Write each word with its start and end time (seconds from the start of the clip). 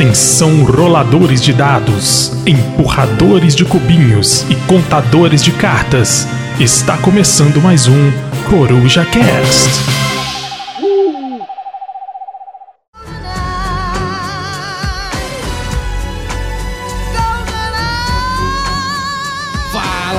Atenção, 0.00 0.64
roladores 0.64 1.42
de 1.42 1.52
dados, 1.52 2.32
empurradores 2.46 3.54
de 3.54 3.66
cubinhos 3.66 4.46
e 4.48 4.56
contadores 4.66 5.44
de 5.44 5.52
cartas. 5.52 6.26
Está 6.58 6.96
começando 6.96 7.60
mais 7.60 7.86
um 7.86 8.10
Coruja 8.48 9.04
Cast. 9.04 9.68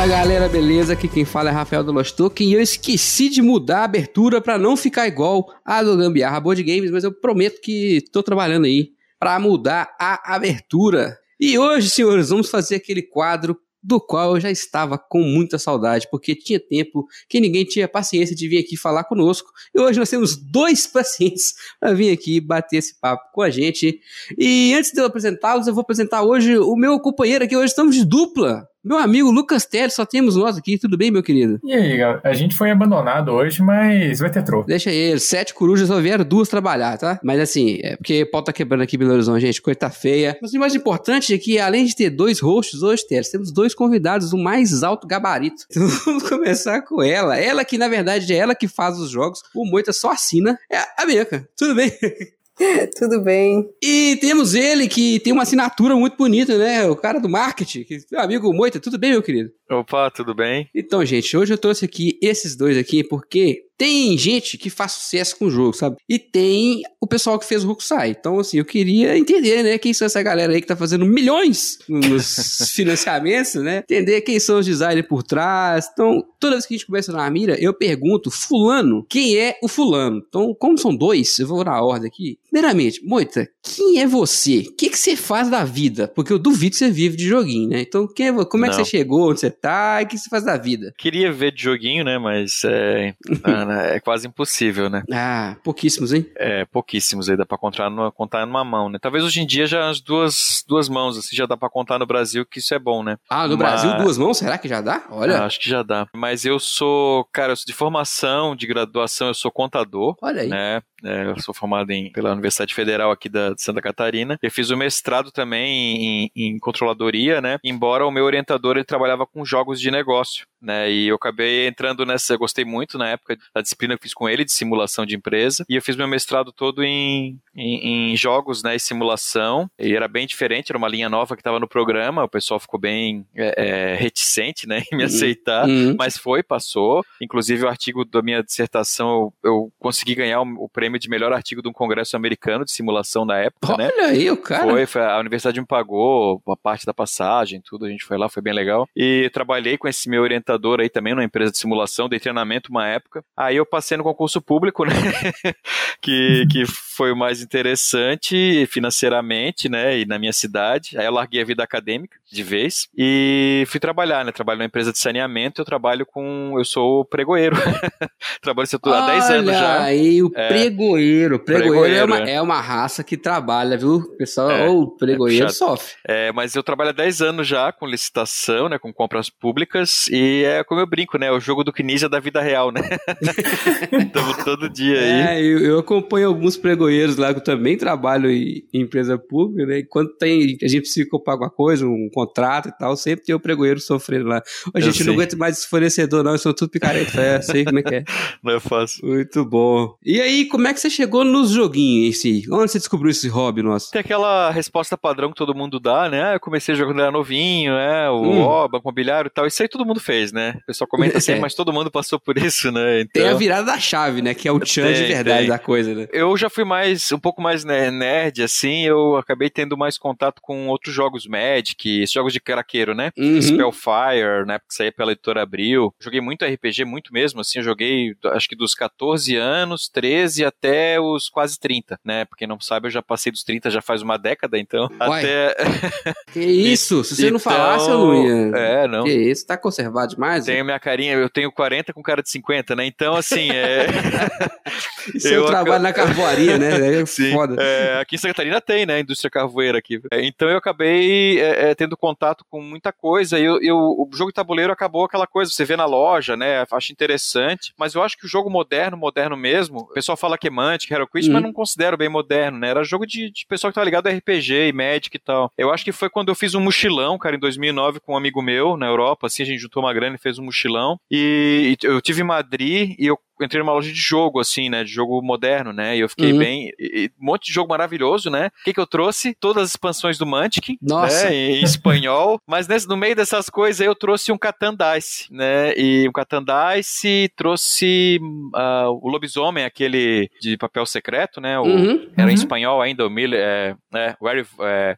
Galera, 0.08 0.48
beleza? 0.48 0.94
Aqui 0.94 1.08
quem 1.08 1.26
fala 1.26 1.50
é 1.50 1.52
Rafael 1.52 1.84
do 1.84 1.92
Lost 1.92 2.16
Token 2.16 2.48
e 2.48 2.54
eu 2.54 2.62
esqueci 2.62 3.30
de 3.30 3.42
mudar 3.42 3.80
a 3.80 3.84
abertura 3.86 4.40
pra 4.40 4.60
não 4.60 4.78
ficar 4.78 5.08
igual 5.08 5.52
a 5.66 5.82
do 5.82 5.98
Gambiarra 5.98 6.40
Board 6.40 6.62
Games, 6.62 6.92
mas 6.92 7.04
eu 7.04 7.12
prometo 7.12 7.60
que 7.60 8.04
tô 8.12 8.22
trabalhando 8.22 8.66
aí 8.66 8.92
pra 9.22 9.40
mudar 9.40 9.96
a 10.00 10.34
abertura. 10.34 11.16
E 11.40 11.56
hoje, 11.56 11.92
senhores, 11.92 12.30
vamos 12.30 12.50
fazer 12.50 12.74
aquele 12.74 13.04
quadro 13.04 13.56
do 13.84 14.02
qual 14.02 14.36
eu 14.36 14.42
já 14.42 14.50
estava 14.50 14.98
com 14.98 15.22
muita 15.22 15.60
saudade, 15.60 16.08
porque 16.10 16.36
tinha 16.36 16.60
tempo 16.60 17.06
que 17.30 17.40
ninguém 17.40 17.64
tinha 17.64 17.88
paciência 17.88 18.36
de 18.36 18.48
vir 18.48 18.58
aqui 18.58 18.76
falar 18.76 19.04
conosco. 19.04 19.52
E 19.76 19.80
hoje 19.80 20.00
nós 20.00 20.10
temos 20.10 20.36
dois 20.36 20.88
pacientes 20.90 21.54
para 21.80 21.94
vir 21.94 22.12
aqui 22.12 22.42
bater 22.42 22.78
esse 22.78 23.00
papo 23.00 23.32
com 23.32 23.44
a 23.44 23.50
gente. 23.52 24.00
E 24.40 24.74
antes 24.74 24.92
de 24.92 25.00
eu 25.00 25.06
apresentá-los, 25.06 25.68
eu 25.68 25.74
vou 25.76 25.84
apresentar 25.84 26.24
hoje 26.24 26.58
o 26.58 26.76
meu 26.76 27.00
companheiro 27.00 27.46
aqui. 27.46 27.56
Hoje 27.56 27.68
estamos 27.68 27.96
de 27.96 28.04
dupla. 28.04 28.68
Meu 28.84 28.98
amigo 28.98 29.30
Lucas 29.30 29.64
Teles, 29.66 29.94
só 29.94 30.06
temos 30.06 30.36
nós 30.36 30.58
aqui. 30.58 30.76
Tudo 30.76 30.98
bem, 30.98 31.12
meu 31.12 31.22
querido? 31.22 31.60
E 31.64 31.72
aí? 31.72 32.02
A 32.24 32.34
gente 32.34 32.56
foi 32.56 32.72
abandonado 32.72 33.30
hoje, 33.30 33.62
mas 33.62 34.18
vai 34.20 34.32
ter 34.32 34.44
troco. 34.44 34.66
Deixa 34.66 34.90
ele. 34.90 35.20
Sete 35.20 35.54
corujas 35.54 35.88
só 35.88 36.00
vieram 36.02 36.26
duas 36.26 36.50
trabalhar, 36.50 36.98
tá? 36.98 37.20
Mas 37.24 37.40
assim, 37.40 37.80
é 37.84 37.96
porque 37.96 38.24
o 38.24 38.32
pau 38.32 38.44
tá 38.44 38.52
quebrando 38.52 38.82
aqui 38.82 38.98
Belo 38.98 39.14
Horizonte, 39.14 39.42
gente. 39.42 39.62
Coisa 39.62 39.80
tá 39.80 39.90
feia. 39.92 40.36
Mas 40.42 40.54
o 40.54 40.60
mais 40.60 40.74
importante 40.74 41.32
é 41.32 41.38
que, 41.38 41.60
além 41.60 41.86
de 41.86 41.96
ter 41.96 42.10
dois 42.10 42.40
hosts 42.40 42.82
hoje, 42.82 43.06
Teles, 43.08 43.30
temos 43.30 43.52
dois 43.52 43.76
convidados 43.76 44.32
do 44.32 44.38
mais 44.38 44.82
alto 44.82 45.06
gabarito. 45.06 45.66
Então 45.70 45.88
vamos 46.06 46.28
começar 46.28 46.82
com 46.82 47.04
ela. 47.04 47.38
Ela 47.38 47.64
que, 47.64 47.78
na 47.78 47.88
verdade, 47.88 48.34
é 48.34 48.38
ela 48.38 48.56
que 48.56 48.68
faz 48.68 48.98
os 48.98 49.12
jogos. 49.12 49.44
O 49.54 49.64
Moita 49.64 49.94
só 49.94 50.12
assina. 50.12 50.58
É 50.72 50.80
a 50.98 51.06
Bianca. 51.06 51.48
Tudo 51.56 51.76
bem? 51.76 51.92
Tudo 52.98 53.22
bem. 53.22 53.68
E 53.84 54.18
temos 54.22 54.54
ele 54.54 54.88
que 54.88 55.20
tem 55.20 55.34
uma 55.34 55.44
assinatura 55.44 55.96
muito 55.96 56.16
bonita, 56.18 56.58
né? 56.58 56.86
O 56.88 56.96
cara 56.96 57.20
do 57.20 57.30
marketing, 57.30 57.84
que, 57.84 58.00
meu 58.12 58.22
amigo 58.22 58.54
Moita. 58.54 58.80
Tudo 58.80 58.98
bem, 58.98 59.12
meu 59.12 59.22
querido? 59.22 59.52
Opa, 59.70 60.12
tudo 60.12 60.36
bem? 60.36 60.70
Então, 60.76 61.04
gente, 61.06 61.36
hoje 61.36 61.54
eu 61.54 61.58
trouxe 61.58 61.86
aqui 61.86 62.18
esses 62.22 62.56
dois 62.56 62.78
aqui 62.78 63.04
porque 63.04 63.64
tem 63.82 64.16
gente 64.16 64.60
que 64.60 64.70
faz 64.70 64.92
sucesso 64.92 65.36
com 65.40 65.46
o 65.46 65.50
jogo, 65.50 65.74
sabe? 65.74 65.98
E 66.08 66.20
tem 66.20 66.84
o 67.02 67.08
pessoal 67.08 67.40
que 67.40 67.48
fez 67.48 67.64
o 67.64 67.68
Rokusai. 67.68 68.12
Então, 68.12 68.38
assim, 68.38 68.60
eu 68.60 68.64
queria 68.64 69.18
entender, 69.18 69.64
né? 69.64 69.80
Quem 69.80 69.92
são 69.92 70.06
essa 70.06 70.22
galera 70.22 70.54
aí 70.54 70.62
que 70.62 70.68
tá 70.68 70.76
fazendo 70.76 71.04
milhões 71.04 71.80
nos 71.90 72.70
financiamentos, 72.76 73.56
né? 73.56 73.80
Entender 73.80 74.22
quem 74.22 74.40
são 74.40 74.60
os 74.60 74.68
designers 74.68 75.08
por 75.08 75.24
trás. 75.24 75.90
Então, 75.92 76.24
toda 76.40 76.54
vez 76.54 76.68
que 76.68 76.76
a 76.76 76.78
gente 76.78 76.86
começa 76.86 77.12
na 77.12 77.28
mira, 77.32 77.60
eu 77.60 77.74
pergunto, 77.74 78.30
fulano, 78.30 79.04
quem 79.10 79.36
é 79.36 79.58
o 79.64 79.68
fulano? 79.68 80.24
Então, 80.30 80.54
como 80.54 80.78
são 80.78 80.96
dois, 80.96 81.40
eu 81.40 81.48
vou 81.48 81.64
na 81.64 81.82
ordem 81.82 82.08
aqui. 82.08 82.38
Primeiramente, 82.52 83.04
Moita, 83.04 83.50
quem 83.64 84.00
é 84.00 84.06
você? 84.06 84.60
O 84.60 84.76
que, 84.76 84.92
que 84.92 85.00
você 85.00 85.16
faz 85.16 85.50
da 85.50 85.64
vida? 85.64 86.08
Porque 86.08 86.32
eu 86.32 86.38
duvido 86.38 86.74
que 86.74 86.78
você 86.78 86.92
vive 86.92 87.18
de 87.18 87.28
joguinho, 87.28 87.70
né? 87.70 87.82
Então, 87.82 88.08
quem 88.08 88.28
é, 88.28 88.46
como 88.46 88.64
é 88.64 88.70
que 88.70 88.76
você 88.76 88.86
chegou? 88.86 89.32
Onde 89.32 89.40
você 89.40 89.50
tá? 89.50 90.02
O 90.04 90.08
que 90.08 90.20
você 90.20 90.30
faz 90.30 90.44
da 90.44 90.56
vida? 90.56 90.94
Queria 91.00 91.34
ver 91.34 91.52
de 91.52 91.64
joguinho, 91.64 92.04
né? 92.04 92.20
Mas 92.20 92.62
é, 92.64 93.16
é 93.72 94.00
quase 94.00 94.28
impossível, 94.28 94.90
né? 94.90 95.04
Ah, 95.12 95.56
pouquíssimos, 95.64 96.14
hein? 96.14 96.26
É, 96.38 96.66
pouquíssimos 96.66 97.30
aí, 97.30 97.38
dá 97.38 97.46
pra 97.46 97.58
contar 97.58 97.90
numa, 97.90 98.12
contar 98.12 98.46
numa 98.46 98.64
mão, 98.64 98.90
né? 98.90 98.98
Talvez 99.02 99.24
hoje 99.24 99.42
em 99.42 99.46
dia 99.46 99.66
já 99.68 99.90
as 99.90 100.02
duas, 100.02 100.64
duas 100.68 100.88
mãos, 100.90 101.18
assim, 101.18 101.36
já 101.36 101.46
dá 101.46 101.56
pra 101.58 101.70
contar 101.70 101.98
no 102.00 102.06
Brasil 102.06 102.46
que 102.46 102.60
isso 102.60 102.74
é 102.74 102.80
bom, 102.80 103.04
né? 103.04 103.18
Ah, 103.30 103.48
no 103.48 103.58
Mas- 103.58 103.82
Brasil, 103.84 103.98
duas 104.04 104.18
mãos? 104.18 104.38
Será 104.38 104.58
que 104.58 104.68
já 104.68 104.82
dá? 104.82 105.04
Olha, 105.10 105.40
Ah, 105.40 105.46
acho 105.46 105.60
que 105.60 105.70
já 105.70 105.84
dá. 105.84 106.08
Mas 106.14 106.46
eu 106.46 106.60
sou, 106.60 107.26
cara, 107.32 107.52
eu 107.54 107.56
sou 107.56 107.66
de 107.66 107.74
formação, 107.74 108.56
de 108.56 108.68
graduação, 108.68 109.28
eu 109.28 109.34
sou 109.34 109.52
contador. 109.52 110.16
olha 110.22 110.42
aí. 110.42 110.50
né? 110.50 110.82
É, 111.04 111.26
eu 111.26 111.40
sou 111.42 111.54
formado 111.54 111.92
em, 111.92 112.12
pela 112.12 112.32
Universidade 112.34 112.74
Federal 112.74 113.12
aqui 113.12 113.28
da, 113.30 113.54
de 113.54 113.62
Santa 113.62 113.82
Catarina. 113.82 114.38
Eu 114.42 114.52
fiz 114.52 114.70
o 114.70 114.78
mestrado 114.78 115.32
também 115.32 116.26
em, 116.26 116.32
em 116.36 116.60
controladoria, 116.60 117.42
né? 117.42 117.58
Embora 117.64 118.06
o 118.06 118.12
meu 118.12 118.26
orientador 118.26 118.76
ele 118.76 118.84
trabalhava 118.86 119.26
com 119.26 119.44
jogos 119.46 119.80
de 119.80 119.90
negócio, 119.92 120.46
né? 120.62 120.92
E 120.92 121.08
eu 121.08 121.16
acabei 121.16 121.68
entrando 121.68 122.06
nessa, 122.06 122.34
eu 122.34 122.40
gostei 122.40 122.64
muito 122.66 122.98
na 122.98 123.10
época 123.10 123.38
da 123.54 123.62
disciplina 123.62 123.96
que 123.98 124.04
fiz 124.04 124.14
com 124.14 124.28
ele 124.30 124.46
de 124.46 124.52
simulação 124.52 125.06
de 125.06 125.16
empresa. 125.16 125.66
E 125.70 125.76
eu 125.76 125.82
fiz 125.82 125.96
meu 125.96 126.08
mestrado 126.08 126.52
todo 126.52 126.84
em, 126.84 127.40
em, 127.56 128.12
em 128.12 128.16
jogos, 128.16 128.62
né? 128.64 128.76
E 128.76 128.80
simulação. 128.80 129.70
E 129.80 129.96
era 129.96 130.08
bem 130.08 130.26
diferente, 130.28 130.72
era 130.72 130.78
uma 130.78 130.88
linha 130.88 131.10
nova 131.10 131.36
que 131.36 131.42
estava 131.42 131.60
no 131.60 131.68
programa. 131.68 132.24
O 132.24 132.30
pessoal 132.30 132.60
ficou 132.60 132.80
bem 132.80 133.26
é, 133.36 133.54
é, 133.58 133.96
reticente, 133.96 134.68
né? 134.68 134.84
Em 134.92 134.96
me 134.98 135.02
Uhum. 135.04 135.08
aceitar. 135.08 135.68
Hum. 135.68 135.96
Mas 135.98 136.18
foi, 136.18 136.44
passou. 136.44 137.04
Inclusive, 137.22 137.66
o 137.66 137.68
artigo 137.70 138.06
da 138.06 138.22
minha 138.22 138.44
dissertação, 138.44 139.10
eu, 139.10 139.34
eu 139.44 139.74
consegui 139.80 140.16
ganhar 140.16 140.42
o, 140.42 140.66
o 140.66 140.70
prêmio 140.70 140.91
de 140.98 141.10
melhor 141.10 141.32
artigo 141.32 141.62
de 141.62 141.70
um 141.70 141.74
congresso 141.74 142.16
americano 142.16 142.66
de 142.66 142.72
simulação 142.72 143.26
na 143.26 143.38
época, 143.38 143.78
né? 143.78 143.92
Olha 143.94 144.08
aí, 144.08 144.32
o 144.32 144.38
cara. 144.38 144.64
Foi, 144.64 144.86
foi, 144.86 145.02
a 145.04 145.20
universidade 145.20 145.60
me 145.60 145.68
pagou 145.68 146.42
a 146.48 146.56
parte 146.56 146.86
da 146.86 146.94
passagem, 146.94 147.62
tudo, 147.62 147.86
a 147.86 147.90
gente 147.90 148.04
foi 148.04 148.18
lá, 148.18 148.28
foi 148.28 148.42
bem 148.42 148.54
legal. 148.54 148.88
E 148.96 149.30
trabalhei 149.34 149.78
com 149.78 149.88
esse 149.88 150.10
meu 150.10 150.24
orientador 150.24 150.80
aí 150.80 150.90
também 150.90 151.14
numa 151.14 151.24
empresa 151.24 151.52
de 151.52 151.58
simulação, 151.58 152.10
dei 152.10 152.20
treinamento 152.20 152.72
uma 152.72 152.88
época. 152.88 153.24
Aí 153.38 153.56
eu 153.56 153.66
passei 153.66 153.98
no 153.98 154.04
concurso 154.04 154.42
público, 154.42 154.84
né? 154.86 154.94
que, 156.02 156.46
que 156.50 156.66
foi 156.66 157.12
o 157.12 157.16
mais 157.16 157.42
interessante 157.42 158.66
financeiramente, 158.68 159.70
né? 159.70 160.00
E 160.00 160.06
na 160.06 160.18
minha 160.18 160.34
cidade. 160.34 160.98
Aí 160.98 161.06
eu 161.06 161.12
larguei 161.12 161.42
a 161.42 161.46
vida 161.46 161.64
acadêmica 161.64 162.18
de 162.32 162.44
vez 162.44 162.88
e 162.98 163.64
fui 163.68 163.80
trabalhar, 163.80 164.26
né? 164.26 164.32
Trabalho 164.32 164.60
numa 164.60 164.66
empresa 164.66 164.92
de 164.92 165.00
saneamento, 165.00 165.62
eu 165.62 165.66
trabalho 165.66 166.06
com. 166.06 166.54
Eu 166.58 166.66
sou 166.66 167.06
pregoeiro. 167.06 167.56
Trabalho 168.42 168.72
nesse 168.72 168.72
setor 168.72 168.94
há 168.94 169.06
10 169.08 169.30
anos 169.30 169.50
Olha 169.50 169.58
já. 169.58 169.84
aí, 169.84 170.24
o 170.24 170.32
É. 170.36 170.48
pregoeiro. 170.82 171.40
Pregoeiro, 171.40 171.76
é, 171.86 172.04
Pregoeiro, 172.04 172.06
uma, 172.06 172.30
é. 172.30 172.34
é 172.36 172.42
uma 172.42 172.60
raça 172.62 173.04
que 173.04 173.16
trabalha, 173.16 173.78
viu? 173.78 173.96
O 173.96 174.18
pessoal, 174.18 174.50
É, 174.52 174.68
ou 174.68 174.82
o 174.84 174.88
pregoeiro 174.98 175.46
é 175.46 175.50
sofre. 175.50 175.94
É, 176.08 176.32
mas 176.32 176.56
eu 176.56 176.64
trabalho 176.64 176.90
há 176.90 176.94
10 176.94 177.22
anos 177.22 177.48
já 177.48 177.72
com 177.72 177.86
licitação, 177.86 178.68
né, 178.70 178.80
com 178.80 178.92
compras 178.94 179.30
públicas, 179.30 180.08
e 180.10 180.44
é 180.46 180.64
como 180.64 180.82
eu 180.82 180.88
brinco, 180.88 181.18
né, 181.18 181.32
o 181.32 181.40
jogo 181.40 181.64
do 181.64 181.72
Kinesia 181.74 182.10
da 182.10 182.20
vida 182.20 182.42
real, 182.42 182.72
né? 182.72 182.82
Estamos 183.92 184.38
todo 184.44 184.70
dia 184.70 185.00
aí. 185.00 185.38
É, 185.38 185.42
eu, 185.42 185.60
eu 185.60 185.80
acompanho 185.80 186.28
alguns 186.28 186.58
pregoeiros 186.58 187.18
lá 187.18 187.34
que 187.34 187.40
eu 187.40 187.44
também 187.44 187.78
trabalho 187.78 188.30
em, 188.30 188.64
em 188.74 188.82
empresa 188.82 189.18
pública, 189.18 189.66
né? 189.66 189.80
E 189.80 189.84
quando 189.86 190.10
tem, 190.18 190.58
a 190.62 190.68
gente 190.68 190.82
precisa 190.82 191.08
comprar 191.10 191.34
alguma 191.34 191.50
coisa, 191.50 191.86
um 191.86 192.10
contrato 192.14 192.70
e 192.70 192.78
tal, 192.78 192.96
sempre 192.96 193.26
tem 193.26 193.36
o 193.36 193.40
pregoeiro 193.40 193.80
sofrendo 193.80 194.28
lá. 194.28 194.42
A 194.74 194.80
Eu 194.80 194.82
gente 194.82 195.00
não 195.00 195.06
sei. 195.06 195.14
aguenta 195.14 195.36
mais 195.38 195.58
esse 195.60 195.68
fornecedor, 195.68 196.24
não, 196.24 196.32
eles 196.32 196.42
são 196.42 196.54
tudo 196.54 196.70
picareta. 196.70 197.22
É, 197.22 197.42
sei 197.42 197.64
como 197.66 197.80
é 197.80 197.84
que 197.84 197.96
é. 197.96 198.04
Não 198.44 198.54
é 198.56 198.60
fácil. 198.60 199.06
Muito 199.08 199.46
bom. 199.46 199.96
E 200.04 200.20
aí, 200.20 200.46
como 200.46 200.68
é 200.68 200.71
que 200.74 200.80
você 200.80 200.90
chegou 200.90 201.24
nos 201.24 201.50
joguinhos 201.52 202.16
em 202.16 202.20
si? 202.20 202.44
Onde 202.52 202.72
você 202.72 202.78
descobriu 202.80 203.12
esse 203.12 203.28
hobby 203.28 203.62
nosso? 203.62 203.92
Tem 203.92 204.02
aquela 204.02 204.50
resposta 204.52 204.98
padrão 204.98 205.30
que 205.30 205.36
todo 205.36 205.54
mundo 205.56 205.80
dá, 205.80 206.10
né? 206.10 206.36
Eu 206.36 206.40
comecei 206.40 206.76
jogando 206.76 207.02
era 207.02 207.12
novinho, 207.12 207.74
é, 207.74 208.10
o 208.10 208.22
Hum. 208.22 208.68
Banco 208.70 208.86
Imobiliário 208.88 209.28
e 209.28 209.32
tal. 209.32 209.46
Isso 209.48 209.62
aí 209.62 209.68
todo 209.70 209.86
mundo 209.86 210.00
fez, 210.00 210.32
né? 210.32 210.56
O 210.64 210.66
pessoal 210.68 210.88
comenta 210.88 211.18
assim, 211.18 211.32
É. 211.34 211.40
mas 211.40 211.54
todo 211.56 211.74
mundo 211.74 211.90
passou 211.92 212.20
por 212.20 212.38
isso, 212.38 212.72
né? 212.72 213.06
Tem 213.14 213.24
a 213.24 213.28
Então- 213.28 213.38
virada 213.40 213.66
da 213.66 213.80
chave, 213.80 214.22
né? 214.22 214.34
Que 214.34 214.48
é 214.48 214.52
o 214.52 214.60
tchan 214.62 214.92
de 214.94 215.04
verdade 215.06 215.40
tem. 215.40 215.48
da 215.50 215.60
coisa, 215.60 215.94
né? 215.94 216.08
Eu 216.12 216.36
já 216.38 216.50
fui 216.50 216.64
mais, 216.64 217.12
um 217.12 217.20
pouco 217.20 217.42
mais 217.42 217.64
né, 217.64 217.90
nerd, 217.92 218.44
assim, 218.44 218.84
eu 218.84 219.16
acabei 219.18 219.50
tendo 219.50 219.78
mais 219.78 219.98
contato 219.98 220.42
com 220.42 220.68
outros 220.68 220.94
jogos 220.94 221.26
Magic, 221.28 222.06
jogos 222.08 222.34
de 222.34 222.40
craqueiro, 222.40 222.94
né? 222.96 223.12
Uhum. 223.18 223.42
Spellfire, 223.42 224.46
na 224.46 224.56
época 224.56 224.68
que 224.70 224.76
saía 224.76 224.92
pela 224.92 225.12
editora 225.12 225.42
Abril. 225.42 225.94
Joguei 226.00 226.22
muito 226.22 226.46
RPG, 226.46 226.86
muito 226.86 227.14
mesmo, 227.14 227.42
assim, 227.42 227.60
eu 227.60 227.64
joguei 227.64 228.14
acho 228.34 228.48
que 228.48 228.56
dos 228.56 228.74
14 228.74 229.36
anos, 229.36 229.90
13 229.90 230.44
até 230.46 230.61
os 231.00 231.30
quase 231.30 231.60
30, 231.60 232.00
né? 232.04 232.26
Pra 232.26 232.38
quem 232.38 232.48
não 232.48 232.60
sabe, 232.60 232.88
eu 232.88 232.92
já 232.92 233.02
passei 233.02 233.32
dos 233.32 233.44
30 233.44 233.70
já 233.70 233.82
faz 233.82 234.02
uma 234.02 234.18
década, 234.18 234.58
então. 234.60 234.90
Uai. 235.00 235.20
Até. 235.22 235.56
Que 236.32 236.40
isso? 236.40 237.04
Se 237.04 237.16
você 237.18 237.22
não 237.24 237.38
Então, 237.38 237.40
falasse, 237.40 237.90
eu 237.90 237.98
não 237.98 238.24
ia. 238.26 238.56
É, 238.58 238.88
não. 238.88 239.04
Que 239.04 239.12
isso? 239.12 239.46
Tá 239.46 239.58
conservado 239.58 240.14
demais? 240.16 240.46
Tenho 240.46 240.64
minha 240.64 240.80
carinha, 240.80 241.14
eu 241.14 241.30
tenho 241.30 241.52
40 241.52 241.92
com 241.92 242.02
cara 242.02 242.24
de 242.24 242.30
50, 242.30 242.74
né? 242.74 242.86
Então, 242.86 243.16
assim, 243.16 243.50
é. 243.52 243.88
Isso 245.14 245.28
é 245.28 245.36
eu 245.36 245.46
trabalho 245.46 245.84
na 245.84 245.92
carvoaria, 245.92 246.58
né? 246.58 247.02
É 247.02 247.06
Sim, 247.06 247.32
foda. 247.34 247.62
é, 247.62 248.00
aqui 248.00 248.16
em 248.16 248.18
Santa 248.18 248.34
Catarina 248.36 248.62
tem, 248.62 248.86
né? 248.86 249.00
Indústria 249.02 249.30
carvoeira 249.30 249.78
aqui. 249.78 250.00
É, 250.12 250.24
então 250.26 250.50
eu 250.50 250.58
acabei 250.58 251.40
é, 251.42 251.72
é, 251.72 251.76
tendo 251.76 251.98
contato 251.98 252.46
com 252.50 252.62
muita 252.62 252.92
coisa. 252.94 253.38
E 253.38 253.44
eu, 253.44 253.62
eu- 253.62 253.78
o 253.78 254.10
jogo 254.14 254.32
de 254.32 254.36
tabuleiro 254.36 254.72
acabou 254.72 255.04
aquela 255.04 255.28
coisa, 255.28 255.52
você 255.52 255.66
vê 255.66 255.76
na 255.76 255.86
loja, 255.86 256.38
né? 256.38 256.64
Acho 256.72 256.92
interessante. 256.94 257.74
Mas 257.78 257.94
eu 257.94 258.02
acho 258.04 258.18
que 258.18 258.26
o 258.26 258.30
jogo 258.30 258.50
moderno, 258.50 258.96
moderno 258.96 259.36
mesmo, 259.36 259.80
o 259.80 259.88
pessoal 259.94 260.16
fala 260.18 260.38
que 260.42 260.48
é 260.48 260.52
Mantic, 260.52 260.92
Hero 260.92 261.08
Quest, 261.08 261.28
Uhum. 261.28 261.34
mas 261.36 261.44
não 261.44 261.54
considero 261.54 261.96
bem 261.96 262.10
moderno, 262.10 262.58
né? 262.60 262.70
Era 262.70 262.84
jogo 262.84 263.06
de, 263.06 263.32
de 263.32 263.46
pessoal 263.48 263.72
que 263.72 263.76
tá 263.80 263.84
ligado 263.84 264.08
a 264.08 264.12
RPG 264.12 264.68
e 264.70 264.74
Magic 264.74 265.16
e 265.16 265.20
tal. 265.20 265.52
Eu 265.58 265.72
acho 265.72 265.86
que 265.86 265.92
foi 265.92 266.10
quando 266.10 266.30
eu 266.30 266.36
fiz 266.36 266.56
um 266.56 266.60
mochilão, 266.60 267.18
cara, 267.18 267.36
em 267.36 267.40
2009 267.40 268.00
com 268.00 268.14
um 268.14 268.18
amigo 268.18 268.42
meu 268.42 268.76
na 268.76 268.88
Europa, 268.88 269.28
assim, 269.28 269.44
a 269.44 269.46
gente 269.46 269.60
juntou 269.60 269.84
uma 269.84 269.94
grana 269.94 270.16
e 270.16 270.20
fez 270.20 270.40
um 270.40 270.44
mochilão. 270.44 271.00
E, 271.10 271.78
e 271.82 271.86
eu 271.86 272.02
tive 272.02 272.22
em 272.22 272.26
Madrid 272.26 272.96
e 272.98 273.06
eu 273.06 273.18
entrei 273.46 273.62
numa 273.62 273.74
loja 273.74 273.92
de 273.92 274.00
jogo, 274.00 274.40
assim, 274.40 274.70
né? 274.70 274.84
De 274.84 274.92
jogo 274.92 275.22
moderno, 275.22 275.72
né? 275.74 275.96
E 275.98 276.00
eu 276.02 276.10
fiquei 276.10 276.32
Uhum. 276.34 276.40
bem. 276.40 276.70
e- 276.80 277.06
e 277.06 277.12
um 277.22 277.26
monte 277.26 277.46
de 277.48 277.54
jogo 277.54 277.70
maravilhoso, 277.70 278.30
né? 278.30 278.48
O 278.62 278.64
que, 278.66 278.74
que 278.74 278.80
eu 278.80 278.88
trouxe? 278.88 279.36
Todas 279.40 279.64
as 279.64 279.70
expansões 279.72 280.18
do 280.18 280.26
Mantic, 280.26 280.78
Nossa. 280.82 281.30
né? 281.30 281.34
Em 281.36 281.64
espanhol. 281.64 282.40
Mas 282.48 282.68
nesse, 282.68 282.88
no 282.88 282.96
meio 282.98 283.16
dessas 283.16 283.50
coisas 283.50 283.82
aí 283.82 283.88
eu 283.88 283.96
trouxe 283.96 284.32
um 284.32 284.38
Catan 284.38 284.76
Dice, 284.76 285.28
né? 285.32 285.74
E 285.78 286.08
um 286.08 286.12
Catan 286.12 286.44
Dice, 286.44 287.32
trouxe 287.36 288.20
ah, 288.56 288.90
o 288.90 289.10
Lobisomem, 289.10 289.64
aquele 289.66 290.30
de 290.42 290.58
papel 290.58 290.86
secreto, 290.86 291.40
né? 291.42 291.58
O, 291.60 291.64
Uhum. 291.64 292.10
Era 292.18 292.30
em 292.30 292.34
Uhum. 292.34 292.34
espanhol 292.34 292.82
ainda, 292.82 293.06
o 293.06 293.10
Miller, 293.10 293.40
é, 293.40 293.76
é, 293.96 294.16
Where- 294.22 294.46
é, 294.62 294.98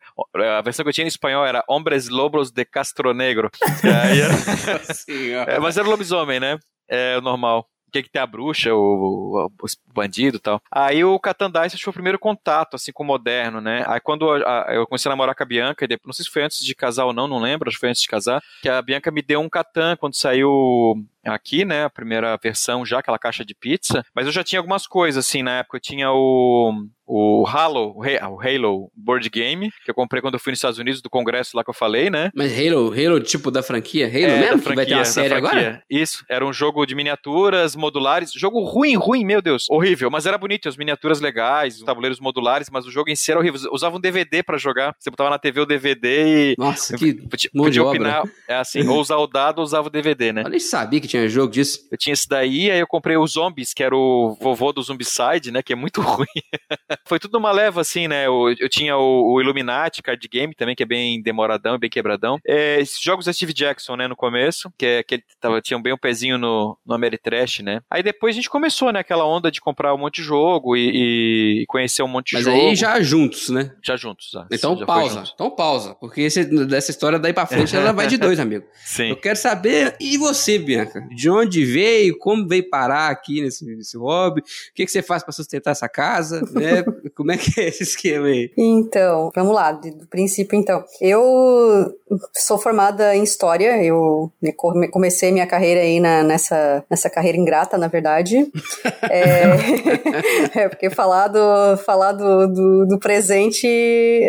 a 0.57 0.61
versão 0.61 0.83
que 0.83 0.89
eu 0.89 0.93
tinha 0.93 1.05
em 1.05 1.07
espanhol 1.07 1.45
era 1.45 1.63
Hombres 1.69 2.09
Lobos 2.09 2.51
de 2.51 2.65
Castro 2.65 3.13
Negro. 3.13 3.49
Era- 3.83 5.53
é, 5.55 5.59
mas 5.59 5.77
era 5.77 5.87
o 5.87 5.91
lobisomem, 5.91 6.39
né? 6.39 6.57
É 6.89 7.17
o 7.17 7.21
normal. 7.21 7.65
Que, 7.93 8.03
que 8.03 8.09
tem 8.09 8.21
a 8.21 8.25
bruxa, 8.27 8.73
o, 8.73 8.77
o- 8.79 9.45
o 9.45 9.93
bandido 9.93 10.37
e 10.37 10.39
tal. 10.39 10.59
Aí 10.71 11.05
o 11.05 11.19
Catan 11.19 11.49
Dice 11.51 11.67
acho 11.67 11.77
que 11.77 11.83
foi 11.83 11.91
o 11.91 11.93
primeiro 11.93 12.17
contato, 12.17 12.73
assim, 12.75 12.91
com 12.91 13.03
o 13.03 13.05
moderno, 13.05 13.61
né? 13.61 13.83
Aí 13.87 13.99
quando 13.99 14.29
a- 14.31 14.65
a- 14.67 14.73
eu 14.73 14.87
comecei 14.87 15.07
a 15.09 15.11
namorar 15.13 15.35
com 15.35 15.43
a 15.43 15.45
Bianca, 15.45 15.87
depois, 15.87 16.07
não 16.07 16.13
sei 16.13 16.25
se 16.25 16.31
foi 16.31 16.43
antes 16.43 16.59
de 16.65 16.73
casar 16.73 17.05
ou 17.05 17.13
não, 17.13 17.27
não 17.27 17.39
lembro, 17.39 17.69
acho 17.69 17.77
que 17.77 17.81
foi 17.81 17.89
antes 17.89 18.01
de 18.01 18.07
casar, 18.07 18.41
que 18.63 18.67
a 18.69 18.81
Bianca 18.81 19.11
me 19.11 19.21
deu 19.21 19.39
um 19.39 19.47
Catan 19.49 19.95
quando 19.95 20.15
saiu 20.15 20.95
aqui, 21.25 21.63
né? 21.65 21.85
A 21.85 21.89
primeira 21.89 22.37
versão 22.41 22.85
já, 22.85 22.99
aquela 22.99 23.19
caixa 23.19 23.43
de 23.45 23.55
pizza. 23.55 24.03
Mas 24.15 24.25
eu 24.25 24.31
já 24.31 24.43
tinha 24.43 24.59
algumas 24.59 24.85
coisas, 24.87 25.25
assim, 25.25 25.43
na 25.43 25.59
época. 25.59 25.77
Eu 25.77 25.81
tinha 25.81 26.11
o, 26.11 26.73
o 27.05 27.45
Halo, 27.47 27.93
o 27.95 28.03
Ha- 28.03 28.29
o 28.29 28.39
Halo 28.41 28.91
Board 28.95 29.29
Game, 29.29 29.69
que 29.83 29.91
eu 29.91 29.95
comprei 29.95 30.21
quando 30.21 30.35
eu 30.35 30.39
fui 30.39 30.51
nos 30.51 30.57
Estados 30.59 30.79
Unidos, 30.79 31.01
do 31.01 31.09
congresso 31.09 31.55
lá 31.55 31.63
que 31.63 31.69
eu 31.69 31.73
falei, 31.73 32.09
né? 32.09 32.31
Mas 32.35 32.51
Halo, 32.57 32.93
Halo 32.93 33.19
tipo 33.19 33.49
da 33.51 33.61
franquia? 33.63 34.07
Halo 34.07 34.17
É, 34.17 34.39
mesmo? 34.39 34.61
que 34.61 34.75
vai 34.75 34.85
ter 34.85 34.93
uma 34.95 35.05
série 35.05 35.33
agora? 35.33 35.53
franquia. 35.53 35.83
Isso, 35.89 36.23
era 36.29 36.45
um 36.45 36.53
jogo 36.53 36.85
de 36.85 36.95
miniaturas 36.95 37.75
modulares. 37.75 38.31
Jogo 38.33 38.63
ruim, 38.63 38.95
ruim, 38.95 39.25
meu 39.25 39.41
Deus. 39.41 39.67
Horrível, 39.69 40.09
mas 40.09 40.25
era 40.25 40.37
bonito. 40.37 40.67
As 40.69 40.77
miniaturas 40.77 41.19
legais, 41.19 41.77
os 41.77 41.83
tabuleiros 41.83 42.19
modulares, 42.19 42.69
mas 42.69 42.85
o 42.85 42.91
jogo 42.91 43.09
em 43.09 43.15
si 43.15 43.31
era 43.31 43.39
horrível. 43.39 43.59
Usava 43.71 43.95
um 43.97 43.99
DVD 43.99 44.41
pra 44.43 44.57
jogar. 44.57 44.95
Você 44.99 45.09
botava 45.09 45.29
na 45.29 45.39
TV 45.39 45.61
o 45.61 45.65
DVD 45.65 46.51
e. 46.51 46.55
Nossa, 46.57 46.97
que 46.97 47.13
Podia, 47.13 47.49
podia 47.55 47.83
opinar, 47.83 48.23
é 48.47 48.55
assim, 48.55 48.87
ou 48.87 48.99
usar 48.99 49.17
o 49.17 49.27
dado 49.27 49.59
ou 49.59 49.63
usava 49.63 49.87
o 49.87 49.91
DVD, 49.91 50.31
né? 50.33 50.43
Eu 50.45 50.49
nem 50.49 50.59
sabia 50.59 50.99
que 51.01 51.07
tinha 51.17 51.29
jogo 51.29 51.51
disso. 51.51 51.79
Eu 51.91 51.97
tinha 51.97 52.13
esse 52.13 52.27
daí, 52.27 52.71
aí 52.71 52.79
eu 52.79 52.87
comprei 52.87 53.15
o 53.17 53.27
Zombies, 53.27 53.73
que 53.73 53.83
era 53.83 53.95
o 53.95 54.35
vovô 54.41 54.71
do 54.73 54.81
Zombicide, 54.81 55.51
né? 55.51 55.61
Que 55.61 55.73
é 55.73 55.75
muito 55.75 56.01
ruim. 56.01 56.25
Foi 57.05 57.19
tudo 57.19 57.33
numa 57.33 57.51
leva, 57.51 57.81
assim, 57.81 58.07
né? 58.07 58.25
Eu, 58.27 58.53
eu 58.59 58.69
tinha 58.69 58.97
o, 58.97 59.33
o 59.33 59.41
Illuminati 59.41 60.01
Card 60.01 60.27
Game 60.27 60.53
também, 60.55 60.75
que 60.75 60.83
é 60.83 60.85
bem 60.85 61.21
demoradão, 61.21 61.77
bem 61.77 61.89
quebradão. 61.89 62.39
É, 62.45 62.79
esses 62.79 62.99
jogos 63.01 63.25
da 63.25 63.33
Steve 63.33 63.53
Jackson, 63.53 63.95
né? 63.95 64.07
No 64.07 64.15
começo, 64.15 64.71
que, 64.77 64.85
é, 64.85 65.03
que 65.03 65.15
ele 65.15 65.23
tava, 65.39 65.61
tinha 65.61 65.79
bem 65.79 65.93
um 65.93 65.97
pezinho 65.97 66.37
no, 66.37 66.77
no 66.85 66.93
Ameritrash, 66.95 67.59
né? 67.59 67.81
Aí 67.89 68.01
depois 68.01 68.33
a 68.35 68.37
gente 68.37 68.49
começou, 68.49 68.91
né? 68.91 68.99
Aquela 68.99 69.25
onda 69.25 69.51
de 69.51 69.61
comprar 69.61 69.93
um 69.93 69.97
monte 69.97 70.15
de 70.17 70.23
jogo 70.23 70.75
e, 70.75 71.61
e 71.61 71.65
conhecer 71.67 72.01
um 72.03 72.07
monte 72.07 72.29
de 72.29 72.35
Mas 72.35 72.45
jogo. 72.45 72.57
aí 72.57 72.75
já 72.75 72.99
juntos, 73.01 73.49
né? 73.49 73.71
Já 73.83 73.95
juntos, 73.95 74.29
já. 74.31 74.45
Então 74.51 74.77
já 74.77 74.85
pausa. 74.85 75.23
Então 75.33 75.49
pausa. 75.51 75.95
Porque 75.99 76.21
esse- 76.21 76.45
dessa 76.65 76.91
história 76.91 77.19
daí 77.19 77.33
pra 77.33 77.45
frente 77.45 77.75
ela 77.75 77.91
vai 77.91 78.07
de 78.07 78.17
dois, 78.17 78.39
amigo. 78.39 78.65
Sim. 78.83 79.09
Eu 79.09 79.15
quero 79.17 79.37
saber, 79.37 79.95
e 79.99 80.17
você, 80.17 80.57
Bianca? 80.57 81.02
De 81.09 81.29
onde 81.29 81.63
veio? 81.65 82.17
Como 82.17 82.47
veio 82.47 82.69
parar 82.69 83.09
aqui 83.09 83.41
nesse, 83.41 83.65
nesse 83.65 83.97
hobby? 83.97 84.41
O 84.41 84.43
que, 84.73 84.85
que 84.85 84.91
você 84.91 85.01
faz 85.01 85.23
pra 85.23 85.31
sustentar 85.31 85.71
essa 85.71 85.87
casa? 85.89 86.41
né? 86.51 86.83
Como 87.15 87.31
é 87.31 87.37
que 87.37 87.59
é 87.59 87.67
esse 87.67 87.83
esquema 87.83 88.27
aí? 88.27 88.51
Então, 88.57 89.31
vamos 89.35 89.53
lá, 89.53 89.71
do 89.71 90.07
princípio 90.07 90.57
então. 90.57 90.83
Eu 91.01 91.93
sou 92.35 92.57
formada 92.57 93.15
em 93.15 93.23
História, 93.23 93.83
eu 93.83 94.31
come- 94.55 94.87
comecei 94.89 95.31
minha 95.31 95.47
carreira 95.47 95.81
aí 95.81 95.99
na- 95.99 96.23
nessa, 96.23 96.83
nessa 96.89 97.09
carreira 97.09 97.37
ingrata, 97.37 97.77
na 97.77 97.87
verdade. 97.87 98.49
É, 99.09 99.43
é, 100.63 100.69
porque 100.69 100.89
falar 100.89 101.27
do, 101.27 101.77
falar 101.85 102.13
do, 102.13 102.47
do, 102.47 102.85
do 102.87 102.99
presente, 102.99 103.67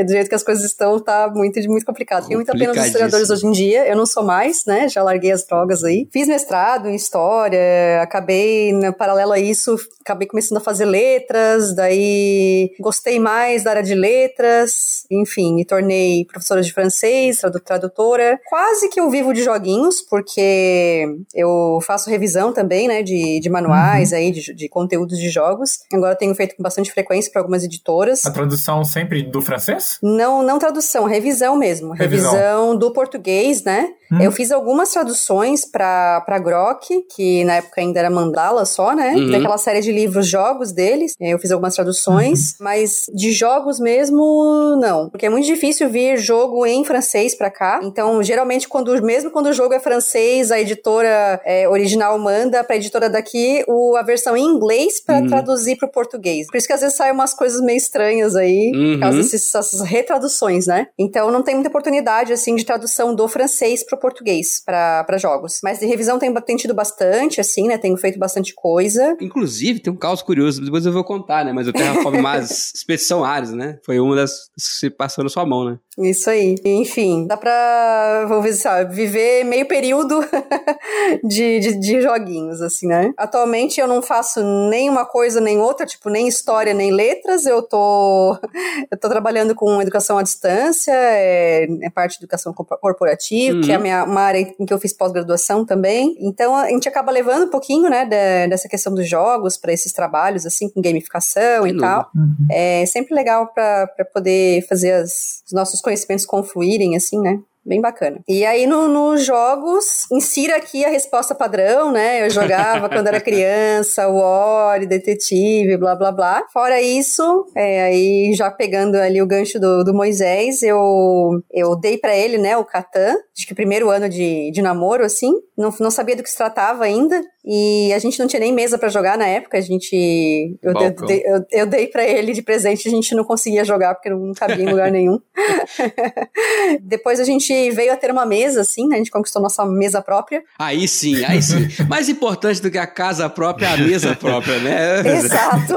do 0.04 0.10
jeito 0.10 0.28
que 0.28 0.34
as 0.34 0.42
coisas 0.42 0.64
estão, 0.64 0.98
tá 0.98 1.30
muito, 1.32 1.58
muito 1.68 1.86
complicado. 1.86 2.26
Tem 2.26 2.36
muita 2.36 2.52
pena 2.52 2.72
dos 2.72 2.84
historiadores 2.84 3.30
hoje 3.30 3.46
em 3.46 3.52
dia, 3.52 3.86
eu 3.88 3.96
não 3.96 4.04
sou 4.04 4.24
mais, 4.24 4.64
né, 4.66 4.88
já 4.88 5.02
larguei 5.02 5.30
as 5.30 5.44
drogas 5.46 5.84
aí. 5.84 6.08
Fiz 6.12 6.26
mestrado 6.28 6.63
em 6.88 6.94
História, 6.94 8.00
acabei, 8.02 8.72
no 8.72 8.92
paralelo 8.92 9.32
a 9.32 9.38
isso, 9.38 9.76
acabei 10.00 10.26
começando 10.26 10.58
a 10.58 10.60
fazer 10.60 10.84
letras, 10.84 11.74
daí 11.74 12.70
gostei 12.80 13.18
mais 13.20 13.62
da 13.64 13.70
área 13.70 13.82
de 13.82 13.94
letras, 13.94 15.04
enfim, 15.10 15.54
me 15.54 15.64
tornei 15.64 16.24
professora 16.24 16.62
de 16.62 16.72
francês, 16.72 17.38
tradu- 17.38 17.60
tradutora. 17.60 18.38
Quase 18.48 18.88
que 18.88 18.98
eu 19.00 19.10
vivo 19.10 19.32
de 19.32 19.42
joguinhos, 19.42 20.00
porque 20.02 21.06
eu 21.34 21.78
faço 21.86 22.10
revisão 22.10 22.52
também, 22.52 22.88
né, 22.88 23.02
de, 23.02 23.40
de 23.40 23.50
manuais 23.50 24.12
aí, 24.12 24.30
de, 24.30 24.54
de 24.54 24.68
conteúdos 24.68 25.18
de 25.18 25.28
jogos. 25.28 25.80
Agora 25.92 26.16
tenho 26.16 26.34
feito 26.34 26.56
com 26.56 26.62
bastante 26.62 26.90
frequência 26.90 27.30
para 27.30 27.40
algumas 27.40 27.64
editoras. 27.64 28.24
A 28.24 28.30
tradução 28.30 28.84
sempre 28.84 29.22
do 29.22 29.40
francês? 29.40 29.98
Não, 30.02 30.42
não 30.42 30.58
tradução, 30.58 31.04
revisão 31.04 31.56
mesmo. 31.56 31.92
Revisão. 31.92 32.32
Revisão, 32.32 32.76
do 32.76 32.92
português, 32.92 33.62
né? 33.64 33.88
Hum. 34.14 34.22
Eu 34.22 34.32
fiz 34.32 34.50
algumas 34.50 34.90
traduções 34.92 35.64
pra, 35.64 36.20
pra 36.22 36.38
Grok, 36.38 37.02
que 37.14 37.44
na 37.44 37.56
época 37.56 37.80
ainda 37.80 37.98
era 38.00 38.10
mandala 38.10 38.64
só, 38.64 38.94
né? 38.94 39.14
Uhum. 39.14 39.30
Daquela 39.30 39.58
série 39.58 39.80
de 39.80 39.92
livros, 39.92 40.26
jogos 40.26 40.72
deles. 40.72 41.14
Eu 41.20 41.38
fiz 41.38 41.50
algumas 41.50 41.74
traduções, 41.74 42.54
mas 42.60 43.06
de 43.14 43.32
jogos 43.32 43.78
mesmo, 43.80 44.76
não. 44.80 45.08
Porque 45.10 45.26
é 45.26 45.30
muito 45.30 45.46
difícil 45.46 45.88
vir 45.88 46.16
jogo 46.18 46.64
em 46.66 46.84
francês 46.84 47.34
pra 47.34 47.50
cá. 47.50 47.80
Então, 47.82 48.22
geralmente, 48.22 48.68
quando, 48.68 48.92
mesmo 49.02 49.30
quando 49.30 49.46
o 49.46 49.52
jogo 49.52 49.74
é 49.74 49.80
francês, 49.80 50.50
a 50.50 50.60
editora 50.60 51.40
é, 51.44 51.68
original 51.68 52.18
manda 52.18 52.62
pra 52.64 52.76
editora 52.76 53.08
daqui 53.10 53.64
o, 53.68 53.96
a 53.96 54.02
versão 54.02 54.36
em 54.36 54.44
inglês 54.44 55.00
pra 55.00 55.14
Uhum. 55.20 55.28
traduzir 55.28 55.76
pro 55.76 55.88
português. 55.88 56.46
Por 56.48 56.56
isso 56.56 56.66
que 56.66 56.72
às 56.72 56.80
vezes 56.80 56.96
saem 56.96 57.12
umas 57.12 57.32
coisas 57.32 57.60
meio 57.60 57.76
estranhas 57.76 58.34
aí, 58.36 58.72
Uhum. 58.74 58.92
por 58.94 59.00
causa 59.00 59.18
desses, 59.18 59.54
essas 59.54 59.80
retraduções, 59.82 60.66
né? 60.66 60.86
Então 60.98 61.30
não 61.30 61.42
tem 61.42 61.54
muita 61.54 61.68
oportunidade, 61.68 62.32
assim, 62.32 62.54
de 62.56 62.64
tradução 62.64 63.14
do 63.14 63.26
francês 63.28 63.84
pro 63.84 63.96
português 64.04 64.62
pra 64.62 65.16
jogos. 65.16 65.60
Mas 65.64 65.78
de 65.78 65.86
revisão 65.86 66.18
tem, 66.18 66.32
tem 66.42 66.56
tido 66.56 66.74
bastante, 66.74 67.40
assim, 67.40 67.66
né? 67.66 67.78
Tenho 67.78 67.96
feito 67.96 68.18
bastante 68.18 68.52
coisa. 68.54 69.16
Inclusive, 69.18 69.80
tem 69.80 69.90
um 69.90 69.96
caos 69.96 70.20
curioso, 70.20 70.62
depois 70.62 70.84
eu 70.84 70.92
vou 70.92 71.02
contar, 71.02 71.42
né? 71.42 71.54
Mas 71.54 71.66
o 71.66 71.72
Terraform 71.72 72.20
Mars 72.20 72.74
Expedição 72.74 73.24
Ares, 73.24 73.52
né? 73.52 73.78
Foi 73.82 73.98
uma 73.98 74.14
das 74.14 74.50
que 74.54 74.60
se 74.60 74.90
passou 74.90 75.24
na 75.24 75.30
sua 75.30 75.46
mão, 75.46 75.64
né? 75.64 75.78
Isso 75.98 76.28
aí. 76.30 76.56
Enfim, 76.64 77.26
dá 77.26 77.36
pra, 77.36 78.24
vou 78.28 78.42
ver, 78.42 78.52
sabe, 78.54 78.94
viver 78.94 79.44
meio 79.44 79.66
período 79.66 80.20
de, 81.22 81.60
de, 81.60 81.74
de 81.78 82.00
joguinhos, 82.02 82.60
assim, 82.60 82.86
né? 82.86 83.12
Atualmente 83.16 83.80
eu 83.80 83.86
não 83.86 84.02
faço 84.02 84.42
nem 84.68 84.88
uma 84.90 85.04
coisa 85.04 85.40
nem 85.40 85.58
outra, 85.58 85.86
tipo, 85.86 86.10
nem 86.10 86.26
história 86.28 86.74
nem 86.74 86.92
letras. 86.92 87.46
Eu 87.46 87.62
tô, 87.62 88.36
eu 88.90 88.98
tô 88.98 89.08
trabalhando 89.08 89.54
com 89.54 89.80
educação 89.80 90.18
à 90.18 90.22
distância, 90.22 90.92
é, 90.92 91.66
é 91.82 91.90
parte 91.90 92.18
de 92.18 92.24
educação 92.24 92.52
corpo- 92.52 92.76
corporativa, 92.78 93.60
que 93.60 93.70
é 93.72 93.74
a 93.76 93.78
minha, 93.78 94.04
uma 94.04 94.20
área 94.22 94.38
em 94.58 94.66
que 94.66 94.72
eu 94.74 94.78
fiz 94.78 94.92
pós-graduação 94.92 95.64
também. 95.64 96.16
Então 96.20 96.54
a 96.56 96.68
gente 96.68 96.88
acaba 96.88 97.12
levando 97.12 97.44
um 97.46 97.50
pouquinho, 97.50 97.88
né, 97.88 98.04
da- 98.04 98.46
dessa 98.48 98.68
questão 98.68 98.94
dos 98.94 99.08
jogos 99.08 99.56
para 99.56 99.72
esses 99.72 99.92
trabalhos, 99.92 100.46
assim, 100.46 100.68
com 100.68 100.80
gamificação 100.80 101.64
Que 101.64 101.70
e 101.70 101.76
tal. 101.78 102.10
Uhum. 102.14 102.34
É 102.50 102.84
sempre 102.86 103.14
legal 103.14 103.46
para 103.54 103.88
poder 104.12 104.66
fazer 104.68 104.92
as- 104.92 105.42
os 105.46 105.52
nossos 105.52 105.80
conhecimentos 105.84 106.26
confluírem, 106.26 106.96
assim, 106.96 107.20
né? 107.20 107.38
Bem 107.66 107.80
bacana. 107.80 108.20
E 108.28 108.44
aí, 108.44 108.66
no- 108.66 108.88
nos 108.88 109.24
jogos, 109.24 110.04
insira 110.12 110.54
aqui 110.56 110.84
a 110.84 110.90
resposta 110.90 111.34
padrão, 111.34 111.90
né? 111.90 112.22
Eu 112.26 112.28
jogava 112.28 112.90
quando 112.90 113.06
era 113.06 113.18
criança, 113.22 114.06
War, 114.06 114.86
Detetive, 114.86 115.78
blá 115.78 115.94
blá 115.96 116.12
blá. 116.12 116.42
Fora 116.52 116.82
isso, 116.82 117.46
é, 117.56 117.84
aí 117.84 118.34
já 118.34 118.50
pegando 118.50 118.96
ali 118.96 119.22
o 119.22 119.26
gancho 119.26 119.58
do, 119.58 119.82
do 119.82 119.94
Moisés, 119.94 120.62
eu, 120.62 121.40
eu 121.50 121.74
dei 121.74 121.96
pra 121.96 122.14
ele, 122.14 122.36
né, 122.36 122.54
o 122.56 122.66
Catan, 122.66 123.14
acho 123.34 123.46
que 123.46 123.54
primeiro 123.54 123.88
ano 123.88 124.10
de, 124.10 124.50
de 124.50 124.60
namoro, 124.60 125.02
assim. 125.02 125.32
Não, 125.56 125.72
não 125.80 125.90
sabia 125.90 126.16
do 126.16 126.22
que 126.22 126.28
se 126.30 126.36
tratava 126.36 126.84
ainda. 126.84 127.22
E 127.46 127.92
a 127.92 127.98
gente 127.98 128.18
não 128.18 128.26
tinha 128.26 128.40
nem 128.40 128.52
mesa 128.54 128.78
pra 128.78 128.88
jogar 128.88 129.18
na 129.18 129.26
época, 129.26 129.58
a 129.58 129.60
gente. 129.60 130.56
Eu, 130.62 130.72
dei- 130.72 130.82
Balcão. 130.90 131.06
dei- 131.06 131.22
eu, 131.26 131.44
eu 131.52 131.66
dei 131.66 131.86
pra 131.88 132.02
ele 132.02 132.32
de 132.32 132.40
presente, 132.40 132.88
a 132.88 132.90
gente 132.90 133.14
não 133.14 133.22
conseguia 133.22 133.64
jogar 133.64 133.94
porque 133.94 134.08
não 134.08 134.32
cabia 134.32 134.64
em 134.64 134.68
lugar 134.70 134.90
nenhum. 134.90 135.20
Depois 136.80 137.20
a 137.20 137.24
gente 137.24 137.70
veio 137.70 137.92
a 137.92 137.96
ter 137.96 138.10
uma 138.10 138.24
mesa, 138.24 138.62
assim, 138.62 138.88
né? 138.88 138.94
A 138.96 138.98
gente 138.98 139.10
conquistou 139.10 139.42
nossa 139.42 139.64
mesa 139.66 140.00
própria. 140.00 140.42
Aí 140.58 140.88
sim, 140.88 141.22
aí 141.24 141.42
sim. 141.42 141.68
Mais 141.88 142.08
importante 142.08 142.62
do 142.62 142.70
que 142.70 142.78
a 142.78 142.86
casa 142.86 143.28
própria 143.28 143.66
é 143.66 143.74
a 143.74 143.76
mesa 143.76 144.14
própria, 144.16 144.58
né? 144.60 145.00
Exato. 145.16 145.74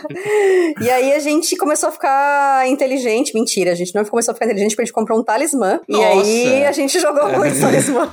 e 0.80 0.90
aí 0.90 1.12
a 1.12 1.18
gente 1.18 1.56
começou 1.56 1.90
a 1.90 1.92
ficar 1.92 2.66
inteligente. 2.68 3.34
Mentira, 3.34 3.72
a 3.72 3.74
gente 3.74 3.94
não 3.94 4.04
começou 4.04 4.32
a 4.32 4.34
ficar 4.34 4.46
inteligente 4.46 4.70
porque 4.70 4.82
a 4.82 4.84
gente 4.86 4.94
comprou 4.94 5.18
um 5.18 5.22
talismã. 5.22 5.80
E 5.88 5.92
Nossa. 5.92 6.06
aí 6.30 6.64
a 6.64 6.72
gente 6.72 6.98
jogou 6.98 7.28
muito 7.36 7.60
talismã 7.60 8.08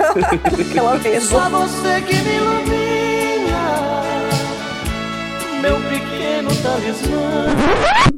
naquela 0.57 0.97
mesa. 0.97 1.27
Só 1.27 1.49
você 1.49 2.01
que 2.05 2.15
me 2.15 2.35
ilumina, 2.35 2.73
meu 5.63 5.77
pequeno 5.77 6.50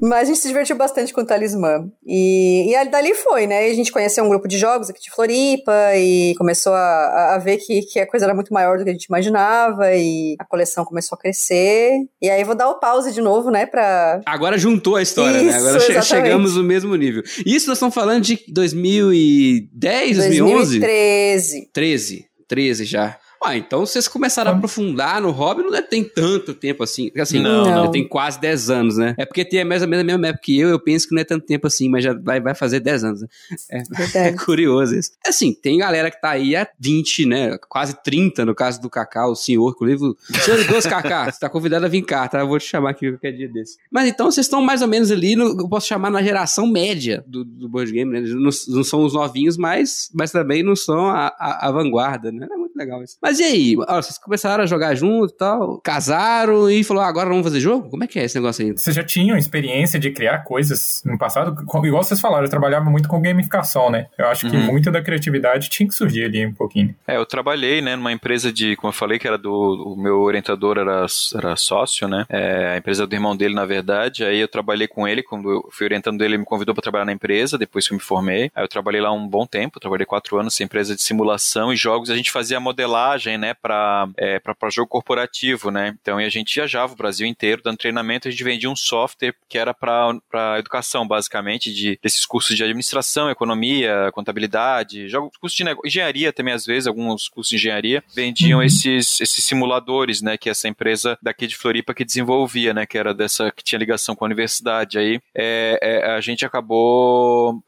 Mas 0.02 0.24
a 0.24 0.26
gente 0.26 0.40
se 0.40 0.48
divertiu 0.48 0.76
bastante 0.76 1.14
com 1.14 1.22
o 1.22 1.26
Talismã. 1.26 1.88
E, 2.04 2.74
e 2.74 2.86
dali 2.90 3.14
foi, 3.14 3.46
né? 3.46 3.68
A 3.68 3.74
gente 3.74 3.92
conheceu 3.92 4.24
um 4.24 4.30
grupo 4.30 4.48
de 4.48 4.58
jogos 4.58 4.90
aqui 4.90 5.00
de 5.00 5.12
Floripa 5.12 5.96
e 5.96 6.34
começou 6.40 6.74
a, 6.74 7.36
a 7.36 7.38
ver 7.38 7.58
que, 7.58 7.84
que 7.84 8.00
a 8.00 8.08
coisa 8.08 8.26
era 8.26 8.34
muito 8.34 8.52
maior 8.52 8.80
do 8.80 8.84
que 8.84 8.90
a 8.90 8.94
gente 8.94 9.06
imaginava 9.06 9.94
e 9.94 10.36
a 10.40 10.46
coleção 10.46 10.84
começou 10.84 11.16
a 11.16 11.20
crescer. 11.20 11.92
E 12.20 12.32
aí 12.32 12.44
vou 12.44 12.56
dar 12.56 12.68
o 12.68 12.80
pause 12.80 13.14
de 13.14 13.22
novo, 13.22 13.52
né? 13.52 13.68
Pra... 13.68 14.22
Agora 14.26 14.58
juntou 14.58 14.96
a 14.96 15.04
história, 15.04 15.38
Isso, 15.38 15.46
né? 15.46 15.58
Agora 15.58 15.80
che 15.80 16.02
chegamos 16.02 16.56
no 16.56 16.64
mesmo 16.64 16.96
nível. 16.96 17.22
Isso 17.46 17.68
nós 17.68 17.78
estamos 17.78 17.94
falando 17.94 18.24
de 18.24 18.44
2010, 18.48 20.18
2011? 20.18 20.80
2013. 20.80 21.70
13. 21.72 22.26
13 22.48 22.86
já. 22.86 23.20
Ah, 23.46 23.56
então 23.56 23.86
vocês 23.86 24.08
começaram 24.08 24.50
a 24.50 24.56
aprofundar 24.56 25.22
no 25.22 25.30
hobby, 25.30 25.62
não 25.62 25.82
tem 25.84 26.04
tanto 26.04 26.52
tempo 26.52 26.82
assim. 26.82 27.12
Assim, 27.16 27.40
não, 27.40 27.64
não. 27.64 27.92
tem 27.92 28.08
quase 28.08 28.42
10 28.42 28.70
anos, 28.72 28.98
né? 28.98 29.14
É 29.20 29.26
porque 29.26 29.46
tem 29.46 29.64
mais 29.64 29.84
ou 29.84 29.88
menos 29.88 30.04
a 30.04 30.06
mesma 30.06 30.28
época 30.30 30.44
que 30.46 30.60
eu, 30.60 30.70
eu 30.70 30.80
penso 30.80 31.08
que 31.08 31.14
não 31.14 31.22
é 31.22 31.24
tanto 31.24 31.46
tempo 31.46 31.68
assim, 31.68 31.88
mas 31.88 32.04
já 32.04 32.14
vai, 32.14 32.42
vai 32.42 32.56
fazer 32.56 32.80
10 32.80 33.04
anos. 33.04 33.22
Né? 33.22 33.28
É, 33.70 33.84
é, 34.30 34.34
curioso 34.34 34.96
isso. 34.96 35.12
É 35.24 35.30
assim, 35.30 35.54
tem 35.54 35.78
galera 35.78 36.10
que 36.10 36.20
tá 36.20 36.32
aí 36.32 36.56
há 36.56 36.68
20, 36.80 37.28
né? 37.28 37.58
Quase 37.70 37.96
30, 38.04 38.46
no 38.46 38.56
caso 38.56 38.82
do 38.82 38.90
Kaká, 38.90 39.28
o 39.28 39.36
senhor, 39.36 39.76
com 39.76 39.86
o 39.86 39.88
livro. 39.88 40.18
Senhor 40.44 40.66
Dois 40.66 40.88
Kaká, 40.88 41.32
você 41.32 41.40
tá 41.40 41.48
convidado 41.48 41.86
a 41.86 41.90
vir 41.90 42.02
cá, 42.02 42.28
tá? 42.28 42.40
Eu 42.40 42.48
vou 42.48 42.58
te 42.58 42.66
chamar 42.66 42.90
aqui 42.92 43.12
qualquer 43.12 43.32
dia 43.32 43.48
desse. 43.48 43.78
Mas 43.92 44.10
então 44.10 44.32
vocês 44.32 44.48
estão 44.48 44.60
mais 44.60 44.82
ou 44.82 44.88
menos 44.88 45.12
ali, 45.12 45.36
no, 45.36 45.60
eu 45.60 45.70
posso 45.70 45.88
chamar 45.88 46.10
na 46.10 46.24
geração 46.24 46.66
média 46.66 47.24
do, 47.28 47.46
do 47.46 47.70
board 47.70 47.92
game, 47.92 48.12
né? 48.12 48.22
Não, 48.28 48.50
não 48.70 48.84
são 48.84 49.04
os 49.04 49.14
novinhos, 49.14 49.56
mas, 49.56 50.10
mas 50.16 50.32
também 50.32 50.64
não 50.64 50.76
são 50.76 51.08
a, 51.08 51.28
a, 51.38 51.68
a 51.68 51.72
vanguarda, 51.72 52.32
né? 52.32 52.48
Muito 52.76 52.78
legal 52.78 53.04
isso. 53.04 53.18
Mas 53.22 53.40
e 53.40 53.44
aí? 53.44 53.76
vocês 53.76 54.18
começaram 54.18 54.64
a 54.64 54.68
jogar 54.68 54.94
junto 54.96 55.34
e 55.34 55.38
tal, 55.38 55.80
casaram 55.82 56.70
e 56.70 56.84
falou, 56.84 57.02
ah, 57.04 57.08
agora 57.08 57.30
vamos 57.30 57.44
fazer 57.44 57.60
jogo? 57.60 57.90
Como 57.90 58.04
é 58.04 58.08
que 58.08 58.20
é 58.20 58.26
esse 58.26 58.36
negócio 58.36 58.66
aí? 58.66 58.72
Vocês 58.74 58.96
já 58.96 59.04
tinham 59.04 59.38
experiência 59.38 60.00
de 60.00 60.12
criar 60.12 60.40
coisas 60.40 61.02
no 61.06 61.18
passado? 61.18 61.56
Igual 61.86 62.04
vocês 62.04 62.20
falaram, 62.20 62.44
eu 62.44 62.50
trabalhava 62.50 62.90
muito 62.90 63.08
com 63.08 63.22
gamificação, 63.22 63.90
né? 63.90 64.08
Eu 64.18 64.28
acho 64.28 64.50
que 64.50 64.56
uhum. 64.56 64.66
muita 64.66 64.92
da 64.92 65.02
criatividade 65.02 65.70
tinha 65.70 65.88
que 65.88 65.96
surgir 65.96 66.26
ali 66.26 66.46
um 66.46 66.54
pouquinho. 66.54 66.94
É, 67.08 67.16
eu 67.16 67.26
trabalhei, 67.26 67.82
né, 67.82 67.96
numa 67.96 68.12
empresa 68.12 68.52
de, 68.52 68.76
como 68.76 68.90
eu 68.90 68.96
falei, 68.96 69.18
que 69.18 69.28
era 69.28 69.38
do, 69.38 69.52
o 69.52 69.96
meu 69.96 70.20
orientador 70.20 70.78
era, 70.78 71.06
era 71.36 71.56
sócio, 71.56 72.08
né? 72.08 72.26
É, 72.30 72.74
a 72.74 72.78
empresa 72.78 73.08
do 73.08 73.16
irmão 73.16 73.36
dele, 73.36 73.54
na 73.54 73.66
verdade. 73.66 74.24
Aí 74.26 74.40
eu 74.40 74.48
trabalhei 74.48 74.88
com 74.88 75.08
ele, 75.08 75.24
quando 75.24 75.50
eu 75.50 75.70
fui 75.72 75.86
orientando 75.86 76.22
ele, 76.22 76.36
ele 76.36 76.40
me 76.40 76.46
convidou 76.46 76.76
para 76.76 76.82
trabalhar 76.82 77.06
na 77.06 77.14
empresa, 77.14 77.58
depois 77.58 77.88
que 77.88 77.94
eu 77.94 77.98
me 77.98 78.04
formei. 78.04 78.52
Aí 78.54 78.64
eu 78.64 78.68
trabalhei 78.68 79.00
lá 79.00 79.12
um 79.12 79.28
bom 79.28 79.46
tempo, 79.46 79.80
trabalhei 79.80 80.06
quatro 80.06 80.38
anos 80.38 80.54
nessa 80.54 80.64
empresa 80.64 80.96
de 80.96 81.02
simulação 81.02 81.72
e 81.72 81.76
jogos. 81.76 82.10
A 82.10 82.16
gente 82.16 82.32
fazia 82.32 82.60
modelagem, 82.66 83.38
né, 83.38 83.54
para 83.54 84.08
é, 84.18 84.40
para 84.40 84.70
jogo 84.70 84.90
corporativo, 84.90 85.70
né? 85.70 85.96
Então 86.02 86.18
a 86.18 86.30
gente 86.30 86.56
viajava 86.56 86.94
o 86.94 86.98
Brasil 86.98 87.28
inteiro 87.28 87.62
dando 87.64 87.78
treinamento, 87.78 88.28
a 88.28 88.32
gente 88.32 88.44
vendia 88.44 88.70
um 88.70 88.76
software 88.76 89.36
que 89.48 89.58
era 89.58 89.74
para 89.74 90.60
educação, 90.60 91.08
basicamente, 91.08 91.74
de, 91.74 92.00
desses 92.02 92.26
cursos 92.26 92.56
de 92.56 92.64
administração, 92.64 93.30
economia, 93.30 94.12
contabilidade, 94.14 95.08
cursos 95.40 95.58
de 95.58 95.64
engenharia 95.86 96.34
também, 96.34 96.54
às 96.54 96.66
vezes, 96.66 96.88
alguns 96.88 97.30
cursos 97.30 97.50
de 97.50 97.56
engenharia, 97.58 98.04
vendiam 98.14 98.60
uhum. 98.60 98.66
esses, 98.66 99.22
esses 99.22 99.44
simuladores, 99.44 100.22
né? 100.22 100.38
Que 100.38 100.50
essa 100.50 100.68
empresa 100.68 101.18
daqui 101.22 101.48
de 101.48 101.56
Floripa 101.56 101.94
que 101.94 102.04
desenvolvia, 102.04 102.74
né? 102.74 102.86
Que 102.86 102.98
era 102.98 103.14
dessa, 103.14 103.52
que 103.52 103.64
tinha 103.64 103.80
ligação 103.80 104.16
com 104.16 104.26
a 104.26 104.28
universidade. 104.28 104.98
Aí 104.98 105.20
é, 105.36 105.80
é, 105.82 106.12
a 106.12 106.22
gente 106.22 106.46
acabou, 106.46 107.62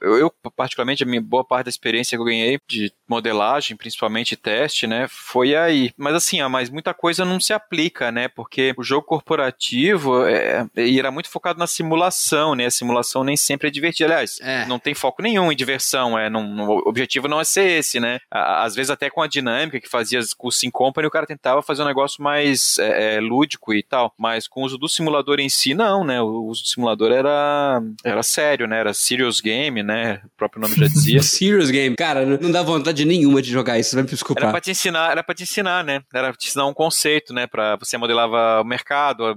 eu, 0.00 0.18
eu, 0.18 0.34
particularmente, 0.54 1.02
a 1.02 1.06
minha 1.06 1.20
boa 1.20 1.44
parte 1.44 1.66
da 1.66 1.70
experiência 1.70 2.16
que 2.16 2.20
eu 2.20 2.26
ganhei 2.26 2.58
de 2.68 2.92
modelagem, 3.12 3.76
principalmente 3.76 4.36
teste, 4.36 4.86
né? 4.86 5.06
Foi 5.08 5.54
aí. 5.54 5.92
Mas 5.96 6.14
assim, 6.14 6.40
ó, 6.40 6.48
mas 6.48 6.70
muita 6.70 6.94
coisa 6.94 7.24
não 7.24 7.38
se 7.38 7.52
aplica, 7.52 8.10
né? 8.10 8.28
Porque 8.28 8.74
o 8.76 8.82
jogo 8.82 9.06
corporativo 9.06 10.24
é, 10.26 10.66
era 10.76 11.10
muito 11.10 11.28
focado 11.28 11.58
na 11.58 11.66
simulação, 11.66 12.54
né? 12.54 12.66
A 12.66 12.70
simulação 12.70 13.22
nem 13.22 13.36
sempre 13.36 13.68
é 13.68 13.70
divertida. 13.70 14.12
Aliás, 14.12 14.38
é. 14.40 14.64
não 14.66 14.78
tem 14.78 14.94
foco 14.94 15.22
nenhum 15.22 15.52
em 15.52 15.56
diversão. 15.56 16.18
É, 16.18 16.30
não, 16.30 16.42
não, 16.42 16.68
o 16.68 16.88
objetivo 16.88 17.28
não 17.28 17.40
é 17.40 17.44
ser 17.44 17.78
esse, 17.78 18.00
né? 18.00 18.18
Às 18.30 18.74
vezes 18.74 18.90
até 18.90 19.10
com 19.10 19.20
a 19.20 19.26
dinâmica 19.26 19.80
que 19.80 19.88
fazia 19.88 20.20
com 20.36 20.48
o 20.48 20.52
Sim 20.52 20.70
Company, 20.70 21.06
o 21.06 21.10
cara 21.10 21.26
tentava 21.26 21.62
fazer 21.62 21.82
um 21.82 21.86
negócio 21.86 22.22
mais 22.22 22.78
é, 22.78 23.16
é, 23.16 23.20
lúdico 23.20 23.74
e 23.74 23.82
tal. 23.82 24.14
Mas 24.16 24.48
com 24.48 24.62
o 24.62 24.64
uso 24.64 24.78
do 24.78 24.88
simulador 24.88 25.38
em 25.38 25.50
si, 25.50 25.74
não, 25.74 26.04
né? 26.04 26.20
O 26.22 26.46
uso 26.46 26.62
do 26.62 26.68
simulador 26.68 27.12
era, 27.12 27.82
era 28.02 28.22
sério, 28.22 28.66
né? 28.66 28.80
Era 28.80 28.94
serious 28.94 29.40
game, 29.40 29.82
né? 29.82 30.20
O 30.24 30.30
próprio 30.36 30.62
nome 30.62 30.74
já 30.74 30.86
dizia. 30.88 31.22
serious 31.22 31.70
game. 31.70 31.96
Cara, 31.96 32.24
não 32.24 32.50
dá 32.50 32.62
vontade 32.62 33.01
nenhuma 33.04 33.42
de 33.42 33.50
jogar 33.50 33.78
isso, 33.78 33.94
vai 33.94 34.02
me 34.02 34.10
desculpar. 34.10 34.44
Era 34.44 34.52
pra 34.52 34.60
te 34.60 34.70
ensinar, 34.70 35.10
era 35.10 35.22
pra 35.22 35.34
te 35.34 35.42
ensinar, 35.42 35.84
né? 35.84 36.02
Era 36.12 36.32
te 36.32 36.48
ensinar 36.48 36.66
um 36.66 36.74
conceito, 36.74 37.32
né? 37.32 37.46
Para 37.46 37.76
você 37.76 37.96
modelava 37.96 38.60
o 38.60 38.64
mercado, 38.64 39.24
a 39.26 39.34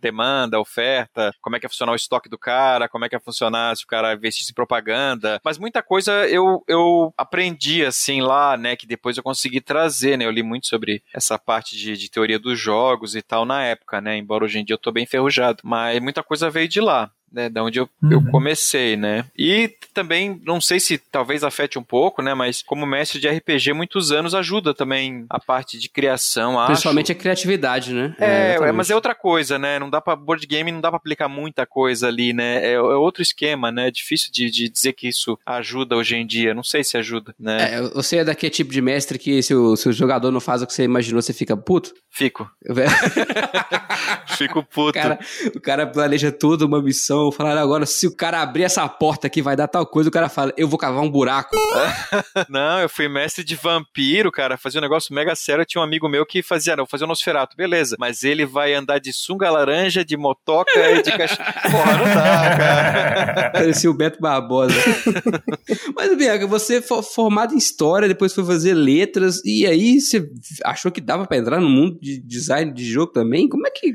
demanda, 0.00 0.56
a 0.56 0.60
oferta, 0.60 1.34
como 1.40 1.56
é 1.56 1.60
que 1.60 1.66
ia 1.66 1.70
funcionar 1.70 1.92
o 1.92 1.96
estoque 1.96 2.28
do 2.28 2.38
cara, 2.38 2.88
como 2.88 3.04
é 3.04 3.08
que 3.08 3.14
ia 3.14 3.20
funcionar 3.20 3.76
se 3.76 3.84
o 3.84 3.86
cara 3.86 4.14
investisse 4.14 4.50
em 4.50 4.54
propaganda. 4.54 5.40
Mas 5.44 5.58
muita 5.58 5.82
coisa 5.82 6.12
eu, 6.28 6.62
eu 6.68 7.12
aprendi 7.16 7.84
assim 7.84 8.20
lá, 8.20 8.56
né? 8.56 8.76
Que 8.76 8.86
depois 8.86 9.16
eu 9.16 9.22
consegui 9.22 9.60
trazer, 9.60 10.16
né? 10.18 10.24
Eu 10.24 10.30
li 10.30 10.42
muito 10.42 10.66
sobre 10.66 11.02
essa 11.12 11.38
parte 11.38 11.76
de, 11.76 11.96
de 11.96 12.10
teoria 12.10 12.38
dos 12.38 12.58
jogos 12.58 13.14
e 13.14 13.22
tal 13.22 13.44
na 13.44 13.62
época, 13.62 14.00
né? 14.00 14.16
Embora 14.16 14.44
hoje 14.44 14.58
em 14.58 14.64
dia 14.64 14.74
eu 14.74 14.78
tô 14.78 14.92
bem 14.92 15.04
enferrujado. 15.04 15.60
Mas 15.64 16.00
muita 16.00 16.22
coisa 16.22 16.50
veio 16.50 16.68
de 16.68 16.80
lá 16.80 17.10
né, 17.34 17.48
da 17.48 17.62
onde 17.62 17.78
eu, 17.78 17.88
uhum. 18.02 18.12
eu 18.12 18.24
comecei, 18.30 18.96
né? 18.96 19.26
E 19.36 19.70
também, 19.92 20.40
não 20.44 20.60
sei 20.60 20.78
se 20.78 20.96
talvez 20.98 21.42
afete 21.42 21.78
um 21.78 21.82
pouco, 21.82 22.22
né, 22.22 22.34
mas 22.34 22.62
como 22.62 22.86
mestre 22.86 23.20
de 23.20 23.28
RPG, 23.28 23.72
muitos 23.72 24.12
anos 24.12 24.34
ajuda 24.34 24.72
também 24.72 25.26
a 25.28 25.40
parte 25.40 25.78
de 25.78 25.88
criação, 25.88 26.58
acho. 26.58 26.72
Principalmente 26.72 27.12
a 27.12 27.14
criatividade, 27.14 27.92
né? 27.92 28.14
É, 28.18 28.56
é, 28.60 28.72
mas 28.72 28.90
é 28.90 28.94
outra 28.94 29.14
coisa, 29.14 29.58
né? 29.58 29.78
Não 29.78 29.90
dá 29.90 30.00
para 30.00 30.16
board 30.16 30.46
game, 30.46 30.70
não 30.70 30.80
dá 30.80 30.90
para 30.90 30.96
aplicar 30.96 31.28
muita 31.28 31.66
coisa 31.66 32.08
ali, 32.08 32.32
né? 32.32 32.64
É, 32.64 32.72
é, 32.72 32.80
outro 32.80 33.22
esquema, 33.22 33.70
né? 33.70 33.88
É 33.88 33.90
difícil 33.90 34.30
de, 34.32 34.50
de, 34.50 34.68
dizer 34.68 34.92
que 34.92 35.08
isso 35.08 35.38
ajuda 35.44 35.96
hoje 35.96 36.16
em 36.16 36.26
dia. 36.26 36.54
Não 36.54 36.62
sei 36.62 36.84
se 36.84 36.96
ajuda, 36.96 37.34
né? 37.38 37.74
É, 37.74 37.82
você 37.82 38.18
é 38.18 38.24
daquele 38.24 38.50
tipo 38.50 38.72
de 38.72 38.80
mestre 38.80 39.18
que 39.18 39.42
se 39.42 39.54
o, 39.54 39.76
se 39.76 39.88
o 39.88 39.92
jogador 39.92 40.30
não 40.30 40.40
faz 40.40 40.62
o 40.62 40.66
que 40.66 40.72
você 40.72 40.84
imaginou, 40.84 41.20
você 41.20 41.32
fica 41.32 41.56
puto? 41.56 41.92
Fico. 42.10 42.48
Fico 44.36 44.62
puto. 44.62 44.90
O 44.98 45.02
cara, 45.02 45.18
o 45.54 45.60
cara 45.60 45.86
planeja 45.86 46.30
tudo, 46.30 46.66
uma 46.66 46.82
missão, 46.82 47.23
falaram 47.32 47.60
agora, 47.60 47.86
se 47.86 48.06
o 48.06 48.14
cara 48.14 48.40
abrir 48.40 48.64
essa 48.64 48.88
porta 48.88 49.26
aqui 49.26 49.42
vai 49.42 49.56
dar 49.56 49.68
tal 49.68 49.86
coisa, 49.86 50.08
o 50.08 50.12
cara 50.12 50.28
fala, 50.28 50.52
eu 50.56 50.68
vou 50.68 50.78
cavar 50.78 51.02
um 51.02 51.10
buraco. 51.10 51.56
não, 52.48 52.80
eu 52.80 52.88
fui 52.88 53.08
mestre 53.08 53.44
de 53.44 53.54
vampiro, 53.54 54.30
cara, 54.30 54.56
fazia 54.56 54.80
um 54.80 54.82
negócio 54.82 55.14
mega 55.14 55.34
sério, 55.34 55.62
eu 55.62 55.66
tinha 55.66 55.80
um 55.80 55.84
amigo 55.84 56.08
meu 56.08 56.24
que 56.26 56.42
fazia, 56.42 56.76
não, 56.76 56.86
fazia 56.86 57.04
o 57.04 57.08
Nosferato, 57.08 57.56
beleza, 57.56 57.96
mas 57.98 58.22
ele 58.22 58.44
vai 58.46 58.74
andar 58.74 58.98
de 58.98 59.12
sunga 59.12 59.50
laranja, 59.50 60.04
de 60.04 60.16
motoca 60.16 60.70
e 60.90 61.02
de 61.02 61.10
cachorro. 61.16 61.44
Porra, 61.70 61.96
não 61.96 62.04
dá, 62.04 62.56
cara. 62.56 63.50
Parecia 63.54 63.90
o 63.90 63.94
Beto 63.94 64.20
Barbosa. 64.20 64.74
mas, 65.94 66.16
Bianca, 66.16 66.46
você 66.46 66.80
foi 66.80 67.02
formado 67.02 67.54
em 67.54 67.58
História, 67.58 68.08
depois 68.08 68.34
foi 68.34 68.44
fazer 68.44 68.74
Letras, 68.74 69.40
e 69.44 69.66
aí 69.66 70.00
você 70.00 70.28
achou 70.64 70.90
que 70.90 71.00
dava 71.00 71.26
pra 71.26 71.36
entrar 71.36 71.60
no 71.60 71.68
mundo 71.68 71.98
de 72.00 72.20
design 72.20 72.72
de 72.72 72.84
jogo 72.84 73.12
também? 73.12 73.48
Como 73.48 73.66
é 73.66 73.70
que... 73.70 73.94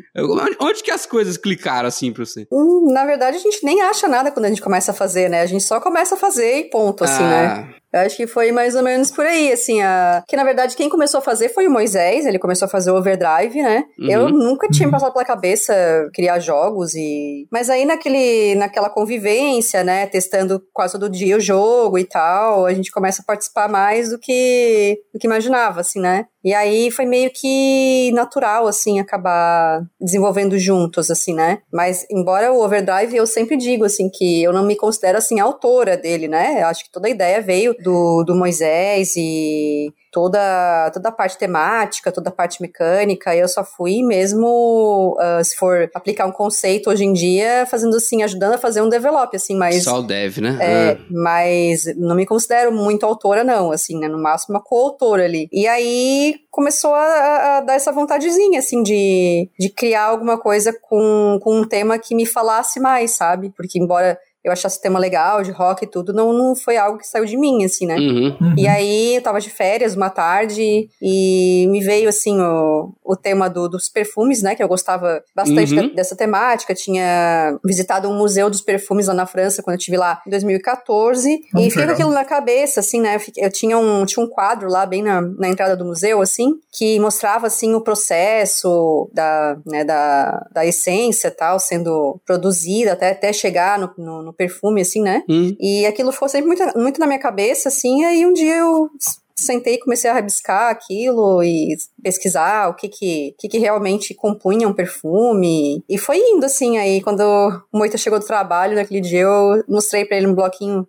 Onde 0.60 0.84
que 0.84 0.92
as 0.92 1.06
coisas 1.06 1.38
clicaram 1.38 1.88
assim 1.88 2.12
pra 2.12 2.26
você? 2.26 2.48
Hum, 2.52 2.92
na 2.92 3.06
verdade, 3.06 3.19
a 3.28 3.32
gente 3.32 3.64
nem 3.66 3.82
acha 3.82 4.08
nada 4.08 4.32
quando 4.32 4.46
a 4.46 4.50
gente 4.50 4.62
começa 4.62 4.92
a 4.92 4.94
fazer, 4.94 5.30
né? 5.30 5.42
A 5.42 5.46
gente 5.46 5.64
só 5.64 5.80
começa 5.80 6.16
a 6.16 6.18
fazer 6.18 6.60
e 6.60 6.70
ponto, 6.70 7.04
assim, 7.04 7.24
né? 7.24 7.46
ah. 7.48 7.56
né? 7.62 7.76
Eu 7.94 8.02
acho 8.02 8.16
que 8.16 8.28
foi 8.28 8.52
mais 8.52 8.76
ou 8.76 8.84
menos 8.84 9.12
por 9.12 9.26
aí, 9.26 9.52
assim, 9.52 9.82
a... 9.82 10.24
que 10.28 10.36
na 10.36 10.44
verdade 10.44 10.76
quem 10.76 10.90
começou 10.90 11.20
a 11.20 11.22
fazer 11.22 11.50
foi 11.50 11.68
o 11.68 11.72
Moisés, 11.72 12.26
ele 12.26 12.38
começou 12.38 12.68
a 12.68 12.70
fazer 12.70 12.92
o 12.92 12.96
Overdrive, 12.96 13.62
né? 13.62 13.86
Uhum. 14.00 14.10
Eu 14.10 14.30
nunca 14.30 14.68
tinha 14.68 14.88
uhum. 14.88 14.92
passado 14.92 15.14
pela 15.14 15.26
cabeça 15.26 15.74
criar 16.14 16.40
jogos 16.40 16.94
e... 16.96 17.48
Mas 17.52 17.70
aí 17.70 17.86
naquele, 17.86 18.56
naquela 18.56 18.90
convivência, 18.90 19.84
né, 19.84 20.06
testando 20.06 20.62
quase 20.74 20.94
todo 20.94 21.10
dia 21.10 21.38
o 21.38 21.42
jogo 21.42 21.98
e 21.98 22.04
tal, 22.04 22.66
a 22.66 22.74
gente 22.74 22.92
começa 22.92 23.22
a 23.22 23.26
participar 23.26 23.68
mais 23.68 24.10
do 24.10 24.20
que, 24.20 25.00
do 25.14 25.20
que 25.20 25.28
imaginava, 25.28 25.82
assim, 25.82 26.00
né? 26.00 26.26
E 26.44 26.54
aí 26.54 26.90
foi 26.90 27.06
meio 27.06 27.30
que 27.34 28.12
natural, 28.14 28.66
assim, 28.66 29.00
acabar 29.00 29.82
desenvolvendo 30.00 30.58
juntos, 30.58 31.12
assim, 31.12 31.34
né? 31.34 31.60
Mas, 31.72 32.06
embora 32.10 32.54
o 32.54 32.64
Overdrive, 32.64 33.16
eu 33.16 33.28
sempre 33.28 33.58
digo, 33.58 33.84
assim, 33.84 34.10
que 34.10 34.42
eu 34.42 34.54
não 34.54 34.66
me 34.66 34.78
considero, 34.78 35.18
assim, 35.18 35.40
autora 35.40 35.98
dele, 35.98 36.28
né? 36.30 36.62
Eu 36.62 36.68
acho 36.68 36.86
que 36.86 36.92
toda 36.92 37.08
a 37.08 37.12
ideia 37.12 37.42
veio 37.42 37.76
do, 37.82 38.24
do 38.24 38.36
Moisés 38.36 39.16
e 39.16 39.94
toda, 40.12 40.90
toda 40.92 41.10
a 41.10 41.12
parte 41.12 41.38
temática, 41.38 42.12
toda 42.12 42.30
a 42.30 42.34
parte 42.34 42.62
mecânica, 42.62 43.36
eu 43.36 43.48
só 43.48 43.64
fui 43.64 44.02
mesmo, 44.04 45.16
uh, 45.18 45.44
se 45.44 45.56
for 45.56 45.90
aplicar 45.94 46.26
um 46.26 46.32
conceito 46.32 46.90
hoje 46.90 47.06
em 47.06 47.14
dia, 47.14 47.66
fazendo 47.70 47.96
assim, 47.96 48.24
ajudando 48.24 48.54
a 48.54 48.58
fazer 48.58 48.82
um 48.82 48.90
develop, 48.90 49.36
assim, 49.36 49.56
mas... 49.56 49.84
Só 49.84 50.00
o 50.00 50.04
dev, 50.04 50.40
né? 50.40 50.58
É, 50.60 50.92
ah. 50.92 50.98
mas 51.10 51.86
não 51.96 52.16
me 52.16 52.26
considero 52.26 52.72
muito 52.72 53.06
autora, 53.06 53.44
não, 53.44 53.72
assim, 53.72 54.00
né, 54.00 54.08
no 54.08 54.22
máximo 54.22 54.56
uma 54.56 54.64
coautora 54.64 55.26
ali. 55.26 55.48
E 55.52 55.68
aí 55.68 56.36
começou 56.50 56.94
a, 56.94 57.58
a, 57.58 57.62
dar 57.62 57.76
essa 57.76 57.92
vontadezinha, 57.92 58.60
assim, 58.60 58.82
de, 58.82 59.50
de 59.60 59.70
criar 59.70 60.06
alguma 60.06 60.38
coisa 60.38 60.74
com, 60.74 61.40
com 61.42 61.62
um 61.62 61.68
tema 61.68 62.00
que 62.00 62.16
me 62.16 62.26
falasse 62.26 62.80
mais, 62.80 63.12
sabe? 63.12 63.52
Porque 63.56 63.80
embora 63.80 64.18
eu 64.44 64.52
achasse 64.52 64.80
o 64.80 64.82
tema 64.82 64.98
legal, 64.98 65.44
de 65.44 65.52
rock 65.52 65.84
e 65.84 65.88
tudo, 65.88 66.14
não, 66.14 66.32
não 66.32 66.56
foi 66.56 66.78
algo 66.78 66.98
que 66.98 67.08
saiu 67.08 67.26
de 67.26 67.38
mim, 67.38 67.66
assim, 67.66 67.86
né? 67.86 67.96
Uhum. 67.96 68.38
Uhum. 68.40 68.56
E 68.58 68.68
aí 68.68 69.16
eu 69.16 69.22
tava 69.22 69.40
de 69.42 69.50
férias 69.50 69.96
uma 69.96 70.10
tarde 70.10 70.90
e 71.02 71.68
me 71.70 71.82
veio, 71.82 72.08
assim, 72.08 72.40
o, 72.40 72.94
o 73.04 73.16
tema 73.16 73.50
do, 73.50 73.68
dos 73.68 73.90
perfumes, 73.90 74.42
né? 74.42 74.56
Que 74.56 74.64
eu 74.64 74.68
gostava 74.68 75.22
bastante 75.36 75.76
uhum. 75.76 75.94
dessa 75.94 76.16
temática. 76.16 76.74
Tinha 76.74 77.58
visitado 77.64 78.08
um 78.08 78.18
museu 78.18 78.50
dos 78.50 78.62
perfumes 78.62 79.08
lá 79.08 79.14
na 79.14 79.26
França 79.26 79.62
quando 79.62 79.76
eu 79.76 79.80
estive 79.80 79.98
lá 79.98 80.22
em 80.26 80.30
2014. 80.30 81.30
Muito 81.30 81.68
e 81.68 81.70
fiquei 81.70 81.86
com 81.86 81.92
aquilo 81.92 82.12
na 82.12 82.24
cabeça, 82.24 82.80
assim, 82.80 83.02
né? 83.02 83.18
Eu 83.36 83.52
tinha 83.52 83.78
um, 83.78 84.06
tinha 84.06 84.24
um 84.24 84.30
quadro 84.30 84.70
lá 84.70 84.86
bem 84.86 85.04
na, 85.04 85.22
na 85.22 85.50
entrada 85.50 85.76
do 85.76 85.86
museu, 85.86 86.22
assim, 86.22 86.54
que 86.72 87.00
mostrava, 87.00 87.48
assim, 87.48 87.74
o 87.74 87.82
processo 87.82 89.10
da, 89.14 89.58
né, 89.66 89.84
da, 89.84 90.48
da 90.52 90.66
essência 90.66 91.30
tal, 91.30 91.60
sendo 91.60 92.20
produzida 92.26 92.94
até, 92.94 93.12
até 93.12 93.34
chegar 93.34 93.78
no, 93.78 93.92
no, 93.98 94.29
no 94.30 94.34
perfume, 94.34 94.82
assim, 94.82 95.02
né? 95.02 95.24
Uhum. 95.28 95.56
E 95.60 95.86
aquilo 95.86 96.12
ficou 96.12 96.30
sempre 96.30 96.48
muito, 96.48 96.64
muito 96.78 97.00
na 97.00 97.08
minha 97.08 97.20
cabeça, 97.20 97.70
assim, 97.70 98.06
aí 98.06 98.26
um 98.26 98.34
dia 98.34 98.58
eu 98.58 98.90
sentei 99.36 99.76
e 99.76 99.80
comecei 99.80 100.10
a 100.10 100.14
rabiscar 100.14 100.70
aquilo 100.70 101.42
e 101.42 101.76
pesquisar 102.04 102.70
o 102.70 102.76
que 102.76 102.88
que, 102.90 103.36
que, 103.40 103.48
que 103.48 103.58
realmente 103.58 104.14
compunha 104.14 104.68
um 104.68 104.74
perfume. 104.74 105.84
E 105.90 105.98
foi 105.98 106.18
indo, 106.18 106.46
assim, 106.46 106.78
aí 106.78 107.02
quando 107.02 107.22
o 107.22 107.78
Moita 107.78 107.98
chegou 107.98 108.20
do 108.20 108.26
trabalho 108.26 108.76
naquele 108.76 109.02
dia, 109.02 109.22
eu 109.22 109.64
mostrei 109.68 110.06
para 110.06 110.18
ele 110.18 110.28
um 110.28 110.36
bloquinho 110.36 110.88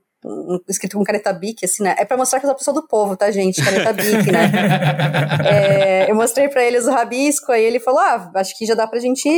escrito 0.68 0.96
com 0.96 1.04
caneta 1.04 1.32
bic, 1.32 1.64
assim, 1.64 1.82
né? 1.82 1.94
É 1.98 2.04
pra 2.04 2.16
mostrar 2.16 2.40
que 2.40 2.46
eu 2.46 2.48
sou 2.48 2.54
a 2.54 2.58
pessoa 2.58 2.74
do 2.74 2.86
povo, 2.86 3.16
tá, 3.16 3.30
gente? 3.30 3.64
Caneta 3.64 3.92
bic, 3.92 4.30
né? 4.30 4.50
é, 5.44 6.10
eu 6.10 6.14
mostrei 6.14 6.48
pra 6.48 6.62
eles 6.62 6.86
o 6.86 6.90
rabisco, 6.90 7.50
aí 7.52 7.64
ele 7.64 7.80
falou: 7.80 8.00
ah, 8.00 8.30
acho 8.36 8.56
que 8.56 8.66
já 8.66 8.74
dá 8.74 8.86
pra 8.86 9.00
gente 9.00 9.28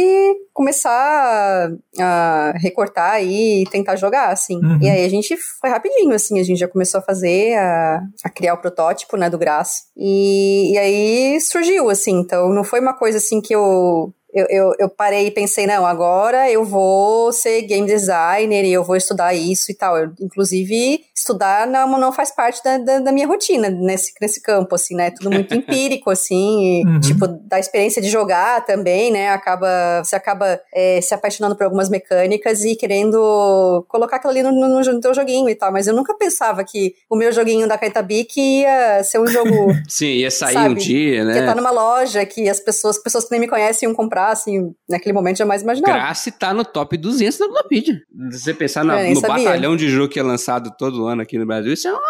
começar 0.53 1.71
a 1.99 2.53
recortar 2.57 3.13
aí 3.13 3.63
e 3.63 3.71
tentar 3.71 3.97
jogar, 3.97 4.31
assim. 4.31 4.57
Uhum. 4.57 4.79
E 4.81 4.89
aí 4.89 5.05
a 5.05 5.09
gente 5.09 5.37
foi 5.61 5.71
rapidinho, 5.71 6.15
assim, 6.15 6.41
a 6.41 6.45
gente 6.45 6.59
já 6.59 6.69
começou 6.69 7.01
a 7.01 7.05
fazer, 7.05 7.55
a, 7.55 8.01
a 8.25 8.31
criar 8.31 8.55
o 8.55 8.61
protótipo, 8.61 9.17
né, 9.17 9.31
do 9.31 9.39
Graça. 9.39 9.85
E, 9.97 10.73
e 10.73 10.79
aí 10.79 11.41
surgiu, 11.41 11.89
assim, 11.91 12.19
então 12.21 12.49
não 12.51 12.65
foi 12.65 12.81
uma 12.81 12.95
coisa 12.95 13.19
assim 13.19 13.41
que 13.41 13.55
eu 13.55 14.13
eu, 14.33 14.47
eu, 14.49 14.73
eu, 14.79 14.89
parei 14.89 15.27
e 15.27 15.31
pensei, 15.31 15.67
não, 15.67 15.85
agora 15.85 16.51
eu 16.51 16.65
vou 16.65 17.31
ser 17.33 17.63
game 17.63 17.87
designer 17.87 18.65
e 18.65 18.73
eu 18.73 18.83
vou 18.83 18.97
estudar 18.97 19.35
isso 19.35 19.71
e 19.71 19.75
tal. 19.75 19.99
Eu, 19.99 20.11
inclusive, 20.19 21.05
estudar 21.15 21.67
não, 21.67 21.87
não 21.99 22.11
faz 22.11 22.35
parte 22.35 22.65
da, 22.65 22.79
da, 22.79 22.99
da, 23.01 23.13
minha 23.13 23.27
rotina 23.27 23.69
nesse, 23.69 24.15
nesse 24.21 24.41
campo, 24.41 24.75
assim, 24.75 24.95
né? 24.95 25.11
Tudo 25.11 25.31
muito 25.31 25.53
empírico, 25.55 26.09
assim, 26.09 26.81
e, 26.81 26.87
uhum. 26.87 27.01
tipo, 27.01 27.27
da 27.27 27.59
experiência 27.59 28.01
de 28.01 28.09
jogar 28.09 28.65
também, 28.65 29.13
né? 29.13 29.29
Acaba, 29.29 30.03
você 30.03 30.17
acaba 30.17 30.59
é, 30.75 30.99
se 31.03 31.13
apaixonando 31.13 31.55
por 31.55 31.65
algumas 31.65 31.91
mecânicas 31.91 32.65
e 32.65 32.75
querendo 32.75 33.85
colocar 33.87 34.17
aquilo 34.17 34.31
ali 34.31 34.43
no, 34.43 34.51
no, 34.51 34.81
no, 34.81 35.01
teu 35.01 35.13
joguinho 35.13 35.51
e 35.51 35.55
tal. 35.55 35.71
Mas 35.71 35.87
eu 35.87 35.95
nunca 35.95 36.15
pensava 36.15 36.65
que 36.65 36.95
o 37.11 37.17
meu 37.17 37.33
joguinho 37.33 37.69
da 37.69 37.77
Kaitabic 37.77 38.41
ia 38.41 39.05
ser 39.05 39.19
um 39.19 39.27
jogo. 39.27 39.51
Sim, 39.87 40.07
ia 40.07 40.31
sair 40.31 40.55
sabe? 40.55 40.71
um 40.71 40.75
dia, 40.75 41.23
né? 41.23 41.35
Ia 41.35 41.41
estar 41.41 41.55
numa 41.55 41.71
loja 41.71 42.25
que 42.25 42.49
as 42.49 42.61
pessoas, 42.61 42.97
pessoas 42.97 43.27
que 43.27 43.31
nem 43.31 43.41
me 43.41 43.49
conhecem 43.49 43.87
iam 43.87 43.95
comprar 43.95 44.22
assim, 44.31 44.73
naquele 44.89 45.13
momento 45.13 45.39
jamais 45.39 45.63
imaginava. 45.63 45.93
Graça 45.93 46.31
tá 46.31 46.55
no 46.55 46.65
top 46.65 46.97
200 46.97 47.39
da 47.39 47.47
Wikipedia. 47.47 48.01
Se 48.31 48.39
você 48.39 48.55
pensar 48.55 48.85
na, 48.85 49.03
no 49.03 49.17
sabia. 49.17 49.45
batalhão 49.45 49.77
de 49.77 49.89
jogo 49.89 50.09
que 50.09 50.21
é 50.21 50.23
lançado 50.23 50.71
todo 50.79 51.07
ano 51.07 51.23
aqui 51.23 51.39
no 51.39 51.47
Brasil, 51.47 51.73
isso 51.73 51.89
é 51.89 51.93
uma 51.93 52.01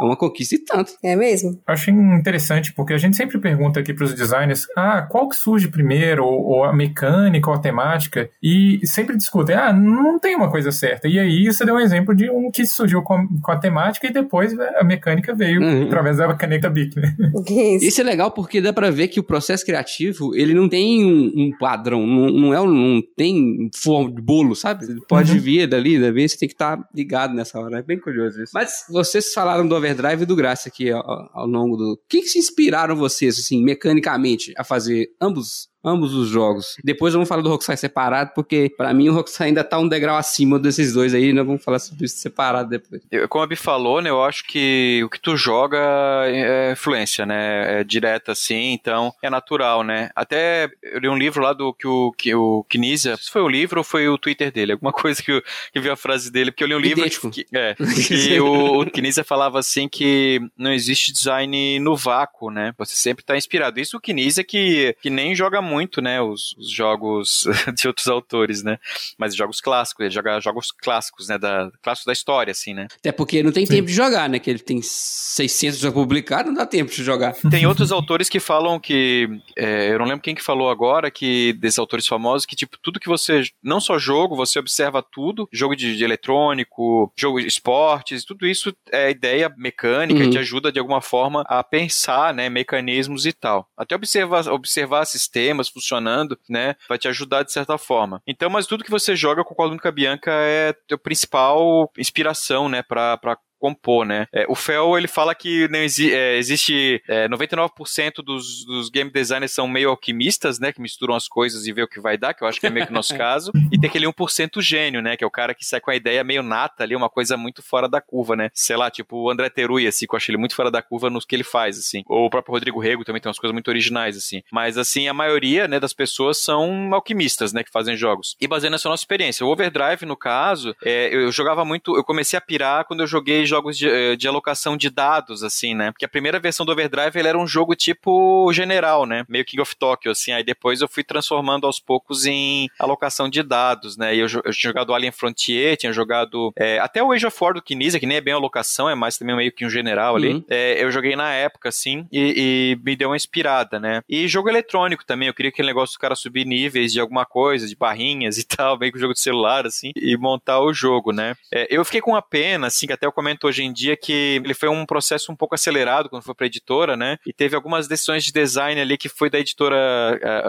é 0.00 0.04
uma 0.04 0.16
conquista 0.16 0.54
e 0.54 0.58
tanto. 0.58 0.92
É 1.02 1.16
mesmo. 1.16 1.50
Eu 1.50 1.74
achei 1.74 1.92
interessante, 1.92 2.72
porque 2.72 2.92
a 2.92 2.98
gente 2.98 3.16
sempre 3.16 3.38
pergunta 3.38 3.80
aqui 3.80 3.92
para 3.92 4.04
os 4.04 4.14
designers, 4.14 4.66
ah, 4.76 5.02
qual 5.02 5.28
que 5.28 5.36
surge 5.36 5.68
primeiro, 5.68 6.24
ou, 6.24 6.44
ou, 6.44 6.64
a 6.64 6.72
mecânica, 6.72 7.50
ou 7.50 7.56
a 7.56 7.60
temática, 7.60 8.28
e 8.42 8.80
sempre 8.84 9.16
discutem, 9.16 9.56
ah, 9.56 9.72
não 9.72 10.18
tem 10.18 10.36
uma 10.36 10.50
coisa 10.50 10.70
certa. 10.70 11.08
E 11.08 11.18
aí 11.18 11.46
você 11.46 11.64
deu 11.64 11.74
um 11.74 11.80
exemplo 11.80 12.14
de 12.14 12.30
um 12.30 12.50
que 12.50 12.66
surgiu 12.66 13.02
com, 13.02 13.26
com 13.42 13.52
a 13.52 13.56
temática 13.56 14.06
e 14.06 14.12
depois 14.12 14.58
a 14.58 14.84
mecânica 14.84 15.34
veio 15.34 15.60
uhum. 15.60 15.84
através 15.84 16.18
da 16.18 16.34
caneta 16.34 16.68
BIC, 16.68 16.96
né? 16.96 17.16
Isso. 17.48 17.84
Isso 17.86 18.00
é 18.00 18.04
legal 18.04 18.30
porque 18.30 18.60
dá 18.60 18.72
para 18.72 18.90
ver 18.90 19.08
que 19.08 19.20
o 19.20 19.22
processo 19.22 19.64
criativo, 19.64 20.34
ele 20.34 20.54
não 20.54 20.68
tem 20.68 21.04
um, 21.04 21.32
um 21.36 21.50
padrão, 21.58 22.06
não, 22.06 22.30
não, 22.30 22.54
é 22.54 22.66
não 22.66 23.02
tem 23.16 23.70
forma 23.74 24.12
de 24.12 24.20
bolo, 24.20 24.54
sabe? 24.54 24.84
Ele 24.84 25.00
pode 25.08 25.32
uhum. 25.32 25.38
vir 25.38 25.66
dali, 25.66 25.98
dali, 25.98 26.28
você 26.28 26.36
tem 26.36 26.48
que 26.48 26.54
estar 26.54 26.76
tá 26.76 26.88
ligado 26.94 27.34
nessa 27.34 27.58
hora. 27.58 27.78
É 27.78 27.82
bem 27.82 27.98
curioso 27.98 28.42
isso. 28.42 28.52
Mas 28.54 28.84
vocês 28.90 29.32
falaram 29.32 29.66
do 29.66 29.74
Overdrive 29.86 30.26
do 30.26 30.36
Graça 30.36 30.68
aqui 30.68 30.90
ao, 30.90 31.02
ao 31.32 31.46
longo 31.46 31.76
do. 31.76 31.92
O 31.92 31.98
que, 32.08 32.22
que 32.22 32.28
se 32.28 32.38
inspiraram 32.38 32.96
vocês, 32.96 33.38
assim, 33.38 33.62
mecanicamente, 33.62 34.52
a 34.56 34.64
fazer 34.64 35.08
ambos 35.20 35.68
ambos 35.86 36.12
os 36.14 36.28
jogos. 36.28 36.76
Depois 36.82 37.14
vamos 37.14 37.28
falar 37.28 37.42
do 37.42 37.48
Rockstar 37.48 37.76
separado, 37.76 38.32
porque 38.34 38.68
para 38.76 38.92
mim 38.92 39.08
o 39.08 39.14
Rockstar 39.14 39.46
ainda 39.46 39.62
tá 39.62 39.78
um 39.78 39.88
degrau 39.88 40.16
acima 40.16 40.58
desses 40.58 40.92
dois 40.92 41.14
aí, 41.14 41.32
nós 41.32 41.46
vamos 41.46 41.62
falar 41.62 41.78
sobre 41.78 42.06
isso 42.06 42.18
separado 42.18 42.68
depois. 42.68 43.02
Como 43.28 43.44
a 43.44 43.46
Bi 43.46 43.54
falou, 43.54 44.02
né, 44.02 44.10
eu 44.10 44.22
acho 44.22 44.44
que 44.46 45.02
o 45.04 45.08
que 45.08 45.20
tu 45.20 45.36
joga 45.36 45.78
é 46.26 46.72
influência, 46.72 47.24
né, 47.24 47.80
é 47.80 47.84
direta 47.84 48.32
assim, 48.32 48.72
então 48.72 49.14
é 49.22 49.30
natural, 49.30 49.84
né. 49.84 50.10
Até 50.16 50.68
eu 50.82 50.98
li 50.98 51.08
um 51.08 51.16
livro 51.16 51.42
lá 51.42 51.52
do 51.52 51.72
que 51.72 51.86
o, 51.86 52.12
que 52.12 52.34
o 52.34 52.64
Knizia, 52.68 53.16
se 53.16 53.30
foi 53.30 53.42
o 53.42 53.48
livro 53.48 53.80
ou 53.80 53.84
foi 53.84 54.08
o 54.08 54.18
Twitter 54.18 54.50
dele, 54.50 54.72
alguma 54.72 54.92
coisa 54.92 55.22
que 55.22 55.30
eu 55.30 55.42
que 55.72 55.80
vi 55.80 55.88
a 55.88 55.96
frase 55.96 56.32
dele, 56.32 56.50
porque 56.50 56.64
eu 56.64 56.68
li 56.68 56.74
um 56.74 56.80
livro 56.80 57.08
que, 57.30 57.46
é, 57.52 57.74
que 58.06 58.40
o, 58.40 58.80
o 58.80 58.90
Knizia 58.90 59.22
falava 59.22 59.60
assim 59.60 59.88
que 59.88 60.40
não 60.56 60.72
existe 60.72 61.12
design 61.12 61.78
no 61.78 61.94
vácuo, 61.96 62.50
né, 62.50 62.74
você 62.76 62.96
sempre 62.96 63.24
tá 63.24 63.36
inspirado. 63.36 63.78
Isso 63.78 63.96
o 63.96 64.00
Knizia 64.00 64.42
que, 64.42 64.96
que 65.00 65.10
nem 65.10 65.34
joga 65.34 65.62
muito 65.62 65.75
muito, 65.76 66.00
né, 66.00 66.22
os, 66.22 66.54
os 66.56 66.70
jogos 66.70 67.46
de 67.76 67.86
outros 67.86 68.08
autores, 68.08 68.62
né? 68.62 68.78
Mas 69.18 69.36
jogos 69.36 69.60
clássicos, 69.60 70.04
ele 70.04 70.14
joga 70.14 70.40
jogos 70.40 70.72
clássicos, 70.72 71.28
né, 71.28 71.36
da 71.36 71.70
clássicos 71.82 72.06
da 72.06 72.12
história, 72.12 72.50
assim, 72.50 72.72
né? 72.72 72.86
Até 72.98 73.12
porque 73.12 73.42
não 73.42 73.52
tem 73.52 73.66
Sim. 73.66 73.74
tempo 73.74 73.88
de 73.88 73.94
jogar, 73.94 74.28
né? 74.28 74.38
Que 74.38 74.48
ele 74.48 74.58
tem 74.58 74.80
600 74.82 75.78
já 75.78 75.92
publicados, 75.92 76.50
não 76.50 76.58
dá 76.58 76.64
tempo 76.64 76.90
de 76.90 77.04
jogar. 77.04 77.34
Tem 77.50 77.66
outros 77.66 77.92
autores 77.92 78.28
que 78.28 78.40
falam 78.40 78.78
que, 78.78 79.28
é, 79.56 79.92
eu 79.92 79.98
não 79.98 80.06
lembro 80.06 80.22
quem 80.22 80.34
que 80.34 80.42
falou 80.42 80.68
agora, 80.68 81.10
que 81.10 81.52
desses 81.54 81.78
autores 81.78 82.06
famosos, 82.06 82.46
que 82.46 82.56
tipo, 82.56 82.76
tudo 82.82 83.00
que 83.00 83.08
você, 83.08 83.42
não 83.62 83.80
só 83.80 83.98
jogo, 83.98 84.36
você 84.36 84.58
observa 84.58 85.02
tudo, 85.02 85.48
jogo 85.52 85.76
de, 85.76 85.96
de 85.96 86.04
eletrônico, 86.04 87.12
jogo 87.16 87.40
de 87.40 87.46
esportes, 87.46 88.24
tudo 88.24 88.46
isso 88.46 88.74
é 88.90 89.10
ideia 89.10 89.52
mecânica, 89.56 90.24
uhum. 90.24 90.30
te 90.30 90.38
ajuda 90.38 90.72
de 90.72 90.78
alguma 90.78 91.00
forma 91.00 91.42
a 91.46 91.62
pensar, 91.62 92.34
né, 92.34 92.48
mecanismos 92.48 93.26
e 93.26 93.32
tal. 93.32 93.68
Até 93.76 93.94
observar, 93.94 94.46
observar 94.48 95.04
sistemas, 95.04 95.55
funcionando, 95.68 96.38
né? 96.48 96.76
Vai 96.88 96.98
te 96.98 97.08
ajudar 97.08 97.42
de 97.42 97.52
certa 97.52 97.78
forma. 97.78 98.22
Então, 98.26 98.48
mas 98.50 98.66
tudo 98.66 98.84
que 98.84 98.90
você 98.90 99.14
joga 99.16 99.44
com 99.44 99.62
a 99.62 99.66
Lúnica 99.66 99.90
Bianca 99.90 100.30
é 100.32 100.74
a 100.92 100.98
principal 100.98 101.90
inspiração, 101.98 102.68
né? 102.68 102.82
Pra 102.82 103.18
compor, 103.58 104.06
né? 104.06 104.26
É, 104.32 104.46
o 104.48 104.54
Fel, 104.54 104.96
ele 104.96 105.08
fala 105.08 105.34
que 105.34 105.68
não 105.68 105.80
exi 105.80 106.12
é, 106.12 106.36
existe 106.36 107.02
é, 107.08 107.28
99% 107.28 108.22
dos, 108.24 108.64
dos 108.64 108.88
game 108.88 109.10
designers 109.10 109.52
são 109.52 109.68
meio 109.68 109.90
alquimistas, 109.90 110.58
né? 110.58 110.72
Que 110.72 110.80
misturam 110.80 111.14
as 111.14 111.28
coisas 111.28 111.66
e 111.66 111.72
vê 111.72 111.82
o 111.82 111.88
que 111.88 112.00
vai 112.00 112.16
dar, 112.16 112.34
que 112.34 112.42
eu 112.42 112.48
acho 112.48 112.60
que 112.60 112.66
é 112.66 112.70
meio 112.70 112.86
que 112.86 112.92
o 112.92 112.94
nosso 112.94 113.14
caso. 113.18 113.50
E 113.72 113.78
tem 113.78 113.88
aquele 113.88 114.06
1% 114.06 114.60
gênio, 114.60 115.02
né? 115.02 115.16
Que 115.16 115.24
é 115.24 115.26
o 115.26 115.30
cara 115.30 115.54
que 115.54 115.64
sai 115.64 115.80
com 115.80 115.90
a 115.90 115.96
ideia 115.96 116.22
meio 116.24 116.42
nata 116.42 116.82
ali, 116.82 116.94
uma 116.94 117.10
coisa 117.10 117.36
muito 117.36 117.62
fora 117.62 117.88
da 117.88 118.00
curva, 118.00 118.36
né? 118.36 118.50
Sei 118.54 118.76
lá, 118.76 118.90
tipo 118.90 119.16
o 119.16 119.30
André 119.30 119.48
Terui, 119.48 119.86
assim, 119.86 120.06
que 120.06 120.14
eu 120.14 120.16
acho 120.16 120.30
ele 120.30 120.38
muito 120.38 120.54
fora 120.54 120.70
da 120.70 120.82
curva 120.82 121.10
no 121.10 121.20
que 121.20 121.34
ele 121.34 121.44
faz, 121.44 121.78
assim. 121.78 122.02
Ou 122.06 122.26
o 122.26 122.30
próprio 122.30 122.52
Rodrigo 122.52 122.80
Rego 122.80 123.04
também 123.04 123.20
tem 123.20 123.28
umas 123.28 123.38
coisas 123.38 123.52
muito 123.52 123.68
originais, 123.68 124.16
assim. 124.16 124.42
Mas, 124.52 124.78
assim, 124.78 125.08
a 125.08 125.14
maioria, 125.14 125.66
né, 125.66 125.80
das 125.80 125.92
pessoas 125.92 126.38
são 126.38 126.94
alquimistas, 126.94 127.52
né? 127.52 127.64
Que 127.64 127.70
fazem 127.70 127.96
jogos. 127.96 128.36
E 128.40 128.46
baseando 128.46 128.72
nessa 128.72 128.88
nossa 128.88 129.02
experiência. 129.02 129.44
O 129.44 129.50
Overdrive, 129.50 130.04
no 130.04 130.16
caso, 130.16 130.74
é, 130.84 131.14
eu 131.14 131.30
jogava 131.32 131.64
muito... 131.64 131.96
Eu 131.96 132.04
comecei 132.04 132.36
a 132.36 132.40
pirar 132.40 132.84
quando 132.84 133.00
eu 133.00 133.06
joguei 133.06 133.45
jogos 133.48 133.76
de, 133.76 133.88
eh, 133.88 134.16
de 134.16 134.28
alocação 134.28 134.76
de 134.76 134.90
dados, 134.90 135.42
assim, 135.42 135.74
né? 135.74 135.90
Porque 135.90 136.04
a 136.04 136.08
primeira 136.08 136.38
versão 136.38 136.64
do 136.66 136.72
Overdrive 136.72 137.18
ele 137.18 137.28
era 137.28 137.38
um 137.38 137.46
jogo 137.46 137.74
tipo 137.74 138.50
general, 138.52 139.06
né? 139.06 139.24
Meio 139.28 139.44
King 139.44 139.62
of 139.62 139.76
Tokyo, 139.76 140.10
assim. 140.10 140.32
Aí 140.32 140.44
depois 140.44 140.80
eu 140.80 140.88
fui 140.88 141.04
transformando 141.04 141.66
aos 141.66 141.78
poucos 141.78 142.26
em 142.26 142.68
alocação 142.78 143.28
de 143.28 143.42
dados, 143.42 143.96
né? 143.96 144.14
E 144.14 144.20
eu, 144.20 144.26
eu 144.44 144.52
tinha 144.52 144.70
jogado 144.70 144.94
Alien 144.94 145.12
Frontier, 145.12 145.76
tinha 145.76 145.92
jogado 145.92 146.52
é, 146.56 146.78
até 146.78 147.02
o 147.02 147.12
Age 147.12 147.26
of 147.26 147.36
War 147.40 147.54
do 147.54 147.62
Kinesia, 147.62 148.00
que 148.00 148.06
nem 148.06 148.18
é 148.18 148.20
bem 148.20 148.34
alocação, 148.34 148.88
é 148.88 148.94
mais 148.94 149.18
também 149.18 149.36
meio 149.36 149.52
que 149.52 149.64
um 149.64 149.70
general 149.70 150.16
ali. 150.16 150.34
Uhum. 150.34 150.44
É, 150.48 150.82
eu 150.82 150.90
joguei 150.90 151.16
na 151.16 151.32
época, 151.32 151.68
assim, 151.68 152.06
e, 152.12 152.76
e, 152.76 152.84
me 152.84 152.96
deu 152.96 153.10
uma 153.10 153.16
inspirada, 153.16 153.78
né? 153.78 154.02
E 154.08 154.26
jogo 154.28 154.48
eletrônico 154.48 155.04
também, 155.04 155.28
eu 155.28 155.34
queria 155.34 155.50
aquele 155.50 155.68
negócio 155.68 155.96
do 155.96 156.00
cara 156.00 156.14
subir 156.14 156.44
níveis 156.44 156.92
de 156.92 157.00
alguma 157.00 157.24
coisa, 157.24 157.66
de 157.66 157.76
barrinhas 157.76 158.38
e 158.38 158.44
tal, 158.46 158.76
bem 158.76 158.90
com 158.90 158.98
o 158.98 159.00
jogo 159.00 159.14
de 159.14 159.20
celular, 159.20 159.66
assim, 159.66 159.92
e 159.96 160.16
montar 160.16 160.60
o 160.60 160.72
jogo, 160.72 161.12
né? 161.12 161.34
É, 161.52 161.66
eu 161.70 161.84
fiquei 161.84 162.00
com 162.00 162.12
uma 162.12 162.22
pena, 162.22 162.68
assim, 162.68 162.86
que 162.86 162.92
até 162.92 163.06
eu 163.06 163.12
comento 163.12 163.35
hoje 163.44 163.64
em 163.64 163.72
dia 163.72 163.96
que 163.96 164.40
ele 164.44 164.54
foi 164.54 164.68
um 164.68 164.86
processo 164.86 165.32
um 165.32 165.36
pouco 165.36 165.54
acelerado 165.54 166.08
quando 166.08 166.22
foi 166.22 166.34
para 166.34 166.46
editora, 166.46 166.96
né? 166.96 167.18
E 167.26 167.32
teve 167.32 167.56
algumas 167.56 167.88
decisões 167.88 168.24
de 168.24 168.32
design 168.32 168.80
ali 168.80 168.96
que 168.96 169.08
foi 169.08 169.28
da 169.28 169.38
editora 169.38 169.76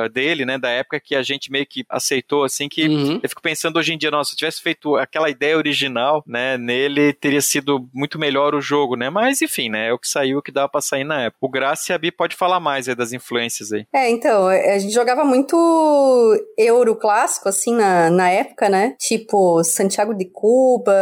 uh, 0.05 0.09
dele, 0.09 0.45
né? 0.45 0.57
Da 0.57 0.69
época 0.69 0.99
que 0.99 1.15
a 1.15 1.23
gente 1.23 1.51
meio 1.51 1.65
que 1.65 1.83
aceitou, 1.89 2.43
assim, 2.43 2.69
que 2.69 2.87
uhum. 2.87 3.19
eu 3.21 3.29
fico 3.29 3.41
pensando 3.41 3.77
hoje 3.77 3.93
em 3.93 3.97
dia, 3.97 4.11
nossa, 4.11 4.31
se 4.31 4.37
tivesse 4.37 4.61
feito 4.61 4.95
aquela 4.95 5.29
ideia 5.29 5.57
original, 5.57 6.23
né? 6.27 6.57
Nele 6.57 7.13
teria 7.13 7.41
sido 7.41 7.87
muito 7.93 8.19
melhor 8.19 8.53
o 8.55 8.61
jogo, 8.61 8.95
né? 8.95 9.09
Mas 9.09 9.41
enfim, 9.41 9.69
né? 9.69 9.89
É 9.89 9.93
o 9.93 9.99
que 9.99 10.07
saiu, 10.07 10.39
o 10.39 10.41
que 10.41 10.51
dava 10.51 10.69
pra 10.69 10.81
sair 10.81 11.03
na 11.03 11.23
época. 11.23 11.45
O 11.45 11.49
Graça 11.49 11.91
e 11.91 11.95
a 11.95 11.97
Bi 11.97 12.11
pode 12.11 12.35
falar 12.35 12.59
mais 12.59 12.87
aí 12.87 12.95
das 12.95 13.13
influências 13.13 13.71
aí. 13.71 13.85
É, 13.93 14.09
então, 14.09 14.49
é, 14.49 14.75
a 14.75 14.79
gente 14.79 14.93
jogava 14.93 15.23
muito 15.23 15.55
euro 16.57 16.95
clássico, 16.95 17.49
assim, 17.49 17.73
na, 17.73 18.09
na 18.09 18.29
época, 18.29 18.69
né? 18.69 18.95
Tipo, 18.99 19.63
Santiago 19.63 20.13
de 20.13 20.25
Cuba, 20.25 20.93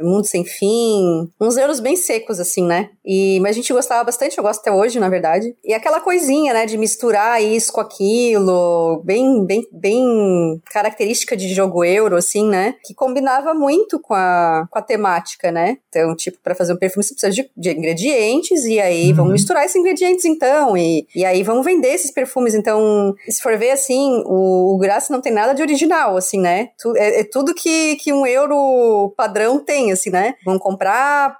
Mundo 0.00 0.26
Sem 0.26 0.44
Fim, 0.44 1.17
uns 1.40 1.56
euros 1.56 1.80
bem 1.80 1.96
secos, 1.96 2.38
assim, 2.40 2.64
né? 2.64 2.90
E, 3.04 3.40
mas 3.40 3.52
a 3.52 3.54
gente 3.54 3.72
gostava 3.72 4.04
bastante, 4.04 4.36
eu 4.36 4.44
gosto 4.44 4.60
até 4.60 4.72
hoje, 4.72 5.00
na 5.00 5.08
verdade. 5.08 5.54
E 5.64 5.72
aquela 5.72 6.00
coisinha, 6.00 6.52
né, 6.52 6.66
de 6.66 6.76
misturar 6.76 7.42
isso 7.42 7.72
com 7.72 7.80
aquilo, 7.80 9.00
bem, 9.04 9.44
bem, 9.44 9.66
bem 9.72 10.62
característica 10.70 11.36
de 11.36 11.52
jogo 11.54 11.84
euro, 11.84 12.16
assim, 12.16 12.48
né? 12.48 12.74
Que 12.84 12.94
combinava 12.94 13.54
muito 13.54 13.98
com 14.00 14.14
a, 14.14 14.66
com 14.70 14.78
a 14.78 14.82
temática, 14.82 15.50
né? 15.50 15.78
Então, 15.88 16.14
tipo, 16.14 16.38
para 16.42 16.54
fazer 16.54 16.72
um 16.72 16.76
perfume 16.76 17.02
você 17.02 17.14
precisa 17.14 17.32
de, 17.32 17.50
de 17.56 17.70
ingredientes, 17.70 18.64
e 18.64 18.80
aí 18.80 19.10
uhum. 19.10 19.16
vamos 19.16 19.32
misturar 19.32 19.64
esses 19.64 19.76
ingredientes 19.76 20.24
então, 20.24 20.76
e, 20.76 21.06
e 21.14 21.24
aí 21.24 21.42
vamos 21.42 21.64
vender 21.64 21.88
esses 21.88 22.10
perfumes. 22.10 22.54
Então, 22.54 23.14
se 23.28 23.42
for 23.42 23.56
ver 23.56 23.70
assim, 23.70 24.22
o, 24.26 24.74
o 24.74 24.78
Graça 24.78 25.12
não 25.12 25.20
tem 25.20 25.32
nada 25.32 25.54
de 25.54 25.62
original, 25.62 26.16
assim, 26.16 26.40
né? 26.40 26.70
Tu, 26.78 26.96
é, 26.96 27.20
é, 27.20 27.24
tudo 27.24 27.54
que, 27.54 27.96
que 27.96 28.12
um 28.12 28.26
euro 28.26 29.12
padrão 29.16 29.58
tem, 29.58 29.92
assim, 29.92 30.10
né? 30.10 30.34
Vamos 30.44 30.62
comprar 30.62 30.88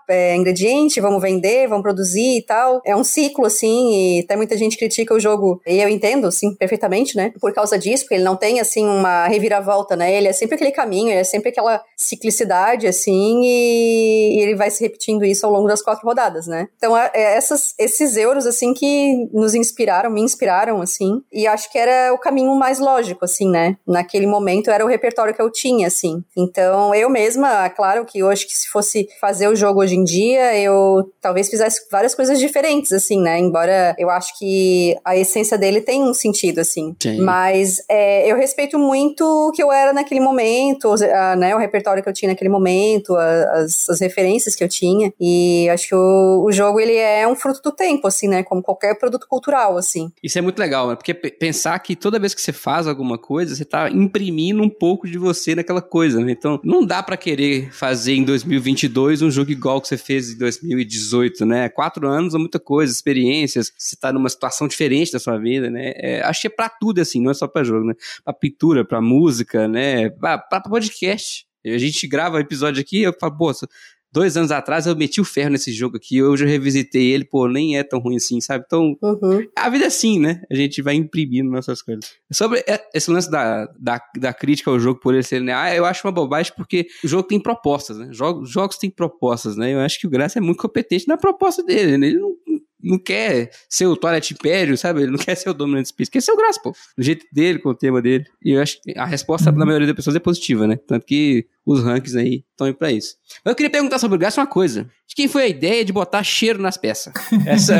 é, 0.08 0.36
ingrediente, 0.36 1.00
vamos 1.00 1.20
vender, 1.20 1.68
vamos 1.68 1.82
produzir 1.82 2.38
e 2.38 2.42
tal. 2.42 2.80
É 2.84 2.94
um 2.94 3.04
ciclo, 3.04 3.46
assim, 3.46 4.18
e 4.18 4.20
até 4.20 4.36
muita 4.36 4.56
gente 4.56 4.76
critica 4.76 5.14
o 5.14 5.20
jogo, 5.20 5.60
e 5.66 5.80
eu 5.80 5.88
entendo, 5.88 6.30
sim, 6.30 6.54
perfeitamente, 6.54 7.16
né? 7.16 7.32
Por 7.40 7.52
causa 7.52 7.78
disso, 7.78 8.04
porque 8.04 8.14
ele 8.14 8.24
não 8.24 8.36
tem, 8.36 8.60
assim, 8.60 8.86
uma 8.86 9.26
reviravolta, 9.26 9.96
né? 9.96 10.12
Ele 10.14 10.28
é 10.28 10.32
sempre 10.32 10.56
aquele 10.56 10.70
caminho, 10.70 11.10
ele 11.10 11.20
é 11.20 11.24
sempre 11.24 11.50
aquela 11.50 11.82
ciclicidade, 11.96 12.86
assim, 12.86 13.40
e, 13.42 14.38
e 14.38 14.40
ele 14.40 14.54
vai 14.54 14.70
se 14.70 14.82
repetindo 14.82 15.24
isso 15.24 15.44
ao 15.46 15.52
longo 15.52 15.68
das 15.68 15.82
quatro 15.82 16.06
rodadas, 16.06 16.46
né? 16.46 16.68
Então, 16.76 16.96
é, 16.96 17.10
é 17.14 17.36
essas, 17.36 17.74
esses 17.78 18.16
euros, 18.16 18.46
assim, 18.46 18.74
que 18.74 19.28
nos 19.32 19.54
inspiraram, 19.54 20.10
me 20.10 20.20
inspiraram, 20.20 20.80
assim, 20.80 21.22
e 21.32 21.46
acho 21.46 21.70
que 21.70 21.78
era 21.78 22.12
o 22.12 22.18
caminho 22.18 22.54
mais 22.54 22.78
lógico, 22.78 23.24
assim, 23.24 23.48
né? 23.50 23.76
Naquele 23.86 24.26
momento 24.26 24.70
era 24.70 24.84
o 24.84 24.88
repertório 24.88 25.34
que 25.34 25.42
eu 25.42 25.50
tinha, 25.50 25.86
assim. 25.86 26.22
Então, 26.36 26.94
eu 26.94 27.08
mesma, 27.10 27.68
claro 27.70 28.04
que 28.04 28.22
hoje 28.22 28.46
que 28.46 28.56
se 28.56 28.68
fosse 28.68 29.08
fazer 29.20 29.48
o 29.48 29.56
jogo 29.58 29.80
hoje 29.80 29.94
em 29.96 30.04
dia, 30.04 30.58
eu 30.58 31.10
talvez 31.20 31.48
fizesse 31.48 31.86
várias 31.90 32.14
coisas 32.14 32.38
diferentes, 32.38 32.92
assim, 32.92 33.20
né? 33.20 33.38
Embora 33.38 33.94
eu 33.98 34.08
acho 34.08 34.38
que 34.38 34.96
a 35.04 35.16
essência 35.16 35.58
dele 35.58 35.80
tem 35.80 36.02
um 36.02 36.14
sentido, 36.14 36.60
assim. 36.60 36.94
Sim. 37.02 37.20
Mas 37.20 37.82
é, 37.88 38.30
eu 38.30 38.36
respeito 38.36 38.78
muito 38.78 39.22
o 39.22 39.52
que 39.52 39.62
eu 39.62 39.70
era 39.70 39.92
naquele 39.92 40.20
momento, 40.20 40.94
a, 41.14 41.36
né? 41.36 41.54
O 41.54 41.58
repertório 41.58 42.02
que 42.02 42.08
eu 42.08 42.12
tinha 42.12 42.30
naquele 42.30 42.48
momento, 42.48 43.14
a, 43.16 43.60
as, 43.60 43.88
as 43.90 44.00
referências 44.00 44.54
que 44.54 44.64
eu 44.64 44.68
tinha. 44.68 45.12
E 45.20 45.68
acho 45.70 45.88
que 45.88 45.94
o, 45.94 46.44
o 46.46 46.52
jogo, 46.52 46.80
ele 46.80 46.94
é 46.94 47.26
um 47.26 47.34
fruto 47.34 47.60
do 47.62 47.72
tempo, 47.72 48.06
assim, 48.06 48.28
né? 48.28 48.42
Como 48.42 48.62
qualquer 48.62 48.98
produto 48.98 49.26
cultural, 49.28 49.76
assim. 49.76 50.10
Isso 50.22 50.38
é 50.38 50.40
muito 50.40 50.58
legal, 50.58 50.88
né? 50.88 50.94
Porque 50.94 51.14
pensar 51.14 51.78
que 51.80 51.96
toda 51.96 52.18
vez 52.18 52.34
que 52.34 52.40
você 52.40 52.52
faz 52.52 52.86
alguma 52.86 53.18
coisa, 53.18 53.54
você 53.54 53.64
tá 53.64 53.90
imprimindo 53.90 54.62
um 54.62 54.70
pouco 54.70 55.08
de 55.08 55.18
você 55.18 55.54
naquela 55.54 55.82
coisa, 55.82 56.20
né? 56.20 56.32
Então, 56.32 56.60
não 56.62 56.84
dá 56.84 57.02
para 57.02 57.16
querer 57.16 57.72
fazer 57.72 58.14
em 58.14 58.24
2022 58.24 59.22
um 59.22 59.30
jogo 59.30 59.47
igual 59.52 59.80
que 59.80 59.88
você 59.88 59.96
fez 59.96 60.32
em 60.32 60.38
2018, 60.38 61.44
né? 61.44 61.68
Quatro 61.68 62.08
anos 62.08 62.34
é 62.34 62.38
muita 62.38 62.58
coisa, 62.58 62.92
experiências, 62.92 63.72
você 63.76 63.96
tá 63.96 64.12
numa 64.12 64.28
situação 64.28 64.68
diferente 64.68 65.12
da 65.12 65.18
sua 65.18 65.38
vida, 65.38 65.70
né? 65.70 65.92
É, 65.96 66.22
acho 66.22 66.42
que 66.42 66.46
é 66.46 66.50
pra 66.50 66.68
tudo, 66.68 67.00
assim, 67.00 67.20
não 67.20 67.30
é 67.30 67.34
só 67.34 67.46
pra 67.46 67.64
jogo, 67.64 67.86
né? 67.86 67.94
Pra 68.24 68.32
pintura, 68.32 68.84
pra 68.84 69.00
música, 69.00 69.68
né? 69.68 70.10
Pra, 70.10 70.38
pra 70.38 70.60
podcast. 70.60 71.46
A 71.66 71.78
gente 71.78 72.06
grava 72.06 72.40
episódio 72.40 72.80
aqui, 72.80 73.02
eu 73.02 73.14
falo, 73.18 73.36
poxa, 73.36 73.66
dois 74.12 74.36
anos 74.36 74.50
atrás 74.50 74.86
eu 74.86 74.96
meti 74.96 75.20
o 75.20 75.24
ferro 75.24 75.50
nesse 75.50 75.72
jogo 75.72 75.96
aqui, 75.96 76.22
hoje 76.22 76.44
eu 76.44 76.48
revisitei 76.48 77.12
ele, 77.12 77.24
pô, 77.24 77.48
nem 77.48 77.78
é 77.78 77.82
tão 77.82 77.98
ruim 77.98 78.16
assim, 78.16 78.40
sabe? 78.40 78.64
Então, 78.66 78.96
uhum. 79.02 79.46
a 79.56 79.68
vida 79.68 79.84
é 79.84 79.88
assim, 79.88 80.18
né? 80.18 80.42
A 80.50 80.54
gente 80.54 80.80
vai 80.82 80.94
imprimindo 80.94 81.50
nossas 81.50 81.82
coisas. 81.82 82.10
Sobre 82.32 82.64
esse 82.94 83.10
lance 83.10 83.30
da, 83.30 83.66
da, 83.78 84.00
da 84.16 84.32
crítica 84.32 84.70
ao 84.70 84.78
jogo 84.78 85.00
por 85.00 85.14
ele 85.14 85.22
ser, 85.22 85.40
né? 85.40 85.52
Ah, 85.52 85.74
eu 85.74 85.84
acho 85.84 86.06
uma 86.06 86.12
bobagem 86.12 86.52
porque 86.56 86.86
o 87.04 87.08
jogo 87.08 87.24
tem 87.24 87.40
propostas, 87.40 87.98
né? 87.98 88.08
Jogos, 88.12 88.50
jogos 88.50 88.78
têm 88.78 88.90
propostas, 88.90 89.56
né? 89.56 89.74
Eu 89.74 89.80
acho 89.80 89.98
que 89.98 90.06
o 90.06 90.10
Graça 90.10 90.38
é 90.38 90.42
muito 90.42 90.60
competente 90.60 91.06
na 91.06 91.16
proposta 91.16 91.62
dele, 91.62 91.96
né? 91.98 92.08
Ele 92.08 92.18
não, 92.18 92.34
não 92.82 92.98
quer 92.98 93.50
ser 93.68 93.86
o 93.86 93.96
Twilight 93.96 94.32
Império, 94.32 94.76
sabe? 94.78 95.02
Ele 95.02 95.10
não 95.10 95.18
quer 95.18 95.34
ser 95.34 95.50
o 95.50 95.54
Dominant 95.54 95.86
Space, 95.86 96.10
quer 96.10 96.22
ser 96.22 96.32
o 96.32 96.36
Graça, 96.36 96.60
pô. 96.62 96.72
Do 96.96 97.02
jeito 97.02 97.26
dele, 97.32 97.58
com 97.58 97.70
o 97.70 97.74
tema 97.74 98.00
dele. 98.00 98.24
E 98.44 98.52
eu 98.52 98.62
acho 98.62 98.80
que 98.80 98.96
a 98.96 99.04
resposta 99.04 99.50
uhum. 99.50 99.58
da 99.58 99.66
maioria 99.66 99.86
das 99.86 99.96
pessoas 99.96 100.16
é 100.16 100.20
positiva, 100.20 100.66
né? 100.66 100.78
Tanto 100.86 101.04
que 101.04 101.46
os 101.68 101.84
rankings 101.84 102.16
aí 102.16 102.44
estão 102.50 102.66
aí 102.66 102.72
pra 102.72 102.90
isso. 102.90 103.14
Eu 103.44 103.54
queria 103.54 103.70
perguntar 103.70 103.98
sobre 103.98 104.16
o 104.16 104.18
Graça 104.18 104.40
uma 104.40 104.46
coisa. 104.46 104.88
De 105.06 105.14
quem 105.14 105.28
foi 105.28 105.42
a 105.42 105.46
ideia 105.46 105.84
de 105.84 105.92
botar 105.92 106.22
cheiro 106.22 106.60
nas 106.60 106.76
peças? 106.76 107.12
Essa... 107.46 107.76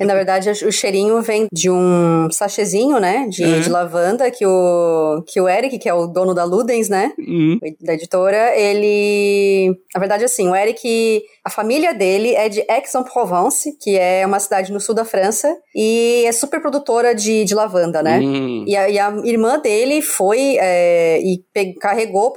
Na 0.00 0.14
verdade, 0.14 0.50
o 0.50 0.72
cheirinho 0.72 1.20
vem 1.22 1.46
de 1.52 1.70
um 1.70 2.28
sachêzinho, 2.30 2.98
né? 2.98 3.26
De, 3.28 3.44
uhum. 3.44 3.60
de, 3.60 3.70
lavanda 3.70 4.30
que 4.30 4.44
o, 4.44 5.22
que 5.26 5.40
o 5.40 5.48
Eric, 5.48 5.78
que 5.78 5.88
é 5.88 5.94
o 5.94 6.06
dono 6.06 6.34
da 6.34 6.44
Ludens, 6.44 6.88
né? 6.88 7.12
Uhum. 7.18 7.58
Da 7.80 7.94
editora, 7.94 8.54
ele... 8.56 9.74
Na 9.94 10.00
verdade, 10.00 10.24
assim, 10.24 10.48
o 10.48 10.56
Eric... 10.56 11.22
A 11.44 11.50
família 11.50 11.94
dele 11.94 12.34
é 12.34 12.48
de 12.48 12.64
Aix-en-Provence, 12.68 13.78
que 13.80 13.96
é 13.96 14.26
uma 14.26 14.40
cidade 14.40 14.72
no 14.72 14.80
sul 14.80 14.96
da 14.96 15.04
França, 15.04 15.56
e 15.74 16.24
é 16.26 16.32
super 16.32 16.60
produtora 16.60 17.14
de, 17.14 17.44
de 17.44 17.54
lavanda, 17.54 18.02
né? 18.02 18.18
Uhum. 18.18 18.64
E, 18.66 18.76
a, 18.76 18.88
e, 18.88 18.98
a, 18.98 19.10
irmã 19.24 19.58
dele 19.58 20.02
foi 20.02 20.56
é, 20.58 21.20
e 21.22 21.40
carregou 21.80 22.26
o 22.26 22.30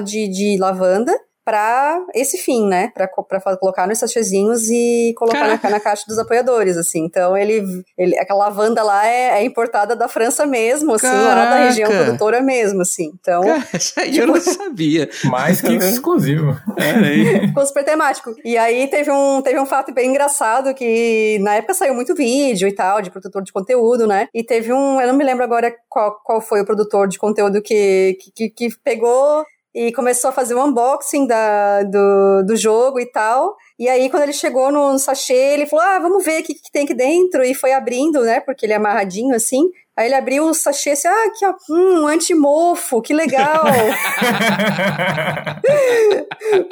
de, 0.00 0.28
de 0.28 0.56
lavanda 0.58 1.12
para 1.44 2.00
esse 2.14 2.38
fim, 2.38 2.66
né? 2.66 2.92
Para 2.94 3.08
colocar 3.56 3.86
nos 3.86 3.98
sachêzinhos 3.98 4.70
e 4.70 5.12
colocar 5.16 5.48
na, 5.48 5.70
na, 5.70 5.80
caixa 5.80 6.04
dos 6.06 6.18
apoiadores, 6.18 6.76
assim. 6.76 7.04
Então, 7.04 7.36
ele, 7.36 7.84
ele 7.98 8.16
aquela 8.18 8.46
lavanda 8.46 8.82
lá 8.82 9.06
é, 9.06 9.40
é 9.40 9.44
importada 9.44 9.96
da 9.96 10.06
França 10.06 10.46
mesmo, 10.46 10.94
assim, 10.94 11.08
Caraca. 11.08 11.34
lá 11.34 11.44
da 11.50 11.64
região 11.64 11.90
produtora 11.90 12.40
mesmo, 12.40 12.82
assim. 12.82 13.12
Então, 13.20 13.42
Cara, 13.42 13.60
tipo, 13.78 14.00
eu 14.00 14.26
não 14.28 14.38
sabia. 14.40 15.10
Mais 15.24 15.60
que 15.60 15.72
exclusivo. 15.74 16.56
É, 16.76 17.46
Ficou 17.48 17.66
super 17.66 17.84
temático. 17.84 18.34
E 18.44 18.56
aí 18.56 18.86
teve 18.86 19.10
um, 19.10 19.42
teve 19.42 19.58
um 19.58 19.66
fato 19.66 19.92
bem 19.92 20.10
engraçado 20.10 20.72
que 20.74 21.38
na 21.40 21.56
época 21.56 21.74
saiu 21.74 21.94
muito 21.94 22.14
vídeo 22.14 22.68
e 22.68 22.72
tal, 22.72 23.02
de 23.02 23.10
produtor 23.10 23.42
de 23.42 23.52
conteúdo, 23.52 24.06
né? 24.06 24.28
E 24.32 24.44
teve 24.44 24.72
um, 24.72 25.00
eu 25.00 25.08
não 25.08 25.14
me 25.14 25.24
lembro 25.24 25.42
agora 25.42 25.74
qual, 25.88 26.20
qual 26.22 26.40
foi 26.40 26.60
o 26.60 26.64
produtor 26.64 27.08
de 27.08 27.18
conteúdo 27.18 27.60
que, 27.60 28.16
que, 28.34 28.48
que 28.48 28.68
pegou 28.84 29.44
e 29.74 29.92
começou 29.92 30.30
a 30.30 30.32
fazer 30.32 30.54
um 30.54 30.64
unboxing 30.64 31.26
da, 31.26 31.82
do, 31.82 32.42
do 32.46 32.56
jogo 32.56 33.00
e 33.00 33.06
tal. 33.06 33.56
E 33.78 33.88
aí, 33.88 34.10
quando 34.10 34.24
ele 34.24 34.32
chegou 34.32 34.70
no 34.70 34.98
sachê, 34.98 35.54
ele 35.54 35.66
falou: 35.66 35.84
Ah, 35.84 35.98
vamos 35.98 36.24
ver 36.24 36.42
o 36.42 36.44
que, 36.44 36.54
que 36.54 36.70
tem 36.70 36.84
aqui 36.84 36.94
dentro. 36.94 37.42
E 37.42 37.54
foi 37.54 37.72
abrindo, 37.72 38.22
né? 38.22 38.40
Porque 38.40 38.66
ele 38.66 38.72
é 38.72 38.76
amarradinho 38.76 39.34
assim. 39.34 39.70
Aí 39.94 40.06
ele 40.06 40.14
abriu 40.14 40.46
o 40.46 40.54
sachê 40.54 40.90
assim, 40.90 41.06
ah, 41.06 41.26
aqui 41.26 41.44
ó, 41.44 41.52
hum, 41.70 42.04
um 42.04 42.06
antimofo, 42.06 43.02
que 43.02 43.12
legal. 43.12 43.62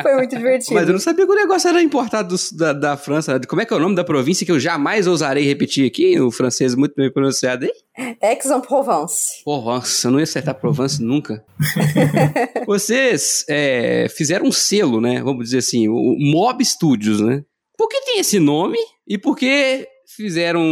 Foi 0.01 0.15
muito 0.15 0.35
divertido. 0.35 0.75
Mas 0.75 0.89
eu 0.89 0.95
não 0.95 1.01
sabia 1.01 1.27
que 1.27 1.33
o 1.33 1.35
negócio 1.35 1.69
era 1.69 1.83
importado 1.83 2.35
do, 2.35 2.57
da, 2.57 2.73
da 2.73 2.97
França. 2.97 3.39
Como 3.47 3.61
é 3.61 3.67
que 3.67 3.75
é 3.75 3.77
o 3.77 3.81
nome 3.81 3.95
da 3.95 4.05
província 4.05 4.47
que 4.47 4.53
eu 4.53 4.59
jamais 4.59 5.07
ousarei 5.07 5.45
repetir 5.45 5.87
aqui, 5.87 6.19
o 6.19 6.31
francês 6.31 6.75
muito 6.75 6.95
bem 6.95 7.13
pronunciado 7.13 7.67
aí? 7.67 7.73
Aix-en-Provence. 8.23 9.43
Provence, 9.45 10.05
eu 10.05 10.11
não 10.11 10.19
ia 10.19 10.25
acertar 10.25 10.55
Provence 10.55 11.03
nunca. 11.03 11.45
Vocês 12.67 13.45
é, 13.49 14.07
fizeram 14.09 14.47
um 14.47 14.53
selo, 14.53 15.01
né, 15.01 15.23
vamos 15.23 15.45
dizer 15.45 15.59
assim, 15.59 15.89
o 15.89 16.17
Mob 16.19 16.65
Studios, 16.65 17.21
né? 17.21 17.45
Por 17.77 17.89
que 17.89 18.01
tem 18.03 18.21
esse 18.21 18.39
nome 18.39 18.79
e 19.09 19.17
por 19.17 19.37
que 19.37 19.89
fizeram 20.17 20.63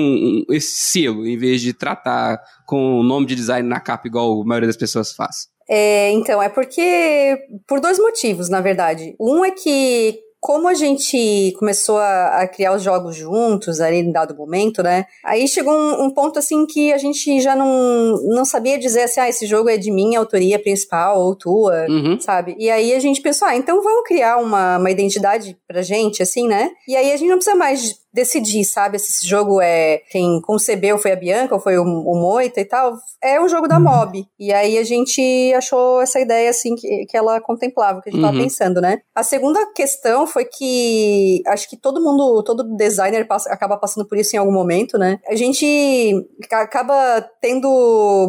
esse 0.51 0.91
selo, 0.91 1.27
em 1.27 1.37
vez 1.37 1.61
de 1.61 1.73
tratar 1.73 2.39
com 2.67 3.01
o 3.01 3.03
nome 3.03 3.27
de 3.27 3.35
design 3.35 3.67
na 3.67 3.81
capa, 3.81 4.07
igual 4.07 4.43
a 4.43 4.45
maioria 4.45 4.67
das 4.67 4.77
pessoas 4.77 5.13
faz? 5.13 5.49
É, 5.69 6.11
então, 6.13 6.43
é 6.43 6.49
porque. 6.49 7.39
Por 7.67 7.81
dois 7.81 7.99
motivos, 7.99 8.49
na 8.49 8.61
verdade. 8.61 9.15
Um 9.21 9.45
é 9.45 9.51
que 9.51 10.19
como 10.41 10.69
a 10.69 10.75
gente 10.75 11.53
começou 11.59 11.99
a, 11.99 12.43
a, 12.43 12.49
criar 12.49 12.75
os 12.75 12.83
jogos 12.83 13.17
juntos 13.17 13.81
ali 13.81 13.99
em 13.99 14.13
dado 14.13 14.37
momento, 14.37 14.83
né? 14.83 15.07
Aí 15.25 15.49
chegou 15.49 15.75
um, 15.75 16.05
um, 16.05 16.11
ponto 16.11 16.39
assim 16.39 16.65
que 16.67 16.93
a 16.93 16.99
gente 16.99 17.41
já 17.41 17.57
não, 17.57 18.21
não 18.23 18.45
sabia 18.45 18.79
dizer 18.79 19.03
assim, 19.03 19.21
ah, 19.21 19.29
esse 19.29 19.47
jogo 19.47 19.69
é 19.69 19.77
de 19.77 19.91
minha 19.91 20.19
autoria 20.19 20.59
principal 20.59 21.21
ou 21.21 21.35
tua, 21.35 21.87
uhum. 21.89 22.21
sabe? 22.21 22.55
E 22.59 22.71
aí 22.71 22.95
a 22.95 23.01
gente 23.01 23.21
pensou, 23.21 23.49
ah, 23.49 23.57
então 23.57 23.83
vamos 23.83 24.07
criar 24.07 24.39
uma, 24.39 24.79
uma 24.79 24.91
identidade 24.91 25.57
pra 25.67 25.83
gente, 25.83 26.23
assim, 26.23 26.47
né? 26.47 26.71
E 26.87 26.95
aí 26.95 27.13
a 27.13 27.17
gente 27.17 27.29
não 27.29 27.37
precisa 27.37 27.57
mais 27.57 27.97
decidir, 28.13 28.65
sabe, 28.65 28.99
se 28.99 29.11
esse 29.11 29.27
jogo 29.27 29.61
é 29.61 29.99
quem 30.11 30.41
concebeu 30.43 30.99
foi 30.99 31.13
a 31.13 31.17
Bianca 31.17 31.55
ou 31.55 31.61
foi 31.61 31.79
o, 31.79 31.83
o 31.83 32.21
Moita 32.21 32.61
e 32.61 32.65
tal. 32.65 32.95
É 33.23 33.41
um 33.41 33.49
jogo 33.49 33.69
da 33.69 33.77
uhum. 33.77 33.85
Mob. 33.85 34.25
E 34.39 34.53
aí 34.53 34.79
a 34.79 34.85
gente 34.85 35.53
achou 35.55 36.01
essa 36.01 36.19
ideia 36.21 36.51
assim 36.51 36.75
que, 36.75 37.07
que 37.07 37.17
ela 37.17 37.41
contemplava, 37.41 38.01
que 38.01 38.09
a 38.09 38.13
gente 38.13 38.23
uhum. 38.23 38.31
tava 38.31 38.43
pensando, 38.43 38.81
né? 38.81 39.01
A 39.15 39.23
segunda 39.23 39.61
questão 39.73 40.27
foi 40.27 40.45
que 40.45 41.43
acho 41.47 41.69
que 41.69 41.77
todo 41.77 42.03
mundo, 42.03 42.43
todo 42.43 42.77
designer 42.77 43.27
passa, 43.27 43.51
acaba 43.51 43.77
passando 43.77 44.07
por 44.07 44.17
isso 44.17 44.35
em 44.35 44.39
algum 44.39 44.53
momento, 44.53 44.97
né? 44.99 45.19
A 45.29 45.35
gente 45.35 46.15
acaba 46.51 47.21
tendo 47.41 47.69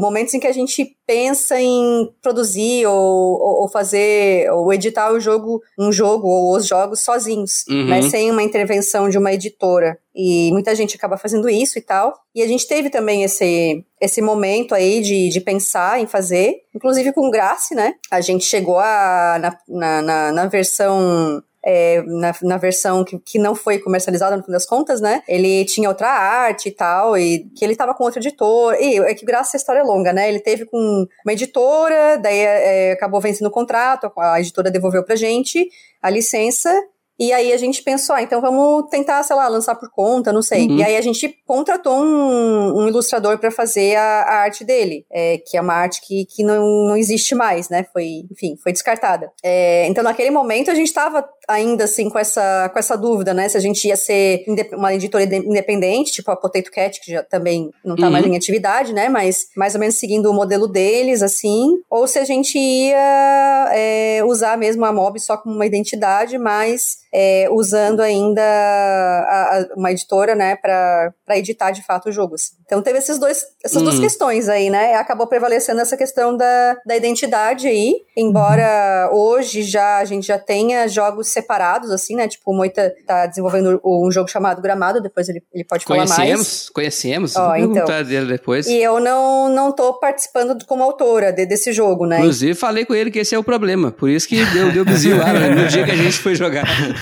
momentos 0.02 0.34
em 0.34 0.40
que 0.40 0.48
a 0.48 0.54
gente 0.54 0.99
pensa 1.10 1.60
em 1.60 2.08
produzir 2.22 2.86
ou, 2.86 3.64
ou, 3.64 3.68
fazer 3.68 4.48
ou 4.52 4.72
editar 4.72 5.12
o 5.12 5.20
jogo, 5.20 5.60
um 5.76 5.92
jogo 5.92 6.28
ou 6.28 6.56
os 6.56 6.68
jogos 6.68 7.00
sozinhos, 7.00 7.66
uhum. 7.68 7.88
né? 7.88 8.04
Sem 8.04 8.30
uma 8.30 8.44
intervenção 8.44 9.10
de 9.10 9.18
uma 9.18 9.34
editora. 9.34 9.98
E 10.16 10.52
muita 10.52 10.76
gente 10.76 10.96
acaba 10.96 11.18
fazendo 11.18 11.50
isso 11.50 11.80
e 11.80 11.82
tal. 11.82 12.14
E 12.36 12.44
a 12.44 12.48
gente 12.48 12.68
teve 12.68 12.92
também 12.92 13.24
esse, 13.24 13.84
esse 14.00 14.22
momento 14.22 14.76
aí 14.76 15.02
de, 15.02 15.30
de 15.30 15.42
pensar 15.42 16.00
em 16.00 16.06
fazer, 16.06 16.58
inclusive 16.76 17.12
com 17.12 17.32
Grace, 17.32 17.74
né? 17.74 17.96
A 18.12 18.22
gente 18.22 18.46
chegou 18.46 18.78
a, 18.78 19.40
na, 19.68 20.02
na, 20.04 20.32
na 20.32 20.46
versão 20.46 21.42
é, 21.72 22.02
na, 22.02 22.34
na 22.42 22.58
versão 22.58 23.04
que, 23.04 23.20
que 23.20 23.38
não 23.38 23.54
foi 23.54 23.78
comercializada 23.78 24.36
no 24.36 24.44
fim 24.44 24.52
das 24.52 24.66
contas, 24.66 25.00
né? 25.00 25.22
Ele 25.28 25.64
tinha 25.66 25.88
outra 25.88 26.10
arte 26.10 26.70
e 26.70 26.72
tal, 26.72 27.16
e 27.16 27.48
que 27.56 27.64
ele 27.64 27.76
tava 27.76 27.94
com 27.94 28.04
outro 28.04 28.20
editor. 28.20 28.74
E 28.74 28.98
é 28.98 29.14
que 29.14 29.24
graças 29.24 29.54
à 29.54 29.58
história 29.58 29.82
é 29.82 29.84
longa, 29.84 30.12
né? 30.12 30.28
Ele 30.28 30.40
teve 30.40 30.66
com 30.66 31.06
uma 31.24 31.32
editora, 31.32 32.18
daí 32.18 32.40
é, 32.40 32.92
acabou 32.94 33.22
vencendo 33.22 33.48
o 33.48 33.52
contrato, 33.52 34.12
a 34.18 34.40
editora 34.40 34.72
devolveu 34.72 35.04
pra 35.04 35.16
gente 35.16 35.70
a 36.02 36.10
licença. 36.10 36.74
E 37.20 37.34
aí 37.34 37.52
a 37.52 37.58
gente 37.58 37.84
pensou, 37.84 38.16
ah, 38.16 38.22
então 38.22 38.40
vamos 38.40 38.90
tentar, 38.90 39.22
sei 39.24 39.36
lá, 39.36 39.48
lançar 39.50 39.76
por 39.76 39.92
conta, 39.92 40.32
não 40.32 40.42
sei. 40.42 40.68
Uhum. 40.68 40.78
E 40.78 40.84
aí 40.84 40.96
a 40.96 41.02
gente 41.02 41.38
contratou 41.46 42.00
um, 42.02 42.80
um 42.80 42.88
ilustrador 42.88 43.38
para 43.38 43.52
fazer 43.52 43.98
a, 43.98 44.22
a, 44.22 44.36
arte 44.44 44.64
dele, 44.64 45.06
é, 45.12 45.38
que 45.38 45.58
é 45.58 45.62
uma 45.62 45.74
arte 45.74 46.02
que, 46.02 46.26
que 46.26 46.44
não, 46.44 46.88
não 46.88 46.96
existe 46.96 47.36
mais, 47.36 47.68
né? 47.68 47.86
Foi, 47.92 48.24
enfim, 48.32 48.56
foi 48.64 48.72
descartada. 48.72 49.30
É, 49.44 49.86
então 49.88 50.02
naquele 50.04 50.32
momento 50.32 50.72
a 50.72 50.74
gente 50.76 50.88
estava 50.88 51.28
ainda 51.46 51.84
assim 51.84 52.10
com 52.10 52.18
essa, 52.18 52.70
com 52.72 52.80
essa 52.80 52.96
dúvida, 52.96 53.34
né? 53.34 53.50
Se 53.50 53.58
a 53.58 53.60
gente 53.60 53.86
ia 53.86 53.98
ser 53.98 54.46
uma 54.74 54.94
editora 54.94 55.24
independente, 55.24 56.14
tipo 56.14 56.32
a 56.32 56.38
Potato 56.38 56.72
Cat, 56.72 57.02
que 57.02 57.12
já 57.12 57.24
também 57.24 57.70
não 57.84 57.98
tá 57.98 58.06
uhum. 58.06 58.12
mais 58.14 58.26
em 58.26 58.38
atividade, 58.38 58.94
né? 58.94 59.10
Mas 59.10 59.48
mais 59.58 59.74
ou 59.74 59.80
menos 59.82 59.96
seguindo 59.96 60.30
o 60.30 60.34
modelo 60.34 60.68
deles, 60.68 61.22
assim. 61.22 61.80
Ou 61.90 62.08
se 62.08 62.18
a 62.18 62.24
gente 62.24 62.58
ia 62.58 63.72
é, 63.74 64.22
usar 64.26 64.58
mesmo 64.58 64.86
a 64.86 64.94
Mob 64.94 65.20
só 65.20 65.36
como 65.36 65.56
uma 65.56 65.66
identidade, 65.66 66.38
mas 66.38 67.00
é, 67.14 67.48
usando 67.52 68.02
ainda 68.02 68.42
a, 68.42 69.58
a, 69.58 69.68
uma 69.76 69.92
editora, 69.92 70.36
né, 70.36 70.56
para 70.56 71.14
editar 71.30 71.72
de 71.72 71.84
fato 71.84 72.10
os 72.10 72.16
jogos. 72.16 72.52
Então 72.66 72.82
teve 72.82 73.00
esses 73.00 73.18
dois, 73.18 73.44
essas 73.64 73.82
duas 73.82 73.98
hum. 73.98 74.02
questões 74.02 74.48
aí, 74.48 74.70
né? 74.70 74.94
Acabou 74.96 75.26
prevalecendo 75.26 75.82
essa 75.82 75.98
questão 75.98 76.38
da, 76.38 76.78
da 76.86 76.96
identidade 76.96 77.68
aí, 77.68 77.96
embora 78.16 79.10
hoje 79.12 79.64
já 79.64 79.98
a 79.98 80.06
gente 80.06 80.28
já 80.28 80.38
tenha 80.38 80.88
jogos 80.88 81.30
separados, 81.30 81.90
assim, 81.90 82.16
né? 82.16 82.28
Tipo, 82.28 82.52
o 82.52 82.56
Moita 82.56 82.94
tá 83.08 83.26
desenvolvendo 83.26 83.82
um 83.84 84.12
jogo 84.12 84.30
chamado 84.30 84.62
Gramado, 84.62 85.02
depois 85.02 85.28
ele, 85.30 85.42
ele 85.52 85.64
pode 85.64 85.84
falar 85.84 86.06
mais. 86.06 86.14
Conhecemos, 86.14 86.70
conhecemos. 86.70 87.36
Ó, 87.36 87.56
então. 87.56 87.86
dele 88.04 88.28
depois. 88.28 88.68
E 88.68 88.78
eu 88.78 89.00
não, 89.00 89.50
não 89.50 89.72
tô 89.72 89.94
participando 89.96 90.64
como 90.66 90.84
autora 90.84 91.32
de, 91.32 91.46
desse 91.48 91.74
jogo, 91.74 92.06
né? 92.06 92.20
Inclusive, 92.20 92.54
falei 92.54 92.86
com 92.86 92.94
ele 92.94 93.10
que 93.10 93.20
esse 93.20 93.34
é 93.34 93.40
o 93.40 93.44
problema, 93.44 93.92
por 93.92 94.10
isso 94.10 94.28
que 94.28 94.46
deu, 94.46 94.72
deu 94.72 94.86
bizil 94.86 95.18
lá 95.18 95.34
no 95.34 95.68
dia 95.68 95.84
que 95.84 95.92
a 95.92 95.96
gente 95.96 96.20
foi 96.20 96.36
jogar. 96.36 96.66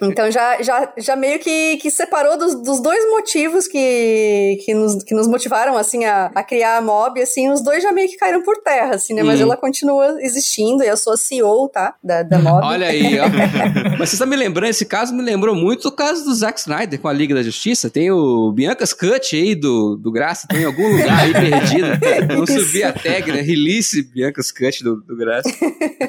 então 0.00 0.30
já, 0.30 0.62
já, 0.62 0.92
já 0.98 1.16
meio 1.16 1.38
que, 1.38 1.76
que 1.76 1.90
separou 1.90 2.38
dos, 2.38 2.62
dos 2.62 2.80
dois 2.80 3.04
motivos 3.10 3.66
que, 3.66 4.58
que, 4.64 4.74
nos, 4.74 5.02
que 5.02 5.14
nos 5.14 5.26
motivaram, 5.26 5.76
assim, 5.76 6.04
a, 6.04 6.30
a 6.34 6.42
criar 6.42 6.76
a 6.76 6.80
Mob, 6.80 7.20
assim, 7.20 7.50
os 7.50 7.62
dois 7.62 7.82
já 7.82 7.92
meio 7.92 8.08
que 8.08 8.16
caíram 8.16 8.42
por 8.42 8.56
terra, 8.58 8.94
assim, 8.94 9.14
né? 9.14 9.22
Mas 9.22 9.40
hum. 9.40 9.44
ela 9.44 9.56
continua 9.56 10.16
existindo 10.20 10.82
e 10.82 10.86
eu 10.86 10.96
sou 10.96 11.12
a 11.12 11.16
CEO, 11.16 11.68
tá? 11.68 11.94
Da, 12.02 12.22
da 12.22 12.38
Mob. 12.38 12.64
Olha 12.64 12.88
aí, 12.88 13.18
ó. 13.18 13.26
Mas 13.98 14.10
você 14.10 14.14
está 14.16 14.26
me 14.26 14.36
lembrando, 14.36 14.70
esse 14.70 14.86
caso 14.86 15.14
me 15.14 15.22
lembrou 15.22 15.54
muito 15.54 15.88
o 15.88 15.92
caso 15.92 16.24
do 16.24 16.34
Zack 16.34 16.60
Snyder 16.60 17.00
com 17.00 17.08
a 17.08 17.12
Liga 17.12 17.34
da 17.34 17.42
Justiça. 17.42 17.90
Tem 17.90 18.10
o 18.10 18.52
Bianca's 18.52 18.92
Cut 18.92 19.36
aí 19.36 19.54
do, 19.54 19.96
do 19.96 20.10
Graça, 20.10 20.46
tem 20.48 20.62
em 20.62 20.64
algum 20.64 20.88
lugar 20.88 21.20
aí 21.20 21.32
perdido. 21.32 21.88
Não 22.36 22.46
subi 22.46 22.82
a 22.82 22.92
tag, 22.92 23.32
né? 23.32 23.40
Release 23.40 24.02
Bianca's 24.02 24.50
Cut 24.50 24.82
do, 24.82 24.96
do 24.96 25.16
Graça. 25.16 25.50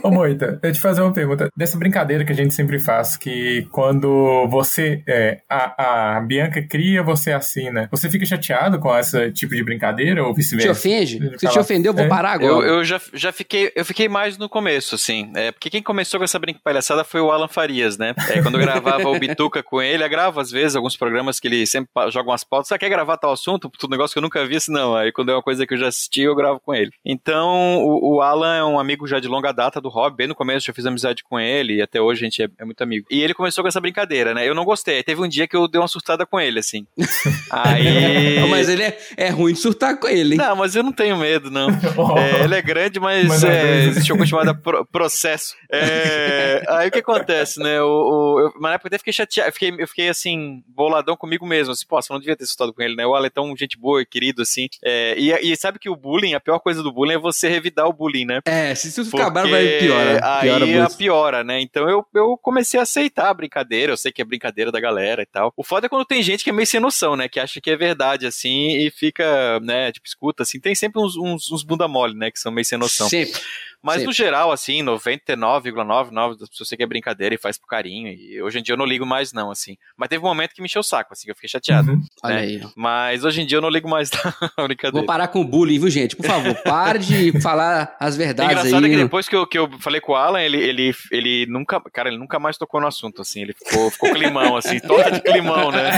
Ô 0.03 0.09
Moita, 0.09 0.59
eu 0.61 0.71
te 0.71 0.79
fazer 0.79 1.01
uma 1.01 1.13
pergunta. 1.13 1.49
Dessa 1.55 1.77
brincadeira 1.77 2.25
que 2.25 2.31
a 2.31 2.35
gente 2.35 2.53
sempre 2.53 2.79
faz, 2.79 2.90
que 3.19 3.67
quando 3.71 4.47
você, 4.47 5.03
é, 5.07 5.41
a, 5.49 6.17
a 6.17 6.21
Bianca 6.21 6.61
cria, 6.61 7.03
você 7.03 7.31
assina. 7.31 7.87
Você 7.91 8.09
fica 8.09 8.25
chateado 8.25 8.79
com 8.79 8.95
esse 8.97 9.31
tipo 9.31 9.55
de 9.55 9.63
brincadeira 9.63 10.23
ou 10.23 10.33
vice-versa? 10.33 10.67
Te 10.67 10.71
ofende? 10.71 11.39
Se 11.39 11.47
te 11.47 11.59
ofendeu, 11.59 11.91
eu 11.91 11.95
vou 11.95 12.05
é. 12.05 12.07
parar 12.07 12.33
agora. 12.33 12.67
Eu, 12.67 12.75
eu, 12.75 12.83
já, 12.83 12.99
já 13.13 13.31
fiquei, 13.31 13.71
eu 13.75 13.85
fiquei 13.85 14.07
mais 14.07 14.37
no 14.37 14.49
começo, 14.49 14.95
assim. 14.95 15.31
É, 15.35 15.51
porque 15.51 15.69
quem 15.69 15.81
começou 15.81 16.19
com 16.19 16.23
essa 16.23 16.39
palhaçada 16.63 17.03
foi 17.03 17.21
o 17.21 17.31
Alan 17.31 17.47
Farias, 17.47 17.97
né? 17.97 18.13
É, 18.29 18.41
quando 18.41 18.55
eu 18.55 18.61
gravava 18.61 19.09
o 19.09 19.19
Bituca 19.19 19.63
com 19.63 19.81
ele, 19.81 20.03
eu 20.03 20.09
gravo 20.09 20.39
às 20.39 20.51
vezes 20.51 20.75
alguns 20.75 20.97
programas 20.97 21.39
que 21.39 21.47
ele 21.47 21.65
sempre 21.65 21.89
joga 22.11 22.29
umas 22.29 22.43
pautas. 22.43 22.67
Você 22.67 22.77
quer 22.77 22.89
gravar 22.89 23.17
tal 23.17 23.31
assunto? 23.31 23.69
Tudo 23.77 23.91
negócio 23.91 24.13
que 24.13 24.19
eu 24.19 24.23
nunca 24.23 24.45
vi, 24.45 24.55
assim, 24.55 24.71
não. 24.71 24.95
Aí 24.95 25.11
quando 25.11 25.31
é 25.31 25.35
uma 25.35 25.43
coisa 25.43 25.65
que 25.65 25.73
eu 25.73 25.77
já 25.77 25.87
assisti, 25.87 26.21
eu 26.21 26.35
gravo 26.35 26.59
com 26.59 26.73
ele. 26.73 26.91
Então, 27.05 27.83
o, 27.83 28.15
o 28.15 28.21
Alan 28.21 28.55
é 28.55 28.63
um 28.63 28.79
amigo 28.79 29.07
já 29.07 29.19
de 29.19 29.27
longa 29.27 29.51
data 29.51 29.79
do 29.79 29.89
Hobby. 29.89 30.17
Bem 30.17 30.27
no 30.27 30.35
começo 30.35 30.69
eu 30.69 30.75
fiz 30.75 30.85
amizade 30.85 31.23
com 31.23 31.39
ele 31.39 31.75
e 31.75 31.81
até 31.81 32.01
hoje 32.01 32.21
a 32.21 32.25
gente 32.25 32.43
é, 32.43 32.49
é 32.57 32.65
muito 32.65 32.80
amigo. 32.83 33.07
E 33.09 33.21
ele 33.21 33.33
começou 33.33 33.63
com 33.63 33.67
essa 33.67 33.81
brincadeira, 33.81 34.33
né? 34.33 34.47
Eu 34.47 34.55
não 34.55 34.65
gostei. 34.65 35.03
Teve 35.03 35.21
um 35.21 35.27
dia 35.27 35.47
que 35.47 35.55
eu 35.55 35.67
dei 35.67 35.79
uma 35.79 35.87
surtada 35.87 36.25
com 36.25 36.39
ele, 36.39 36.59
assim. 36.59 36.85
Aí. 37.49 38.47
mas 38.49 38.69
ele 38.69 38.83
é, 38.83 38.97
é 39.17 39.29
ruim 39.29 39.53
de 39.53 39.59
surtar 39.59 39.97
com 39.97 40.07
ele, 40.07 40.33
hein? 40.33 40.37
Não, 40.37 40.55
mas 40.55 40.75
eu 40.75 40.83
não 40.83 40.91
tenho 40.91 41.17
medo, 41.17 41.49
não. 41.49 41.69
Oh. 41.97 42.17
É, 42.17 42.45
ele 42.45 42.55
é 42.55 42.61
grande, 42.61 42.99
mas, 42.99 43.27
mas 43.27 43.43
é, 43.43 43.83
é 43.83 43.83
existe 43.83 44.11
uma 44.11 44.19
coisa 44.19 44.29
chamada 44.29 44.55
pro, 44.55 44.85
processo. 44.85 45.55
É, 45.71 46.63
aí 46.69 46.87
o 46.87 46.91
que 46.91 46.99
acontece, 46.99 47.59
né? 47.59 47.81
O, 47.81 47.85
o, 47.85 48.39
eu, 48.39 48.61
na 48.61 48.73
época 48.73 48.87
eu 48.87 48.89
até 48.89 48.97
fiquei 48.97 49.13
chateado, 49.13 49.49
eu 49.49 49.53
fiquei, 49.53 49.75
eu 49.77 49.87
fiquei 49.87 50.09
assim, 50.09 50.63
boladão 50.67 51.15
comigo 51.17 51.45
mesmo. 51.45 51.73
Assim, 51.73 51.85
pô, 51.87 52.01
você 52.01 52.11
não 52.11 52.19
devia 52.19 52.35
ter 52.35 52.45
surtado 52.45 52.73
com 52.73 52.81
ele, 52.81 52.95
né? 52.95 53.05
O 53.05 53.13
Ale 53.13 53.27
é 53.27 53.29
tão 53.29 53.55
gente 53.57 53.77
boa 53.77 54.01
e 54.01 54.05
querido, 54.05 54.41
assim. 54.41 54.67
É, 54.83 55.15
e, 55.17 55.31
e 55.31 55.55
sabe 55.57 55.79
que 55.79 55.89
o 55.89 55.95
bullying, 55.95 56.33
a 56.33 56.39
pior 56.39 56.59
coisa 56.59 56.81
do 56.81 56.91
bullying 56.91 57.15
é 57.15 57.19
você 57.19 57.49
revidar 57.49 57.87
o 57.87 57.93
bullying, 57.93 58.25
né? 58.25 58.39
É, 58.45 58.73
se 58.73 58.87
isso 58.87 59.05
ficar 59.05 59.29
bravo, 59.29 59.49
vai 59.49 59.79
piora. 59.79 60.39
Piora 60.41 60.65
aí 60.65 60.75
muito. 60.75 60.97
piora, 60.97 61.43
né? 61.43 61.61
Então 61.61 61.89
eu, 61.89 62.05
eu 62.13 62.37
comecei 62.41 62.70
a 62.79 62.83
aceitar 62.83 63.29
a 63.29 63.33
brincadeira, 63.33 63.91
eu 63.91 63.97
sei 63.97 64.11
que 64.11 64.21
é 64.21 64.25
brincadeira 64.25 64.71
da 64.71 64.79
galera 64.79 65.21
e 65.21 65.25
tal. 65.25 65.53
O 65.55 65.63
foda 65.63 65.85
é 65.85 65.89
quando 65.89 66.05
tem 66.05 66.21
gente 66.23 66.43
que 66.43 66.49
é 66.49 66.53
meio 66.53 66.67
sem 66.67 66.79
noção, 66.79 67.15
né? 67.15 67.27
Que 67.27 67.39
acha 67.39 67.59
que 67.59 67.69
é 67.69 67.75
verdade, 67.75 68.25
assim, 68.25 68.77
e 68.77 68.89
fica, 68.89 69.59
né, 69.61 69.91
tipo, 69.91 70.07
escuta, 70.07 70.43
assim. 70.43 70.59
Tem 70.59 70.75
sempre 70.75 71.01
uns, 71.01 71.15
uns, 71.15 71.51
uns 71.51 71.63
bunda 71.63 71.87
mole, 71.87 72.15
né? 72.15 72.31
Que 72.31 72.39
são 72.39 72.51
meio 72.51 72.65
sem 72.65 72.77
noção. 72.77 73.09
Sempre. 73.09 73.39
Mas 73.81 73.95
Sempre. 73.95 74.07
no 74.07 74.13
geral, 74.13 74.51
assim, 74.51 74.83
99,99 74.83 76.37
das 76.37 76.49
pessoas 76.49 76.69
que 76.69 76.83
é 76.83 76.85
brincadeira 76.85 77.33
e 77.33 77.37
faz 77.37 77.57
por 77.57 77.67
carinho. 77.67 78.09
E 78.09 78.39
hoje 78.41 78.59
em 78.59 78.61
dia 78.61 78.73
eu 78.73 78.77
não 78.77 78.85
ligo 78.85 79.05
mais, 79.05 79.33
não, 79.33 79.49
assim. 79.49 79.75
Mas 79.97 80.07
teve 80.07 80.23
um 80.23 80.27
momento 80.27 80.53
que 80.53 80.61
me 80.61 80.67
encheu 80.67 80.81
o 80.81 80.83
saco, 80.83 81.13
assim, 81.13 81.25
que 81.25 81.31
eu 81.31 81.35
fiquei 81.35 81.49
chateado. 81.49 81.91
Uhum. 81.91 81.97
Né? 81.97 82.05
Olha 82.23 82.37
aí. 82.37 82.61
Mas 82.75 83.23
hoje 83.23 83.41
em 83.41 83.45
dia 83.45 83.57
eu 83.57 83.61
não 83.61 83.69
ligo 83.69 83.89
mais 83.89 84.11
da 84.11 84.19
brincadeira. 84.67 84.91
Vou 84.91 85.05
parar 85.05 85.29
com 85.29 85.41
o 85.41 85.43
bullying, 85.43 85.79
viu, 85.79 85.89
gente? 85.89 86.15
Por 86.15 86.25
favor, 86.25 86.53
pare 86.63 86.99
de 86.99 87.41
falar 87.41 87.95
as 87.99 88.15
verdades. 88.15 88.55
O 88.55 88.59
engraçado 88.59 88.85
aí. 88.85 88.91
é 88.91 88.95
que 88.95 89.03
depois 89.03 89.27
que 89.27 89.35
eu, 89.35 89.47
que 89.47 89.57
eu 89.57 89.69
falei 89.79 89.99
com 89.99 90.11
o 90.11 90.15
Alan, 90.15 90.41
ele, 90.41 90.57
ele, 90.57 90.93
ele 91.11 91.45
nunca. 91.47 91.81
Cara, 91.91 92.09
ele 92.09 92.19
nunca 92.19 92.37
mais 92.37 92.57
tocou 92.61 92.79
no 92.79 92.87
assunto, 92.87 93.21
assim. 93.21 93.41
Ele 93.41 93.53
ficou, 93.53 93.89
ficou 93.89 94.11
climão, 94.11 94.55
assim, 94.55 94.79
toda 94.79 95.11
de 95.11 95.21
climão, 95.21 95.71
né? 95.71 95.91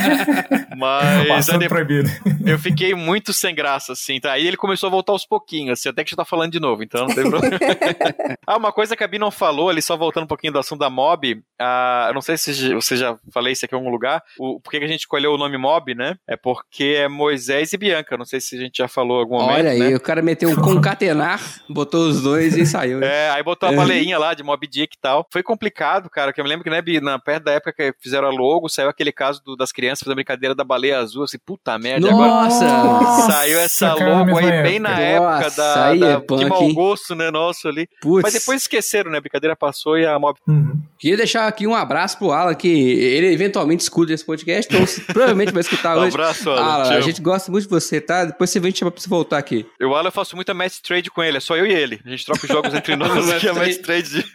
Mas. 0.77 1.49
Aí, 1.49 1.67
proibido. 1.67 2.09
Eu 2.45 2.57
fiquei 2.57 2.93
muito 2.93 3.33
sem 3.33 3.53
graça, 3.53 3.93
assim. 3.93 4.19
Tá? 4.19 4.33
Aí 4.33 4.47
ele 4.47 4.57
começou 4.57 4.87
a 4.87 4.91
voltar 4.91 5.11
aos 5.11 5.25
pouquinhos, 5.25 5.79
assim, 5.79 5.89
até 5.89 6.03
que 6.03 6.11
já 6.11 6.17
tá 6.17 6.25
falando 6.25 6.51
de 6.51 6.59
novo, 6.59 6.83
então 6.83 7.07
não 7.07 7.15
tem 7.15 7.29
problema. 7.29 7.57
ah, 8.47 8.57
uma 8.57 8.71
coisa 8.71 8.95
que 8.95 9.03
a 9.03 9.07
Bi 9.07 9.19
não 9.19 9.31
falou, 9.31 9.69
ali 9.69 9.81
só 9.81 9.97
voltando 9.97 10.23
um 10.23 10.27
pouquinho 10.27 10.53
do 10.53 10.59
assunto 10.59 10.79
da 10.79 10.89
Mob, 10.89 11.41
ah, 11.59 12.05
eu 12.09 12.13
não 12.13 12.21
sei 12.21 12.37
se 12.37 12.73
você 12.73 12.95
já 12.95 13.17
falei 13.31 13.53
isso 13.53 13.65
aqui 13.65 13.75
em 13.75 13.77
algum 13.77 13.89
lugar, 13.89 14.23
o, 14.37 14.59
por 14.59 14.71
que 14.71 14.77
a 14.77 14.87
gente 14.87 15.01
escolheu 15.01 15.33
o 15.33 15.37
nome 15.37 15.57
Mob, 15.57 15.93
né? 15.93 16.15
É 16.27 16.35
porque 16.35 16.95
é 16.97 17.07
Moisés 17.07 17.73
e 17.73 17.77
Bianca, 17.77 18.17
não 18.17 18.25
sei 18.25 18.39
se 18.39 18.57
a 18.57 18.59
gente 18.59 18.77
já 18.77 18.87
falou 18.87 19.19
algum 19.19 19.37
momento, 19.37 19.59
Olha 19.59 19.71
aí, 19.71 19.79
né? 19.79 19.95
o 19.95 19.99
cara 19.99 20.21
meteu 20.21 20.49
um 20.49 20.55
concatenar, 20.55 21.39
botou 21.69 22.07
os 22.07 22.21
dois 22.21 22.55
e 22.55 22.65
saiu. 22.65 23.03
É, 23.03 23.29
aí 23.31 23.43
botou 23.43 23.69
a 23.69 23.71
baleinha 23.71 24.17
lá 24.17 24.33
de 24.33 24.43
Mob 24.43 24.65
Dick 24.67 24.95
e 24.95 24.99
tal. 24.99 25.27
Foi 25.31 25.43
complicado, 25.43 26.09
cara, 26.09 26.31
que 26.31 26.39
eu 26.39 26.43
me 26.43 26.49
lembro 26.53 26.63
que, 26.63 26.69
né, 26.69 26.81
Bi, 26.81 27.01
na, 27.01 27.19
perto 27.19 27.43
da 27.43 27.53
época 27.53 27.73
que 27.73 27.93
fizeram 28.01 28.27
a 28.27 28.31
logo, 28.31 28.67
saiu 28.67 28.89
aquele 28.89 29.11
caso 29.11 29.41
do, 29.43 29.55
das 29.55 29.71
crianças 29.71 29.99
fazendo 29.99 30.15
brincadeira 30.15 30.55
da 30.55 30.63
baleia 30.63 30.99
azul, 30.99 31.23
assim, 31.23 31.37
puta 31.37 31.77
merda. 31.77 32.09
Nossa! 32.09 32.65
Agora, 32.65 33.31
saiu 33.31 33.59
essa 33.59 33.93
logo 33.93 34.37
aí 34.37 34.63
bem 34.63 34.79
na 34.79 34.99
época 34.99 35.51
da, 35.51 35.87
aí 35.87 35.99
da, 35.99 36.07
é 36.07 36.19
punk, 36.19 36.43
de 36.43 36.49
mau 36.49 36.73
gosto, 36.73 37.15
né, 37.15 37.31
nosso 37.31 37.67
ali. 37.67 37.87
Putz. 38.01 38.23
Mas 38.23 38.33
depois 38.33 38.61
esqueceram, 38.61 39.11
né? 39.11 39.17
A 39.17 39.21
brincadeira 39.21 39.55
passou 39.55 39.97
e 39.97 40.05
a 40.05 40.17
mob. 40.19 40.37
Uhum. 40.47 40.81
Queria 40.97 41.17
deixar 41.17 41.47
aqui 41.47 41.67
um 41.67 41.75
abraço 41.75 42.17
pro 42.17 42.31
Alan, 42.31 42.55
que 42.55 42.67
ele 42.67 43.27
eventualmente 43.33 43.83
escuta 43.83 44.13
esse 44.13 44.25
podcast, 44.25 44.73
então 44.73 44.85
provavelmente 45.05 45.51
vai 45.51 45.61
escutar 45.61 45.95
hoje. 45.97 46.15
Um 46.15 46.21
abraço, 46.21 46.49
Alan. 46.49 46.61
Alan 46.61 46.97
a 46.97 47.01
gente 47.01 47.21
gosta 47.21 47.51
muito 47.51 47.63
de 47.63 47.69
você, 47.69 47.99
tá? 47.99 48.25
Depois 48.25 48.49
você 48.49 48.59
vem 48.59 48.71
te 48.71 48.79
chamar 48.79 48.91
pra 48.91 49.01
você 49.01 49.09
voltar 49.09 49.37
aqui. 49.37 49.65
O 49.81 49.95
Alan 49.95 50.07
eu 50.07 50.11
faço 50.11 50.35
muita 50.35 50.53
match 50.53 50.79
trade 50.81 51.09
com 51.09 51.23
ele, 51.23 51.37
é 51.37 51.39
só 51.39 51.55
eu 51.55 51.65
e 51.65 51.73
ele. 51.73 51.99
A 52.05 52.09
gente 52.09 52.25
troca 52.25 52.45
os 52.45 52.47
jogos 52.47 52.73
entre 52.73 52.95
Famoso 53.13 53.39
que 53.39 53.47
é 53.47 53.51
MF 53.51 53.79
Trade. 53.79 54.25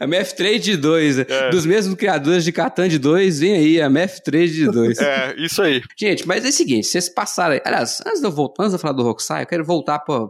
a 0.00 0.04
MF 0.04 0.36
Trade 0.36 0.76
2. 1.24 1.40
É. 1.40 1.50
Dos 1.50 1.66
mesmos 1.66 1.96
criadores 1.96 2.44
de 2.44 2.52
Catan 2.52 2.88
de 2.88 2.98
2, 2.98 3.40
vem 3.40 3.54
aí 3.54 3.80
a 3.80 3.86
MF 3.86 4.22
Trade 4.22 4.70
2. 4.70 4.98
É, 4.98 5.34
isso 5.38 5.62
aí. 5.62 5.82
Gente, 5.98 6.26
mas 6.26 6.44
é 6.44 6.48
o 6.48 6.52
seguinte, 6.52 6.86
vocês 6.86 7.08
passaram. 7.08 7.60
Aliás, 7.64 8.00
antes 8.06 8.20
de 8.20 8.26
eu 8.26 8.30
voltar, 8.30 8.62
antes 8.64 8.72
de 8.72 8.76
eu 8.76 8.80
falar 8.80 8.94
do 8.94 9.02
Rockstar, 9.02 9.42
eu 9.42 9.46
quero 9.46 9.64
voltar 9.64 9.98
pra, 10.00 10.26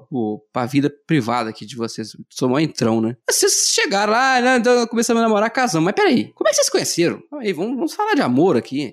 pra 0.52 0.66
vida 0.66 0.92
privada 1.07 1.50
aqui 1.50 1.64
de 1.66 1.76
vocês. 1.76 2.11
Sou 2.30 2.48
mó 2.48 2.59
entrão, 2.59 3.00
né? 3.00 3.16
Vocês 3.28 3.70
chegaram 3.70 4.12
lá, 4.12 4.40
né? 4.40 4.57
Então 4.57 4.87
começamos 4.87 5.22
a 5.22 5.26
namorar, 5.26 5.50
casamos. 5.50 5.85
Mas 5.85 5.94
peraí, 5.94 6.33
como 6.35 6.48
é 6.48 6.50
que 6.50 6.57
vocês 6.57 6.68
conheceram? 6.68 7.22
Aí, 7.40 7.52
vamos, 7.52 7.76
vamos 7.76 7.94
falar 7.94 8.14
de 8.14 8.22
amor 8.22 8.57
aqui. 8.57 8.90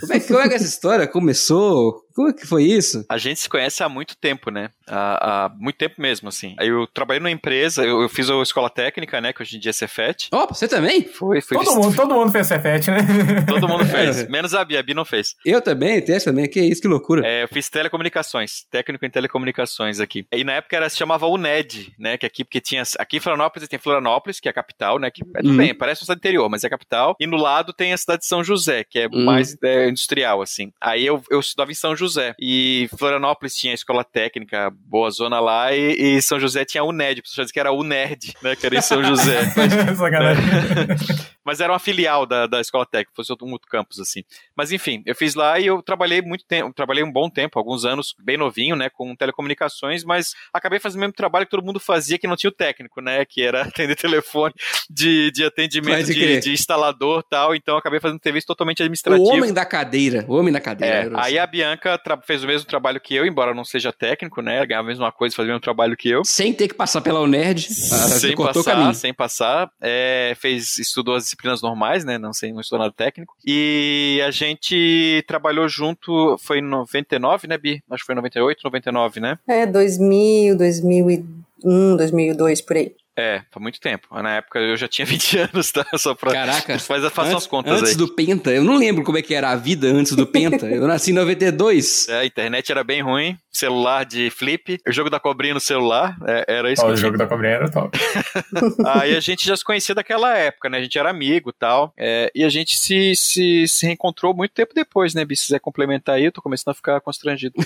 Como 0.00 0.12
é, 0.12 0.20
como 0.20 0.40
é 0.40 0.48
que 0.48 0.54
essa 0.54 0.64
história 0.64 1.06
começou? 1.06 2.03
Como 2.14 2.28
é 2.28 2.32
que 2.32 2.46
foi 2.46 2.62
isso? 2.62 3.04
A 3.08 3.18
gente 3.18 3.40
se 3.40 3.48
conhece 3.48 3.82
há 3.82 3.88
muito 3.88 4.16
tempo, 4.16 4.50
né? 4.50 4.70
Há, 4.86 5.46
há 5.46 5.48
muito 5.48 5.76
tempo 5.76 6.00
mesmo, 6.00 6.28
assim. 6.28 6.54
Aí 6.58 6.68
eu 6.68 6.86
trabalhei 6.86 7.20
numa 7.20 7.30
empresa, 7.30 7.84
eu, 7.84 8.02
eu, 8.02 8.08
fiz 8.08 8.30
a 8.30 8.40
escola 8.40 8.70
técnica, 8.70 9.20
né? 9.20 9.32
Que 9.32 9.42
hoje 9.42 9.56
em 9.56 9.60
dia 9.60 9.70
é 9.70 9.72
Cefet. 9.72 10.28
Opa, 10.32 10.54
você 10.54 10.68
também? 10.68 11.02
Foi, 11.02 11.40
foi. 11.40 11.58
Todo, 11.58 11.74
mundo, 11.74 11.96
todo 11.96 12.14
mundo 12.14 12.30
fez 12.30 12.46
Cefet, 12.46 12.90
né? 12.90 12.98
Todo 13.48 13.68
mundo 13.68 13.84
fez. 13.84 14.28
Menos 14.28 14.54
a 14.54 14.64
Bia, 14.64 14.80
a 14.80 14.82
Bia 14.82 14.94
não 14.94 15.04
fez. 15.04 15.34
Eu 15.44 15.60
também, 15.60 16.00
teste 16.00 16.30
também. 16.30 16.48
Que 16.48 16.60
isso, 16.60 16.80
que 16.80 16.88
loucura. 16.88 17.26
É, 17.26 17.42
eu 17.42 17.48
fiz 17.48 17.68
telecomunicações, 17.68 18.64
técnico 18.70 19.04
em 19.04 19.10
telecomunicações 19.10 19.98
aqui. 19.98 20.26
E 20.32 20.44
na 20.44 20.52
época 20.54 20.76
era, 20.76 20.88
se 20.88 20.96
chamava 20.96 21.26
UNED, 21.26 21.92
né? 21.98 22.16
Que 22.16 22.26
aqui, 22.26 22.44
porque 22.44 22.60
tinha. 22.60 22.82
Aqui 22.98 23.16
em 23.16 23.20
Florianópolis 23.20 23.68
tem 23.68 23.78
Florianópolis, 23.78 24.38
que 24.38 24.48
é 24.48 24.50
a 24.50 24.54
capital, 24.54 24.98
né? 24.98 25.10
Que 25.10 25.22
é 25.36 25.40
tudo 25.40 25.50
uhum. 25.50 25.56
bem, 25.56 25.74
parece 25.74 26.02
uma 26.02 26.06
cidade 26.06 26.18
interior, 26.18 26.48
mas 26.48 26.62
é 26.62 26.68
a 26.68 26.70
capital. 26.70 27.16
E 27.18 27.26
no 27.26 27.36
lado 27.36 27.72
tem 27.72 27.92
a 27.92 27.96
cidade 27.96 28.20
de 28.20 28.26
São 28.26 28.44
José, 28.44 28.84
que 28.84 29.00
é 29.00 29.06
uhum. 29.06 29.24
mais 29.24 29.56
é, 29.62 29.88
industrial, 29.88 30.40
assim. 30.40 30.72
Aí 30.80 31.04
eu, 31.04 31.22
eu 31.30 31.40
estudava 31.40 31.72
em 31.72 31.74
São 31.74 31.96
José. 31.96 32.03
E 32.38 32.88
Florianópolis 32.98 33.54
tinha 33.54 33.72
a 33.72 33.74
escola 33.74 34.04
técnica, 34.04 34.70
boa 34.70 35.10
zona 35.10 35.40
lá, 35.40 35.72
e, 35.72 36.16
e 36.16 36.22
São 36.22 36.38
José 36.38 36.64
tinha 36.64 36.82
a 36.82 36.84
UNED, 36.84 37.22
pessoas 37.22 37.50
que 37.50 37.60
era 37.60 37.70
a 37.70 37.72
UNERD, 37.72 38.34
né, 38.42 38.56
que 38.56 38.66
era 38.66 38.76
em 38.76 38.82
São 38.82 39.02
José. 39.02 39.40
Mas 41.44 41.60
era 41.60 41.72
uma 41.72 41.78
filial 41.78 42.24
da, 42.24 42.46
da 42.46 42.60
escola 42.60 42.86
técnica, 42.86 43.12
fosse 43.14 43.30
outro, 43.30 43.46
um 43.46 43.52
outro 43.52 43.68
campus, 43.68 44.00
assim. 44.00 44.22
Mas 44.56 44.72
enfim, 44.72 45.02
eu 45.04 45.14
fiz 45.14 45.34
lá 45.34 45.60
e 45.60 45.66
eu 45.66 45.82
trabalhei 45.82 46.22
muito 46.22 46.44
tempo, 46.46 46.72
trabalhei 46.72 47.04
um 47.04 47.12
bom 47.12 47.28
tempo, 47.28 47.58
alguns 47.58 47.84
anos, 47.84 48.14
bem 48.18 48.38
novinho, 48.38 48.74
né, 48.74 48.88
com 48.88 49.14
telecomunicações, 49.14 50.04
mas 50.04 50.34
acabei 50.52 50.78
fazendo 50.78 50.98
o 50.98 51.00
mesmo 51.00 51.12
trabalho 51.12 51.44
que 51.44 51.50
todo 51.50 51.64
mundo 51.64 51.78
fazia, 51.78 52.18
que 52.18 52.26
não 52.26 52.36
tinha 52.36 52.48
o 52.48 52.54
técnico, 52.54 53.00
né, 53.02 53.24
que 53.24 53.42
era 53.42 53.62
atender 53.68 53.94
telefone 53.94 54.54
de, 54.88 55.30
de 55.32 55.44
atendimento 55.44 56.06
de, 56.06 56.40
de, 56.40 56.52
instalador 56.52 57.22
tal, 57.28 57.54
então 57.54 57.76
acabei 57.76 58.00
fazendo 58.00 58.20
serviço 58.22 58.46
totalmente 58.46 58.82
administrativo. 58.82 59.28
O 59.28 59.34
homem 59.34 59.52
da 59.52 59.66
cadeira, 59.66 60.24
o 60.26 60.34
homem 60.34 60.52
da 60.52 60.60
cadeira. 60.60 60.94
É, 60.94 61.10
aí 61.14 61.38
a 61.38 61.46
Bianca 61.46 61.93
fez 62.26 62.44
o 62.44 62.46
mesmo 62.46 62.66
trabalho 62.66 63.00
que 63.00 63.14
eu, 63.14 63.26
embora 63.26 63.54
não 63.54 63.64
seja 63.64 63.92
técnico, 63.92 64.40
né? 64.40 64.64
Ganhava 64.66 64.86
a 64.86 64.90
mesma 64.90 65.12
coisa, 65.12 65.34
fazia 65.34 65.50
o 65.50 65.54
mesmo 65.54 65.62
trabalho 65.62 65.96
que 65.96 66.08
eu. 66.08 66.24
Sem 66.24 66.52
ter 66.52 66.68
que 66.68 66.74
passar 66.74 67.00
pela 67.00 67.20
UNERD. 67.20 67.62
Sem 67.72 68.36
passar, 68.36 68.94
sem 68.94 69.14
passar. 69.14 69.70
É, 69.80 70.34
fez, 70.38 70.78
estudou 70.78 71.14
as 71.14 71.24
disciplinas 71.24 71.62
normais, 71.62 72.04
né? 72.04 72.18
Não 72.18 72.32
sei, 72.32 72.52
não 72.52 72.60
estudou 72.60 72.80
nada 72.84 72.94
técnico. 72.96 73.34
E 73.44 74.20
a 74.26 74.30
gente 74.30 75.24
trabalhou 75.26 75.68
junto, 75.68 76.36
foi 76.38 76.58
em 76.58 76.62
99, 76.62 77.46
né, 77.48 77.58
Bi? 77.58 77.82
Acho 77.90 78.02
que 78.02 78.06
foi 78.06 78.14
em 78.14 78.16
98, 78.16 78.60
99, 78.64 79.20
né? 79.20 79.38
É, 79.48 79.66
2000, 79.66 80.56
2001, 80.56 81.96
2002, 81.96 82.60
por 82.60 82.76
aí. 82.76 82.94
É, 83.16 83.42
foi 83.50 83.62
muito 83.62 83.80
tempo. 83.80 84.08
Na 84.22 84.36
época 84.36 84.58
eu 84.58 84.76
já 84.76 84.88
tinha 84.88 85.06
20 85.06 85.38
anos, 85.38 85.70
tá? 85.70 85.86
Só 85.96 86.14
pra. 86.14 86.32
Caraca. 86.32 86.78
Faz, 86.78 87.04
faça 87.12 87.36
as 87.36 87.46
contas 87.46 87.72
antes 87.80 87.90
aí. 87.92 87.96
do 87.96 88.08
Penta, 88.14 88.50
eu 88.50 88.64
não 88.64 88.76
lembro 88.76 89.04
como 89.04 89.18
é 89.18 89.22
que 89.22 89.34
era 89.34 89.50
a 89.50 89.56
vida 89.56 89.86
antes 89.88 90.16
do 90.16 90.26
Penta. 90.26 90.66
Eu 90.66 90.86
nasci 90.86 91.10
em 91.10 91.14
92. 91.14 92.08
É, 92.14 92.18
a 92.20 92.26
internet 92.26 92.70
era 92.70 92.84
bem 92.84 93.02
ruim, 93.02 93.36
celular 93.56 94.04
de 94.04 94.30
flip, 94.30 94.78
o 94.86 94.92
jogo 94.92 95.10
da 95.10 95.18
cobrinha 95.20 95.54
no 95.54 95.60
celular, 95.60 96.16
é, 96.26 96.44
era 96.48 96.72
isso 96.72 96.82
oh, 96.82 96.86
que 96.86 96.92
O 96.92 96.96
jogo 96.96 97.16
da 97.16 97.26
cobrinha 97.26 97.54
era 97.54 97.70
top. 97.70 97.98
aí 98.86 99.16
a 99.16 99.20
gente 99.20 99.46
já 99.46 99.56
se 99.56 99.64
conhecia 99.64 99.94
daquela 99.94 100.36
época, 100.36 100.68
né? 100.68 100.78
A 100.78 100.82
gente 100.82 100.98
era 100.98 101.10
amigo 101.10 101.50
e 101.50 101.52
tal. 101.52 101.92
É, 101.96 102.30
e 102.34 102.44
a 102.44 102.48
gente 102.48 102.78
se, 102.78 103.14
se, 103.16 103.68
se 103.68 103.86
reencontrou 103.86 104.34
muito 104.34 104.52
tempo 104.52 104.72
depois, 104.74 105.14
né, 105.14 105.24
Bi? 105.24 105.36
Se 105.36 105.44
quiser 105.46 105.60
complementar 105.60 106.16
aí, 106.16 106.24
eu 106.24 106.32
tô 106.32 106.42
começando 106.42 106.72
a 106.72 106.74
ficar 106.74 107.00
constrangido. 107.00 107.54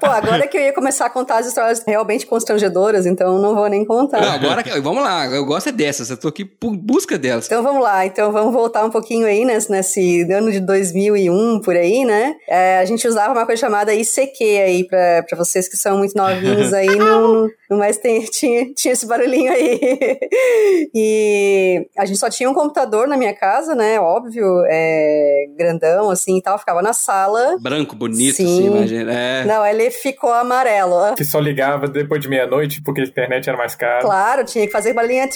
Pô, 0.00 0.06
agora 0.06 0.46
que 0.46 0.56
eu 0.56 0.62
ia 0.62 0.72
começar 0.72 1.06
a 1.06 1.10
contar 1.10 1.38
as 1.38 1.46
histórias 1.46 1.82
realmente 1.86 2.26
constrangedoras, 2.26 3.06
então 3.06 3.38
não 3.38 3.54
vou 3.54 3.68
nem 3.68 3.84
contar. 3.84 4.20
Não, 4.20 4.32
agora, 4.32 4.62
vamos 4.80 5.02
lá, 5.02 5.26
eu 5.26 5.44
gosto 5.44 5.68
é 5.68 5.72
dessas, 5.72 6.10
eu 6.10 6.16
tô 6.16 6.28
aqui 6.28 6.44
por 6.44 6.76
busca 6.76 7.18
delas. 7.18 7.46
Então 7.46 7.62
vamos 7.62 7.82
lá, 7.82 8.06
então 8.06 8.32
vamos 8.32 8.52
voltar 8.52 8.84
um 8.84 8.90
pouquinho 8.90 9.26
aí 9.26 9.44
nesse, 9.44 9.70
nesse 9.70 10.22
ano 10.32 10.50
de 10.50 10.60
2001, 10.60 11.60
por 11.60 11.76
aí, 11.76 12.04
né? 12.04 12.36
É, 12.48 12.78
a 12.78 12.84
gente 12.84 13.06
usava 13.06 13.39
uma 13.40 13.46
coisa 13.46 13.60
chamada 13.60 13.94
ICQ 13.94 14.44
aí, 14.44 14.84
pra, 14.84 15.24
pra 15.28 15.36
vocês 15.36 15.68
que 15.68 15.76
são 15.76 15.98
muito 15.98 16.16
novinhos 16.16 16.72
aí, 16.72 16.94
não, 16.96 17.48
não 17.70 17.78
mais 17.78 17.98
tem, 17.98 18.22
tinha, 18.30 18.72
tinha 18.74 18.92
esse 18.92 19.06
barulhinho 19.06 19.52
aí. 19.52 19.80
e 20.94 21.88
a 21.98 22.04
gente 22.04 22.18
só 22.18 22.30
tinha 22.30 22.48
um 22.48 22.54
computador 22.54 23.08
na 23.08 23.16
minha 23.16 23.34
casa, 23.34 23.74
né? 23.74 23.98
Óbvio, 23.98 24.64
é, 24.68 25.46
grandão 25.56 26.10
assim 26.10 26.38
e 26.38 26.42
tal, 26.42 26.58
ficava 26.58 26.82
na 26.82 26.92
sala. 26.92 27.56
Branco, 27.60 27.96
bonito, 27.96 28.36
Sim. 28.36 28.44
assim, 28.44 28.66
imagina. 28.66 29.12
É. 29.12 29.44
Não, 29.44 29.64
ele 29.66 29.90
ficou 29.90 30.32
amarelo. 30.32 31.14
Que 31.16 31.24
só 31.24 31.40
ligava 31.40 31.88
depois 31.88 32.20
de 32.20 32.28
meia-noite 32.28 32.82
porque 32.82 33.00
a 33.00 33.04
internet 33.04 33.48
era 33.48 33.58
mais 33.58 33.74
cara. 33.74 34.00
Claro, 34.00 34.44
tinha 34.44 34.66
que 34.66 34.72
fazer 34.72 34.92
barulhinho. 34.92 35.28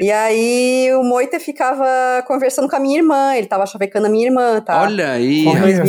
E 0.00 0.10
aí 0.10 0.90
o 0.94 1.02
Moita 1.02 1.38
ficava 1.38 1.86
conversando 2.26 2.68
com 2.68 2.76
a 2.76 2.80
minha 2.80 2.98
irmã, 2.98 3.34
ele 3.36 3.46
tava 3.46 3.66
chavecando 3.66 4.06
a 4.06 4.10
minha 4.10 4.26
irmã, 4.26 4.60
tá? 4.60 4.82
Olha 4.82 5.12
aí! 5.12 5.46
Olha 5.46 5.82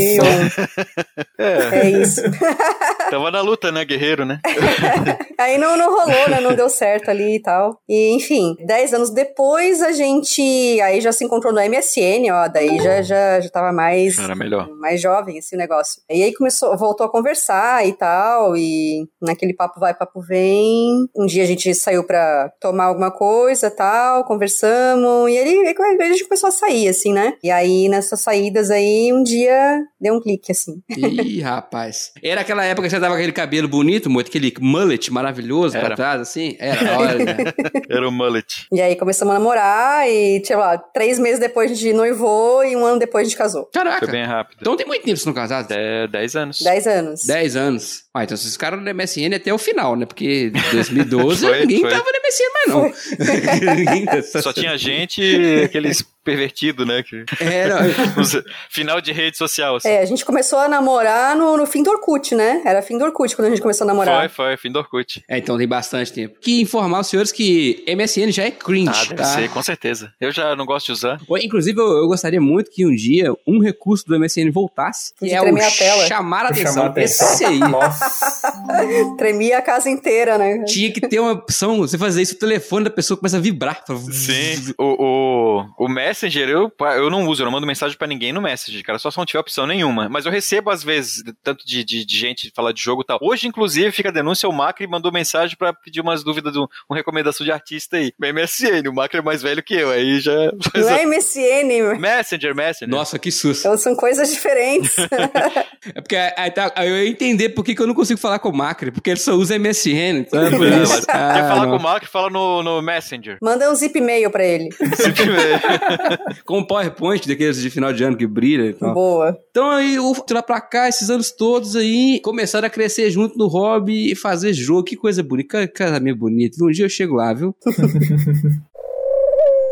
é. 1.38 1.80
é 1.80 1.90
isso. 1.90 2.22
tava 3.10 3.32
na 3.32 3.42
luta, 3.42 3.72
né, 3.72 3.86
guerreiro, 3.86 4.26
né? 4.26 4.40
aí 5.40 5.58
não, 5.58 5.78
não 5.78 5.90
rolou, 5.90 6.30
né, 6.30 6.42
não 6.42 6.54
deu 6.54 6.70
certo 6.70 7.10
ali 7.10 7.38
e 7.38 7.42
tal. 7.42 7.80
E 7.88 8.14
enfim, 8.14 8.56
dez 8.66 8.94
anos 8.94 9.10
depois 9.10 9.82
a 9.82 9.92
gente 9.92 10.42
aí 10.82 11.00
já 11.00 11.12
se 11.12 11.24
encontrou 11.24 11.54
no 11.54 11.62
MSN, 11.62 12.32
ó, 12.32 12.48
daí 12.48 12.78
já, 12.80 13.02
já, 13.02 13.40
já 13.40 13.50
tava 13.50 13.72
mais... 13.72 14.20
Era 14.20 14.36
melhor. 14.36 14.68
Mais 14.80 15.02
jovem 15.02 15.38
esse 15.38 15.56
negócio. 15.56 16.02
E 16.10 16.24
aí 16.24 16.34
começou, 16.34 16.78
voltou 16.78 17.06
a 17.06 17.12
conversar 17.12 17.88
e 17.88 17.94
tal, 17.94 18.56
e 18.58 19.08
naquele 19.22 19.54
papo 19.54 19.80
vai, 19.80 19.94
papo 19.94 20.22
vem. 20.22 21.08
Um 21.16 21.26
dia 21.26 21.44
a 21.44 21.48
gente 21.48 21.74
saiu 21.74 22.04
pra 22.04 22.52
tomar 22.60 22.86
alguma 22.86 23.12
coisa, 23.12 23.72
tal, 23.72 23.93
tal, 23.94 24.24
conversamos, 24.24 25.30
e 25.30 25.38
ele, 25.38 25.68
a 25.68 26.06
gente 26.06 26.24
começou 26.24 26.48
a 26.48 26.52
sair, 26.52 26.88
assim, 26.88 27.14
né? 27.14 27.36
E 27.44 27.52
aí, 27.52 27.88
nessas 27.88 28.20
saídas 28.22 28.72
aí, 28.72 29.14
um 29.14 29.22
dia 29.22 29.84
deu 30.02 30.16
um 30.16 30.22
clique, 30.22 30.52
assim. 30.52 30.82
Ih, 30.90 31.42
rapaz. 31.42 32.12
Era 32.24 32.42
aquela 32.42 32.66
época 32.66 32.88
que 32.88 32.90
você 32.90 33.00
tava 33.00 33.14
com 33.14 33.20
aquele 33.20 33.32
cabelo 33.32 33.68
bonito, 33.68 34.10
muito, 34.10 34.28
aquele 34.28 34.52
mullet 34.60 35.12
maravilhoso 35.12 35.78
Era. 35.78 35.88
pra 35.88 35.96
trás, 35.96 36.22
assim? 36.22 36.56
Era, 36.60 36.98
olha. 36.98 37.56
Era 37.90 38.08
o 38.08 38.12
mullet. 38.12 38.68
E 38.72 38.82
aí 38.82 38.96
começamos 38.96 39.36
a 39.36 39.38
namorar 39.38 40.10
e, 40.10 40.44
sei 40.44 40.56
lá, 40.56 40.78
três 40.78 41.20
meses 41.20 41.40
depois 41.40 41.72
a 41.72 41.74
gente 41.76 41.94
noivou 41.94 42.64
e 42.66 42.76
um 42.76 42.84
ano 42.84 43.00
depois 43.00 43.28
a 43.28 43.30
gente 43.30 43.38
casou. 43.38 43.66
Caraca. 43.72 44.00
Foi 44.00 44.12
bem 44.12 44.26
rápido. 44.26 44.58
Então 44.62 44.76
tem 44.76 44.88
muito 44.88 45.02
tempo 45.02 45.14
que 45.14 45.20
vocês 45.20 45.26
não 45.26 45.34
casados? 45.34 45.70
É, 45.70 46.08
dez 46.08 46.36
anos. 46.36 46.62
Dez 46.62 46.88
anos. 46.88 47.26
Dez 47.26 47.56
anos. 47.56 48.04
Ah, 48.16 48.24
então 48.24 48.38
vocês 48.38 48.54
ficaram 48.54 48.78
no 48.78 48.94
MSN 48.94 49.36
até 49.36 49.54
o 49.54 49.58
final, 49.58 49.96
né? 49.96 50.06
Porque 50.06 50.52
em 50.54 50.72
2012 50.72 51.42
foi, 51.48 51.60
ninguém 51.62 51.82
foi. 51.82 51.90
tava 51.90 52.04
no 52.04 52.20
MSN 52.20 52.54
mais 52.54 52.68
não. 52.68 53.83
Só 54.42 54.54
tinha 54.54 54.78
gente, 54.78 55.22
aqueles 55.64 56.02
pervertido, 56.24 56.86
né? 56.86 57.04
Que... 57.04 57.26
É, 57.40 57.68
não. 57.68 57.78
Final 58.70 59.02
de 59.02 59.12
rede 59.12 59.38
social. 59.38 59.76
Assim. 59.76 59.90
É, 59.90 60.00
a 60.00 60.06
gente 60.06 60.24
começou 60.24 60.60
a 60.60 60.68
namorar 60.68 61.36
no, 61.36 61.58
no 61.58 61.66
fim 61.66 61.84
do 61.84 61.90
Orkut, 61.90 62.34
né? 62.34 62.62
Era 62.66 62.82
fim 62.82 62.98
do 62.98 63.06
Orkut 63.06 63.36
quando 63.36 63.48
a 63.48 63.50
gente 63.50 63.62
começou 63.62 63.86
a 63.86 63.88
namorar. 63.88 64.30
Foi, 64.30 64.48
foi, 64.48 64.58
fim 64.58 64.72
do 64.72 64.80
Orkut. 64.80 65.24
É, 65.28 65.38
então 65.38 65.58
tem 65.58 65.68
bastante 65.68 66.12
tempo. 66.14 66.40
Que 66.40 66.62
informar 66.62 67.02
os 67.02 67.08
senhores 67.08 67.32
que 67.32 67.84
MSN 67.88 68.32
já 68.32 68.44
é 68.44 68.52
cringe, 68.52 68.90
ah, 68.90 69.06
deve 69.10 69.16
tá? 69.16 69.24
ser, 69.26 69.50
com 69.50 69.62
certeza. 69.62 70.14
Eu 70.20 70.32
já 70.32 70.56
não 70.56 70.66
gosto 70.66 70.88
de 70.88 70.92
usar. 70.94 71.20
Inclusive, 71.42 71.80
eu, 71.80 71.98
eu 71.98 72.08
gostaria 72.08 72.42
muito 72.42 72.72
que 72.72 72.86
um 72.86 72.96
dia 72.96 73.34
um 73.46 73.60
recurso 73.60 74.06
do 74.06 74.20
MSN 74.20 74.52
voltasse, 74.52 75.14
que 75.18 75.32
é 75.32 75.42
o 75.42 75.56
a 75.56 75.72
tela. 75.72 76.08
chamar 76.08 76.46
a 76.46 76.50
atenção. 76.50 76.74
Chamar 76.74 76.86
a 76.86 76.90
atenção. 76.90 77.34
Esse 77.34 77.46
aí. 77.46 77.60
Nossa. 77.60 78.54
Tremia 79.18 79.58
a 79.58 79.62
casa 79.62 79.90
inteira, 79.90 80.38
né? 80.38 80.64
Tinha 80.66 80.92
que 80.92 81.02
ter 81.02 81.20
uma 81.20 81.32
opção, 81.32 81.78
você 81.78 81.98
fazer 81.98 82.22
isso, 82.22 82.36
o 82.36 82.40
telefone 82.40 82.86
da 82.86 82.90
pessoa 82.90 83.18
começa 83.18 83.38
a 83.38 83.40
vibrar. 83.40 83.84
Sim, 84.12 84.74
o, 84.78 85.66
o, 85.78 85.86
o 85.86 85.90
Messenger, 86.14 86.48
eu, 86.48 86.72
eu 86.96 87.10
não 87.10 87.28
uso, 87.28 87.42
eu 87.42 87.46
não 87.46 87.52
mando 87.52 87.66
mensagem 87.66 87.98
para 87.98 88.08
ninguém 88.08 88.32
no 88.32 88.42
Messenger, 88.42 88.84
cara, 88.84 89.00
só 89.00 89.10
se 89.10 89.18
não 89.18 89.26
tiver 89.26 89.40
opção 89.40 89.66
nenhuma. 89.66 90.08
Mas 90.08 90.26
eu 90.26 90.32
recebo, 90.32 90.70
às 90.70 90.84
vezes, 90.84 91.24
tanto 91.42 91.66
de, 91.66 91.84
de, 91.84 92.06
de 92.06 92.18
gente 92.18 92.52
falar 92.56 92.72
de 92.72 92.82
jogo 92.82 93.02
e 93.02 93.06
tal. 93.06 93.18
Hoje, 93.22 93.48
inclusive, 93.48 93.92
fica 93.92 94.10
a 94.10 94.12
denúncia, 94.12 94.48
o 94.48 94.54
Macri 94.54 94.86
mandou 94.86 95.12
mensagem 95.12 95.58
para 95.58 95.74
pedir 95.74 96.02
umas 96.02 96.24
dúvidas, 96.24 96.54
do, 96.54 96.70
uma 96.88 96.96
recomendação 96.96 97.44
de 97.44 97.52
artista 97.52 97.98
aí. 97.98 98.14
MSN, 98.20 98.88
o 98.88 98.94
Macri 98.94 99.20
é 99.20 99.22
mais 99.24 99.42
velho 99.42 99.64
que 99.64 99.74
eu, 99.74 99.90
aí 99.90 100.20
já... 100.20 100.52
Não 100.76 100.90
é 100.90 101.06
MSN. 101.06 101.98
Messenger, 102.00 102.56
Messenger. 102.56 102.96
Nossa, 102.96 103.18
que 103.18 103.32
susto. 103.32 103.62
Então 103.62 103.78
são 103.78 103.96
coisas 103.96 104.30
diferentes. 104.32 104.96
é 105.96 106.02
porque 106.02 106.16
aí, 106.16 106.52
tá, 106.52 106.72
eu 106.78 107.04
ia 107.04 107.10
entender 107.10 107.50
por 107.50 107.64
que, 107.64 107.74
que 107.74 107.82
eu 107.82 107.88
não 107.88 107.96
consigo 107.96 108.20
falar 108.20 108.38
com 108.38 108.50
o 108.50 108.56
Macri, 108.56 108.92
porque 108.92 109.10
ele 109.10 109.20
só 109.20 109.34
usa 109.34 109.58
MSN, 109.58 110.20
então 110.20 110.46
é 110.46 110.52
por 110.52 110.68
isso. 110.68 111.06
Ah, 111.10 111.34
Quer 111.34 111.48
falar 111.48 111.66
não. 111.66 111.72
com 111.72 111.78
o 111.78 111.82
Macri, 111.82 112.08
fala 112.08 112.30
no, 112.30 112.62
no 112.62 112.82
Messenger. 112.82 113.38
Manda 113.42 113.70
um 113.72 113.76
zip 113.76 114.00
mail 114.00 114.30
pra 114.30 114.46
ele. 114.46 114.70
zip 114.96 115.26
mail. 115.26 115.60
Com 116.46 116.60
um 116.60 116.66
PowerPoint 116.66 117.28
daqueles 117.28 117.62
de 117.62 117.70
final 117.70 117.94
de 117.94 118.04
ano 118.04 118.18
que 118.18 118.28
brilha 118.28 118.70
e 118.70 118.74
tal. 118.74 118.94
Boa. 118.94 119.38
Então 119.50 119.70
aí, 119.72 120.00
o 120.00 120.14
de 120.14 120.34
lá 120.34 120.42
pra 120.42 120.62
cá, 120.62 120.88
esses 120.88 121.10
anos 121.10 121.32
todos 121.32 121.76
aí, 121.76 122.20
começaram 122.24 122.68
a 122.68 122.70
crescer 122.70 123.10
junto 123.10 123.38
no 123.38 123.48
hobby 123.48 124.12
e 124.12 124.16
fazer 124.16 124.54
jogo. 124.54 124.84
Que 124.84 124.96
coisa 124.96 125.24
bonita, 125.24 125.68
casamento 125.68 126.18
bonito. 126.18 126.64
Um 126.64 126.72
dia 126.72 126.86
eu 126.86 126.90
chego 126.90 127.16
lá, 127.16 127.34
viu? 127.34 127.56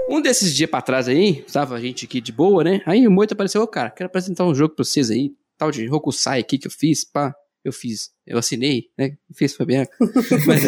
Um 0.10 0.20
desses 0.20 0.54
dias 0.54 0.70
pra 0.70 0.82
trás 0.82 1.08
aí, 1.08 1.41
tava 1.54 1.74
a 1.76 1.80
gente 1.80 2.04
aqui 2.04 2.20
de 2.20 2.34
boa, 2.34 2.65
né? 2.65 2.82
Aí 2.86 3.08
o 3.08 3.12
Moito 3.12 3.34
apareceu, 3.34 3.62
ô 3.62 3.67
cara, 3.67 3.89
quero 3.89 4.08
apresentar 4.08 4.44
um 4.44 4.54
jogo 4.54 4.76
pra 4.76 4.84
vocês 4.84 5.10
aí, 5.10 5.32
tal 5.58 5.72
de 5.72 5.89
Hokusai 5.89 6.41
aqui 6.41 6.58
que 6.58 6.67
eu 6.67 6.72
fiz, 6.72 7.06
pá. 7.06 7.34
Eu 7.63 7.71
fiz, 7.71 8.10
eu 8.26 8.39
assinei, 8.39 8.86
né? 8.97 9.12
Fez 9.36 9.56
Fabiano. 9.56 9.88
mas, 10.47 10.63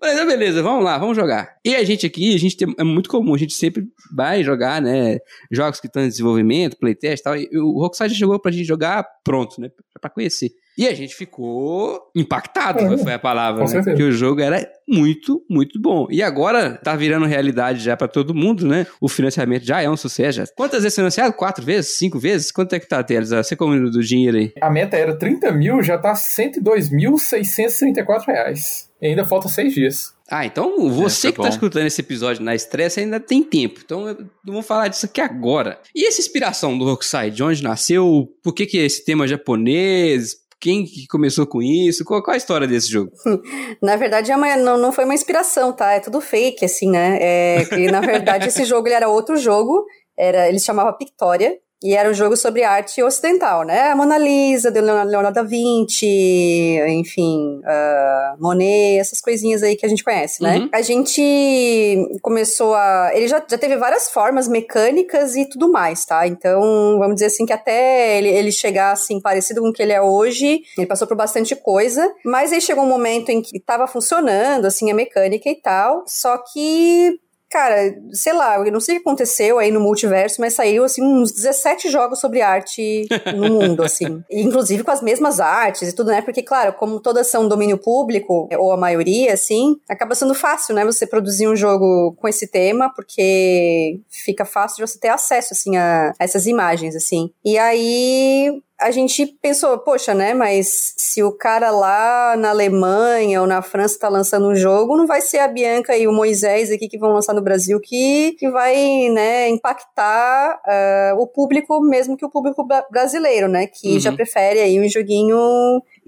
mas 0.00 0.26
beleza, 0.26 0.62
vamos 0.62 0.82
lá, 0.82 0.96
vamos 0.96 1.16
jogar. 1.16 1.56
E 1.62 1.74
a 1.74 1.84
gente 1.84 2.06
aqui, 2.06 2.34
a 2.34 2.38
gente 2.38 2.56
tem, 2.56 2.74
é 2.78 2.84
muito 2.84 3.10
comum, 3.10 3.34
a 3.34 3.38
gente 3.38 3.52
sempre 3.52 3.84
vai 4.14 4.42
jogar, 4.42 4.80
né? 4.80 5.18
Jogos 5.50 5.80
que 5.80 5.86
estão 5.86 6.02
em 6.02 6.08
desenvolvimento, 6.08 6.78
playtest 6.78 7.20
e 7.20 7.24
tal. 7.24 7.36
E 7.36 7.48
o 7.58 7.78
Rockstar 7.78 8.08
já 8.08 8.14
chegou 8.14 8.40
pra 8.40 8.50
gente 8.50 8.66
jogar 8.66 9.06
pronto, 9.22 9.60
né? 9.60 9.68
Pra 10.00 10.10
conhecer. 10.10 10.50
E 10.78 10.86
a 10.86 10.94
gente 10.94 11.14
ficou 11.16 12.00
impactado, 12.14 12.94
É, 12.94 12.98
foi 12.98 13.12
a 13.12 13.18
palavra, 13.18 13.62
né? 13.62 13.66
certeza. 13.66 13.96
Que 13.96 14.02
o 14.04 14.12
jogo 14.12 14.40
era 14.40 14.64
muito, 14.88 15.42
muito 15.50 15.80
bom. 15.80 16.06
E 16.08 16.22
agora 16.22 16.78
tá 16.82 16.94
virando 16.94 17.26
realidade 17.26 17.80
já 17.82 17.96
pra 17.96 18.06
todo 18.06 18.32
mundo, 18.34 18.64
né? 18.66 18.86
O 19.00 19.08
financiamento 19.08 19.64
já 19.64 19.82
é 19.82 19.90
um 19.90 19.96
sucesso. 19.96 20.38
Já. 20.38 20.44
Quantas 20.56 20.82
vezes 20.84 20.94
financiado? 20.94 21.32
Quatro 21.34 21.64
vezes? 21.64 21.98
Cinco 21.98 22.16
vezes? 22.18 22.52
Quanto 22.52 22.74
é 22.74 22.78
que 22.78 22.88
tá, 22.88 23.02
Teles? 23.02 23.30
Você 23.30 23.56
como 23.56 23.90
do 23.90 24.00
dinheiro 24.02 24.36
aí? 24.38 24.52
A 24.60 24.70
meta 24.70 24.96
era 24.96 25.16
30 25.18 25.50
mil, 25.52 25.82
já 25.82 25.98
tá 25.98 26.14
102.634 26.14 28.26
reais. 28.26 28.88
E 29.00 29.06
ainda 29.08 29.24
falta 29.24 29.48
seis 29.48 29.74
dias. 29.74 30.12
Ah, 30.30 30.44
então 30.44 30.90
você 30.90 31.28
É, 31.28 31.30
tá 31.30 31.36
que 31.36 31.42
tá 31.42 31.44
bom. 31.44 31.48
escutando 31.54 31.86
esse 31.86 32.00
episódio 32.00 32.42
na 32.44 32.54
estresse 32.54 33.00
ainda 33.00 33.18
tem 33.20 33.42
tempo. 33.42 33.80
Então 33.84 34.08
eu- 34.08 34.26
vamos 34.44 34.66
falar 34.66 34.88
disso 34.88 35.06
aqui 35.06 35.20
agora. 35.20 35.78
E 35.94 36.06
essa 36.06 36.20
inspiração 36.20 36.76
do 36.76 36.84
Rokusai? 36.84 37.30
De 37.30 37.42
onde 37.42 37.62
nasceu? 37.62 38.28
Por 38.42 38.52
que, 38.52 38.66
que 38.66 38.78
esse 38.78 39.04
tema 39.04 39.24
é 39.24 39.28
japonês? 39.28 40.36
Quem 40.60 40.84
que 40.84 41.06
começou 41.06 41.46
com 41.46 41.62
isso? 41.62 42.04
Qual, 42.04 42.22
qual 42.22 42.34
a 42.34 42.38
história 42.38 42.66
desse 42.66 42.90
jogo? 42.90 43.12
Na 43.82 43.96
verdade, 43.96 44.32
é 44.32 44.36
uma- 44.36 44.56
não, 44.56 44.76
não 44.76 44.92
foi 44.92 45.04
uma 45.04 45.14
inspiração, 45.14 45.72
tá? 45.72 45.92
É 45.92 46.00
tudo 46.00 46.20
fake, 46.20 46.64
assim, 46.64 46.90
né? 46.90 47.18
É, 47.20 47.64
que, 47.64 47.90
na 47.90 48.00
verdade, 48.00 48.48
esse 48.48 48.64
jogo 48.66 48.88
ele 48.88 48.94
era 48.94 49.08
outro 49.08 49.36
jogo. 49.36 49.84
Era, 50.18 50.48
ele 50.48 50.58
se 50.58 50.66
chamava 50.66 50.92
Pictória. 50.92 51.56
E 51.82 51.94
era 51.94 52.10
um 52.10 52.14
jogo 52.14 52.36
sobre 52.36 52.64
arte 52.64 53.00
ocidental, 53.02 53.62
né? 53.62 53.92
A 53.92 53.96
Mona 53.96 54.18
Lisa, 54.18 54.70
do 54.70 54.80
Leonardo 54.80 55.32
da 55.32 55.42
Vinci, 55.42 56.80
enfim, 56.88 57.60
ah, 57.64 58.34
Monet, 58.38 58.98
essas 58.98 59.20
coisinhas 59.20 59.62
aí 59.62 59.76
que 59.76 59.86
a 59.86 59.88
gente 59.88 60.02
conhece, 60.02 60.42
né? 60.42 60.58
Uhum. 60.58 60.68
A 60.72 60.82
gente 60.82 62.08
começou 62.20 62.74
a. 62.74 63.10
Ele 63.14 63.28
já, 63.28 63.42
já 63.48 63.56
teve 63.56 63.76
várias 63.76 64.10
formas 64.10 64.48
mecânicas 64.48 65.36
e 65.36 65.48
tudo 65.48 65.70
mais, 65.70 66.04
tá? 66.04 66.26
Então, 66.26 66.98
vamos 66.98 67.14
dizer 67.14 67.26
assim, 67.26 67.46
que 67.46 67.52
até 67.52 68.18
ele, 68.18 68.28
ele 68.28 68.50
chegar 68.50 68.92
assim, 68.92 69.20
parecido 69.20 69.60
com 69.60 69.68
o 69.68 69.72
que 69.72 69.82
ele 69.82 69.92
é 69.92 70.02
hoje, 70.02 70.62
ele 70.76 70.86
passou 70.86 71.06
por 71.06 71.16
bastante 71.16 71.54
coisa, 71.54 72.12
mas 72.24 72.52
aí 72.52 72.60
chegou 72.60 72.82
um 72.82 72.88
momento 72.88 73.30
em 73.30 73.40
que 73.40 73.60
tava 73.60 73.86
funcionando, 73.86 74.66
assim, 74.66 74.90
a 74.90 74.94
mecânica 74.94 75.48
e 75.48 75.54
tal, 75.54 76.02
só 76.06 76.38
que. 76.38 77.20
Cara, 77.50 77.96
sei 78.12 78.32
lá, 78.34 78.56
eu 78.58 78.70
não 78.70 78.80
sei 78.80 78.96
o 78.96 78.98
que 78.98 79.08
aconteceu 79.08 79.58
aí 79.58 79.70
no 79.70 79.80
multiverso, 79.80 80.40
mas 80.40 80.54
saiu, 80.54 80.84
assim, 80.84 81.02
uns 81.02 81.32
17 81.32 81.88
jogos 81.88 82.20
sobre 82.20 82.42
arte 82.42 83.08
no 83.34 83.48
mundo, 83.48 83.82
assim. 83.82 84.22
Inclusive 84.30 84.84
com 84.84 84.90
as 84.90 85.00
mesmas 85.00 85.40
artes 85.40 85.88
e 85.88 85.94
tudo, 85.94 86.10
né? 86.10 86.20
Porque, 86.20 86.42
claro, 86.42 86.74
como 86.74 87.00
todas 87.00 87.26
são 87.28 87.48
domínio 87.48 87.78
público, 87.78 88.48
ou 88.58 88.70
a 88.70 88.76
maioria, 88.76 89.32
assim, 89.32 89.76
acaba 89.88 90.14
sendo 90.14 90.34
fácil, 90.34 90.74
né? 90.74 90.84
Você 90.84 91.06
produzir 91.06 91.48
um 91.48 91.56
jogo 91.56 92.14
com 92.18 92.28
esse 92.28 92.46
tema, 92.46 92.92
porque 92.94 93.98
fica 94.10 94.44
fácil 94.44 94.84
de 94.84 94.90
você 94.90 94.98
ter 94.98 95.08
acesso, 95.08 95.54
assim, 95.54 95.76
a, 95.76 96.12
a 96.18 96.24
essas 96.24 96.46
imagens, 96.46 96.94
assim. 96.94 97.30
E 97.42 97.56
aí, 97.56 98.62
a 98.80 98.90
gente 98.92 99.26
pensou, 99.26 99.76
poxa, 99.78 100.14
né, 100.14 100.34
mas 100.34 100.94
se 100.96 101.22
o 101.22 101.32
cara 101.32 101.70
lá 101.70 102.36
na 102.36 102.50
Alemanha 102.50 103.40
ou 103.40 103.46
na 103.46 103.60
França 103.60 103.98
tá 103.98 104.08
lançando 104.08 104.46
um 104.46 104.54
jogo, 104.54 104.96
não 104.96 105.06
vai 105.06 105.20
ser 105.20 105.38
a 105.38 105.48
Bianca 105.48 105.96
e 105.96 106.06
o 106.06 106.12
Moisés 106.12 106.70
aqui 106.70 106.88
que 106.88 106.96
vão 106.98 107.12
lançar 107.12 107.34
no 107.34 107.42
Brasil 107.42 107.80
que, 107.80 108.32
que 108.38 108.48
vai, 108.50 109.08
né, 109.10 109.48
impactar 109.48 110.60
ah, 110.64 111.14
o 111.18 111.26
público, 111.26 111.80
mesmo 111.80 112.16
que 112.16 112.24
o 112.24 112.30
público 112.30 112.64
bra- 112.64 112.86
brasileiro, 112.90 113.48
né, 113.48 113.66
que 113.66 113.94
Uhum. 113.94 114.00
já 114.00 114.12
prefere 114.12 114.60
aí 114.60 114.80
um 114.80 114.88
joguinho 114.88 115.36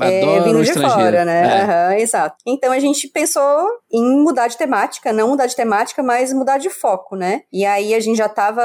é, 0.01 0.40
vindo 0.42 0.62
de 0.62 0.72
fora, 0.72 1.24
né? 1.24 1.40
É. 1.40 1.62
Aham, 1.62 1.94
exato. 1.98 2.36
Então 2.46 2.72
a 2.72 2.78
gente 2.78 3.09
pensou 3.09 3.66
em 3.92 4.22
mudar 4.22 4.48
de 4.48 4.57
temática, 4.57 5.12
não 5.12 5.28
mudar 5.28 5.46
de 5.46 5.57
temática, 5.57 6.03
mas 6.03 6.32
mudar 6.32 6.59
de 6.59 6.70
foco, 6.70 7.16
né? 7.16 7.42
E 7.53 7.64
aí 7.64 7.94
a 7.94 8.01
gente 8.01 8.16
já 8.16 8.28
tava 8.28 8.62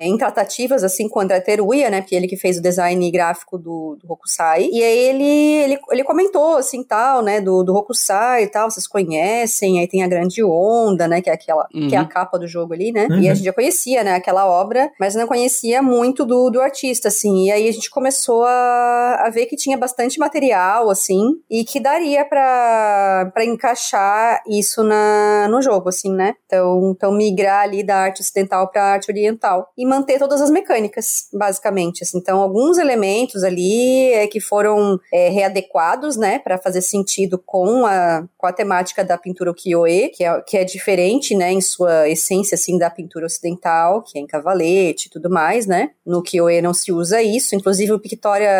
em 0.00 0.16
tratativas, 0.16 0.84
assim, 0.84 1.08
com 1.08 1.18
o 1.20 1.22
André 1.22 1.40
Teruya, 1.40 1.90
né? 1.90 2.00
Porque 2.00 2.14
ele 2.14 2.26
que 2.28 2.36
fez 2.36 2.58
o 2.58 2.62
design 2.62 3.10
gráfico 3.10 3.58
do, 3.58 3.96
do 4.02 4.12
Hokusai. 4.12 4.68
E 4.70 4.82
aí 4.82 4.98
ele, 4.98 5.24
ele, 5.24 5.78
ele 5.90 6.04
comentou, 6.04 6.56
assim, 6.56 6.82
tal, 6.82 7.22
né? 7.22 7.40
Do, 7.40 7.62
do 7.62 7.74
Hokusai 7.74 8.44
e 8.44 8.46
tal, 8.46 8.70
vocês 8.70 8.86
conhecem, 8.86 9.80
aí 9.80 9.88
tem 9.88 10.02
a 10.02 10.08
Grande 10.08 10.42
Onda, 10.42 11.06
né? 11.08 11.20
Que 11.20 11.30
é 11.30 11.32
aquela, 11.32 11.66
que 11.68 11.94
é 11.94 11.98
a 11.98 12.02
Uhum. 12.02 12.08
capa 12.08 12.38
do 12.38 12.46
jogo 12.46 12.74
ali, 12.74 12.92
né? 12.92 13.06
Uhum. 13.10 13.20
E 13.20 13.28
a 13.28 13.34
gente 13.34 13.44
já 13.44 13.52
conhecia, 13.52 14.02
né? 14.04 14.14
Aquela 14.14 14.46
obra, 14.46 14.90
mas 14.98 15.14
não 15.14 15.26
conhecia 15.26 15.80
muito 15.82 16.24
do, 16.24 16.50
do 16.50 16.60
artista, 16.60 17.08
assim. 17.08 17.46
E 17.46 17.50
aí 17.52 17.68
a 17.68 17.72
gente 17.72 17.90
começou 17.90 18.44
a, 18.44 19.22
a 19.26 19.30
ver 19.30 19.46
que 19.46 19.56
tinha 19.56 19.76
bastante 19.78 20.18
material, 20.18 20.51
assim, 20.52 21.20
e 21.50 21.64
que 21.64 21.80
daria 21.80 22.24
pra 22.24 23.32
encaixar 23.44 24.42
isso 24.48 24.82
na, 24.82 25.48
no 25.48 25.62
jogo, 25.62 25.88
assim, 25.88 26.12
né? 26.12 26.34
Então, 26.46 26.92
então 26.96 27.12
migrar 27.12 27.62
ali 27.62 27.82
da 27.82 27.96
arte 27.96 28.20
ocidental 28.20 28.68
pra 28.68 28.84
arte 28.84 29.10
oriental. 29.10 29.68
E 29.76 29.86
manter 29.86 30.18
todas 30.18 30.40
as 30.40 30.50
mecânicas, 30.50 31.28
basicamente. 31.32 32.02
assim. 32.02 32.18
Então, 32.18 32.40
alguns 32.40 32.78
elementos 32.78 33.42
ali 33.42 34.12
é, 34.12 34.26
que 34.26 34.40
foram 34.40 34.98
é, 35.12 35.28
readequados, 35.28 36.16
né? 36.16 36.38
Pra 36.38 36.58
fazer 36.58 36.82
sentido 36.82 37.38
com 37.38 37.86
a, 37.86 38.24
com 38.36 38.46
a 38.46 38.52
temática 38.52 39.04
da 39.04 39.18
pintura 39.18 39.50
ukiyo-e, 39.50 40.10
que 40.10 40.24
é, 40.24 40.40
que 40.40 40.56
é 40.56 40.64
diferente, 40.64 41.34
né? 41.34 41.52
Em 41.52 41.60
sua 41.60 42.08
essência, 42.08 42.54
assim, 42.54 42.78
da 42.78 42.90
pintura 42.90 43.26
ocidental, 43.26 44.02
que 44.02 44.18
é 44.18 44.20
em 44.20 44.26
cavalete 44.26 45.08
e 45.08 45.10
tudo 45.10 45.30
mais, 45.30 45.66
né? 45.66 45.90
No 46.04 46.18
ukiyo-e 46.18 46.60
não 46.60 46.74
se 46.74 46.92
usa 46.92 47.22
isso. 47.22 47.54
Inclusive, 47.54 47.92
o 47.92 47.98
Pictória 48.00 48.50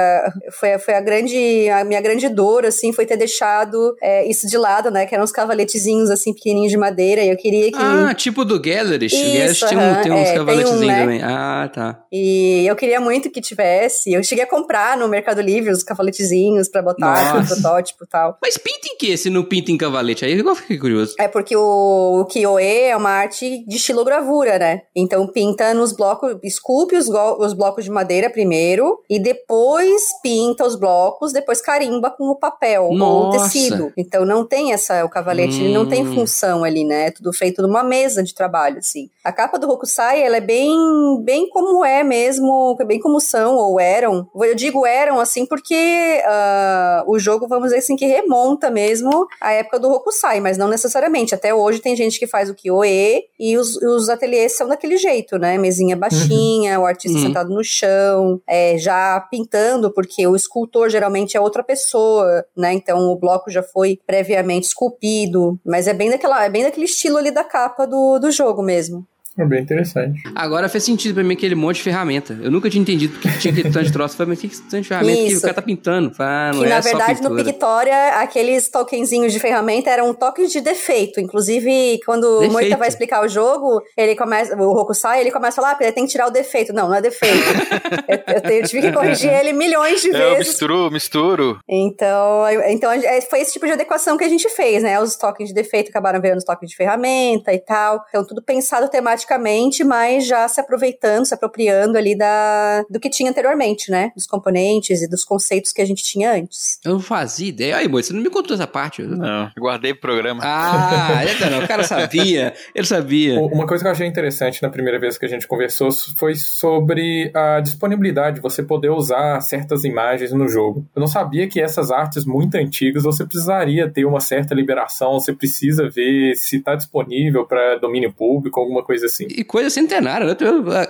foi, 0.52 0.78
foi 0.78 0.94
a 0.94 1.00
grande, 1.00 1.68
a 1.70 1.81
minha 1.84 2.00
grande 2.00 2.28
dor, 2.28 2.64
assim, 2.64 2.92
foi 2.92 3.06
ter 3.06 3.16
deixado 3.16 3.96
é, 4.00 4.28
isso 4.28 4.46
de 4.46 4.56
lado, 4.56 4.90
né? 4.90 5.06
Que 5.06 5.14
eram 5.14 5.24
uns 5.24 5.32
cavaletezinhos, 5.32 6.10
assim, 6.10 6.32
pequenininhos 6.32 6.70
de 6.70 6.78
madeira. 6.78 7.22
E 7.22 7.30
eu 7.30 7.36
queria 7.36 7.70
que... 7.70 7.78
Ah, 7.78 8.14
tipo 8.14 8.44
do 8.44 8.62
Gellerish. 8.62 9.14
o 9.14 9.18
Isso, 9.18 9.30
Gellerish 9.30 9.60
tem, 9.60 9.78
um, 9.78 9.80
aham, 9.80 10.02
tem 10.02 10.12
uns 10.12 10.18
é, 10.18 10.24
tem 10.24 10.32
um, 10.32 10.36
cavaletezinhos 10.36 10.86
né? 10.86 11.00
também. 11.00 11.22
Ah, 11.22 11.70
tá. 11.72 12.04
E 12.10 12.66
eu 12.66 12.76
queria 12.76 13.00
muito 13.00 13.30
que 13.30 13.40
tivesse. 13.40 14.12
Eu 14.12 14.22
cheguei 14.22 14.44
a 14.44 14.46
comprar 14.48 14.96
no 14.96 15.08
Mercado 15.08 15.40
Livre 15.40 15.70
os 15.70 15.82
cavaletezinhos 15.82 16.68
pra 16.68 16.82
botar 16.82 17.40
no 17.40 17.46
protótipo 17.46 18.04
e 18.04 18.08
tal. 18.08 18.38
Mas 18.42 18.56
pinta 18.56 18.88
em 18.88 18.96
que 18.96 19.16
se 19.16 19.30
não 19.30 19.42
pinta 19.42 19.70
em 19.70 19.76
cavalete? 19.76 20.24
Aí 20.24 20.38
eu 20.38 20.54
fiquei 20.54 20.78
curioso. 20.78 21.14
É 21.18 21.28
porque 21.28 21.56
o, 21.56 22.20
o 22.20 22.24
Kyoe 22.26 22.62
é 22.62 22.96
uma 22.96 23.10
arte 23.10 23.64
de 23.66 23.76
estilogravura, 23.76 24.58
né? 24.58 24.82
Então 24.94 25.26
pinta 25.26 25.72
nos 25.74 25.92
blocos, 25.92 26.36
esculpe 26.42 26.96
os, 26.96 27.08
os 27.08 27.52
blocos 27.52 27.84
de 27.84 27.90
madeira 27.90 28.30
primeiro 28.30 28.98
e 29.08 29.18
depois 29.18 30.02
pinta 30.22 30.66
os 30.66 30.76
blocos, 30.76 31.32
depois 31.32 31.60
carimba 31.72 32.10
com 32.10 32.24
o 32.28 32.36
papel 32.36 32.84
ou 32.84 32.92
o 32.92 32.96
Nossa. 32.96 33.38
tecido. 33.38 33.92
Então 33.96 34.24
não 34.26 34.44
tem 34.46 34.72
essa, 34.72 35.04
o 35.04 35.08
cavalete 35.08 35.62
ele 35.62 35.72
não 35.72 35.86
tem 35.86 36.02
Hum. 36.02 36.14
função 36.14 36.64
ali, 36.64 36.84
né? 36.84 37.06
É 37.06 37.10
tudo 37.10 37.32
feito 37.32 37.62
numa 37.62 37.82
mesa 37.82 38.22
de 38.22 38.34
trabalho, 38.34 38.78
assim. 38.78 39.08
A 39.24 39.32
capa 39.32 39.58
do 39.58 39.70
Hokusai, 39.70 40.22
ela 40.22 40.36
é 40.36 40.40
bem, 40.40 40.76
bem 41.24 41.48
como 41.48 41.84
é 41.84 42.02
mesmo, 42.02 42.76
bem 42.86 43.00
como 43.00 43.20
são 43.20 43.56
ou 43.56 43.80
eram. 43.80 44.28
Eu 44.34 44.54
digo 44.54 44.84
eram 44.84 45.18
assim 45.20 45.46
porque 45.46 46.20
ah, 46.26 47.04
o 47.06 47.18
jogo, 47.18 47.46
vamos 47.48 47.66
dizer 47.68 47.78
assim, 47.78 47.96
que 47.96 48.04
remonta 48.06 48.70
mesmo 48.70 49.26
à 49.40 49.52
época 49.52 49.78
do 49.78 49.90
Hokusai, 49.90 50.40
mas 50.40 50.58
não 50.58 50.68
necessariamente. 50.68 51.34
Até 51.34 51.54
hoje 51.54 51.78
tem 51.80 51.96
gente 51.96 52.18
que 52.18 52.26
faz 52.26 52.50
o 52.50 52.54
Kyoe 52.54 53.22
e 53.38 53.56
os, 53.56 53.76
os 53.76 54.08
ateliês 54.08 54.56
são 54.56 54.68
daquele 54.68 54.96
jeito, 54.96 55.38
né? 55.38 55.56
Mesinha 55.56 55.96
baixinha, 55.96 56.78
o 56.80 56.84
artista 56.86 57.16
Uhum. 57.18 57.24
sentado 57.24 57.50
no 57.50 57.62
chão, 57.62 58.40
é, 58.48 58.76
já 58.78 59.20
pintando, 59.30 59.92
porque 59.92 60.26
o 60.26 60.34
escultor 60.34 60.88
geralmente 60.88 61.36
é 61.36 61.40
outra 61.52 61.62
pessoa, 61.62 62.44
né? 62.56 62.72
Então 62.72 62.98
o 62.98 63.16
bloco 63.16 63.50
já 63.50 63.62
foi 63.62 63.98
previamente 64.06 64.66
esculpido, 64.66 65.60
mas 65.64 65.86
é 65.86 65.92
bem 65.92 66.10
daquela, 66.10 66.44
é 66.44 66.48
bem 66.48 66.64
daquele 66.64 66.86
estilo 66.86 67.18
ali 67.18 67.30
da 67.30 67.44
capa 67.44 67.86
do, 67.86 68.18
do 68.18 68.30
jogo 68.30 68.62
mesmo. 68.62 69.06
É 69.38 69.44
bem 69.46 69.62
interessante. 69.62 70.22
Agora 70.34 70.68
fez 70.68 70.84
sentido 70.84 71.14
pra 71.14 71.24
mim 71.24 71.32
aquele 71.34 71.54
monte 71.54 71.76
de 71.76 71.82
ferramenta. 71.82 72.38
Eu 72.42 72.50
nunca 72.50 72.68
tinha 72.68 72.82
entendido 72.82 73.14
porque 73.14 73.28
tinha 73.38 73.50
aquele 73.52 73.70
tanto 73.70 73.86
de 73.86 73.92
troço. 73.92 74.14
Eu 74.14 74.18
Falei, 74.18 74.30
mas 74.30 74.40
que 74.40 74.62
tanto 74.68 74.82
de 74.82 74.88
ferramenta 74.88 75.16
que 75.18 75.24
o 75.24 75.32
Isso. 75.32 75.40
cara 75.42 75.54
tá 75.54 75.62
pintando? 75.62 76.12
Ah, 76.18 76.50
não 76.52 76.60
que 76.60 76.66
é 76.66 76.68
na 76.68 76.82
só 76.82 76.88
verdade 76.90 77.22
no. 77.22 77.42
Pictória, 77.42 78.08
aqueles 78.20 78.68
tokenzinhos 78.68 79.32
de 79.32 79.40
ferramenta 79.40 79.88
eram 79.88 80.12
toques 80.12 80.52
de 80.52 80.60
defeito. 80.60 81.18
Inclusive, 81.18 81.98
quando 82.04 82.24
o 82.24 82.34
Defeito? 82.40 82.52
Moita 82.52 82.76
vai 82.76 82.88
explicar 82.88 83.24
o 83.24 83.28
jogo, 83.28 83.80
ele 83.96 84.14
começa, 84.14 84.54
o 84.54 84.76
Hokusai, 84.76 85.20
ele 85.22 85.30
começa 85.30 85.60
a 85.60 85.64
falar, 85.64 85.76
ah, 85.80 85.84
ele 85.84 85.92
tem 85.92 86.04
que 86.04 86.10
tirar 86.12 86.26
o 86.26 86.30
defeito. 86.30 86.72
Não, 86.74 86.88
não 86.88 86.94
é 86.96 87.00
defeito. 87.00 87.32
eu, 88.08 88.50
eu 88.50 88.58
eu 88.62 88.68
tive 88.68 88.82
que 88.82 88.92
corrigir 88.92 89.32
ele 89.32 89.52
milhões 89.52 90.02
de 90.02 90.14
É, 90.14 90.24
eu 90.24 90.30
vezes. 90.36 90.48
misturo, 90.48 90.90
misturo. 90.90 91.58
Então, 91.68 92.48
eu- 92.50 92.62
então 92.70 92.92
é, 92.92 93.20
foi 93.22 93.40
esse 93.40 93.52
tipo 93.54 93.64
de 93.66 93.72
adequação 93.72 94.16
que 94.18 94.24
a 94.24 94.28
gente 94.28 94.48
fez, 94.50 94.82
né? 94.82 95.00
Os 95.00 95.16
tokens 95.16 95.48
de 95.48 95.54
defeito 95.54 95.88
acabaram 95.88 96.20
virando 96.20 96.38
os 96.38 96.44
tokens 96.44 96.70
de 96.70 96.76
ferramenta 96.76 97.52
e 97.52 97.58
tal. 97.58 98.04
Então, 98.08 98.26
tudo 98.26 98.42
pensado 98.42 98.88
tematicamente, 99.22 99.84
mas 99.84 100.26
já 100.26 100.46
se 100.48 100.60
aproveitando, 100.60 101.24
se 101.24 101.34
apropriando 101.34 101.96
ali 101.96 102.16
da, 102.16 102.84
do 102.90 103.00
que 103.00 103.08
tinha 103.08 103.30
anteriormente, 103.30 103.90
né? 103.90 104.12
Dos 104.14 104.26
componentes 104.26 105.02
e 105.02 105.08
dos 105.08 105.24
conceitos 105.24 105.72
que 105.72 105.80
a 105.80 105.84
gente 105.84 106.02
tinha 106.02 106.32
antes. 106.32 106.78
Eu 106.84 106.92
não 106.92 107.00
fazia 107.00 107.48
ideia. 107.48 107.76
Aí, 107.76 107.88
moço, 107.88 108.08
você 108.08 108.12
não 108.12 108.22
me 108.22 108.30
contou 108.30 108.54
essa 108.54 108.66
parte. 108.66 109.02
Não, 109.02 109.50
guardei 109.58 109.92
o 109.92 110.00
programa. 110.00 110.42
Ah, 110.44 111.22
não, 111.50 111.64
o 111.64 111.68
cara 111.68 111.84
sabia, 111.84 112.54
ele 112.74 112.86
sabia. 112.86 113.40
Uma 113.40 113.66
coisa 113.66 113.84
que 113.84 113.88
eu 113.88 113.92
achei 113.92 114.06
interessante 114.06 114.62
na 114.62 114.68
primeira 114.68 114.98
vez 114.98 115.16
que 115.16 115.24
a 115.24 115.28
gente 115.28 115.46
conversou 115.46 115.90
foi 116.16 116.34
sobre 116.34 117.30
a 117.34 117.60
disponibilidade 117.60 118.36
de 118.36 118.42
você 118.42 118.62
poder 118.62 118.90
usar 118.90 119.40
certas 119.40 119.84
imagens 119.84 120.32
no 120.32 120.48
jogo. 120.48 120.86
Eu 120.94 121.00
não 121.00 121.06
sabia 121.06 121.48
que 121.48 121.60
essas 121.60 121.90
artes 121.90 122.24
muito 122.24 122.56
antigas 122.56 123.04
você 123.04 123.24
precisaria 123.24 123.88
ter 123.88 124.04
uma 124.04 124.20
certa 124.20 124.54
liberação, 124.54 125.14
você 125.14 125.32
precisa 125.32 125.88
ver 125.88 126.34
se 126.36 126.56
está 126.56 126.74
disponível 126.74 127.46
para 127.46 127.76
domínio 127.76 128.12
público, 128.12 128.60
alguma 128.60 128.82
coisa 128.82 129.06
assim. 129.06 129.11
E 129.20 129.44
coisa 129.44 129.70
centenária, 129.70 130.26
né? 130.26 130.36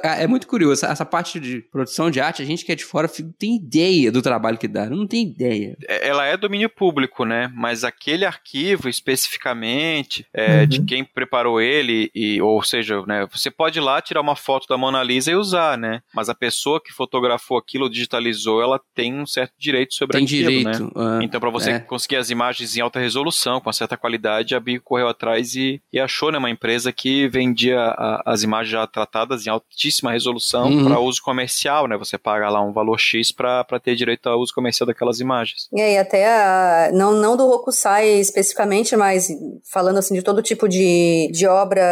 É 0.02 0.26
muito 0.26 0.46
curioso. 0.46 0.84
Essa 0.84 1.04
parte 1.04 1.40
de 1.40 1.60
produção 1.60 2.10
de 2.10 2.20
arte, 2.20 2.42
a 2.42 2.44
gente 2.44 2.64
que 2.64 2.72
é 2.72 2.74
de 2.74 2.84
fora 2.84 3.10
não 3.20 3.32
tem 3.32 3.56
ideia 3.56 4.10
do 4.10 4.22
trabalho 4.22 4.58
que 4.58 4.68
dá. 4.68 4.88
Não 4.88 5.06
tem 5.06 5.22
ideia. 5.22 5.76
É, 5.86 6.08
ela 6.08 6.26
é 6.26 6.36
domínio 6.36 6.68
público, 6.68 7.24
né? 7.24 7.50
Mas 7.54 7.84
aquele 7.84 8.24
arquivo 8.24 8.88
especificamente 8.88 10.26
é, 10.32 10.60
uhum. 10.60 10.66
de 10.66 10.82
quem 10.84 11.04
preparou 11.04 11.60
ele, 11.60 12.10
e, 12.14 12.40
ou 12.40 12.62
seja, 12.62 13.02
né, 13.06 13.26
você 13.30 13.50
pode 13.50 13.78
ir 13.78 13.82
lá 13.82 14.00
tirar 14.00 14.20
uma 14.20 14.36
foto 14.36 14.66
da 14.68 14.76
Mona 14.76 15.02
Lisa 15.02 15.30
e 15.30 15.36
usar, 15.36 15.78
né? 15.78 16.02
Mas 16.14 16.28
a 16.28 16.34
pessoa 16.34 16.80
que 16.80 16.92
fotografou 16.92 17.58
aquilo, 17.58 17.90
digitalizou, 17.90 18.62
ela 18.62 18.80
tem 18.94 19.14
um 19.14 19.26
certo 19.26 19.52
direito 19.58 19.94
sobre 19.94 20.16
tem 20.16 20.24
aquilo, 20.24 20.50
direito, 20.50 20.84
né? 20.84 20.90
Uh, 20.94 21.22
então, 21.22 21.40
para 21.40 21.50
você 21.50 21.72
é. 21.72 21.78
conseguir 21.80 22.16
as 22.16 22.30
imagens 22.30 22.76
em 22.76 22.80
alta 22.80 23.00
resolução, 23.00 23.60
com 23.60 23.66
uma 23.66 23.72
certa 23.72 23.96
qualidade, 23.96 24.54
a 24.54 24.60
Bi 24.60 24.78
correu 24.78 25.08
atrás 25.08 25.54
e, 25.54 25.80
e 25.92 25.98
achou 25.98 26.30
né, 26.30 26.38
uma 26.38 26.50
empresa 26.50 26.92
que 26.92 27.28
vendia 27.28 27.78
a, 27.78 28.11
as 28.24 28.42
imagens 28.42 28.72
já 28.72 28.86
tratadas 28.86 29.46
em 29.46 29.50
altíssima 29.50 30.12
resolução 30.12 30.66
uhum. 30.66 30.84
para 30.84 31.00
uso 31.00 31.22
comercial, 31.22 31.86
né? 31.86 31.96
Você 31.96 32.18
paga 32.18 32.48
lá 32.48 32.60
um 32.62 32.72
valor 32.72 32.98
X 32.98 33.32
para 33.32 33.64
ter 33.82 33.94
direito 33.94 34.28
ao 34.28 34.40
uso 34.40 34.52
comercial 34.54 34.86
daquelas 34.86 35.20
imagens. 35.20 35.68
E 35.72 35.80
aí, 35.80 35.98
até 35.98 36.26
a, 36.28 36.90
não, 36.92 37.12
não 37.12 37.36
do 37.36 37.48
Hokusai 37.48 38.08
especificamente, 38.20 38.96
mas 38.96 39.28
falando 39.70 39.98
assim 39.98 40.14
de 40.14 40.22
todo 40.22 40.42
tipo 40.42 40.68
de, 40.68 41.30
de 41.32 41.46
obra 41.46 41.82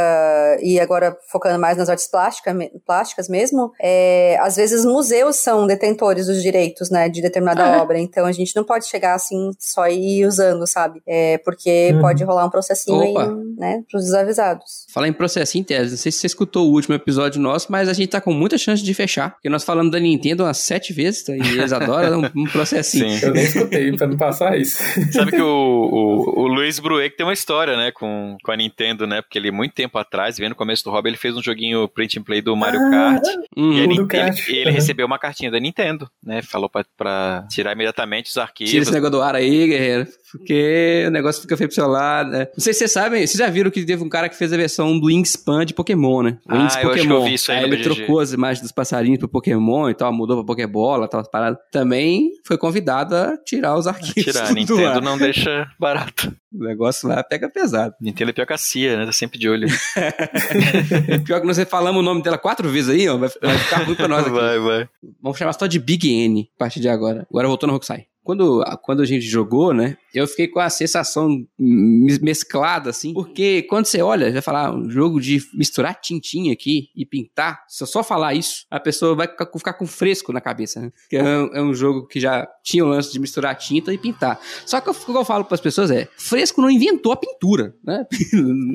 e 0.62 0.78
agora 0.80 1.16
focando 1.30 1.58
mais 1.58 1.76
nas 1.76 1.88
artes 1.88 2.06
plástica, 2.08 2.56
plásticas 2.86 3.28
mesmo, 3.28 3.72
é, 3.80 4.38
às 4.40 4.56
vezes 4.56 4.84
museus 4.84 5.36
são 5.36 5.66
detentores 5.66 6.26
dos 6.26 6.42
direitos, 6.42 6.90
né, 6.90 7.08
de 7.08 7.20
determinada 7.22 7.64
ah, 7.64 7.82
obra. 7.82 7.98
Então 7.98 8.26
a 8.26 8.32
gente 8.32 8.54
não 8.54 8.64
pode 8.64 8.86
chegar 8.86 9.14
assim 9.14 9.50
só 9.58 9.88
ir 9.88 10.26
usando, 10.26 10.66
sabe? 10.66 11.02
É, 11.06 11.38
porque 11.38 11.90
uhum. 11.92 12.00
pode 12.00 12.24
rolar 12.24 12.46
um 12.46 12.50
processinho 12.50 12.98
Opa. 12.98 13.22
aí, 13.22 13.28
né, 13.56 13.84
pros 13.90 14.04
desavisados. 14.04 14.86
Falar 14.92 15.08
em 15.08 15.12
processinho, 15.12 15.64
Tese, 15.64 15.90
não 15.90 15.98
sei 15.98 16.09
se 16.11 16.20
você 16.20 16.26
escutou 16.26 16.68
o 16.68 16.72
último 16.72 16.94
episódio 16.94 17.40
nosso, 17.40 17.70
mas 17.70 17.88
a 17.88 17.92
gente 17.92 18.08
tá 18.08 18.20
com 18.20 18.32
muita 18.32 18.58
chance 18.58 18.82
de 18.82 18.94
fechar, 18.94 19.32
porque 19.32 19.48
nós 19.48 19.64
falamos 19.64 19.90
da 19.92 19.98
Nintendo 19.98 20.44
umas 20.44 20.58
sete 20.58 20.92
vezes, 20.92 21.24
tá? 21.24 21.36
e 21.36 21.40
eles 21.40 21.72
adoram 21.72 22.22
um, 22.22 22.42
um 22.42 22.44
processinho. 22.44 23.18
Sim. 23.18 23.26
Eu 23.26 23.32
nem 23.32 23.44
escutei 23.44 23.92
pra 23.96 24.06
não 24.06 24.16
passar 24.16 24.58
isso. 24.58 24.82
Sabe 25.12 25.32
que 25.32 25.40
o, 25.40 25.46
o, 25.46 26.42
o 26.42 26.46
Luiz 26.46 26.78
Brueck 26.78 27.16
tem 27.16 27.26
uma 27.26 27.32
história, 27.32 27.76
né, 27.76 27.90
com, 27.92 28.36
com 28.42 28.52
a 28.52 28.56
Nintendo, 28.56 29.06
né, 29.06 29.22
porque 29.22 29.38
ele 29.38 29.50
muito 29.50 29.74
tempo 29.74 29.98
atrás, 29.98 30.38
vendo 30.38 30.50
no 30.50 30.56
começo 30.56 30.84
do 30.84 30.90
hobby, 30.90 31.11
ele 31.11 31.16
fez 31.16 31.36
um 31.36 31.42
joguinho 31.42 31.88
print 31.88 32.18
and 32.18 32.22
play 32.22 32.40
do 32.40 32.56
Mario 32.56 32.80
ah, 32.80 32.90
Kart, 32.90 33.22
uhum. 33.56 33.72
e 33.72 33.80
ele, 33.80 33.94
ele, 33.94 34.42
ele 34.48 34.68
uhum. 34.68 34.74
recebeu 34.74 35.06
uma 35.06 35.18
cartinha 35.18 35.50
da 35.50 35.58
Nintendo, 35.58 36.11
né, 36.22 36.42
falou 36.42 36.68
pra, 36.68 36.84
pra 36.96 37.46
tirar 37.50 37.72
imediatamente 37.72 38.30
os 38.30 38.36
arquivos. 38.36 38.70
Tira 38.70 38.82
esse 38.82 38.92
negócio 38.92 39.12
do 39.12 39.22
ar 39.22 39.34
aí, 39.34 39.66
guerreiro, 39.66 40.06
porque 40.33 41.05
o 41.07 41.11
negócio 41.11 41.43
fica 41.43 41.57
feio 41.57 41.68
pro 41.68 41.74
seu 41.74 41.87
lado, 41.87 42.31
né. 42.31 42.49
Não 42.57 42.62
sei 42.62 42.72
se 42.72 42.81
vocês 42.81 42.93
sabem, 42.93 43.26
vocês 43.26 43.39
já 43.39 43.49
viram 43.49 43.70
que 43.70 43.85
teve 43.85 44.03
um 44.03 44.09
cara 44.09 44.28
que 44.28 44.37
fez 44.37 44.53
a 44.53 44.57
versão 44.57 44.99
do 44.99 45.07
Wingspan 45.07 45.64
de 45.64 45.74
Pokémon, 45.74 46.22
né? 46.22 46.39
Ah, 46.49 46.59
Wings 46.59 46.76
eu 46.76 46.83
Pokémon. 46.83 47.01
Acho 47.01 47.07
que 47.07 47.12
eu 47.12 47.24
vi 47.24 47.35
isso 47.35 47.53
aí, 47.53 47.59
aí 47.59 47.64
ele 47.64 47.83
trocou 47.83 48.20
as 48.20 48.33
imagens 48.33 48.62
dos 48.62 48.72
passarinhos 48.72 49.18
pro 49.18 49.28
Pokémon 49.28 49.91
e 49.91 49.95
tal, 49.95 50.12
mudou 50.12 50.37
pra 50.37 50.47
Pokébola, 50.47 51.09
tal, 51.09 51.28
paradas. 51.31 51.59
Também 51.70 52.31
foi 52.47 52.57
convidado 52.57 53.14
a 53.14 53.37
tirar 53.37 53.76
os 53.76 53.87
arquivos. 53.87 54.24
Tirar, 54.24 54.53
Nintendo 54.55 55.01
não 55.01 55.18
deixa 55.18 55.68
barato. 55.78 56.35
O 56.53 56.64
negócio 56.64 57.09
lá 57.09 57.22
pega 57.22 57.49
pesado. 57.49 57.95
Nintendo 58.01 58.31
é 58.31 58.33
pior 58.33 58.47
que 58.47 58.53
a 58.53 58.59
CIA, 58.59 58.97
né? 58.97 59.07
Tá 59.07 59.12
sempre 59.12 59.39
de 59.39 59.49
olho. 59.49 59.68
pior 61.24 61.41
que 61.41 61.47
nós 61.47 61.59
falamos 61.68 62.01
o 62.01 62.05
nome 62.05 62.22
dela 62.22 62.37
quatro 62.39 62.68
vezes 62.68 62.91
aí, 62.91 63.09
ó. 63.09 63.16
Vai, 63.16 63.28
vai 63.41 63.59
ficar 63.59 63.85
ruim 63.85 63.95
pra 63.95 64.09
nós 64.09 64.26
aqui. 64.26 64.31
Vai, 64.31 64.59
vai. 64.59 64.89
Vamos 65.22 65.39
chamar 65.39 65.53
só 65.53 65.66
de 65.66 65.78
Big 65.78 66.09
N 66.09 66.49
a 66.57 66.59
partir 66.59 66.81
de 66.81 66.89
agora. 66.89 67.26
Agora 67.31 67.47
voltou 67.47 67.66
no 67.66 67.72
Rokusai. 67.72 68.07
Quando, 68.22 68.62
quando 68.82 69.02
a 69.02 69.06
gente 69.06 69.24
jogou, 69.24 69.72
né? 69.72 69.96
Eu 70.14 70.26
fiquei 70.26 70.48
com 70.48 70.60
a 70.60 70.68
sensação 70.68 71.44
mesclada, 71.58 72.90
assim, 72.90 73.14
porque 73.14 73.62
quando 73.62 73.86
você 73.86 74.02
olha, 74.02 74.30
vai 74.32 74.42
falar 74.42 74.74
um 74.74 74.90
jogo 74.90 75.20
de 75.20 75.40
misturar 75.54 76.00
tintinha 76.00 76.52
aqui 76.52 76.88
e 76.94 77.06
pintar, 77.06 77.64
se 77.68 77.82
eu 77.82 77.86
só 77.86 78.02
falar 78.02 78.34
isso, 78.34 78.66
a 78.70 78.80
pessoa 78.80 79.14
vai 79.14 79.28
ficar 79.28 79.74
com 79.74 79.86
fresco 79.86 80.32
na 80.32 80.40
cabeça, 80.40 80.80
né? 80.80 80.92
É 81.12 81.22
um, 81.22 81.54
é 81.54 81.62
um 81.62 81.74
jogo 81.74 82.06
que 82.06 82.20
já 82.20 82.46
tinha 82.70 82.84
o 82.84 82.88
lance 82.88 83.12
de 83.12 83.18
misturar 83.18 83.56
tinta 83.56 83.92
e 83.92 83.98
pintar. 83.98 84.40
Só 84.64 84.80
que 84.80 84.88
o 84.90 84.94
que 84.94 85.10
eu 85.10 85.24
falo 85.24 85.44
para 85.44 85.54
as 85.54 85.60
pessoas 85.60 85.90
é: 85.90 86.08
fresco 86.16 86.62
não 86.62 86.70
inventou 86.70 87.12
a 87.12 87.16
pintura, 87.16 87.74
né? 87.84 88.06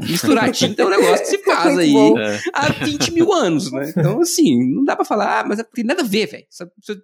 misturar 0.07 0.51
tinta 0.51 0.81
é 0.81 0.85
um 0.85 0.89
negócio 0.89 1.19
que 1.19 1.25
se 1.25 1.37
faz 1.39 1.77
aí 1.77 1.95
é. 1.95 2.39
há 2.53 2.71
20 2.71 3.11
mil 3.13 3.31
anos, 3.33 3.71
né? 3.71 3.93
Então, 3.95 4.21
assim, 4.21 4.73
não 4.73 4.83
dá 4.83 4.95
para 4.95 5.05
falar, 5.05 5.39
ah, 5.39 5.45
mas 5.47 5.63
tem 5.73 5.85
nada 5.85 6.01
a 6.01 6.05
ver, 6.05 6.27
velho. 6.27 6.45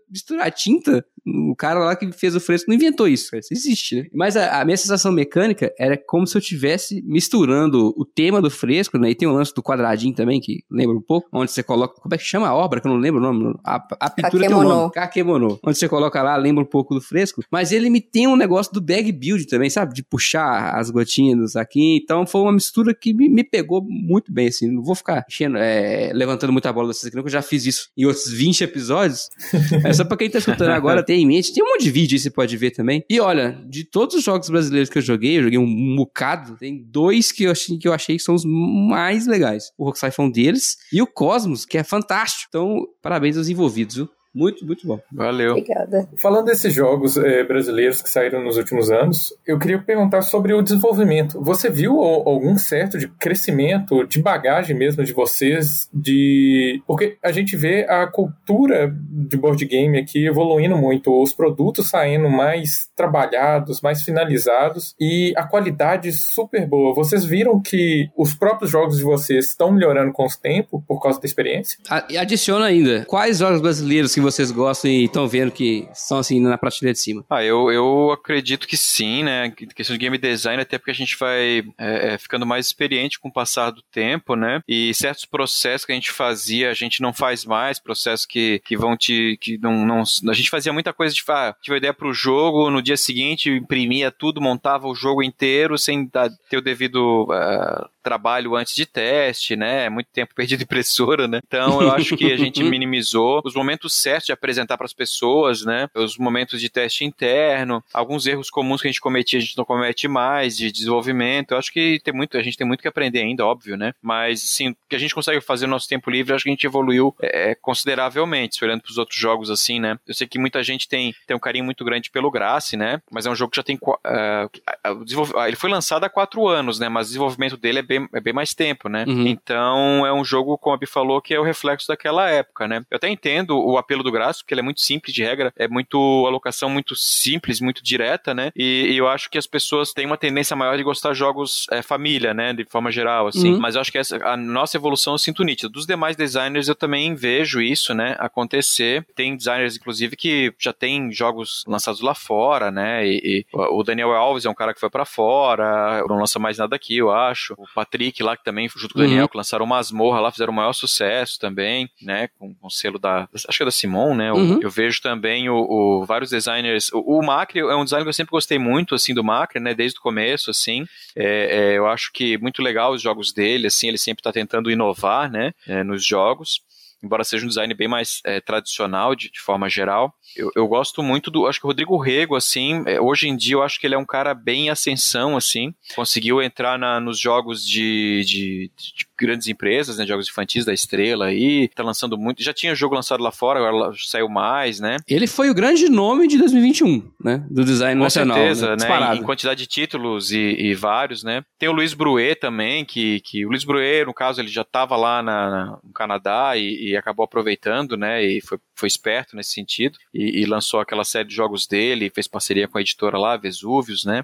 Misturar 0.10 0.52
tinta, 0.52 1.06
o 1.26 1.56
cara 1.56 1.80
lá 1.80 1.96
que 1.96 2.12
fez 2.12 2.36
o 2.36 2.40
fresco 2.40 2.70
não 2.70 2.76
inventou 2.76 3.08
isso, 3.08 3.36
Isso 3.36 3.54
existe, 3.54 3.96
né? 3.96 4.06
Mas 4.14 4.36
a, 4.36 4.60
a, 4.60 4.66
minha 4.66 4.78
sensação 4.78 5.12
mecânica 5.12 5.72
era 5.78 5.96
como 5.96 6.26
se 6.26 6.36
eu 6.36 6.40
estivesse 6.40 7.02
misturando 7.06 7.94
o 7.96 8.04
tema 8.04 8.42
do 8.42 8.50
fresco, 8.50 8.98
né? 8.98 9.12
E 9.12 9.16
tem 9.16 9.28
o 9.28 9.34
lance 9.34 9.54
do 9.54 9.62
quadradinho 9.62 10.16
também, 10.16 10.42
que 10.42 10.64
lembra 10.70 10.98
um 10.98 11.02
pouco, 11.02 11.30
onde 11.32 11.52
você 11.52 11.62
coloca. 11.62 12.02
Como 12.02 12.14
é 12.14 12.18
que 12.18 12.24
chama 12.24 12.48
a 12.48 12.56
obra? 12.56 12.82
Que 12.82 12.88
eu 12.88 12.92
não 12.92 13.00
lembro 13.00 13.20
o 13.20 13.24
nome. 13.24 13.56
A, 13.64 13.76
a 14.00 14.10
pintura 14.10 14.44
Kakemono. 14.44 14.48
tem 14.48 14.56
o 14.56 14.64
nome. 14.64 14.92
Kakemono. 14.92 15.60
Onde 15.64 15.78
você 15.78 15.88
coloca 15.88 16.22
lá, 16.24 16.36
lembra 16.36 16.64
um 16.64 16.68
pouco 16.68 16.81
do 16.90 17.02
fresco. 17.02 17.44
Mas 17.52 17.72
ele 17.72 17.90
me 17.90 18.02
tem 18.02 18.28
um 18.28 18.36
negócio 18.36 18.74
do 18.74 18.82
bag 18.82 19.12
build 19.12 19.46
também, 19.48 19.70
sabe? 19.70 19.94
De 19.94 20.04
puxar 20.04 20.76
as 20.76 20.90
gotinhas 20.90 21.56
aqui. 21.56 22.00
Então 22.02 22.26
foi 22.26 22.42
uma 22.42 22.54
mistura 22.54 22.94
que 22.94 23.14
me, 23.14 23.30
me 23.30 23.44
pegou 23.44 23.84
muito 23.84 24.32
bem, 24.32 24.48
assim. 24.48 24.70
Não 24.70 24.84
vou 24.84 24.96
ficar 24.96 25.26
enchendo, 25.30 25.58
é, 25.58 26.12
levantando 26.14 26.52
muita 26.52 26.72
bola 26.72 26.90
dessas 26.90 27.06
aqui, 27.06 27.16
não, 27.16 27.24
que 27.24 27.28
eu 27.28 27.34
já 27.34 27.42
fiz 27.42 27.66
isso 27.66 27.90
em 27.98 28.06
outros 28.06 28.30
20 28.32 28.64
episódios. 28.64 29.30
é 29.84 29.94
só 29.94 30.04
pra 30.04 30.18
quem 30.18 30.30
tá 30.30 30.40
escutando 30.40 30.70
agora 30.70 31.04
ter 31.04 31.16
em 31.16 31.26
mente. 31.26 31.54
Tem 31.54 31.64
um 31.64 31.68
monte 31.68 31.84
de 31.84 31.92
vídeo 31.92 32.16
aí 32.16 32.20
você 32.20 32.30
pode 32.30 32.56
ver 32.58 32.72
também. 32.72 33.04
E 33.10 33.20
olha, 33.20 33.62
de 33.68 33.84
todos 33.84 34.16
os 34.16 34.24
jogos 34.24 34.50
brasileiros 34.50 34.90
que 34.90 34.98
eu 34.98 35.02
joguei, 35.02 35.38
eu 35.38 35.44
joguei 35.44 35.60
um, 35.60 35.64
um 35.64 35.96
bocado, 35.96 36.58
tem 36.58 36.84
dois 36.84 37.32
que 37.32 37.44
eu, 37.44 37.52
achei, 37.52 37.78
que 37.78 37.88
eu 37.88 37.94
achei 37.94 38.18
que 38.18 38.24
são 38.24 38.36
os 38.36 38.46
mais 38.46 39.28
legais. 39.28 39.72
O 39.78 39.86
Rockstar 39.86 40.12
foi 40.12 40.26
um 40.26 40.32
deles, 40.32 40.78
e 40.92 41.02
o 41.02 41.08
Cosmos, 41.08 41.66
que 41.66 41.78
é 41.78 41.84
fantástico. 41.84 42.46
Então, 42.50 42.88
parabéns 43.02 43.38
aos 43.38 43.50
envolvidos, 43.50 43.96
viu? 43.96 44.10
Muito, 44.34 44.66
muito 44.66 44.88
bom. 44.88 45.00
Valeu. 45.12 45.52
Obrigada. 45.52 46.08
Falando 46.18 46.46
desses 46.46 46.74
jogos 46.74 47.18
é, 47.18 47.44
brasileiros 47.44 48.02
que 48.02 48.10
saíram 48.10 48.42
nos 48.44 48.58
últimos 48.58 48.90
anos, 48.90 49.34
eu 49.46 49.60
queria 49.60 49.80
perguntar 49.80 50.22
sobre 50.22 50.54
o 50.54 50.62
desenvolvimento. 50.62 51.42
Você 51.42 51.70
viu 51.70 52.00
algum 52.00 52.58
certo 52.58 52.98
de 52.98 53.08
crescimento, 53.08 54.06
de 54.08 54.22
bagagem 54.22 54.76
mesmo 54.76 55.04
de 55.04 55.14
vocês, 55.14 55.90
de 55.94 56.82
porque 56.88 57.18
a 57.24 57.32
gente 57.32 57.58
vê 57.58 57.86
a 57.90 58.08
cultura 58.08 58.94
de 58.94 59.38
board 59.38 59.66
game 59.66 60.00
aqui 60.00 60.26
evoluindo 60.26 60.78
muito, 60.78 61.22
os 61.22 61.34
produtos 61.34 61.90
saindo 61.90 62.30
mais 62.30 62.90
trabalhados, 62.96 63.82
mais 63.82 64.02
finalizados 64.02 64.96
e 65.00 65.34
a 65.36 65.44
qualidade 65.44 66.12
super 66.14 66.66
boa. 66.68 66.94
Vocês 66.94 67.26
viram 67.26 67.62
que 67.62 68.10
os 68.16 68.34
próprios 68.34 68.72
jogos 68.72 68.98
de 68.98 69.04
vocês 69.04 69.48
estão 69.48 69.72
melhorando 69.72 70.14
com 70.14 70.26
o 70.26 70.30
tempo 70.42 70.84
por 70.88 71.02
causa 71.02 71.20
da 71.20 71.26
experiência? 71.26 71.80
Adiciona 71.90 72.66
ainda. 72.66 73.06
Quais 73.06 73.40
jogos 73.40 73.62
brasileiros 73.62 74.14
que 74.14 74.21
vocês 74.22 74.52
gostam 74.52 74.90
e 74.90 75.06
estão 75.06 75.28
vendo 75.28 75.52
que 75.52 75.88
são 75.94 76.20
assim 76.20 76.40
na 76.40 76.58
prateleira 76.58 76.94
de 76.94 77.00
cima? 77.00 77.26
Ah, 77.30 77.44
eu, 77.44 77.72
eu 77.72 78.12
acredito 78.12 78.68
que 78.68 78.78
sim, 78.78 79.24
né? 79.24 79.52
Questão 79.76 79.96
de 79.96 80.00
game 80.00 80.18
design, 80.18 80.62
até 80.62 80.78
porque 80.78 80.92
a 80.92 80.96
gente 80.96 81.18
vai 81.18 81.64
é, 81.78 82.14
é, 82.14 82.18
ficando 82.18 82.46
mais 82.46 82.68
experiente 82.68 83.20
com 83.20 83.30
o 83.30 83.34
passar 83.34 83.72
do 83.72 83.82
tempo, 83.82 84.36
né? 84.36 84.62
E 84.68 84.94
certos 84.94 85.26
processos 85.26 85.86
que 85.86 85.92
a 85.92 85.96
gente 85.96 86.12
fazia, 86.12 86.70
a 86.70 86.74
gente 86.74 87.02
não 87.02 87.14
faz 87.14 87.46
mais, 87.46 87.80
processos 87.80 88.26
que, 88.26 88.62
que 88.66 88.78
vão 88.78 88.96
te. 88.96 89.38
que 89.40 89.58
não, 89.58 89.86
não. 89.86 90.04
A 90.30 90.34
gente 90.34 90.50
fazia 90.50 90.74
muita 90.74 90.94
coisa 90.94 91.14
de 91.14 91.24
ah, 91.28 91.56
tive 91.62 91.76
a 91.76 91.78
ideia 91.78 91.94
para 91.94 92.08
o 92.08 92.14
jogo, 92.14 92.70
no 92.70 92.82
dia 92.82 92.98
seguinte 92.98 93.50
imprimia 93.50 94.12
tudo, 94.12 94.42
montava 94.42 94.88
o 94.88 94.96
jogo 94.96 95.24
inteiro 95.24 95.78
sem 95.78 96.08
dar, 96.12 96.30
ter 96.50 96.58
o 96.58 96.62
devido. 96.62 97.24
Uh, 97.24 97.90
trabalho 98.02 98.56
antes 98.56 98.76
de 98.76 98.86
teste, 98.86 99.56
né? 99.56 99.90
Muito 99.90 100.08
tempo 100.12 100.34
perdido 100.36 100.62
em 100.62 100.64
impressora, 100.72 101.28
né? 101.28 101.40
Então 101.46 101.82
eu 101.82 101.92
acho 101.92 102.16
que 102.16 102.32
a 102.32 102.38
gente 102.38 102.64
minimizou 102.64 103.42
os 103.44 103.54
momentos 103.54 103.94
certos 103.94 104.28
de 104.28 104.32
apresentar 104.32 104.78
para 104.78 104.86
as 104.86 104.94
pessoas, 104.94 105.66
né? 105.66 105.88
Os 105.94 106.18
momentos 106.18 106.62
de 106.62 106.70
teste 106.70 107.04
interno, 107.04 107.84
alguns 107.94 108.26
erros 108.26 108.50
comuns 108.50 108.82
que 108.82 108.88
a 108.88 108.92
gente 108.92 109.02
cometia, 109.02 109.38
a 109.38 109.42
gente 109.42 109.58
não 109.58 109.66
comete 109.66 110.08
mais, 110.08 110.56
de 110.56 110.72
desenvolvimento. 110.72 111.52
Eu 111.52 111.58
acho 111.58 111.72
que 111.72 112.00
tem 112.04 112.14
muito, 112.14 112.38
a 112.38 112.44
gente 112.44 112.58
tem 112.58 112.66
muito 112.66 112.82
que 112.82 112.88
aprender 112.88 113.20
ainda, 113.20 113.46
óbvio, 113.46 113.76
né? 113.76 113.94
Mas, 114.02 114.42
sim, 114.42 114.70
o 114.70 114.76
que 114.90 114.96
a 114.96 115.00
gente 115.00 115.14
consegue 115.14 115.42
fazer 115.42 115.68
no 115.68 115.72
nosso 115.72 115.88
tempo 115.88 116.10
livre, 116.10 116.34
acho 116.34 116.44
que 116.44 116.50
a 116.50 116.54
gente 116.54 116.66
evoluiu 116.66 117.14
é, 117.22 117.56
consideravelmente, 117.56 118.64
olhando 118.64 118.82
para 118.82 118.92
os 118.92 118.98
outros 118.98 119.20
jogos 119.20 119.50
assim, 119.50 119.80
né? 119.80 120.00
Eu 120.08 120.14
sei 120.14 120.28
que 120.28 120.40
muita 120.40 120.64
gente 120.64 120.88
tem, 120.88 121.14
tem 121.28 121.36
um 121.36 121.40
carinho 121.40 121.66
muito 121.66 121.84
grande 121.84 122.10
pelo 122.10 122.32
Grace, 122.32 122.78
né? 122.78 123.02
Mas 123.12 123.26
é 123.26 123.30
um 123.30 123.36
jogo 123.36 123.52
que 123.52 123.58
já 123.58 123.64
tem. 123.64 123.76
Uh, 123.76 125.46
ele 125.48 125.56
foi 125.56 125.70
lançado 125.70 126.04
há 126.04 126.10
quatro 126.10 126.48
anos, 126.48 126.80
né? 126.80 126.88
Mas 126.90 127.08
o 127.08 127.10
desenvolvimento 127.10 127.58
dele 127.58 127.80
é 127.80 127.82
bem, 127.92 128.08
é 128.14 128.22
bem 128.22 128.34
mais 128.34 128.54
tempo, 128.54 128.88
né? 128.88 129.04
Uhum. 129.08 129.28
Então 129.28 130.06
é 130.06 130.14
um 130.14 130.24
jogo, 130.24 130.58
como 130.58 130.76
a 130.76 130.78
Bi 130.78 130.86
falou, 130.86 131.22
que 131.22 131.34
é 131.34 131.40
o 131.40 131.44
reflexo 131.44 131.88
daquela 131.88 132.30
época, 132.30 132.68
né? 132.68 132.86
Eu 132.90 132.96
até 132.96 133.10
entendo 133.10 133.58
o 133.58 133.78
apelo 133.78 134.04
do 134.04 134.12
gráfico, 134.12 134.44
porque 134.44 134.54
ele 134.54 134.62
é 134.62 134.64
muito 134.64 134.82
simples 134.82 135.14
de 135.14 135.24
regra, 135.24 135.54
é 135.58 135.68
muito 135.68 135.98
alocação 136.26 136.70
muito 136.70 136.96
simples, 136.96 137.60
muito 137.60 137.84
direta, 137.84 138.34
né? 138.34 138.52
E, 138.56 138.92
e 138.92 138.98
eu 138.98 139.08
acho 139.08 139.30
que 139.30 139.38
as 139.38 139.48
pessoas 139.48 139.92
têm 139.92 140.06
uma 140.06 140.18
tendência 140.18 140.56
maior 140.56 140.78
de 140.78 140.84
gostar 140.84 141.12
de 141.12 141.20
jogos 141.20 141.68
é, 141.72 141.82
família, 141.82 142.34
né? 142.34 142.54
De 142.54 142.64
forma 142.66 142.92
geral, 142.92 143.28
assim. 143.28 143.54
Uhum. 143.54 143.60
Mas 143.60 143.76
eu 143.76 143.82
acho 143.82 143.92
que 143.92 143.98
essa, 143.98 144.18
a 144.26 144.38
nossa 144.38 144.78
evolução 144.78 145.14
eu 145.14 145.18
sinto 145.18 145.44
nítida. 145.44 145.70
Dos 145.70 145.86
demais 145.86 146.16
designers 146.16 146.68
eu 146.68 146.76
também 146.76 147.14
vejo 147.14 147.62
isso, 147.62 147.94
né? 147.94 148.16
Acontecer. 148.20 149.06
Tem 149.16 149.36
designers, 149.36 149.76
inclusive, 149.76 150.16
que 150.16 150.54
já 150.58 150.72
tem 150.72 151.12
jogos 151.12 151.64
lançados 151.68 152.02
lá 152.02 152.16
fora, 152.16 152.72
né? 152.72 153.06
E, 153.06 153.22
e 153.24 153.46
o 153.54 153.84
Daniel 153.84 154.12
Alves 154.12 154.46
é 154.46 154.50
um 154.50 154.56
cara 154.56 154.74
que 154.74 154.80
foi 154.80 154.90
para 154.90 155.06
fora, 155.06 156.04
não 156.08 156.18
lança 156.18 156.40
mais 156.40 156.58
nada 156.58 156.76
aqui, 156.76 156.98
eu 156.98 157.12
acho. 157.12 157.54
O 157.58 157.68
Patrick 157.82 158.22
lá, 158.22 158.38
que 158.38 158.44
também, 158.44 158.70
junto 158.70 158.94
com 158.94 159.00
o 159.00 159.04
Daniel, 159.04 159.24
uhum. 159.24 159.28
que 159.28 159.38
lançaram 159.38 159.66
Masmorra 159.66 160.20
lá, 160.20 160.32
fizeram 160.32 160.54
o 160.54 160.56
maior 160.56 160.74
sucesso 160.74 161.40
também, 161.40 161.90
né? 162.02 162.30
Com, 162.38 162.54
com 162.54 162.68
o 162.68 162.70
selo 162.70 163.00
da. 163.00 163.28
Acho 163.34 163.58
que 163.58 163.64
é 163.64 163.66
da 163.66 163.72
Simon, 163.72 164.16
né? 164.16 164.32
Uhum. 164.32 164.60
Eu 164.62 164.70
vejo 164.70 165.02
também 165.02 165.50
o, 165.50 165.56
o 165.56 166.06
vários 166.06 166.30
designers. 166.30 166.92
O, 166.94 167.20
o, 167.20 167.26
Macri 167.26 167.60
é 167.60 167.76
um 167.76 167.84
design 167.84 168.06
que 168.06 168.10
eu 168.10 168.14
sempre 168.14 168.32
gostei 168.32 168.60
muito, 168.60 168.96
assim, 168.96 169.14
do 169.14 169.24
Macri, 169.24 169.60
né? 169.60 169.74
Desde 169.74 170.00
o 170.00 170.02
começo, 170.02 170.52
assim. 170.52 170.86
É, 171.16 171.74
é, 171.74 171.78
eu 171.78 171.88
acho 171.88 172.12
que 172.14 172.38
muito 172.38 172.62
legal 172.62 172.94
os 172.94 173.02
jogos 173.02 173.34
dele, 173.34 173.68
assim, 173.68 173.88
ele 173.88 173.98
sempre 173.98 174.22
está 174.22 174.32
tentando 174.32 174.70
inovar, 174.70 175.30
né? 175.30 175.54
É, 175.68 175.84
nos 175.84 176.06
jogos 176.06 176.62
embora 177.04 177.24
seja 177.24 177.46
um 177.46 177.50
design 177.50 177.74
bem 177.74 177.88
mais 177.88 178.22
é, 178.26 178.40
tradicional 178.40 179.16
de, 179.16 179.32
de, 179.32 179.40
forma 179.40 179.70
geral. 179.70 180.14
Eu, 180.36 180.52
eu, 180.56 180.68
gosto 180.68 181.02
muito 181.02 181.32
do, 181.32 181.48
acho 181.48 181.60
que 181.60 181.66
o 181.66 181.70
Rodrigo 181.70 181.98
Rego, 181.98 182.36
assim, 182.36 182.84
é, 182.86 183.02
hoje 183.02 183.28
em 183.28 183.36
dia 183.36 183.56
eu 183.56 183.64
acho 183.64 183.80
que 183.80 183.88
ele 183.88 183.96
é 183.96 183.98
um 183.98 184.06
cara 184.06 184.34
bem 184.34 184.68
em 184.68 184.70
ascensão, 184.70 185.36
assim, 185.36 185.74
conseguiu 185.96 186.42
entrar 186.42 186.78
na, 186.78 187.00
nos 187.00 187.20
jogos 187.20 187.66
de, 187.66 188.24
de, 188.26 188.72
de 188.76 189.06
grandes 189.20 189.48
empresas, 189.48 189.98
né, 189.98 190.06
jogos 190.06 190.28
infantis 190.28 190.66
da 190.66 190.74
Estrela 190.74 191.26
aí, 191.28 191.68
tá 191.70 191.84
lançando 191.84 192.18
muito, 192.18 192.44
já 192.44 192.54
tinha 192.54 192.76
jogo 192.76 192.96
lançado 192.96 193.22
lá 193.22 193.32
fora, 193.32 193.60
agora 193.60 193.94
saiu 193.98 194.30
mais, 194.30 194.80
né? 194.80 194.98
Ele 195.08 195.28
foi 195.28 195.50
o 195.50 195.54
grande 195.54 195.90
nome 195.90 196.28
de 196.28 196.38
2021, 196.38 197.12
né, 197.24 197.46
do 197.50 197.64
design 197.64 198.00
Com 198.00 198.04
nacional. 198.04 198.38
Com 198.38 198.44
certeza, 198.44 198.76
né, 198.76 199.16
em, 199.16 199.24
quantidade 199.24 199.60
de 199.62 199.68
títulos 199.68 200.32
e, 200.32 200.38
e, 200.38 200.76
vários, 200.76 201.24
né. 201.24 201.44
Tem 201.60 201.70
o 201.70 201.74
Luiz 201.74 201.94
Bruet 201.94 202.40
também, 202.40 202.86
que, 202.86 203.20
que 203.22 203.46
o 203.46 203.50
Luiz 203.50 203.64
Bruet, 203.64 204.06
no 204.06 204.14
caso, 204.14 204.42
ele 204.42 204.50
já 204.50 204.64
tava 204.64 204.96
lá 204.96 205.22
na, 205.22 205.50
na 205.50 205.80
no 205.84 205.94
Canadá 205.94 206.54
e, 206.56 206.91
e, 206.92 206.98
acabou 206.98 207.24
aproveitando, 207.24 207.98
né, 207.98 208.24
e 208.24 208.42
foi, 208.42 208.60
foi 208.76 208.88
esperto 208.88 209.36
nesse 209.36 209.52
sentido, 209.52 209.98
e, 210.14 210.42
e 210.42 210.46
lançou 210.46 210.80
aquela 210.80 211.04
série 211.04 211.28
de 211.28 211.36
jogos 211.36 211.68
dele, 211.68 212.12
fez 212.14 212.28
parceria 212.28 212.68
com 212.68 212.78
a 212.78 212.82
editora 212.82 213.18
lá, 213.18 213.38
Vesúvios, 213.38 214.06
né, 214.06 214.24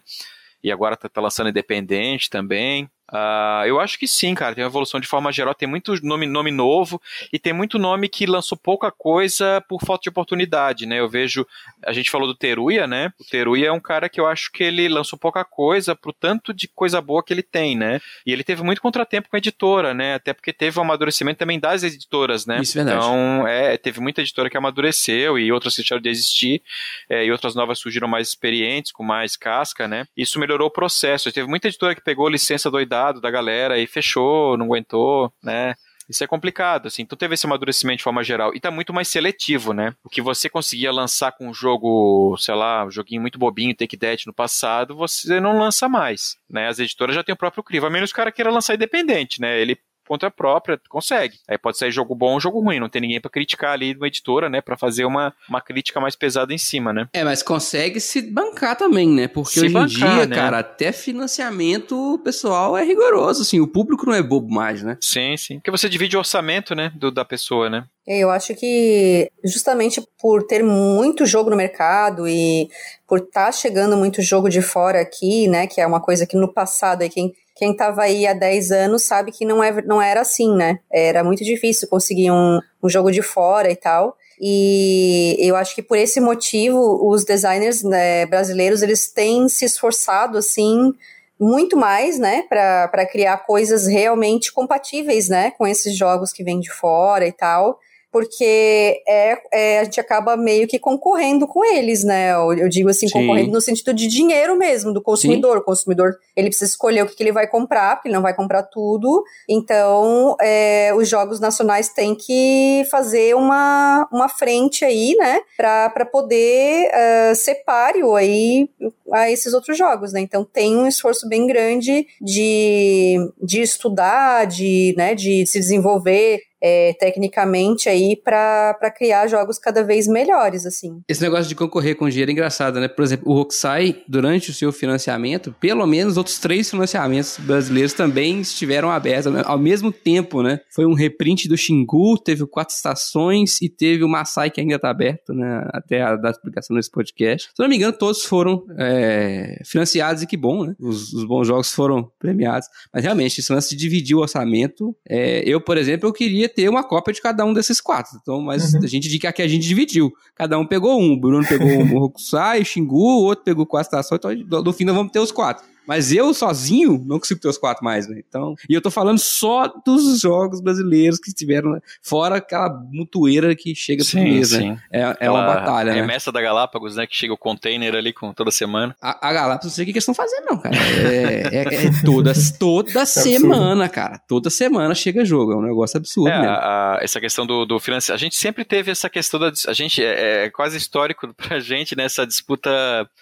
e 0.63 0.71
agora 0.71 0.95
tá, 0.95 1.07
tá 1.07 1.21
lançando 1.21 1.49
independente 1.49 2.29
também. 2.29 2.89
Uh, 3.11 3.65
eu 3.65 3.79
acho 3.79 3.97
que 3.97 4.07
sim, 4.07 4.35
cara. 4.35 4.53
Tem 4.53 4.63
uma 4.63 4.69
evolução 4.69 4.99
de 4.99 5.07
forma 5.07 5.31
geral, 5.31 5.53
tem 5.53 5.67
muito 5.67 5.93
nome, 6.03 6.25
nome 6.25 6.51
novo 6.51 7.01
e 7.31 7.39
tem 7.39 7.53
muito 7.53 7.79
nome 7.79 8.09
que 8.09 8.25
lançou 8.25 8.57
pouca 8.57 8.91
coisa 8.91 9.63
por 9.67 9.81
falta 9.81 10.03
de 10.03 10.09
oportunidade, 10.09 10.85
né? 10.85 10.99
Eu 10.99 11.07
vejo, 11.07 11.47
a 11.85 11.93
gente 11.93 12.11
falou 12.11 12.27
do 12.27 12.35
Teruya, 12.35 12.85
né? 12.85 13.13
O 13.19 13.23
Teruya 13.23 13.67
é 13.67 13.71
um 13.71 13.79
cara 13.79 14.09
que 14.09 14.19
eu 14.19 14.27
acho 14.27 14.51
que 14.51 14.63
ele 14.63 14.89
lançou 14.89 15.17
pouca 15.17 15.45
coisa 15.45 15.95
pro 15.95 16.11
tanto 16.11 16.53
de 16.53 16.67
coisa 16.67 16.99
boa 16.99 17.23
que 17.23 17.33
ele 17.33 17.43
tem, 17.43 17.77
né? 17.77 18.01
E 18.25 18.33
ele 18.33 18.43
teve 18.43 18.61
muito 18.61 18.81
contratempo 18.81 19.29
com 19.29 19.37
a 19.37 19.39
editora, 19.39 19.93
né? 19.93 20.15
Até 20.15 20.33
porque 20.33 20.51
teve 20.51 20.77
um 20.77 20.81
amadurecimento 20.81 21.39
também 21.39 21.59
das 21.59 21.83
editoras, 21.83 22.45
né? 22.45 22.59
Isso 22.61 22.77
é 22.77 22.83
verdade. 22.83 23.05
Então, 23.05 23.47
é, 23.47 23.77
teve 23.77 24.01
muita 24.01 24.21
editora 24.21 24.49
que 24.49 24.57
amadureceu 24.57 25.39
e 25.39 25.49
outras 25.51 25.75
deixaram 25.75 26.01
de 26.01 26.09
existir 26.09 26.61
é, 27.09 27.25
e 27.25 27.31
outras 27.31 27.55
novas 27.55 27.79
surgiram 27.79 28.07
mais 28.07 28.27
experientes, 28.27 28.91
com 28.91 29.03
mais 29.03 29.37
casca, 29.37 29.87
né? 29.87 30.05
Isso 30.15 30.39
melhorou 30.39 30.67
o 30.67 30.71
processo. 30.71 31.31
Teve 31.31 31.47
muita 31.47 31.69
editora 31.69 31.95
que 31.95 32.01
pegou 32.01 32.27
licença 32.27 32.69
doidada 32.69 32.96
da 33.21 33.31
galera 33.31 33.77
e 33.79 33.87
fechou, 33.87 34.57
não 34.57 34.65
aguentou, 34.65 35.31
né? 35.43 35.75
Isso 36.09 36.23
é 36.23 36.27
complicado, 36.27 36.87
assim. 36.87 37.01
Então 37.01 37.17
teve 37.17 37.33
esse 37.33 37.45
amadurecimento 37.45 37.97
de 37.97 38.03
forma 38.03 38.23
geral. 38.23 38.55
E 38.55 38.59
tá 38.59 38.71
muito 38.71 38.93
mais 38.93 39.09
seletivo, 39.09 39.73
né? 39.73 39.93
O 40.03 40.09
que 40.09 40.21
você 40.21 40.49
conseguia 40.49 40.91
lançar 40.91 41.33
com 41.33 41.49
um 41.49 41.53
jogo, 41.53 42.37
sei 42.37 42.55
lá, 42.55 42.85
um 42.85 42.91
joguinho 42.91 43.21
muito 43.21 43.37
bobinho, 43.37 43.75
Take 43.75 43.97
That 43.97 44.25
no 44.25 44.33
passado, 44.33 44.95
você 44.95 45.39
não 45.39 45.59
lança 45.59 45.89
mais, 45.89 46.37
né? 46.49 46.67
As 46.67 46.79
editoras 46.79 47.15
já 47.15 47.23
têm 47.23 47.33
o 47.33 47.37
próprio 47.37 47.63
crivo, 47.63 47.85
a 47.85 47.89
menos 47.89 48.11
que 48.11 48.15
o 48.15 48.21
cara 48.21 48.31
queira 48.31 48.51
lançar 48.51 48.75
independente, 48.75 49.41
né? 49.41 49.59
Ele 49.59 49.77
conta 50.07 50.31
própria, 50.31 50.79
consegue. 50.89 51.37
Aí 51.47 51.57
pode 51.57 51.77
sair 51.77 51.91
jogo 51.91 52.15
bom 52.15 52.33
ou 52.33 52.39
jogo 52.39 52.59
ruim, 52.59 52.79
não 52.79 52.89
tem 52.89 53.01
ninguém 53.01 53.21
para 53.21 53.29
criticar 53.29 53.73
ali 53.73 53.93
uma 53.95 54.07
editora, 54.07 54.49
né, 54.49 54.61
para 54.61 54.77
fazer 54.77 55.05
uma, 55.05 55.33
uma 55.49 55.61
crítica 55.61 55.99
mais 55.99 56.15
pesada 56.15 56.53
em 56.53 56.57
cima, 56.57 56.93
né? 56.93 57.07
É, 57.13 57.23
mas 57.23 57.43
consegue 57.43 57.99
se 57.99 58.21
bancar 58.21 58.75
também, 58.75 59.09
né? 59.09 59.27
Porque 59.27 59.59
se 59.59 59.65
hoje 59.65 59.73
bancar, 59.73 59.87
em 59.89 60.15
dia, 60.15 60.25
né? 60.25 60.35
cara, 60.35 60.59
até 60.59 60.91
financiamento 60.91 62.19
pessoal 62.23 62.77
é 62.77 62.83
rigoroso, 62.83 63.41
assim, 63.41 63.59
o 63.59 63.67
público 63.67 64.05
não 64.05 64.13
é 64.13 64.23
bobo 64.23 64.51
mais, 64.53 64.81
né? 64.81 64.97
Sim, 65.01 65.35
sim. 65.37 65.55
Porque 65.55 65.71
você 65.71 65.89
divide 65.89 66.15
o 66.15 66.19
orçamento, 66.19 66.73
né, 66.73 66.91
do, 66.95 67.11
da 67.11 67.25
pessoa, 67.25 67.69
né? 67.69 67.83
É, 68.07 68.19
eu 68.19 68.29
acho 68.29 68.55
que 68.55 69.29
justamente 69.43 70.01
por 70.17 70.43
ter 70.43 70.63
muito 70.63 71.25
jogo 71.25 71.49
no 71.49 71.57
mercado 71.57 72.25
e 72.25 72.69
por 73.05 73.19
estar 73.19 73.47
tá 73.47 73.51
chegando 73.51 73.97
muito 73.97 74.21
jogo 74.21 74.47
de 74.47 74.61
fora 74.61 75.01
aqui, 75.01 75.47
né, 75.49 75.67
que 75.67 75.81
é 75.81 75.85
uma 75.85 75.99
coisa 75.99 76.25
que 76.25 76.37
no 76.37 76.51
passado 76.51 77.01
aí 77.01 77.09
quem 77.09 77.33
quem 77.53 77.71
estava 77.71 78.03
aí 78.03 78.27
há 78.27 78.33
10 78.33 78.71
anos 78.71 79.03
sabe 79.03 79.31
que 79.31 79.43
não, 79.43 79.63
é, 79.63 79.81
não 79.81 79.99
era 79.99 80.21
assim, 80.21 80.55
né? 80.55 80.77
Era 80.91 81.23
muito 81.23 81.43
difícil 81.43 81.87
conseguir 81.87 82.29
um, 82.29 82.59
um 82.83 82.87
jogo 82.87 83.11
de 83.11 83.23
fora 83.23 83.71
e 83.71 83.75
tal. 83.75 84.15
E 84.39 85.35
eu 85.39 85.55
acho 85.55 85.73
que 85.73 85.81
por 85.81 85.97
esse 85.97 86.19
motivo 86.19 86.77
os 87.09 87.25
designers 87.25 87.81
né, 87.81 88.27
brasileiros 88.27 88.83
eles 88.83 89.11
têm 89.11 89.49
se 89.49 89.65
esforçado 89.65 90.37
assim 90.37 90.93
muito 91.39 91.75
mais, 91.75 92.19
né, 92.19 92.43
para 92.47 93.07
criar 93.07 93.37
coisas 93.37 93.87
realmente 93.87 94.53
compatíveis, 94.53 95.27
né, 95.27 95.51
com 95.57 95.65
esses 95.65 95.97
jogos 95.97 96.31
que 96.31 96.43
vêm 96.43 96.59
de 96.59 96.71
fora 96.71 97.27
e 97.27 97.31
tal 97.31 97.79
porque 98.17 99.03
é, 99.07 99.37
é, 99.53 99.79
a 99.79 99.83
gente 99.83 99.99
acaba 99.99 100.35
meio 100.35 100.67
que 100.67 100.79
concorrendo 100.79 101.47
com 101.47 101.63
eles, 101.63 102.03
né? 102.03 102.33
Eu, 102.33 102.51
eu 102.53 102.67
digo 102.67 102.89
assim, 102.89 103.07
Sim. 103.07 103.13
concorrendo 103.13 103.51
no 103.51 103.61
sentido 103.61 103.93
de 103.93 104.07
dinheiro 104.07 104.57
mesmo, 104.57 104.91
do 104.91 105.03
consumidor. 105.03 105.57
Sim. 105.57 105.59
O 105.59 105.63
consumidor, 105.63 106.17
ele 106.35 106.47
precisa 106.47 106.71
escolher 106.71 107.03
o 107.03 107.05
que, 107.05 107.15
que, 107.15 107.21
ele 107.21 107.31
vai 107.31 107.45
comprar, 107.45 107.95
porque 107.95 108.07
ele 108.07 108.15
não 108.15 108.23
vai 108.23 108.33
comprar 108.33 108.63
tudo. 108.63 109.23
Então, 109.47 110.35
é, 110.41 110.91
os 110.95 111.07
jogos 111.07 111.39
nacionais 111.39 111.89
têm 111.89 112.15
que 112.15 112.87
fazer 112.89 113.35
uma, 113.35 114.09
uma 114.11 114.27
frente 114.27 114.83
aí, 114.83 115.15
né? 115.15 115.41
Para 115.55 116.03
poder 116.11 116.87
uh, 116.87 117.35
ser 117.35 117.63
páreo 117.65 118.15
aí 118.15 118.67
a 119.13 119.29
esses 119.29 119.53
outros 119.53 119.77
jogos, 119.77 120.11
né? 120.11 120.21
Então, 120.21 120.43
tem 120.43 120.75
um 120.75 120.87
esforço 120.87 121.29
bem 121.29 121.45
grande 121.45 122.07
de, 122.19 123.15
de 123.39 123.61
estudar, 123.61 124.47
de, 124.47 124.95
né, 124.97 125.13
de 125.13 125.45
se 125.45 125.59
desenvolver 125.59 126.46
é, 126.61 126.93
tecnicamente 126.99 127.89
aí 127.89 128.15
para 128.15 128.91
criar 128.95 129.27
jogos 129.27 129.57
cada 129.57 129.83
vez 129.83 130.07
melhores, 130.07 130.65
assim. 130.65 131.01
Esse 131.07 131.21
negócio 131.21 131.47
de 131.47 131.55
concorrer 131.55 131.95
com 131.95 132.09
dinheiro 132.09 132.31
é 132.31 132.33
engraçado, 132.33 132.79
né? 132.79 132.87
Por 132.87 133.03
exemplo, 133.03 133.31
o 133.31 133.33
Roxai, 133.33 134.03
durante 134.07 134.49
o 134.49 134.53
seu 134.53 134.71
financiamento, 134.71 135.55
pelo 135.59 135.85
menos 135.85 136.17
outros 136.17 136.39
três 136.39 136.69
financiamentos 136.69 137.37
brasileiros 137.39 137.93
também 137.93 138.41
estiveram 138.41 138.91
abertos 138.91 139.31
né? 139.31 139.41
ao 139.45 139.57
mesmo 139.57 139.91
tempo, 139.91 140.41
né? 140.41 140.59
Foi 140.69 140.85
um 140.85 140.93
reprint 140.93 141.47
do 141.47 141.57
Xingu, 141.57 142.17
teve 142.17 142.45
quatro 142.45 142.75
estações 142.75 143.61
e 143.61 143.69
teve 143.69 144.03
o 144.03 144.07
Massai 144.07 144.49
que 144.49 144.61
ainda 144.61 144.75
está 144.75 144.89
aberto, 144.89 145.33
né? 145.33 145.67
Até 145.73 146.01
a 146.01 146.15
da 146.15 146.31
explicação 146.31 146.75
desse 146.75 146.91
podcast. 146.91 147.49
Se 147.55 147.61
não 147.61 147.69
me 147.69 147.75
engano, 147.75 147.93
todos 147.93 148.23
foram 148.23 148.65
é, 148.77 149.61
financiados 149.65 150.23
e 150.23 150.27
que 150.27 150.37
bom, 150.37 150.65
né? 150.65 150.75
Os, 150.79 151.13
os, 151.13 151.23
bons 151.25 151.47
jogos 151.47 151.71
foram 151.71 152.09
premiados. 152.19 152.67
Mas 152.93 153.03
realmente, 153.03 153.39
esse 153.39 153.51
lance 153.51 153.69
de 153.69 153.75
dividir 153.75 154.15
o 154.15 154.19
orçamento, 154.19 154.95
é, 155.07 155.43
eu, 155.45 155.61
por 155.61 155.77
exemplo, 155.77 156.07
eu 156.07 156.13
queria 156.13 156.46
ter 156.47 156.69
uma 156.69 156.83
cópia 156.83 157.13
de 157.13 157.21
cada 157.21 157.45
um 157.45 157.53
desses 157.53 157.81
quatro. 157.81 158.17
Então, 158.21 158.41
mas 158.41 158.73
uhum. 158.73 158.79
a 158.83 158.87
gente 158.87 159.07
diz 159.07 159.19
que 159.19 159.27
aqui 159.27 159.41
a 159.41 159.47
gente 159.47 159.67
dividiu. 159.67 160.11
Cada 160.35 160.57
um 160.57 160.65
pegou 160.65 160.99
um. 160.99 161.13
O 161.13 161.19
Bruno 161.19 161.47
pegou 161.47 161.67
o 161.67 162.03
Hokusai, 162.03 162.61
o 162.61 162.65
Xingu, 162.65 162.95
o 162.95 163.23
outro 163.23 163.43
pegou 163.45 163.67
estações. 163.79 164.19
Então, 164.23 164.63
no 164.63 164.73
fim, 164.73 164.85
nós 164.85 164.95
vamos 164.95 165.11
ter 165.11 165.19
os 165.19 165.31
quatro. 165.31 165.65
Mas 165.87 166.11
eu 166.11 166.33
sozinho 166.33 167.03
não 167.05 167.19
consigo 167.19 167.39
ter 167.39 167.47
os 167.47 167.57
quatro 167.57 167.83
mais, 167.83 168.07
né? 168.07 168.21
Então, 168.27 168.55
e 168.69 168.73
eu 168.73 168.81
tô 168.81 168.91
falando 168.91 169.19
só 169.19 169.67
dos 169.85 170.19
jogos 170.19 170.59
brasileiros 170.59 171.19
que 171.19 171.33
tiveram, 171.33 171.71
né? 171.71 171.79
fora 172.01 172.37
aquela 172.37 172.69
mutueira 172.91 173.55
que 173.55 173.73
chega 173.75 174.03
sim, 174.03 174.17
por 174.17 174.23
mês, 174.23 174.51
né? 174.51 174.79
É, 174.91 175.17
é 175.21 175.31
uma 175.31 175.45
batalha, 175.45 175.93
né? 175.93 176.01
remessa 176.01 176.31
da 176.31 176.41
Galápagos, 176.41 176.95
né? 176.95 177.07
Que 177.07 177.15
chega 177.15 177.33
o 177.33 177.37
container 177.37 177.95
ali 177.95 178.13
com 178.13 178.33
toda 178.33 178.51
semana. 178.51 178.95
A, 179.01 179.29
a 179.29 179.33
Galápagos, 179.33 179.65
não 179.65 179.71
sei 179.71 179.83
o 179.83 179.85
que 179.85 179.91
eles 179.91 180.03
estão 180.03 180.13
fazendo, 180.13 180.45
não, 180.45 180.57
cara. 180.57 180.75
É, 180.75 181.55
é, 181.55 181.85
é 181.85 181.91
toda, 182.03 182.33
toda 182.59 183.01
é 183.01 183.05
semana, 183.05 183.89
cara. 183.89 184.19
Toda 184.27 184.49
semana 184.49 184.93
chega 184.95 185.25
jogo. 185.25 185.53
É 185.53 185.55
um 185.55 185.61
negócio 185.61 185.97
absurdo 185.97 186.29
é, 186.29 186.39
mesmo. 186.39 186.55
A, 186.55 186.99
essa 187.01 187.19
questão 187.19 187.45
do, 187.45 187.65
do 187.65 187.79
financiamento. 187.79 188.19
A 188.19 188.23
gente 188.23 188.35
sempre 188.35 188.65
teve 188.65 188.91
essa 188.91 189.09
questão 189.09 189.39
da. 189.39 189.51
A 189.67 189.73
gente 189.73 190.03
é, 190.03 190.45
é 190.45 190.49
quase 190.49 190.77
histórico 190.77 191.33
pra 191.35 191.59
gente, 191.59 191.95
né? 191.95 192.03
Essa 192.03 192.25
disputa 192.25 192.69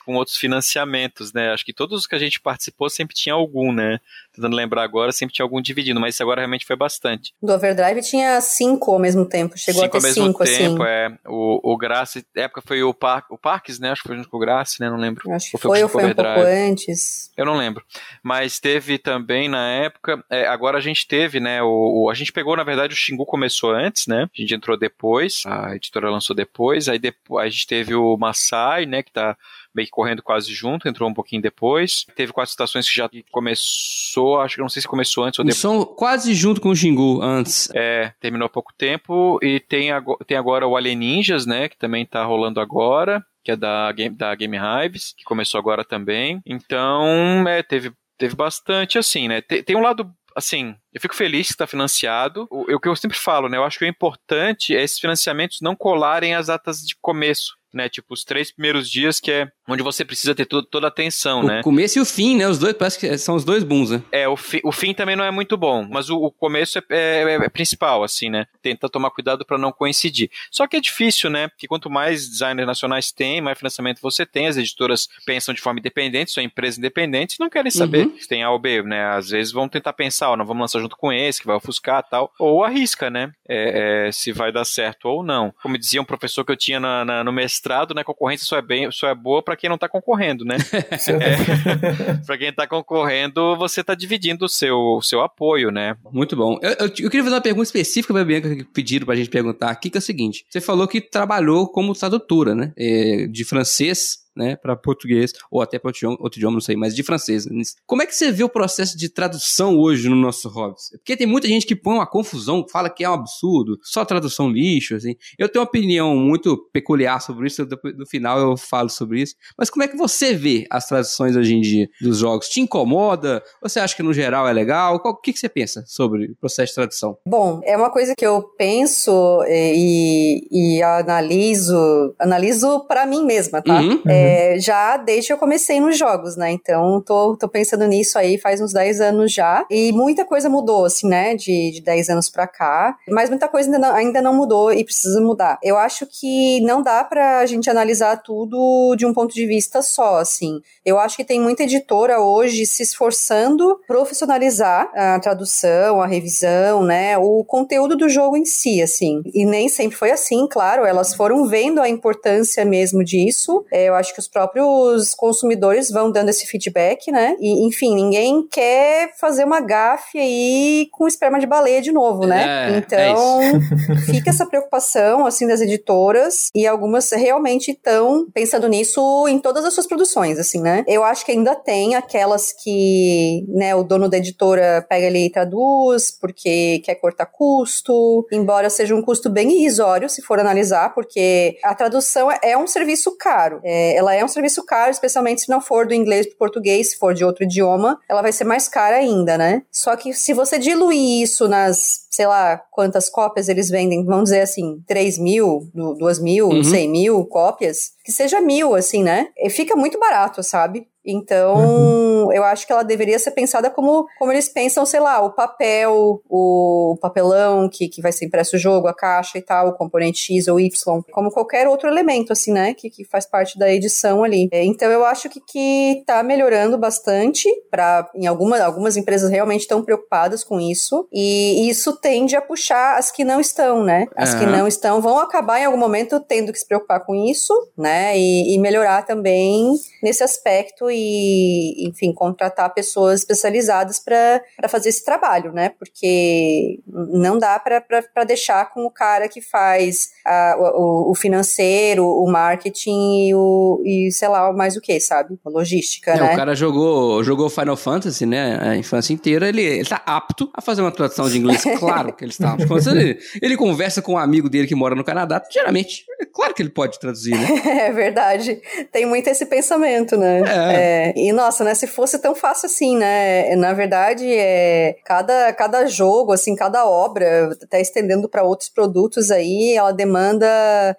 com 0.06 0.16
outros 0.16 0.38
financiamentos, 0.38 1.34
né? 1.34 1.52
Acho 1.52 1.66
que 1.66 1.74
todos 1.74 2.08
que 2.08 2.16
a 2.16 2.20
gente 2.20 2.40
participa 2.40 2.55
participou, 2.56 2.90
sempre 2.90 3.14
tinha 3.14 3.36
algum, 3.36 3.72
né? 3.72 4.00
Tentando 4.34 4.56
lembrar 4.56 4.84
agora, 4.84 5.12
sempre 5.12 5.36
tinha 5.36 5.44
algum 5.44 5.62
dividindo, 5.62 6.00
mas 6.00 6.16
isso 6.16 6.24
agora 6.24 6.42
realmente 6.42 6.66
foi 6.66 6.76
bastante. 6.76 7.34
Do 7.42 7.54
Overdrive 7.54 8.02
tinha 8.02 8.40
cinco 8.42 8.92
ao 8.92 9.00
mesmo 9.00 9.26
tempo, 9.26 9.58
chegou 9.58 9.84
cinco 9.84 9.98
a 9.98 10.02
ter 10.02 10.14
cinco, 10.14 10.44
assim. 10.44 10.58
tempo, 10.58 10.84
é. 10.84 11.18
O, 11.26 11.74
o 11.74 11.78
Graça, 11.78 12.24
época 12.36 12.62
foi 12.66 12.82
o, 12.84 12.94
Par, 12.94 13.26
o 13.30 13.38
Parques, 13.38 13.80
né? 13.80 13.92
Acho 13.92 14.02
que 14.02 14.08
foi 14.08 14.18
junto 14.18 14.30
com 14.30 14.38
o 14.38 14.40
Graça, 14.40 14.78
né? 14.80 14.90
Não 14.90 14.98
lembro. 14.98 15.32
Acho 15.32 15.52
que 15.52 15.56
ou 15.56 15.60
foi, 15.60 15.84
ou 15.84 15.90
foi 15.90 16.06
um 16.06 16.14
pouco 16.14 16.40
antes. 16.40 17.32
Eu 17.36 17.46
não 17.46 17.56
lembro. 17.58 17.84
Mas 18.24 18.60
teve 18.60 18.98
também 18.98 19.50
na 19.50 19.68
época, 19.70 20.24
é, 20.30 20.48
agora 20.48 20.78
a 20.78 20.82
gente 20.82 21.08
teve, 21.08 21.40
né? 21.40 21.62
O, 21.62 22.06
o, 22.06 22.10
a 22.10 22.14
gente 22.14 22.32
pegou, 22.32 22.56
na 22.56 22.64
verdade, 22.64 22.94
o 22.94 22.98
Xingu 22.98 23.26
começou 23.26 23.72
antes, 23.72 24.08
né? 24.08 24.30
A 24.34 24.42
gente 24.42 24.56
entrou 24.56 24.78
depois, 24.78 25.44
a 25.46 25.76
editora 25.76 26.10
lançou 26.10 26.36
depois, 26.36 26.88
aí 26.88 27.00
depois 27.00 27.46
a 27.46 27.50
gente 27.50 27.68
teve 27.68 27.96
o 27.96 28.18
Masai, 28.18 28.86
né? 28.86 29.04
Que 29.04 29.12
tá 29.12 29.38
meio 29.76 29.86
que 29.86 29.92
correndo 29.92 30.24
quase 30.24 30.54
junto, 30.54 30.88
entrou 30.88 31.10
um 31.10 31.14
pouquinho 31.14 31.42
depois. 31.42 32.06
Teve 32.16 32.32
quatro 32.32 32.52
estações 32.52 32.90
que 32.90 32.96
já 32.96 33.10
começou, 33.32 34.40
acho 34.40 34.56
que 34.56 34.62
não 34.62 34.70
sei 34.70 34.82
se 34.82 34.88
começou 34.88 35.24
antes 35.24 35.40
ou 35.40 35.46
depois. 35.46 35.60
São 35.60 35.84
quase 35.86 36.34
junto 36.34 36.62
com 36.62 36.70
o 36.70 36.76
Xingu 36.76 37.22
antes. 37.22 37.70
É, 37.74 38.14
terminou 38.20 38.46
há 38.46 38.50
pouco 38.50 38.74
tempo. 38.78 39.40
E 39.42 39.60
tem, 39.60 39.92
agora, 39.92 40.20
tem 40.26 40.38
agora 40.38 40.68
o 40.68 40.78
Alien 40.78 40.96
Ninjas, 40.96 41.46
né? 41.46 41.68
Que 41.68 41.78
também 41.78 42.06
tá 42.06 42.24
rolando 42.24 42.60
agora. 42.60 43.24
Que 43.44 43.52
é 43.52 43.56
da 43.56 43.92
Game, 43.92 44.16
da 44.16 44.34
Game 44.34 44.58
Hives, 44.58 45.14
que 45.16 45.24
começou 45.24 45.60
agora 45.60 45.84
também. 45.84 46.42
Então, 46.46 47.48
é, 47.48 47.62
teve, 47.62 47.92
teve 48.18 48.36
bastante, 48.36 48.98
assim, 48.98 49.28
né? 49.28 49.42
Tem, 49.42 49.62
tem 49.62 49.76
um 49.76 49.82
lado 49.82 50.12
assim, 50.36 50.76
eu 50.96 51.02
fico 51.02 51.14
feliz 51.14 51.48
que 51.48 51.54
está 51.54 51.68
financiado. 51.68 52.48
O, 52.50 52.74
o, 52.74 52.80
que 52.80 52.88
eu 52.88 52.96
sempre 52.96 53.18
falo, 53.18 53.50
né? 53.50 53.58
Eu 53.58 53.66
acho 53.66 53.78
que 53.78 53.84
o 53.84 53.88
importante 53.88 54.74
é 54.74 54.82
esses 54.82 54.98
financiamentos 54.98 55.60
não 55.60 55.76
colarem 55.76 56.34
as 56.34 56.48
datas 56.48 56.80
de 56.80 56.96
começo 56.96 57.58
né? 57.76 57.90
Tipo, 57.90 58.14
os 58.14 58.24
três 58.24 58.52
primeiros 58.52 58.90
dias 58.90 59.20
que 59.20 59.30
é 59.30 59.52
onde 59.68 59.84
você 59.84 60.06
precisa 60.06 60.34
ter 60.34 60.46
toda 60.46 60.88
a 60.88 60.88
atenção, 60.88 61.42
o 61.42 61.44
né? 61.44 61.60
O 61.60 61.64
começo 61.64 62.00
e 62.00 62.02
o 62.02 62.06
fim, 62.06 62.38
né? 62.38 62.48
Os 62.48 62.58
dois, 62.58 62.74
parece 62.74 62.98
que 62.98 63.18
são 63.18 63.36
os 63.36 63.44
dois 63.44 63.64
bons, 63.64 63.92
né? 63.92 64.02
É, 64.12 64.28
o, 64.28 64.38
fi, 64.38 64.62
o 64.64 64.72
fim 64.72 64.94
também 64.94 65.16
não 65.16 65.26
é 65.26 65.32
muito 65.32 65.58
bom, 65.58 65.86
mas 65.90 66.10
o, 66.10 66.16
o 66.18 66.32
começo 66.32 66.80
é, 66.80 66.84
é, 66.90 67.24
é, 67.24 67.34
é, 67.46 67.50
principal, 67.50 68.04
assim, 68.04 68.30
né? 68.30 68.46
Tenta 68.62 68.88
tomar 68.88 69.12
cuidado 69.12 69.46
para 69.46 69.58
não 69.58 69.72
coincidir. 69.72 70.30
Só 70.50 70.66
que 70.66 70.78
é 70.78 70.80
difícil, 70.80 71.30
né? 71.30 71.50
Porque 71.50 71.68
quanto 71.68 71.90
mais 71.90 72.30
designers 72.30 72.66
nacionais 72.66 73.12
tem, 73.12 73.42
mais 73.42 73.58
financiamento 73.58 74.00
você 74.02 74.26
tem, 74.26 74.48
as 74.48 74.56
editoras 74.56 75.10
pensam 75.26 75.54
de 75.54 75.62
forma 75.62 75.80
independente, 75.80 76.32
são 76.32 76.42
empresas 76.42 76.78
independentes, 76.78 77.38
não 77.40 77.50
querem 77.50 77.72
saber 77.72 78.08
uhum. 78.08 78.18
se 78.18 78.28
tem 78.28 78.44
A 78.44 78.52
ou 78.52 78.60
B, 78.60 78.84
né? 78.84 79.04
Às 79.08 79.30
vezes 79.30 79.52
vão 79.52 79.68
tentar 79.68 79.94
pensar, 79.94 80.30
ó, 80.30 80.38
não 80.38 80.46
vamos 80.46 80.62
lançar 80.62 80.80
junto 80.86 80.96
com 80.96 81.12
esse, 81.12 81.42
que 81.42 81.48
vai 81.48 81.56
ofuscar 81.56 82.04
tal, 82.08 82.32
ou 82.40 82.64
arrisca, 82.64 83.10
né? 83.10 83.32
É, 83.48 84.08
é, 84.08 84.12
se 84.12 84.32
vai 84.32 84.52
dar 84.52 84.66
certo 84.66 85.08
ou 85.08 85.24
não. 85.24 85.54
Como 85.62 85.78
dizia 85.78 86.02
um 86.02 86.06
professor 86.06 86.46
que 86.46 86.52
eu 86.52 86.58
tinha 86.58 86.80
na, 86.80 87.04
na, 87.04 87.24
no 87.24 87.32
mestrado, 87.32 87.94
né? 87.94 88.04
Concorrência 88.04 88.46
só 88.46 88.58
é, 88.58 88.62
bem, 88.62 88.92
só 88.92 89.08
é 89.08 89.16
boa 89.16 89.44
para 89.44 89.56
quem 89.56 89.70
não 89.70 89.76
está 89.76 89.90
concorrendo, 89.90 90.46
né? 90.46 90.58
é, 90.72 92.14
para 92.26 92.38
quem 92.38 92.50
está 92.50 92.68
concorrendo, 92.68 93.58
você 93.58 93.82
está 93.82 93.96
dividindo 93.96 94.46
o 94.46 94.50
seu, 94.50 95.00
seu 95.02 95.22
apoio, 95.22 95.72
né? 95.72 95.96
Muito 96.12 96.36
bom. 96.36 96.60
Eu, 96.62 96.72
eu, 96.72 96.86
eu 96.86 97.10
queria 97.10 97.24
fazer 97.24 97.36
uma 97.36 97.42
pergunta 97.42 97.66
específica 97.66 98.14
para 98.14 98.22
a 98.22 98.26
Bianca 98.26 98.56
que 98.56 98.64
pediram 98.64 99.06
para 99.06 99.16
a 99.16 99.18
gente 99.18 99.30
perguntar 99.30 99.70
aqui, 99.70 99.90
que 99.90 99.98
é 99.98 100.00
o 100.00 100.02
seguinte: 100.02 100.46
você 100.50 100.62
falou 100.62 100.88
que 100.88 101.02
trabalhou 101.02 101.68
como 101.68 101.94
tradutora, 101.94 102.54
né? 102.54 102.72
É, 102.78 103.28
de 103.28 103.44
francês 103.44 104.25
né, 104.36 104.56
para 104.56 104.76
português, 104.76 105.34
ou 105.50 105.62
até 105.62 105.80
para 105.80 105.90
outro, 105.90 106.10
outro 106.20 106.40
idioma, 106.40 106.56
não 106.56 106.62
sei, 106.62 106.76
mas 106.76 106.96
de 106.96 107.04
francês. 107.04 107.48
Como 107.86 108.02
é 108.02 108.06
que 108.06 108.16
você 108.16 108.32
vê 108.32 108.44
o 108.44 108.50
processo 108.50 108.98
de 108.98 109.10
tradução 109.10 109.78
hoje 109.78 110.10
no 110.10 110.16
nosso 110.16 110.50
Hobbes? 110.50 110.90
Porque 110.92 111.16
tem 111.16 111.28
muita 111.28 111.48
gente 111.48 111.66
que 111.66 111.76
põe 111.76 111.96
uma 111.96 112.08
confusão, 112.08 112.66
fala 112.70 112.90
que 112.90 113.04
é 113.04 113.10
um 113.10 113.14
absurdo, 113.14 113.80
só 113.82 114.04
tradução 114.04 114.50
lixo, 114.50 114.96
assim. 114.96 115.16
Eu 115.38 115.50
tenho 115.50 115.64
uma 115.64 115.70
opinião 115.70 116.16
muito 116.16 116.58
peculiar 116.74 117.22
sobre 117.22 117.48
isso, 117.48 117.68
no 117.98 118.06
final 118.06 118.40
eu 118.40 118.58
falo 118.58 118.90
sobre 118.90 119.22
isso. 119.22 119.36
Mas 119.58 119.70
como 119.70 119.84
é 119.84 119.88
que 119.88 119.98
você 119.98 120.34
vê 120.34 120.66
as 120.70 120.88
traduções 120.88 121.36
hoje 121.36 121.56
em 121.56 121.62
dia 121.62 121.90
dos 122.02 122.20
jogos? 122.20 122.50
Te 122.50 122.60
incomoda? 122.60 123.44
Você 123.62 123.80
acha 123.80 123.96
que 123.96 124.04
no 124.04 124.14
geral 124.14 124.48
é 124.48 124.54
legal? 124.54 124.96
O 124.96 125.16
que, 125.16 125.34
que 125.34 125.40
você 125.40 125.50
pensa 125.50 125.84
sobre 125.88 126.32
o 126.32 126.36
processo 126.36 126.72
de 126.72 126.76
tradução? 126.76 127.18
Bom, 127.28 127.62
é 127.64 127.78
uma 127.78 127.90
coisa 127.90 128.14
que 128.16 128.26
eu 128.26 128.44
penso 128.58 129.44
eh, 129.44 129.74
e, 129.76 130.48
e 130.52 130.84
analiso, 130.84 132.16
analiso 132.20 132.86
para 132.88 133.06
mim 133.06 133.26
mesma, 133.26 133.62
tá? 133.62 133.80
Uhum. 133.80 134.02
É, 134.08 134.25
é, 134.26 134.60
já 134.60 134.98
desde 134.98 135.28
que 135.28 135.34
eu 135.34 135.38
comecei 135.38 135.80
nos 135.80 135.98
jogos, 135.98 136.36
né? 136.36 136.52
Então, 136.52 137.02
tô, 137.02 137.36
tô 137.38 137.48
pensando 137.48 137.86
nisso 137.86 138.18
aí 138.18 138.38
faz 138.38 138.62
uns 138.62 138.74
10 138.74 139.02
anos 139.02 139.32
já. 139.32 139.66
E 139.70 139.92
muita 139.92 140.26
coisa 140.26 140.50
mudou, 140.50 140.86
assim, 140.86 141.08
né? 141.08 141.36
De, 141.36 141.72
de 141.72 141.82
10 141.82 142.10
anos 142.10 142.30
pra 142.30 142.48
cá. 142.48 142.98
Mas 143.10 143.30
muita 143.30 143.48
coisa 143.48 143.70
ainda 143.70 143.80
não, 143.80 143.96
ainda 143.96 144.22
não 144.22 144.34
mudou 144.34 144.72
e 144.72 144.84
precisa 144.84 145.22
mudar. 145.22 145.58
Eu 145.64 145.78
acho 145.78 146.06
que 146.06 146.62
não 146.62 146.82
dá 146.82 147.04
pra 147.04 147.46
gente 147.46 147.70
analisar 147.70 148.18
tudo 148.18 148.96
de 148.96 149.06
um 149.06 149.14
ponto 149.14 149.34
de 149.34 149.46
vista 149.46 149.82
só, 149.82 150.18
assim. 150.18 150.60
Eu 150.86 150.98
acho 151.00 151.16
que 151.16 151.24
tem 151.24 151.40
muita 151.40 151.64
editora 151.64 152.20
hoje 152.20 152.66
se 152.66 152.84
esforçando 152.84 153.80
profissionalizar 153.88 154.90
a 154.94 155.20
tradução, 155.20 156.02
a 156.02 156.08
revisão, 156.08 156.84
né? 156.84 157.18
O 157.18 157.44
conteúdo 157.44 157.96
do 157.96 158.10
jogo 158.10 158.38
em 158.38 158.46
si, 158.46 158.82
assim. 158.82 159.22
E 159.34 159.46
nem 159.46 159.70
sempre 159.70 159.98
foi 159.98 160.12
assim, 160.12 160.48
claro. 160.48 160.86
Elas 160.86 161.14
foram 161.14 161.46
vendo 161.46 161.82
a 161.82 161.90
importância 161.90 162.64
mesmo 162.66 163.04
disso. 163.04 163.66
É, 163.72 163.90
eu 163.90 163.96
acho 163.96 164.15
que 164.16 164.20
os 164.20 164.28
próprios 164.30 165.14
consumidores 165.14 165.92
vão 165.92 166.10
dando 166.10 166.30
esse 166.30 166.48
feedback, 166.48 167.12
né? 167.12 167.36
E, 167.40 167.68
enfim, 167.68 167.94
ninguém 167.94 168.48
quer 168.48 169.12
fazer 169.20 169.44
uma 169.44 169.60
gafe 169.60 170.18
aí 170.18 170.88
com 170.92 171.06
esperma 171.06 171.38
de 171.38 171.46
baleia 171.46 171.82
de 171.82 171.92
novo, 171.92 172.26
né? 172.26 172.72
É, 172.72 172.74
é 172.74 172.78
então, 172.78 173.42
é 173.42 173.96
fica 174.08 174.30
essa 174.30 174.46
preocupação, 174.46 175.26
assim, 175.26 175.46
das 175.46 175.60
editoras 175.60 176.50
e 176.56 176.66
algumas 176.66 177.12
realmente 177.12 177.72
estão 177.72 178.26
pensando 178.34 178.70
nisso 178.70 179.28
em 179.28 179.38
todas 179.38 179.66
as 179.66 179.74
suas 179.74 179.86
produções, 179.86 180.40
assim, 180.40 180.62
né? 180.62 180.86
Eu 180.88 181.04
acho 181.04 181.26
que 181.26 181.34
ainda 181.34 181.54
tem 181.54 181.96
aquelas 181.96 182.54
que, 182.54 183.46
né, 183.50 183.76
o 183.76 183.84
dono 183.84 184.08
da 184.08 184.18
editora 184.18 184.86
pega 184.88 185.08
ali 185.08 185.26
e 185.26 185.32
traduz 185.32 186.10
porque 186.10 186.80
quer 186.86 186.96
cortar 186.96 187.26
custo, 187.26 188.26
embora 188.32 188.70
seja 188.70 188.96
um 188.96 189.02
custo 189.02 189.30
bem 189.30 189.52
irrisório 189.52 190.08
se 190.08 190.22
for 190.22 190.40
analisar, 190.40 190.94
porque 190.94 191.58
a 191.64 191.76
tradução 191.76 192.30
é 192.42 192.58
um 192.58 192.68
serviço 192.68 193.18
caro. 193.18 193.60
É, 193.64 193.98
ela 194.06 194.16
é 194.16 194.24
um 194.24 194.28
serviço 194.28 194.64
caro, 194.64 194.92
especialmente 194.92 195.42
se 195.42 195.50
não 195.50 195.60
for 195.60 195.88
do 195.88 195.94
inglês 195.94 196.28
para 196.28 196.38
português, 196.38 196.92
se 196.92 196.98
for 196.98 197.14
de 197.14 197.26
outro 197.26 197.44
idioma, 197.44 198.00
ela 198.08 198.22
vai 198.22 198.32
ser 198.32 198.44
mais 198.44 198.68
cara 198.68 198.98
ainda, 198.98 199.38
né? 199.38 199.64
Só 199.72 199.96
que 199.96 200.14
se 200.14 200.34
você 200.34 200.60
diluir 200.60 201.24
isso 201.24 201.48
nas, 201.48 202.08
sei 202.12 202.28
lá, 202.28 202.62
quantas 202.72 203.10
cópias 203.10 203.50
eles 203.50 203.70
vendem, 203.70 204.06
vamos 204.06 204.26
dizer 204.26 204.42
assim, 204.42 204.82
3 204.88 205.18
mil, 205.18 205.68
2 205.74 206.20
mil, 206.20 206.50
uhum. 206.50 206.64
100 206.64 206.90
mil 206.90 207.26
cópias, 207.26 207.92
que 208.04 208.12
seja 208.12 208.40
mil, 208.40 208.76
assim, 208.76 209.04
né? 209.04 209.30
E 209.38 209.50
fica 209.50 209.76
muito 209.76 210.00
barato, 210.00 210.44
sabe? 210.44 210.88
Então, 211.06 211.56
uhum. 211.56 212.34
eu 212.34 212.44
acho 212.44 212.66
que 212.66 212.74
ela 212.74 212.84
deveria 212.84 213.20
ser 213.20 213.32
pensada 213.32 213.70
como, 213.70 214.08
como 214.18 214.32
eles 214.32 214.50
pensam, 214.50 214.86
sei 214.86 215.00
lá, 215.00 215.22
o 215.22 215.32
papel, 215.32 216.22
o 216.30 216.98
papelão 217.02 217.70
que, 217.70 217.88
que 217.88 218.02
vai 218.02 218.12
ser 218.12 218.26
impresso 218.26 218.56
o 218.56 218.60
jogo, 218.60 218.88
a 218.88 218.94
caixa 218.94 219.38
e 219.38 219.42
tal, 219.42 219.70
o 219.70 219.74
componente 219.74 220.20
X 220.20 220.48
ou 220.48 220.60
Y, 220.60 221.02
como 221.12 221.32
qualquer 221.32 221.68
outro 221.68 221.90
elemento, 221.90 222.34
assim, 222.34 222.52
né, 222.52 222.74
que, 222.74 222.90
que 222.90 223.06
faz 223.06 223.26
parte 223.26 223.58
da 223.60 223.72
edição 223.72 224.24
ali. 224.24 224.50
É, 224.52 224.64
então, 224.64 224.92
eu 224.92 225.06
acho 225.06 225.30
que, 225.30 225.40
que 225.40 226.04
tá 226.06 226.24
melhorando 226.24 226.78
bastante, 226.78 227.50
para 227.70 228.10
em 228.16 228.26
alguma, 228.28 228.60
algumas 228.60 228.98
empresas 228.98 229.30
realmente 229.30 229.62
estão 229.62 229.84
preocupadas 229.84 230.44
com 230.44 230.60
isso, 230.60 231.08
e 231.12 231.70
isso 231.70 231.96
tende 231.98 232.36
a 232.36 232.42
puxar 232.42 232.98
as 232.98 233.12
que 233.12 233.24
não 233.24 233.40
estão, 233.40 233.84
né? 233.84 234.08
As 234.16 234.34
que 234.34 234.46
não 234.46 234.68
estão 234.68 235.02
vão 235.02 235.20
acabar 235.20 235.60
em 235.60 235.66
algum 235.66 235.78
momento 235.78 236.20
tendo 236.20 236.52
que 236.52 236.60
se 236.60 236.68
preocupar 236.68 237.06
com 237.06 237.14
isso, 237.16 237.54
né, 237.78 238.18
e, 238.18 238.56
e 238.56 238.60
melhorar 238.60 239.06
também 239.06 239.74
nesse 240.02 240.24
aspecto 240.24 240.90
e, 240.96 241.88
enfim, 241.88 242.14
contratar 242.14 242.74
pessoas 242.74 243.22
especializadas 243.22 244.00
para 244.00 244.42
fazer 244.70 244.90
esse 244.90 245.04
trabalho, 245.04 245.52
né? 245.52 245.70
Porque 245.78 246.80
não 246.88 247.38
dá 247.38 247.60
para 247.60 248.24
deixar 248.24 248.72
com 248.74 248.86
o 248.86 248.92
cara 248.92 249.28
que 249.28 249.42
faz 249.42 250.10
a, 250.26 250.56
o, 250.58 251.12
o, 251.12 251.16
financeiro, 251.16 252.06
o 252.06 252.30
marketing 252.32 253.28
e, 253.28 253.36
o, 253.36 253.82
e 253.86 254.12
sei 254.12 254.28
lá, 254.28 254.52
mais 254.54 254.76
o 254.76 254.82
que, 254.82 255.00
sabe? 255.00 255.38
A 255.46 255.50
logística, 255.50 256.12
é, 256.12 256.20
né? 256.20 256.34
O 256.34 256.36
cara 256.36 256.56
jogou, 256.56 257.24
jogou 257.24 257.50
Final 257.50 257.78
Fantasy, 257.78 258.26
né? 258.26 258.60
A 258.62 258.76
infância 258.76 259.14
inteira, 259.14 259.50
ele, 259.50 259.62
ele 259.62 259.86
tá 259.86 260.02
apto 260.06 260.50
a 260.54 260.62
fazer 260.62 260.82
uma 260.82 260.92
tradução 260.92 261.30
de 261.30 261.38
inglês. 261.38 261.64
Claro 261.86 262.14
que 262.14 262.24
ele 262.24 262.32
está 262.32 262.54
apto. 262.54 262.90
Ele, 262.90 263.20
ele 263.42 263.58
conversa 263.58 264.02
com 264.02 264.14
um 264.14 264.18
amigo 264.18 264.50
dele 264.50 264.66
que 264.66 264.74
mora 264.74 264.96
no 264.96 265.04
Canadá, 265.04 265.44
geralmente, 265.52 266.06
é 266.20 266.26
claro 266.26 266.54
que 266.54 266.62
ele 266.62 266.70
pode 266.70 267.00
traduzir, 267.00 267.36
né? 267.36 267.48
É 267.86 267.92
verdade. 267.92 268.62
Tem 268.92 269.06
muito 269.06 269.28
esse 269.28 269.46
pensamento, 269.46 270.18
né? 270.18 270.40
É. 270.40 270.42
É, 270.86 271.14
e 271.16 271.32
nossa, 271.32 271.64
né? 271.64 271.74
Se 271.74 271.88
fosse 271.88 272.20
tão 272.20 272.36
fácil 272.36 272.68
assim, 272.68 272.96
né? 272.96 273.56
Na 273.56 273.74
verdade, 273.74 274.26
é 274.32 274.96
cada, 275.04 275.52
cada 275.54 275.86
jogo, 275.88 276.32
assim, 276.32 276.56
cada 276.56 276.86
obra, 276.86 277.50
até 277.64 277.82
estendendo 277.82 278.30
para 278.30 278.44
outros 278.44 278.70
produtos 278.70 279.32
aí, 279.32 279.74
ela 279.76 279.92
demanda 279.92 280.46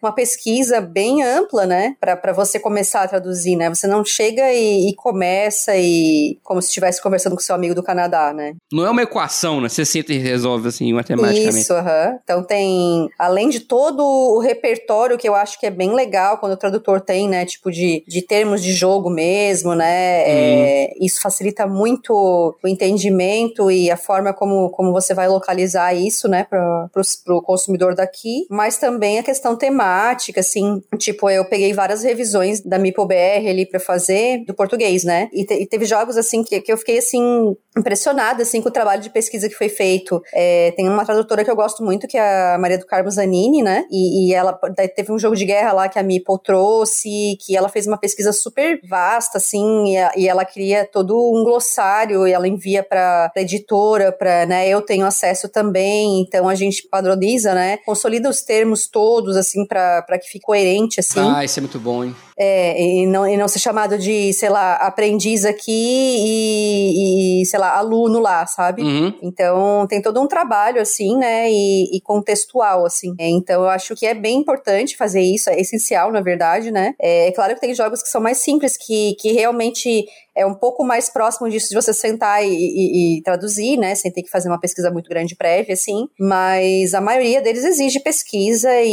uma 0.02 0.12
pesquisa 0.12 0.80
bem 0.80 1.22
ampla, 1.22 1.66
né? 1.66 1.94
Para 2.00 2.32
você 2.32 2.58
começar 2.58 3.02
a 3.02 3.08
traduzir, 3.08 3.56
né? 3.56 3.68
Você 3.68 3.86
não 3.86 4.04
chega 4.04 4.52
e, 4.52 4.90
e 4.90 4.94
começa 4.94 5.76
e 5.76 6.38
como 6.42 6.60
se 6.60 6.68
estivesse 6.68 7.00
conversando 7.00 7.34
com 7.34 7.42
seu 7.42 7.54
amigo 7.54 7.74
do 7.74 7.82
Canadá, 7.82 8.32
né? 8.32 8.54
Não 8.72 8.84
é 8.84 8.90
uma 8.90 9.02
equação, 9.02 9.60
né? 9.60 9.68
Você 9.68 9.84
senta 9.84 10.12
e 10.12 10.18
resolve 10.18 10.68
assim 10.68 10.92
matematicamente. 10.92 11.60
Isso, 11.60 11.72
aham. 11.72 11.86
Uh 11.86 12.14
-huh. 12.14 12.18
Então 12.24 12.42
tem, 12.42 13.08
além 13.18 13.48
de 13.48 13.60
todo 13.60 14.02
o 14.02 14.40
repertório 14.40 15.18
que 15.18 15.28
eu 15.28 15.34
acho 15.34 15.58
que 15.60 15.66
é 15.66 15.70
bem 15.70 15.94
legal 15.94 16.38
quando 16.38 16.52
o 16.52 16.56
tradutor 16.56 17.00
tem, 17.00 17.28
né, 17.28 17.44
tipo 17.44 17.70
de, 17.70 18.04
de 18.06 18.22
termos 18.22 18.62
de 18.62 18.72
jogo 18.72 19.10
mesmo, 19.10 19.74
né? 19.76 20.18
Uhum. 20.18 20.24
É, 20.26 20.94
isso 21.00 21.20
facilita 21.20 21.66
muito 21.66 22.12
o 22.12 22.68
entendimento 22.68 23.70
e 23.70 23.90
a 23.90 23.96
forma 23.96 24.32
como, 24.32 24.70
como 24.70 24.92
você 24.92 25.14
vai 25.14 25.28
localizar 25.28 25.94
isso, 25.94 26.28
né, 26.28 26.44
para 26.44 26.88
o 27.28 27.42
consumidor 27.42 27.94
daqui. 27.94 28.46
Mas 28.50 28.78
também 28.78 29.18
a 29.18 29.22
questão 29.22 29.56
temática, 29.56 30.40
assim, 30.40 30.82
tipo, 30.98 31.28
eu 31.30 31.44
peguei 31.44 31.72
várias 31.72 32.02
revisões 32.02 32.60
da 32.60 32.78
MipoBR 32.78 33.48
ali 33.48 33.66
para 33.66 33.80
fazer 33.80 34.44
do 34.46 34.54
português, 34.54 35.04
né? 35.04 35.28
E, 35.32 35.44
te, 35.44 35.54
e, 35.54 35.66
teve 35.66 35.84
jogos, 35.84 36.16
assim, 36.16 36.42
que, 36.42 36.60
que 36.60 36.72
eu 36.72 36.76
fiquei, 36.76 36.98
assim, 36.98 37.54
impressionada, 37.76 38.42
assim, 38.42 38.60
com 38.62 38.68
o 38.68 38.72
trabalho 38.72 39.02
de 39.02 39.10
pesquisa 39.10 39.48
que 39.48 39.54
foi 39.54 39.68
feito. 39.68 40.22
É, 40.32 40.72
tem 40.72 40.88
uma 40.88 41.04
tradutora 41.04 41.44
que 41.44 41.50
eu 41.50 41.56
gosto 41.56 41.82
muito, 41.84 42.06
que 42.06 42.16
é 42.16 42.54
a 42.54 42.58
Maria 42.58 42.78
do 42.78 42.86
Carmo 42.86 43.10
Zanini, 43.10 43.62
né? 43.62 43.84
E, 43.90 44.28
e 44.28 44.34
ela 44.34 44.52
teve 44.94 45.12
um 45.12 45.18
jogo 45.18 45.36
de 45.36 45.44
guerra 45.44 45.72
lá 45.72 45.88
que 45.88 45.98
a 45.98 46.02
Meeple 46.02 46.40
trouxe, 46.42 47.36
que 47.44 47.56
ela 47.56 47.68
fez 47.68 47.86
uma 47.86 47.98
pesquisa 47.98 48.32
super 48.32 48.80
vasta, 48.88 49.38
assim, 49.38 49.65
e, 49.86 50.28
ela 50.28 50.44
cria 50.44 50.84
todo 50.84 51.14
um 51.14 51.44
glossário 51.44 52.26
e 52.26 52.32
ela 52.32 52.48
envia 52.48 52.82
para 52.82 53.30
editora, 53.36 54.12
para, 54.12 54.46
né? 54.46 54.68
Eu 54.68 54.82
tenho 54.82 55.06
acesso 55.06 55.48
também, 55.48 56.20
então 56.20 56.48
a 56.48 56.54
gente 56.54 56.86
padroniza, 56.88 57.54
né? 57.54 57.78
Consolida 57.78 58.28
os 58.28 58.42
termos 58.42 58.86
todos, 58.86 59.36
assim, 59.36 59.66
para 59.66 60.18
que 60.18 60.28
fique 60.28 60.44
coerente, 60.44 61.00
assim. 61.00 61.20
Ah, 61.20 61.44
isso 61.44 61.58
é 61.58 61.62
muito 61.62 61.78
bom, 61.78 62.04
hein? 62.04 62.14
É, 62.38 62.80
e 62.82 63.06
não, 63.06 63.26
e 63.26 63.36
não 63.36 63.48
ser 63.48 63.58
chamado 63.58 63.96
de, 63.96 64.32
sei 64.34 64.50
lá, 64.50 64.74
aprendiz 64.74 65.44
aqui 65.44 65.72
e, 65.72 67.42
e 67.42 67.46
sei 67.46 67.58
lá, 67.58 67.76
aluno 67.76 68.20
lá, 68.20 68.46
sabe? 68.46 68.82
Uhum. 68.82 69.14
Então, 69.22 69.86
tem 69.88 70.02
todo 70.02 70.20
um 70.20 70.26
trabalho, 70.26 70.80
assim, 70.80 71.16
né, 71.16 71.50
e, 71.50 71.96
e 71.96 72.00
contextual, 72.02 72.84
assim. 72.84 73.14
É, 73.18 73.28
então, 73.28 73.62
eu 73.62 73.70
acho 73.70 73.94
que 73.94 74.06
é 74.06 74.12
bem 74.12 74.38
importante 74.38 74.96
fazer 74.96 75.22
isso, 75.22 75.48
é 75.48 75.58
essencial, 75.58 76.12
na 76.12 76.20
verdade, 76.20 76.70
né? 76.70 76.94
É, 77.00 77.28
é 77.28 77.32
claro 77.32 77.54
que 77.54 77.60
tem 77.60 77.74
jogos 77.74 78.02
que 78.02 78.08
são 78.08 78.20
mais 78.20 78.38
simples, 78.38 78.76
que, 78.76 79.14
que 79.18 79.32
realmente 79.32 80.06
é 80.36 80.44
um 80.44 80.54
pouco 80.54 80.84
mais 80.84 81.08
próximo 81.08 81.48
disso 81.48 81.70
de 81.70 81.74
você 81.74 81.94
sentar 81.94 82.44
e, 82.44 82.48
e, 82.50 83.18
e, 83.18 83.22
traduzir, 83.22 83.78
né? 83.78 83.94
Sem 83.94 84.12
ter 84.12 84.22
que 84.22 84.30
fazer 84.30 84.50
uma 84.50 84.60
pesquisa 84.60 84.90
muito 84.90 85.08
grande 85.08 85.34
prévia, 85.34 85.72
assim. 85.72 86.06
Mas 86.20 86.92
a 86.92 87.00
maioria 87.00 87.40
deles 87.40 87.64
exige 87.64 88.00
pesquisa 88.00 88.70
e, 88.82 88.90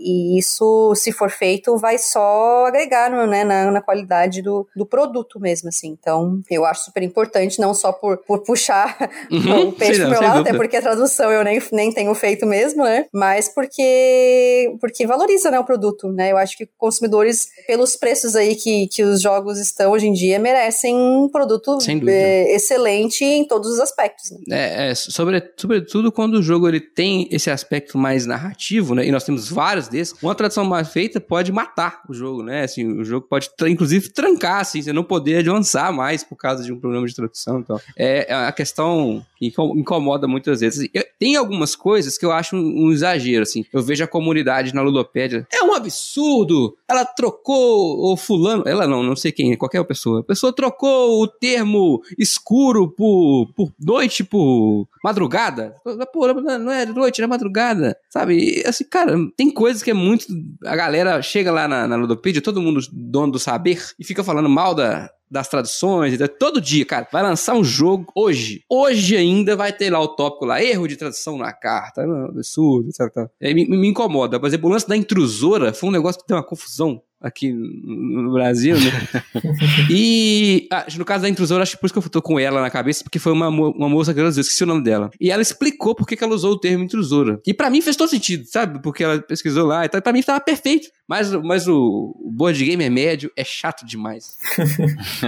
e 0.00 0.38
isso, 0.38 0.94
se 0.94 1.12
for 1.12 1.30
feito, 1.30 1.76
vai 1.76 1.98
só 1.98 2.53
agregar 2.64 3.10
né, 3.26 3.44
na, 3.44 3.70
na, 3.70 3.80
qualidade 3.80 4.42
do, 4.42 4.66
do 4.76 4.86
produto 4.86 5.40
mesmo, 5.40 5.68
assim. 5.68 5.96
Então, 6.00 6.40
eu 6.50 6.64
acho 6.64 6.84
super 6.84 7.02
importante, 7.02 7.60
não 7.60 7.74
só 7.74 7.92
por, 7.92 8.18
por 8.18 8.40
puxar 8.40 8.96
uhum, 9.30 9.68
o 9.68 9.72
peixe 9.72 10.00
pro 10.00 10.10
meu 10.10 10.22
lado, 10.22 10.40
até 10.40 10.54
porque 10.54 10.76
a 10.76 10.82
tradução 10.82 11.30
eu 11.30 11.42
nem, 11.44 11.60
nem 11.72 11.92
tenho 11.92 12.14
feito 12.14 12.46
mesmo, 12.46 12.84
né? 12.84 13.06
Mas 13.12 13.48
porque, 13.48 14.74
porque 14.80 15.06
valoriza 15.06 15.50
né, 15.50 15.58
o 15.58 15.64
produto, 15.64 16.08
né? 16.08 16.32
Eu 16.32 16.36
acho 16.36 16.56
que 16.56 16.68
consumidores, 16.76 17.48
pelos 17.66 17.96
preços 17.96 18.36
aí 18.36 18.54
que, 18.54 18.86
que 18.88 19.02
os 19.02 19.20
jogos 19.20 19.58
estão 19.58 19.92
hoje 19.92 20.06
em 20.06 20.12
dia, 20.12 20.38
merecem 20.38 20.94
um 20.94 21.28
produto 21.28 21.78
é, 22.08 22.54
excelente 22.54 23.24
em 23.24 23.46
todos 23.46 23.70
os 23.70 23.80
aspectos. 23.80 24.30
Né? 24.30 24.38
É, 24.50 24.90
é, 24.90 24.94
sobre, 24.94 25.42
sobretudo 25.56 26.12
quando 26.12 26.34
o 26.34 26.42
jogo 26.42 26.68
ele 26.68 26.80
tem 26.80 27.28
esse 27.30 27.50
aspecto 27.50 27.96
mais 27.98 28.26
narrativo, 28.26 28.94
né? 28.94 29.06
E 29.06 29.12
nós 29.12 29.24
temos 29.24 29.48
vários 29.48 29.88
desses. 29.88 30.14
Uma 30.22 30.34
tradução 30.34 30.64
mal 30.64 30.84
feita 30.84 31.20
pode 31.20 31.52
matar 31.52 32.02
o 32.08 32.14
jogo, 32.14 32.42
né? 32.44 32.64
Assim, 32.64 32.86
o 32.86 33.04
jogo 33.04 33.26
pode, 33.28 33.50
inclusive, 33.66 34.10
trancar, 34.10 34.60
assim, 34.60 34.82
você 34.82 34.92
não 34.92 35.02
poder 35.02 35.48
avançar 35.48 35.92
mais 35.92 36.22
por 36.22 36.36
causa 36.36 36.62
de 36.62 36.72
um 36.72 36.78
problema 36.78 37.06
de 37.06 37.14
tradução. 37.14 37.60
Então, 37.60 37.80
é, 37.96 38.30
é 38.30 38.34
a 38.34 38.52
questão 38.52 39.24
que 39.38 39.52
incomoda 39.76 40.26
muitas 40.28 40.60
vezes. 40.60 40.88
Eu, 40.92 41.04
tem 41.18 41.36
algumas 41.36 41.74
coisas 41.74 42.16
que 42.16 42.24
eu 42.24 42.32
acho 42.32 42.56
um, 42.56 42.86
um, 42.86 42.92
exagero, 42.92 43.42
assim. 43.42 43.64
Eu 43.72 43.82
vejo 43.82 44.04
a 44.04 44.08
comunidade 44.08 44.74
na 44.74 44.82
Ludopédia. 44.82 45.46
É 45.52 45.62
um 45.62 45.74
absurdo! 45.74 46.76
Ela 46.88 47.04
trocou 47.04 48.12
o 48.12 48.16
fulano. 48.16 48.64
Ela 48.66 48.86
não, 48.86 49.02
não 49.02 49.16
sei 49.16 49.32
quem, 49.32 49.56
qualquer 49.56 49.82
pessoa. 49.84 50.20
A 50.20 50.24
pessoa 50.24 50.52
trocou 50.52 51.22
o 51.22 51.28
termo 51.28 52.02
escuro 52.18 52.88
por, 52.88 53.48
por 53.54 53.72
noite, 53.78 54.24
por 54.24 54.86
madrugada. 55.02 55.74
Pô, 56.12 56.26
não 56.26 56.70
é 56.70 56.86
noite, 56.86 57.22
é 57.22 57.26
madrugada. 57.26 57.96
Sabe? 58.08 58.36
E, 58.36 58.66
assim, 58.66 58.84
cara, 58.84 59.14
tem 59.36 59.50
coisas 59.50 59.82
que 59.82 59.90
é 59.90 59.94
muito. 59.94 60.26
A 60.64 60.76
galera 60.76 61.20
chega 61.22 61.50
lá 61.50 61.68
na, 61.68 61.86
na 61.86 61.96
Ludopedia, 62.34 62.42
todo 62.42 62.60
mundo 62.60 62.80
dono 62.92 63.32
do 63.32 63.38
saber, 63.38 63.82
e 63.98 64.04
fica 64.04 64.24
falando 64.24 64.48
mal 64.48 64.74
da, 64.74 65.10
das 65.30 65.48
traduções, 65.48 66.16
todo 66.38 66.60
dia, 66.60 66.84
cara, 66.84 67.06
vai 67.12 67.22
lançar 67.22 67.54
um 67.54 67.64
jogo 67.64 68.06
hoje. 68.14 68.62
Hoje 68.68 69.16
ainda 69.16 69.56
vai 69.56 69.72
ter 69.72 69.90
lá 69.90 70.00
o 70.00 70.08
tópico 70.08 70.44
lá, 70.44 70.62
erro 70.62 70.88
de 70.88 70.96
tradução 70.96 71.38
na 71.38 71.52
carta, 71.52 72.02
absurdo, 72.02 72.88
etc. 72.88 73.28
Me, 73.40 73.66
me 73.66 73.88
incomoda. 73.88 74.40
Por 74.40 74.46
exemplo, 74.46 74.68
o 74.68 74.72
lance 74.72 74.88
da 74.88 74.96
intrusora 74.96 75.72
foi 75.72 75.88
um 75.88 75.92
negócio 75.92 76.20
que 76.20 76.26
tem 76.26 76.36
uma 76.36 76.42
confusão 76.42 77.00
aqui 77.24 77.50
no 77.50 78.32
Brasil, 78.34 78.76
né? 78.76 79.22
e 79.90 80.68
ah, 80.70 80.86
no 80.96 81.04
caso 81.04 81.22
da 81.22 81.28
intrusora, 81.28 81.62
acho 81.62 81.72
que 81.72 81.80
por 81.80 81.86
isso 81.86 81.94
que 81.94 82.06
eu 82.06 82.10
tô 82.10 82.20
com 82.20 82.38
ela 82.38 82.60
na 82.60 82.68
cabeça, 82.68 83.02
porque 83.02 83.18
foi 83.18 83.32
uma, 83.32 83.48
uma 83.48 83.88
moça 83.88 84.12
que 84.12 84.20
eu 84.20 84.28
esqueci 84.28 84.62
o 84.62 84.66
nome 84.66 84.84
dela. 84.84 85.10
E 85.18 85.30
ela 85.30 85.40
explicou 85.40 85.94
por 85.94 86.06
que 86.06 86.22
ela 86.22 86.34
usou 86.34 86.52
o 86.52 86.60
termo 86.60 86.84
intrusora. 86.84 87.40
E 87.46 87.54
para 87.54 87.70
mim 87.70 87.80
fez 87.80 87.96
todo 87.96 88.10
sentido, 88.10 88.44
sabe? 88.46 88.80
Porque 88.82 89.02
ela 89.02 89.18
pesquisou 89.20 89.66
lá 89.66 89.86
e 89.86 89.88
tal. 89.88 90.02
Pra 90.02 90.12
mim 90.12 90.22
tava 90.22 90.40
perfeito. 90.40 90.88
Mas, 91.06 91.30
mas 91.30 91.68
o, 91.68 92.16
o 92.18 92.30
board 92.30 92.64
game 92.64 92.82
é 92.82 92.88
médio, 92.88 93.30
é 93.36 93.44
chato 93.44 93.84
demais. 93.84 94.38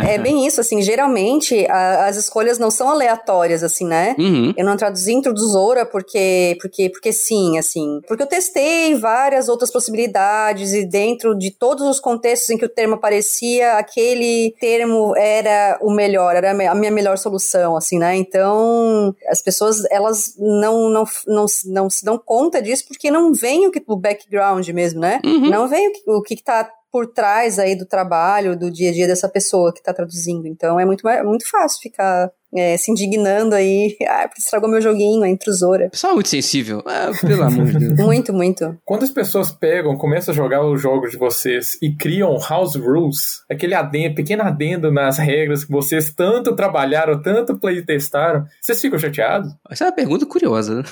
é 0.07 0.19
bem 0.19 0.47
isso, 0.47 0.61
assim, 0.61 0.81
geralmente 0.81 1.67
a, 1.67 2.07
as 2.07 2.17
escolhas 2.17 2.59
não 2.59 2.71
são 2.71 2.89
aleatórias, 2.89 3.63
assim, 3.63 3.87
né? 3.87 4.17
Uhum. 4.19 4.55
Eu 4.57 4.65
não 4.65 4.77
traduzi 4.77 5.13
introduzora 5.13 5.85
porque, 5.85 6.57
porque, 6.61 6.89
porque 6.89 7.13
sim, 7.13 7.59
assim. 7.59 8.01
Porque 8.09 8.23
eu 8.23 8.27
testei 8.27 8.95
várias 8.95 9.49
outras 9.49 9.71
possibilidades 9.71 10.73
e 10.73 10.87
dentro 10.87 11.37
de 11.37 11.51
todos 11.51 11.86
os 11.91 12.01
contextos 12.01 12.51
em 12.51 12.59
que 12.59 12.65
o 12.65 12.69
termo 12.69 12.95
aparecia, 12.95 13.75
aquele 13.75 14.55
termo 14.61 15.17
era 15.17 15.79
o 15.81 15.93
melhor, 15.93 16.37
era 16.37 16.51
a 16.51 16.75
minha 16.75 16.91
melhor 16.91 17.19
solução, 17.19 17.77
assim, 17.77 17.99
né? 17.99 18.17
Então, 18.17 19.15
as 19.29 19.43
pessoas, 19.43 19.85
elas 19.91 20.35
não, 20.39 20.89
não, 20.91 21.05
não, 21.27 21.47
não 21.67 21.91
se 21.91 22.05
dão 22.05 22.19
conta 22.19 22.61
disso 22.61 22.85
porque 22.87 23.11
não 23.11 23.33
vem 23.33 23.67
o, 23.67 23.71
que, 23.71 23.83
o 23.87 23.97
background 23.97 24.69
mesmo, 24.69 25.01
né? 25.01 25.21
Uhum. 25.25 25.51
Não 25.51 25.69
vem 25.69 25.93
o 26.07 26.23
que, 26.23 26.35
está 26.35 26.71
por 26.91 27.07
trás 27.07 27.59
aí 27.59 27.77
do 27.77 27.85
trabalho, 27.85 28.57
do 28.57 28.71
dia 28.71 28.91
a 28.91 28.93
dia 28.93 29.07
dessa 29.07 29.29
pessoa 29.29 29.73
que 29.73 29.81
está 29.81 29.93
traduzindo. 29.93 30.47
Então 30.47 30.81
é 30.81 30.85
muito, 30.85 31.03
muito 31.25 31.49
fácil 31.49 31.81
ficar 31.81 32.31
é, 32.57 32.77
se 32.77 32.91
indignando 32.91 33.55
aí. 33.55 33.97
Ah, 34.09 34.31
estragou 34.39 34.71
meu 34.71 34.81
joguinho, 34.81 35.23
a 35.25 35.29
intrusora. 35.29 35.91
Pessoal 35.91 36.15
muito 36.15 36.29
sensível. 36.29 36.83
Ah, 36.87 37.11
pelo 37.21 37.43
amor 37.43 37.67
de 37.67 37.79
Deus. 37.79 37.99
Muito, 38.07 38.33
muito. 38.33 38.79
Quando 38.85 39.03
as 39.03 39.11
pessoas 39.11 39.51
pegam, 39.51 39.97
começam 39.97 40.33
a 40.33 40.37
jogar 40.37 40.65
os 40.65 40.81
jogos 40.81 41.11
de 41.11 41.17
vocês 41.17 41.77
e 41.83 41.93
criam 41.95 42.39
house 42.39 42.77
rules, 42.77 43.43
aquele 43.51 43.75
adendo, 43.75 44.15
pequeno 44.15 44.43
adendo 44.43 44.93
nas 44.93 45.19
regras 45.19 45.65
que 45.65 45.73
vocês 45.73 46.15
tanto 46.15 46.55
trabalharam, 46.55 47.21
tanto 47.21 47.59
playtestaram, 47.59 48.45
vocês 48.61 48.81
ficam 48.81 48.99
chateados? 48.99 49.53
Essa 49.69 49.85
é 49.85 49.87
uma 49.89 49.95
pergunta 49.95 50.25
curiosa, 50.25 50.77
né? 50.77 50.83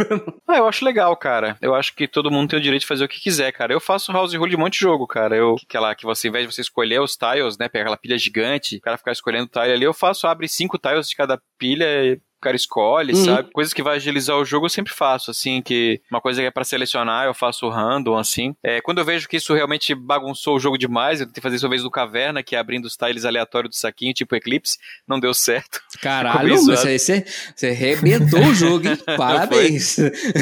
ah, 0.48 0.58
eu 0.58 0.66
acho 0.66 0.84
legal, 0.84 1.14
cara. 1.16 1.56
Eu 1.60 1.74
acho 1.74 1.94
que 1.94 2.08
todo 2.08 2.30
mundo 2.30 2.50
tem 2.50 2.58
o 2.58 2.62
direito 2.62 2.82
de 2.82 2.88
fazer 2.88 3.04
o 3.04 3.08
que 3.08 3.20
quiser, 3.20 3.52
cara. 3.52 3.72
Eu 3.72 3.80
faço 3.80 4.12
house 4.12 4.34
rule 4.34 4.50
de 4.50 4.56
um 4.56 4.60
monte 4.60 4.74
de 4.74 4.80
jogo, 4.80 5.06
cara. 5.06 5.36
Eu, 5.36 5.56
aquela 5.62 5.94
que 5.94 6.04
você, 6.04 6.28
ao 6.28 6.30
invés 6.30 6.48
de 6.48 6.54
você 6.54 6.60
escolher 6.60 7.00
os 7.00 7.16
tiles, 7.16 7.58
né, 7.58 7.68
pegar 7.68 7.84
aquela 7.84 7.96
pilha 7.96 8.16
gigante, 8.16 8.76
o 8.76 8.80
cara 8.80 8.96
ficar 8.96 9.12
escolhendo 9.12 9.48
tile 9.48 9.72
ali, 9.72 9.84
eu 9.84 9.94
faço, 9.94 10.26
abre 10.26 10.48
cinco 10.48 10.78
tiles 10.78 11.03
de 11.08 11.16
cada 11.16 11.42
pilha 11.58 12.20
cara 12.44 12.56
escolhe, 12.56 13.14
uhum. 13.14 13.24
sabe? 13.24 13.50
Coisas 13.52 13.72
que 13.72 13.82
vai 13.82 13.96
agilizar 13.96 14.36
o 14.36 14.44
jogo 14.44 14.66
eu 14.66 14.70
sempre 14.70 14.92
faço, 14.92 15.30
assim, 15.30 15.62
que 15.62 16.00
uma 16.10 16.20
coisa 16.20 16.40
que 16.40 16.46
é 16.46 16.50
para 16.50 16.64
selecionar 16.64 17.26
eu 17.26 17.34
faço 17.34 17.68
random, 17.68 18.16
assim. 18.16 18.54
É, 18.62 18.80
quando 18.80 18.98
eu 18.98 19.04
vejo 19.04 19.28
que 19.28 19.36
isso 19.36 19.54
realmente 19.54 19.94
bagunçou 19.94 20.56
o 20.56 20.60
jogo 20.60 20.76
demais, 20.76 21.20
eu 21.20 21.26
tentei 21.26 21.42
fazer 21.42 21.56
isso 21.56 21.66
uma 21.66 21.70
vez 21.70 21.82
do 21.82 21.90
Caverna, 21.90 22.42
que 22.42 22.54
é 22.54 22.58
abrindo 22.58 22.84
os 22.84 22.96
tiles 22.96 23.24
aleatórios 23.24 23.74
do 23.74 23.78
saquinho, 23.78 24.12
tipo 24.12 24.36
Eclipse, 24.36 24.78
não 25.08 25.18
deu 25.18 25.32
certo. 25.32 25.80
Caralho, 26.00 26.56
você, 26.56 26.98
você, 26.98 27.24
você 27.54 27.68
arrebentou 27.68 28.40
o 28.40 28.54
jogo, 28.54 28.88
hein? 28.88 28.98
Parabéns. 29.16 29.96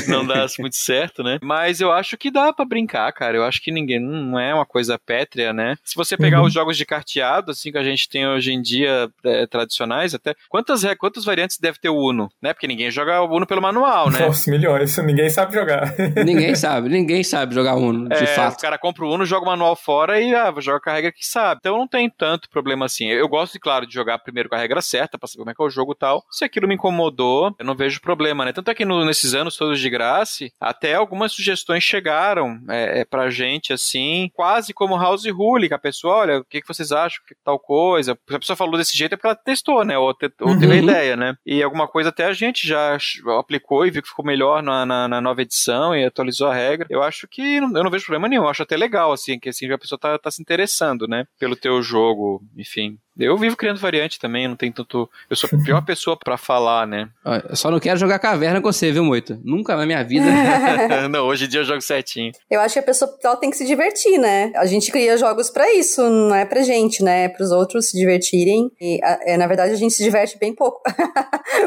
Não, 0.09 0.23
não 0.23 0.27
dá 0.27 0.47
muito 0.59 0.77
certo, 0.77 1.23
né? 1.23 1.39
Mas 1.43 1.81
eu 1.81 1.93
acho 1.93 2.17
que 2.17 2.31
dá 2.31 2.53
para 2.53 2.65
brincar, 2.65 3.13
cara. 3.13 3.37
Eu 3.37 3.45
acho 3.45 3.63
que 3.63 3.71
ninguém, 3.71 4.01
não 4.01 4.39
é 4.39 4.55
uma 4.55 4.67
coisa 4.67 4.99
pétrea, 4.99 5.53
né? 5.53 5.77
Se 5.85 5.95
você 5.95 6.17
pegar 6.17 6.41
uhum. 6.41 6.47
os 6.47 6.53
jogos 6.53 6.77
de 6.77 6.85
carteado, 6.85 7.53
assim, 7.53 7.71
que 7.71 7.79
a 7.79 7.85
gente 7.85 8.09
tem 8.09 8.27
hoje 8.27 8.53
em 8.53 8.61
dia, 8.61 9.11
é, 9.25 9.47
tradicionais, 9.47 10.15
até, 10.15 10.35
quantas, 10.49 10.83
quantas 10.99 11.25
variantes 11.25 11.59
deve 11.59 11.79
ter 11.79 11.89
o 11.93 12.09
Uno, 12.09 12.29
né? 12.41 12.53
Porque 12.53 12.67
ninguém 12.67 12.91
joga 12.91 13.21
o 13.23 13.37
Uno 13.37 13.47
pelo 13.47 13.63
manual, 13.63 14.11
né? 14.11 14.21
Nossa, 14.21 14.51
milhões, 14.51 14.97
ninguém 14.99 15.31
sabe 15.31 15.55
jogar. 15.55 15.95
ninguém 16.25 16.55
sabe, 16.55 16.89
ninguém 16.89 17.23
sabe 17.23 17.55
jogar 17.55 17.77
Uno, 17.77 18.09
de 18.09 18.25
é, 18.25 18.27
fato. 18.27 18.55
O 18.55 18.63
cara 18.63 18.79
compra 18.79 19.05
o 19.05 19.15
Uno, 19.15 19.25
joga 19.25 19.45
o 19.45 19.49
manual 19.49 19.77
fora 19.77 20.21
e 20.21 20.35
ah, 20.35 20.53
joga 20.59 20.81
com 20.81 20.91
a 20.91 20.95
regra 20.95 21.13
que 21.13 21.27
sabe. 21.27 21.61
Então 21.61 21.79
não 21.79 21.89
tem 21.89 22.11
tanto 22.11 22.49
problema 22.51 22.87
assim. 22.87 23.09
Eu 23.09 23.29
gosto, 23.29 23.59
claro, 23.61 23.87
de 23.87 23.95
jogar 23.95 24.19
primeiro 24.19 24.49
com 24.49 24.55
a 24.55 24.59
regra 24.59 24.81
certa, 24.81 25.19
pra 25.19 25.29
saber 25.29 25.43
como 25.43 25.51
é 25.51 25.55
que 25.55 25.63
é 25.63 25.67
o 25.67 25.71
jogo 25.71 25.93
e 25.93 25.99
tal. 25.99 26.25
Se 26.31 26.45
aquilo 26.45 26.69
me 26.69 26.75
incomodou, 26.75 27.55
eu 27.59 27.65
não 27.65 27.75
vejo 27.75 28.01
problema, 28.01 28.45
né? 28.45 28.53
Tanto 28.53 28.71
é 28.71 28.75
que 28.75 28.85
no, 28.85 29.05
nesses 29.05 29.35
anos 29.35 29.57
todos 29.57 29.81
de 29.81 29.91
graça, 29.91 30.47
até 30.61 30.95
algumas 30.95 31.33
sugestões 31.33 31.83
chegaram 31.83 32.59
é, 32.69 33.01
é, 33.01 33.05
pra 33.05 33.31
gente, 33.31 33.73
assim, 33.73 34.31
quase 34.35 34.73
como 34.73 34.99
House 34.99 35.27
Rule, 35.27 35.69
que 35.69 35.75
a 35.75 35.79
pessoa, 35.79 36.17
olha, 36.17 36.39
o 36.39 36.45
que, 36.45 36.61
que 36.61 36.69
vocês 36.69 36.93
acham, 36.93 37.23
que 37.27 37.35
tal 37.45 37.59
coisa. 37.59 38.17
Se 38.29 38.37
a 38.37 38.39
pessoa 38.39 38.57
falou 38.57 38.77
desse 38.77 38.97
jeito 38.97 39.15
é 39.15 39.17
porque 39.17 39.27
ela 39.27 39.37
testou, 39.37 39.85
né? 39.85 39.99
Ou, 39.99 40.15
te, 40.15 40.31
ou 40.41 40.59
teve 40.59 40.73
a 40.73 40.77
uhum. 40.77 40.83
ideia, 40.83 41.17
né? 41.17 41.35
E 41.45 41.63
alguma 41.63 41.82
alguma 41.83 41.89
coisa, 41.89 42.09
até 42.09 42.27
a 42.27 42.33
gente 42.33 42.67
já 42.67 42.97
aplicou 43.39 43.87
e 43.87 43.91
viu 43.91 44.03
que 44.03 44.09
ficou 44.09 44.25
melhor 44.25 44.63
na, 44.63 44.87
na, 44.87 45.09
na 45.09 45.21
nova 45.21 45.43
edição 45.43 45.95
e 45.95 46.05
atualizou 46.05 46.49
a 46.49 46.55
regra. 46.55 46.87
Eu 46.89 47.03
acho 47.03 47.27
que 47.27 47.57
eu 47.57 47.69
não 47.69 47.91
vejo 47.91 48.05
problema 48.05 48.29
nenhum, 48.29 48.45
eu 48.45 48.49
acho 48.49 48.63
até 48.63 48.77
legal, 48.77 49.13
assim, 49.13 49.39
que 49.39 49.49
assim, 49.49 49.71
a 49.71 49.79
pessoa 49.79 49.99
tá, 49.99 50.19
tá 50.19 50.31
se 50.31 50.41
interessando, 50.41 51.07
né, 51.07 51.27
pelo 51.39 51.57
teu 51.57 51.83
jogo, 51.83 52.43
enfim. 52.57 52.99
Eu 53.19 53.37
vivo 53.37 53.57
criando 53.57 53.79
variante 53.79 54.19
também, 54.19 54.49
não 54.49 54.57
tem 54.57 54.73
tanto. 54.73 55.09
Eu 55.29 55.37
sou 55.37 55.49
a 55.53 55.63
pior 55.63 55.83
pessoa 55.85 56.17
para 56.17 56.39
falar, 56.39 56.87
né? 56.87 57.11
Eu 57.49 57.55
só 57.55 57.71
não 57.71 57.79
quero 57.79 57.99
jogar 57.99 58.19
caverna 58.19 58.61
com 58.61 58.73
você, 58.73 58.91
viu, 58.91 59.05
Moito? 59.05 59.39
Nunca 59.45 59.77
na 59.77 59.85
minha 59.85 60.03
vida. 60.03 60.25
não, 61.11 61.27
hoje 61.27 61.45
em 61.45 61.49
dia 61.49 61.61
eu 61.61 61.65
jogo 61.65 61.83
certinho. 61.83 62.33
Eu 62.51 62.61
acho 62.61 62.75
que 62.75 62.79
a 62.79 62.83
pessoa 62.83 63.15
ela 63.23 63.37
tem 63.37 63.51
que 63.51 63.57
se 63.57 63.67
divertir, 63.67 64.19
né? 64.19 64.51
A 64.57 64.65
gente 64.65 64.91
cria 64.91 65.17
jogos 65.19 65.51
para 65.51 65.73
isso, 65.75 66.03
não 66.09 66.35
é 66.35 66.47
pra 66.47 66.63
gente, 66.63 67.03
né? 67.03 67.25
É 67.25 67.29
pros 67.29 67.51
outros 67.51 67.91
se 67.91 67.99
divertirem. 67.99 68.71
E, 68.81 68.99
é, 69.03 69.37
na 69.37 69.47
verdade, 69.47 69.73
a 69.73 69.77
gente 69.77 69.93
se 69.93 70.03
diverte 70.03 70.39
bem 70.39 70.55
pouco. 70.55 70.81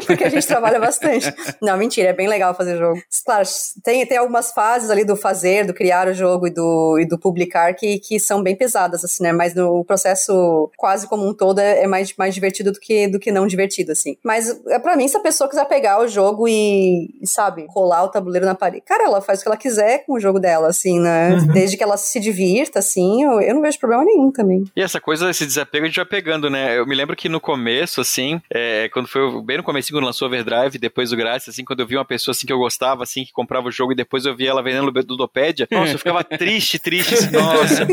Porque 0.15 0.23
a 0.23 0.29
gente 0.29 0.47
trabalha 0.47 0.79
bastante. 0.79 1.33
Não, 1.61 1.77
mentira, 1.77 2.09
é 2.09 2.13
bem 2.13 2.27
legal 2.27 2.53
fazer 2.55 2.77
jogo. 2.77 3.01
Claro, 3.25 3.47
tem, 3.83 4.05
tem 4.05 4.17
algumas 4.17 4.51
fases 4.51 4.89
ali 4.89 5.03
do 5.03 5.15
fazer, 5.15 5.65
do 5.65 5.73
criar 5.73 6.07
o 6.07 6.13
jogo 6.13 6.47
e 6.47 6.51
do, 6.51 6.97
e 6.99 7.05
do 7.05 7.17
publicar 7.17 7.73
que, 7.73 7.99
que 7.99 8.19
são 8.19 8.41
bem 8.41 8.55
pesadas, 8.55 9.03
assim, 9.03 9.23
né? 9.23 9.31
Mas 9.31 9.53
no 9.55 9.83
processo 9.83 10.69
quase 10.77 11.07
como 11.07 11.27
um 11.27 11.33
todo 11.33 11.59
é, 11.59 11.83
é 11.83 11.87
mais, 11.87 12.13
mais 12.17 12.33
divertido 12.33 12.71
do 12.71 12.79
que, 12.79 13.07
do 13.07 13.19
que 13.19 13.31
não 13.31 13.47
divertido, 13.47 13.91
assim. 13.91 14.17
Mas 14.23 14.61
é 14.67 14.79
para 14.79 14.95
mim, 14.95 15.07
se 15.07 15.17
a 15.17 15.21
pessoa 15.21 15.49
quiser 15.49 15.65
pegar 15.65 15.99
o 15.99 16.07
jogo 16.07 16.47
e, 16.47 17.09
sabe, 17.23 17.65
rolar 17.69 18.03
o 18.03 18.09
tabuleiro 18.09 18.45
na 18.45 18.55
parede, 18.55 18.83
cara, 18.85 19.05
ela 19.05 19.21
faz 19.21 19.39
o 19.39 19.43
que 19.43 19.49
ela 19.49 19.57
quiser 19.57 20.05
com 20.05 20.13
o 20.13 20.19
jogo 20.19 20.39
dela, 20.39 20.67
assim, 20.67 20.99
né? 20.99 21.33
Uhum. 21.33 21.47
Desde 21.47 21.77
que 21.77 21.83
ela 21.83 21.97
se 21.97 22.19
divirta, 22.19 22.79
assim, 22.79 23.23
eu, 23.23 23.41
eu 23.41 23.55
não 23.55 23.61
vejo 23.61 23.79
problema 23.79 24.03
nenhum 24.03 24.31
também. 24.31 24.63
E 24.75 24.81
essa 24.81 24.99
coisa, 24.99 25.29
esse 25.29 25.45
desapego 25.45 25.85
a 25.85 25.87
gente 25.87 25.95
vai 25.97 26.05
pegando, 26.05 26.49
né? 26.49 26.77
Eu 26.77 26.85
me 26.85 26.95
lembro 26.95 27.15
que 27.15 27.29
no 27.29 27.39
começo, 27.39 28.01
assim, 28.01 28.41
é, 28.49 28.89
quando 28.89 29.07
foi 29.07 29.41
bem 29.43 29.57
no 29.57 29.63
começo, 29.63 29.84
quando 29.91 30.05
lançou 30.05 30.27
Overdrive, 30.27 30.77
depois 30.77 31.11
o 31.11 31.15
Grátis, 31.15 31.49
assim, 31.49 31.63
quando 31.63 31.79
eu 31.79 31.87
vi 31.87 31.95
uma 31.95 32.05
pessoa, 32.05 32.33
assim, 32.33 32.45
que 32.45 32.53
eu 32.53 32.57
gostava, 32.57 33.03
assim, 33.03 33.25
que 33.25 33.31
comprava 33.31 33.67
o 33.67 33.71
jogo 33.71 33.91
e 33.91 33.95
depois 33.95 34.25
eu 34.25 34.35
via 34.35 34.49
ela 34.49 34.63
vendendo 34.63 34.85
Ludopédia, 34.85 35.67
nossa, 35.71 35.93
eu 35.93 35.97
ficava 35.97 36.23
triste, 36.23 36.79
triste, 36.79 37.13
assim, 37.13 37.31
nossa, 37.31 37.87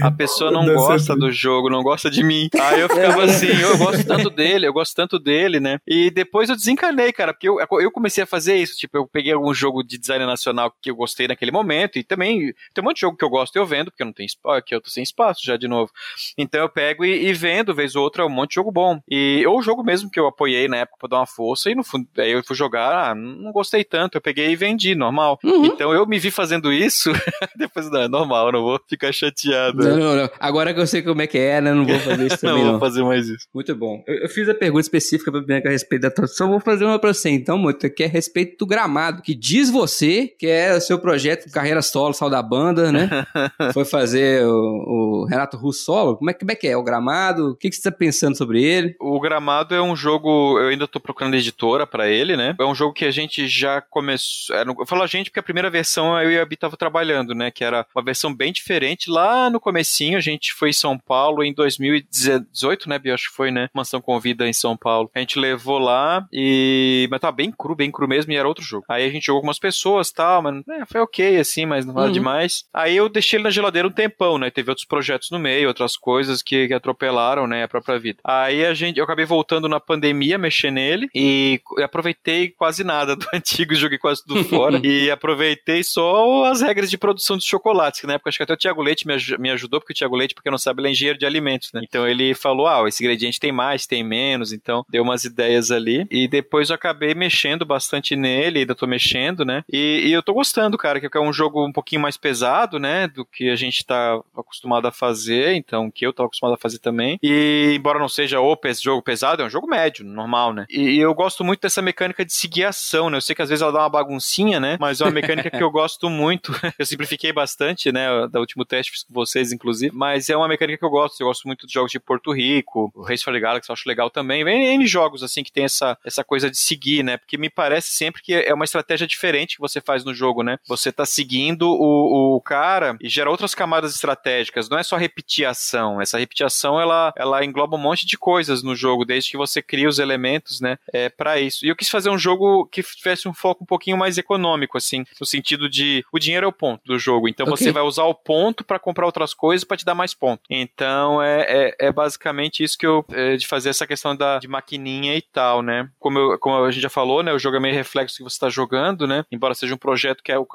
a 0.00 0.10
pessoa 0.10 0.50
não 0.50 0.66
gosta 0.74 1.16
do 1.16 1.30
jogo, 1.30 1.70
não 1.70 1.82
gosta 1.82 2.10
de 2.10 2.22
mim. 2.22 2.48
Aí 2.60 2.80
eu 2.80 2.88
ficava 2.88 3.24
assim, 3.24 3.48
eu 3.60 3.76
gosto 3.78 4.06
tanto 4.06 4.30
dele, 4.30 4.66
eu 4.66 4.72
gosto 4.72 4.94
tanto 4.94 5.18
dele, 5.18 5.60
né? 5.60 5.78
E 5.86 6.10
depois 6.10 6.48
eu 6.48 6.56
desencanei, 6.56 7.12
cara, 7.12 7.32
porque 7.32 7.48
eu, 7.48 7.58
eu 7.80 7.90
comecei 7.90 8.24
a 8.24 8.26
fazer 8.26 8.56
isso, 8.56 8.76
tipo, 8.76 8.96
eu 8.96 9.06
peguei 9.06 9.32
algum 9.32 9.52
jogo 9.54 9.82
de 9.82 9.98
design 9.98 10.24
nacional 10.26 10.72
que 10.80 10.90
eu 10.90 10.96
gostei 10.96 11.28
naquele 11.28 11.50
momento, 11.50 11.98
e 11.98 12.04
também 12.04 12.54
tem 12.72 12.82
um 12.82 12.84
monte 12.84 12.96
de 12.96 13.00
jogo 13.02 13.16
que 13.16 13.24
eu 13.24 13.30
gosto 13.30 13.56
e 13.56 13.58
eu 13.58 13.66
vendo, 13.66 13.90
porque 13.90 14.02
eu 14.02 14.06
não 14.06 14.12
tenho 14.12 14.26
espaço, 14.26 14.56
aqui 14.56 14.74
eu 14.74 14.80
tô 14.80 14.90
sem 14.90 15.02
espaço 15.02 15.40
já 15.44 15.56
de 15.56 15.68
novo. 15.68 15.90
Então 16.36 16.60
eu 16.60 16.68
pego 16.68 17.04
e, 17.04 17.26
e 17.26 17.32
vendo, 17.32 17.74
vez 17.74 17.96
ou 17.96 18.02
outra, 18.02 18.26
um 18.26 18.30
monte 18.30 18.50
de 18.50 18.54
jogo 18.56 18.70
bom. 18.70 19.00
E, 19.08 19.44
ou 19.46 19.58
o 19.58 19.62
jogo 19.62 19.82
mesmo 19.82 20.10
que 20.10 20.18
eu 20.18 20.26
apoiei 20.26 20.68
na 20.68 20.78
época 20.78 20.98
pra 20.98 21.08
dar 21.08 21.18
uma 21.18 21.23
força, 21.26 21.70
e 21.70 21.74
no 21.74 21.84
fundo, 21.84 22.06
aí 22.18 22.32
eu 22.32 22.42
fui 22.44 22.56
jogar, 22.56 23.10
ah, 23.10 23.14
não 23.14 23.52
gostei 23.52 23.84
tanto, 23.84 24.16
eu 24.16 24.20
peguei 24.20 24.50
e 24.50 24.56
vendi, 24.56 24.94
normal. 24.94 25.38
Uhum. 25.42 25.66
Então 25.66 25.92
eu 25.92 26.06
me 26.06 26.18
vi 26.18 26.30
fazendo 26.30 26.72
isso, 26.72 27.10
depois, 27.56 27.90
não, 27.90 28.02
é 28.02 28.08
normal, 28.08 28.52
não 28.52 28.62
vou 28.62 28.80
ficar 28.88 29.12
chateado. 29.12 29.78
Não, 29.78 29.96
não, 29.96 30.16
não. 30.16 30.30
Agora 30.38 30.72
que 30.72 30.80
eu 30.80 30.86
sei 30.86 31.02
como 31.02 31.22
é 31.22 31.26
que 31.26 31.38
é, 31.38 31.60
né, 31.60 31.72
não 31.72 31.84
vou 31.84 31.98
fazer 31.98 32.26
isso 32.26 32.38
também, 32.40 32.58
não. 32.58 32.64
não. 32.64 32.70
vou 32.72 32.80
fazer 32.80 33.02
mais 33.02 33.28
isso. 33.28 33.46
Muito 33.54 33.74
bom. 33.74 34.02
Eu, 34.06 34.14
eu 34.16 34.28
fiz 34.28 34.48
a 34.48 34.54
pergunta 34.54 34.82
específica 34.82 35.30
pra 35.30 35.40
Bianca 35.40 35.68
a 35.68 35.72
respeito 35.72 36.02
da 36.02 36.10
tradução, 36.10 36.50
vou 36.50 36.60
fazer 36.60 36.84
uma 36.84 36.98
pra 36.98 37.12
você, 37.12 37.30
então, 37.30 37.58
muito, 37.58 37.88
que 37.90 38.02
é 38.02 38.06
a 38.06 38.10
respeito 38.10 38.58
do 38.58 38.66
gramado, 38.66 39.22
que 39.22 39.34
diz 39.34 39.70
você 39.70 40.28
que 40.38 40.46
é 40.46 40.76
o 40.76 40.80
seu 40.80 40.98
projeto 40.98 41.46
de 41.46 41.52
carreira 41.52 41.82
solo, 41.82 42.14
sal 42.14 42.30
da 42.30 42.42
banda, 42.42 42.90
né? 42.92 43.08
Foi 43.72 43.84
fazer 43.84 44.44
o, 44.44 45.22
o 45.22 45.26
Renato 45.26 45.56
Russo 45.56 45.84
solo. 45.84 46.16
Como 46.16 46.30
é, 46.30 46.34
como 46.34 46.50
é 46.50 46.54
que 46.54 46.66
é? 46.66 46.76
O 46.76 46.82
gramado? 46.82 47.50
O 47.50 47.56
que, 47.56 47.70
que 47.70 47.76
você 47.76 47.82
tá 47.82 47.92
pensando 47.92 48.36
sobre 48.36 48.62
ele? 48.62 48.94
O 49.00 49.20
gramado 49.20 49.74
é 49.74 49.82
um 49.82 49.94
jogo, 49.94 50.58
eu 50.58 50.68
ainda 50.68 50.86
tô 50.86 51.00
procurando 51.00 51.13
editora 51.34 51.86
para 51.86 52.08
ele, 52.08 52.36
né? 52.36 52.54
É 52.58 52.64
um 52.64 52.74
jogo 52.74 52.92
que 52.92 53.04
a 53.04 53.10
gente 53.10 53.46
já 53.48 53.80
começou. 53.80 54.56
Eu 54.56 54.86
falo 54.86 55.02
a 55.02 55.06
gente 55.06 55.30
porque 55.30 55.40
a 55.40 55.42
primeira 55.42 55.70
versão 55.70 56.18
eu 56.20 56.30
e 56.30 56.38
a 56.38 56.44
Bi 56.44 56.56
tava 56.56 56.76
trabalhando, 56.76 57.34
né? 57.34 57.50
Que 57.50 57.64
era 57.64 57.86
uma 57.94 58.04
versão 58.04 58.34
bem 58.34 58.52
diferente. 58.52 59.10
Lá 59.10 59.50
no 59.50 59.60
comecinho, 59.60 60.16
a 60.16 60.20
gente 60.20 60.52
foi 60.52 60.70
em 60.70 60.72
São 60.72 60.98
Paulo 60.98 61.42
em 61.42 61.52
2018, 61.52 62.88
né, 62.88 62.98
Bi? 62.98 63.10
Acho 63.10 63.30
que 63.30 63.36
foi, 63.36 63.50
né? 63.50 63.68
Mansão 63.74 64.00
Convida 64.00 64.46
em 64.48 64.52
São 64.52 64.76
Paulo. 64.76 65.10
A 65.14 65.20
gente 65.20 65.38
levou 65.38 65.78
lá 65.78 66.26
e. 66.32 67.08
Mas 67.10 67.20
tava 67.20 67.36
bem 67.36 67.50
cru, 67.50 67.74
bem 67.74 67.90
cru 67.90 68.08
mesmo, 68.08 68.32
e 68.32 68.36
era 68.36 68.48
outro 68.48 68.64
jogo. 68.64 68.84
Aí 68.88 69.04
a 69.04 69.10
gente 69.10 69.26
jogou 69.26 69.40
com 69.40 69.48
umas 69.48 69.58
pessoas 69.58 70.08
e 70.08 70.14
tal, 70.14 70.42
mas 70.42 70.62
é, 70.68 70.86
foi 70.86 71.00
ok, 71.00 71.38
assim, 71.38 71.66
mas 71.66 71.84
não 71.84 71.94
nada 71.94 72.06
uhum. 72.06 72.12
demais. 72.12 72.64
Aí 72.72 72.96
eu 72.96 73.08
deixei 73.08 73.36
ele 73.36 73.44
na 73.44 73.50
geladeira 73.50 73.88
um 73.88 73.90
tempão, 73.90 74.38
né? 74.38 74.50
Teve 74.50 74.70
outros 74.70 74.86
projetos 74.86 75.30
no 75.30 75.38
meio, 75.38 75.68
outras 75.68 75.96
coisas 75.96 76.42
que, 76.42 76.68
que 76.68 76.74
atropelaram, 76.74 77.46
né, 77.46 77.64
a 77.64 77.68
própria 77.68 77.98
vida. 77.98 78.18
Aí 78.24 78.64
a 78.64 78.74
gente, 78.74 78.98
eu 78.98 79.04
acabei 79.04 79.24
voltando 79.24 79.68
na 79.68 79.80
pandemia, 79.80 80.38
mexer 80.38 80.70
nele 80.70 81.03
e 81.14 81.60
aproveitei 81.82 82.48
quase 82.48 82.84
nada 82.84 83.16
do 83.16 83.26
antigo, 83.34 83.74
joguei 83.74 83.98
quase 83.98 84.24
tudo 84.24 84.44
fora 84.44 84.80
e 84.84 85.10
aproveitei 85.10 85.82
só 85.82 86.44
as 86.44 86.60
regras 86.60 86.90
de 86.90 86.98
produção 86.98 87.36
de 87.36 87.44
chocolates, 87.44 88.00
que 88.00 88.06
na 88.06 88.14
época 88.14 88.30
acho 88.30 88.38
que 88.38 88.44
até 88.44 88.54
o 88.54 88.56
Tiago 88.56 88.82
Leite 88.82 89.06
me, 89.06 89.14
me 89.38 89.50
ajudou, 89.50 89.80
porque 89.80 89.92
o 89.92 89.96
Tiago 89.96 90.16
Leite, 90.16 90.34
porque 90.34 90.50
não 90.50 90.58
sabe, 90.58 90.80
ele 90.80 90.88
é 90.88 90.90
engenheiro 90.92 91.18
de 91.18 91.26
alimentos, 91.26 91.72
né? 91.72 91.80
Então 91.82 92.06
ele 92.06 92.34
falou, 92.34 92.66
ah, 92.66 92.86
esse 92.88 93.02
ingrediente 93.02 93.40
tem 93.40 93.52
mais, 93.52 93.86
tem 93.86 94.02
menos, 94.02 94.52
então 94.52 94.84
deu 94.88 95.02
umas 95.02 95.24
ideias 95.24 95.70
ali. 95.70 96.06
E 96.10 96.28
depois 96.28 96.70
eu 96.70 96.76
acabei 96.76 97.14
mexendo 97.14 97.64
bastante 97.64 98.16
nele, 98.16 98.60
ainda 98.60 98.74
tô 98.74 98.86
mexendo, 98.86 99.44
né? 99.44 99.64
E, 99.70 100.04
e 100.06 100.12
eu 100.12 100.22
tô 100.22 100.32
gostando, 100.32 100.78
cara, 100.78 101.00
que 101.00 101.16
é 101.16 101.20
um 101.20 101.32
jogo 101.32 101.64
um 101.66 101.72
pouquinho 101.72 102.02
mais 102.02 102.16
pesado, 102.16 102.78
né? 102.78 103.06
Do 103.08 103.24
que 103.24 103.50
a 103.50 103.56
gente 103.56 103.84
tá 103.84 104.20
acostumado 104.36 104.86
a 104.86 104.92
fazer, 104.92 105.54
então, 105.54 105.90
que 105.90 106.06
eu 106.06 106.12
tô 106.12 106.24
acostumado 106.24 106.54
a 106.54 106.58
fazer 106.58 106.78
também. 106.78 107.18
E 107.22 107.74
embora 107.76 107.98
não 107.98 108.08
seja 108.08 108.40
o 108.40 108.56
jogo 108.82 109.02
pesado, 109.02 109.42
é 109.42 109.46
um 109.46 109.50
jogo 109.50 109.66
médio, 109.66 110.04
normal, 110.04 110.52
né? 110.52 110.66
E, 110.70 110.93
e 110.94 111.00
eu 111.00 111.12
gosto 111.12 111.42
muito 111.42 111.60
dessa 111.62 111.82
mecânica 111.82 112.24
de 112.24 112.32
seguir 112.32 112.64
a 112.64 112.68
ação, 112.68 113.10
né? 113.10 113.16
Eu 113.16 113.20
sei 113.20 113.34
que 113.34 113.42
às 113.42 113.48
vezes 113.48 113.62
ela 113.62 113.72
dá 113.72 113.80
uma 113.80 113.88
baguncinha, 113.88 114.60
né? 114.60 114.76
Mas 114.80 115.00
é 115.00 115.04
uma 115.04 115.10
mecânica 115.10 115.50
que 115.50 115.62
eu 115.62 115.70
gosto 115.70 116.08
muito. 116.08 116.52
eu 116.78 116.86
simplifiquei 116.86 117.32
bastante, 117.32 117.90
né? 117.90 118.06
Da 118.28 118.38
último 118.38 118.64
teste 118.64 118.92
fiz 118.92 119.02
com 119.02 119.12
vocês, 119.12 119.52
inclusive. 119.52 119.94
Mas 119.94 120.30
é 120.30 120.36
uma 120.36 120.46
mecânica 120.46 120.78
que 120.78 120.84
eu 120.84 120.90
gosto. 120.90 121.20
Eu 121.20 121.26
gosto 121.26 121.46
muito 121.46 121.66
de 121.66 121.72
jogos 121.72 121.90
de 121.90 121.98
Porto 121.98 122.32
Rico, 122.32 122.92
o 122.94 123.02
Race 123.02 123.24
for 123.24 123.32
the 123.32 123.40
Galaxy 123.40 123.68
eu 123.68 123.72
acho 123.72 123.88
legal 123.88 124.08
também. 124.08 124.42
N 124.42 124.86
jogos, 124.86 125.22
assim, 125.22 125.42
que 125.42 125.50
tem 125.50 125.64
essa, 125.64 125.98
essa 126.04 126.22
coisa 126.22 126.48
de 126.48 126.56
seguir, 126.56 127.02
né? 127.02 127.16
Porque 127.16 127.36
me 127.36 127.50
parece 127.50 127.88
sempre 127.88 128.22
que 128.22 128.32
é 128.32 128.54
uma 128.54 128.64
estratégia 128.64 129.06
diferente 129.06 129.56
que 129.56 129.60
você 129.60 129.80
faz 129.80 130.04
no 130.04 130.14
jogo, 130.14 130.42
né? 130.42 130.58
Você 130.66 130.92
tá 130.92 131.04
seguindo 131.04 131.68
o, 131.68 132.36
o 132.36 132.40
cara 132.40 132.96
e 133.00 133.08
gera 133.08 133.30
outras 133.30 133.54
camadas 133.54 133.94
estratégicas. 133.94 134.68
Não 134.68 134.78
é 134.78 134.82
só 134.82 134.96
repetir 134.96 135.44
a 135.44 135.50
ação. 135.50 136.00
Essa 136.00 136.18
repetição, 136.18 136.80
ela, 136.80 137.12
ela 137.16 137.44
engloba 137.44 137.76
um 137.76 137.80
monte 137.80 138.06
de 138.06 138.16
coisas 138.16 138.62
no 138.62 138.76
jogo, 138.76 139.04
desde 139.04 139.30
que 139.30 139.36
você 139.36 139.60
cria 139.60 139.88
os 139.88 139.98
elementos, 139.98 140.60
né? 140.60 140.78
É, 140.92 141.08
para 141.08 141.40
isso. 141.40 141.64
E 141.64 141.68
eu 141.68 141.76
quis 141.76 141.88
fazer 141.88 142.10
um 142.10 142.18
jogo 142.18 142.66
que 142.66 142.82
tivesse 142.82 143.28
um 143.28 143.34
foco 143.34 143.64
um 143.64 143.66
pouquinho 143.66 143.96
mais 143.96 144.18
econômico, 144.18 144.76
assim, 144.76 145.04
no 145.18 145.26
sentido 145.26 145.68
de 145.68 146.04
o 146.12 146.18
dinheiro 146.18 146.46
é 146.46 146.48
o 146.48 146.52
ponto 146.52 146.82
do 146.84 146.98
jogo. 146.98 147.28
Então 147.28 147.46
okay. 147.46 147.56
você 147.56 147.72
vai 147.72 147.82
usar 147.82 148.04
o 148.04 148.14
ponto 148.14 148.64
para 148.64 148.78
comprar 148.78 149.06
outras 149.06 149.32
coisas 149.32 149.64
para 149.64 149.76
te 149.76 149.84
dar 149.84 149.94
mais 149.94 150.14
ponto. 150.14 150.42
Então 150.50 151.22
é, 151.22 151.42
é, 151.48 151.76
é, 151.86 151.92
basicamente 151.92 152.62
isso 152.62 152.78
que 152.78 152.86
eu. 152.86 153.04
É, 153.12 153.36
de 153.36 153.46
fazer 153.46 153.70
essa 153.70 153.86
questão 153.86 154.14
da, 154.14 154.38
de 154.38 154.48
maquininha 154.48 155.16
e 155.16 155.22
tal, 155.22 155.62
né? 155.62 155.88
Como, 155.98 156.18
eu, 156.18 156.38
como 156.38 156.64
a 156.64 156.70
gente 156.70 156.82
já 156.82 156.90
falou, 156.90 157.22
né? 157.22 157.32
O 157.32 157.38
jogo 157.38 157.56
é 157.56 157.60
meio 157.60 157.74
reflexo 157.74 158.16
que 158.16 158.22
você 158.22 158.36
está 158.36 158.48
jogando, 158.48 159.06
né? 159.06 159.24
Embora 159.30 159.54
seja 159.54 159.74
um 159.74 159.78
projeto 159.78 160.22
que 160.22 160.32
é 160.32 160.38
o, 160.38 160.46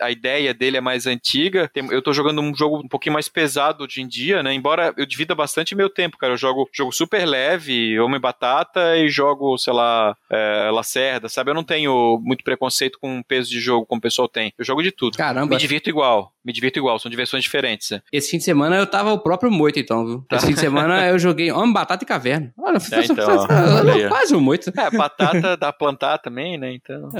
a 0.00 0.10
ideia 0.10 0.54
dele 0.54 0.76
é 0.76 0.80
mais 0.80 1.06
antiga. 1.06 1.68
Tem, 1.68 1.86
eu 1.90 2.02
tô 2.02 2.12
jogando 2.12 2.40
um 2.40 2.54
jogo 2.54 2.78
um 2.78 2.88
pouquinho 2.88 3.12
mais 3.12 3.28
pesado 3.28 3.84
hoje 3.84 4.00
em 4.00 4.08
dia, 4.08 4.42
né? 4.42 4.52
Embora 4.52 4.94
eu 4.96 5.06
divida 5.06 5.34
bastante 5.34 5.74
meu 5.74 5.90
tempo, 5.90 6.18
cara. 6.18 6.32
Eu 6.32 6.38
jogo 6.38 6.68
jogo 6.72 6.92
super 6.92 7.26
leve, 7.26 7.98
Homem 8.00 8.20
Batata 8.20 8.96
e 8.96 9.08
jogo, 9.08 9.56
sei 9.58 9.71
lá, 9.72 10.16
é, 10.30 10.70
Lacerda, 10.72 11.28
sabe? 11.28 11.50
Eu 11.50 11.54
não 11.54 11.64
tenho 11.64 12.20
muito 12.22 12.44
preconceito 12.44 12.98
com 13.00 13.18
o 13.18 13.24
peso 13.24 13.50
de 13.50 13.60
jogo 13.60 13.86
como 13.86 13.98
o 13.98 14.02
pessoal 14.02 14.28
tem. 14.28 14.52
Eu 14.58 14.64
jogo 14.64 14.82
de 14.82 14.92
tudo. 14.92 15.16
Caramba. 15.16 15.54
Me 15.54 15.60
divirto 15.60 15.88
igual. 15.88 16.32
Me 16.44 16.52
divirto 16.52 16.78
igual. 16.78 16.98
São 16.98 17.10
diversões 17.10 17.42
diferentes. 17.42 17.90
Né? 17.90 18.02
Esse 18.12 18.30
fim 18.30 18.38
de 18.38 18.44
semana 18.44 18.76
eu 18.76 18.86
tava 18.86 19.12
o 19.12 19.18
próprio 19.18 19.50
moito, 19.50 19.78
então, 19.78 20.06
viu? 20.06 20.24
Tá. 20.28 20.36
Esse 20.36 20.46
fim 20.46 20.54
de 20.54 20.60
semana 20.60 21.06
eu 21.08 21.18
joguei 21.18 21.52
Homem 21.52 21.72
Batata 21.72 22.04
e 22.04 22.06
Caverna. 22.06 22.52
Olha, 22.58 22.78
é, 22.78 23.04
então, 23.04 23.26
olha 23.78 24.08
quase 24.08 24.34
um 24.34 24.40
moito. 24.40 24.72
É, 24.76 24.90
batata 24.90 25.56
dá 25.56 25.72
plantar 25.72 26.18
também, 26.18 26.58
né? 26.58 26.72
Então. 26.72 27.10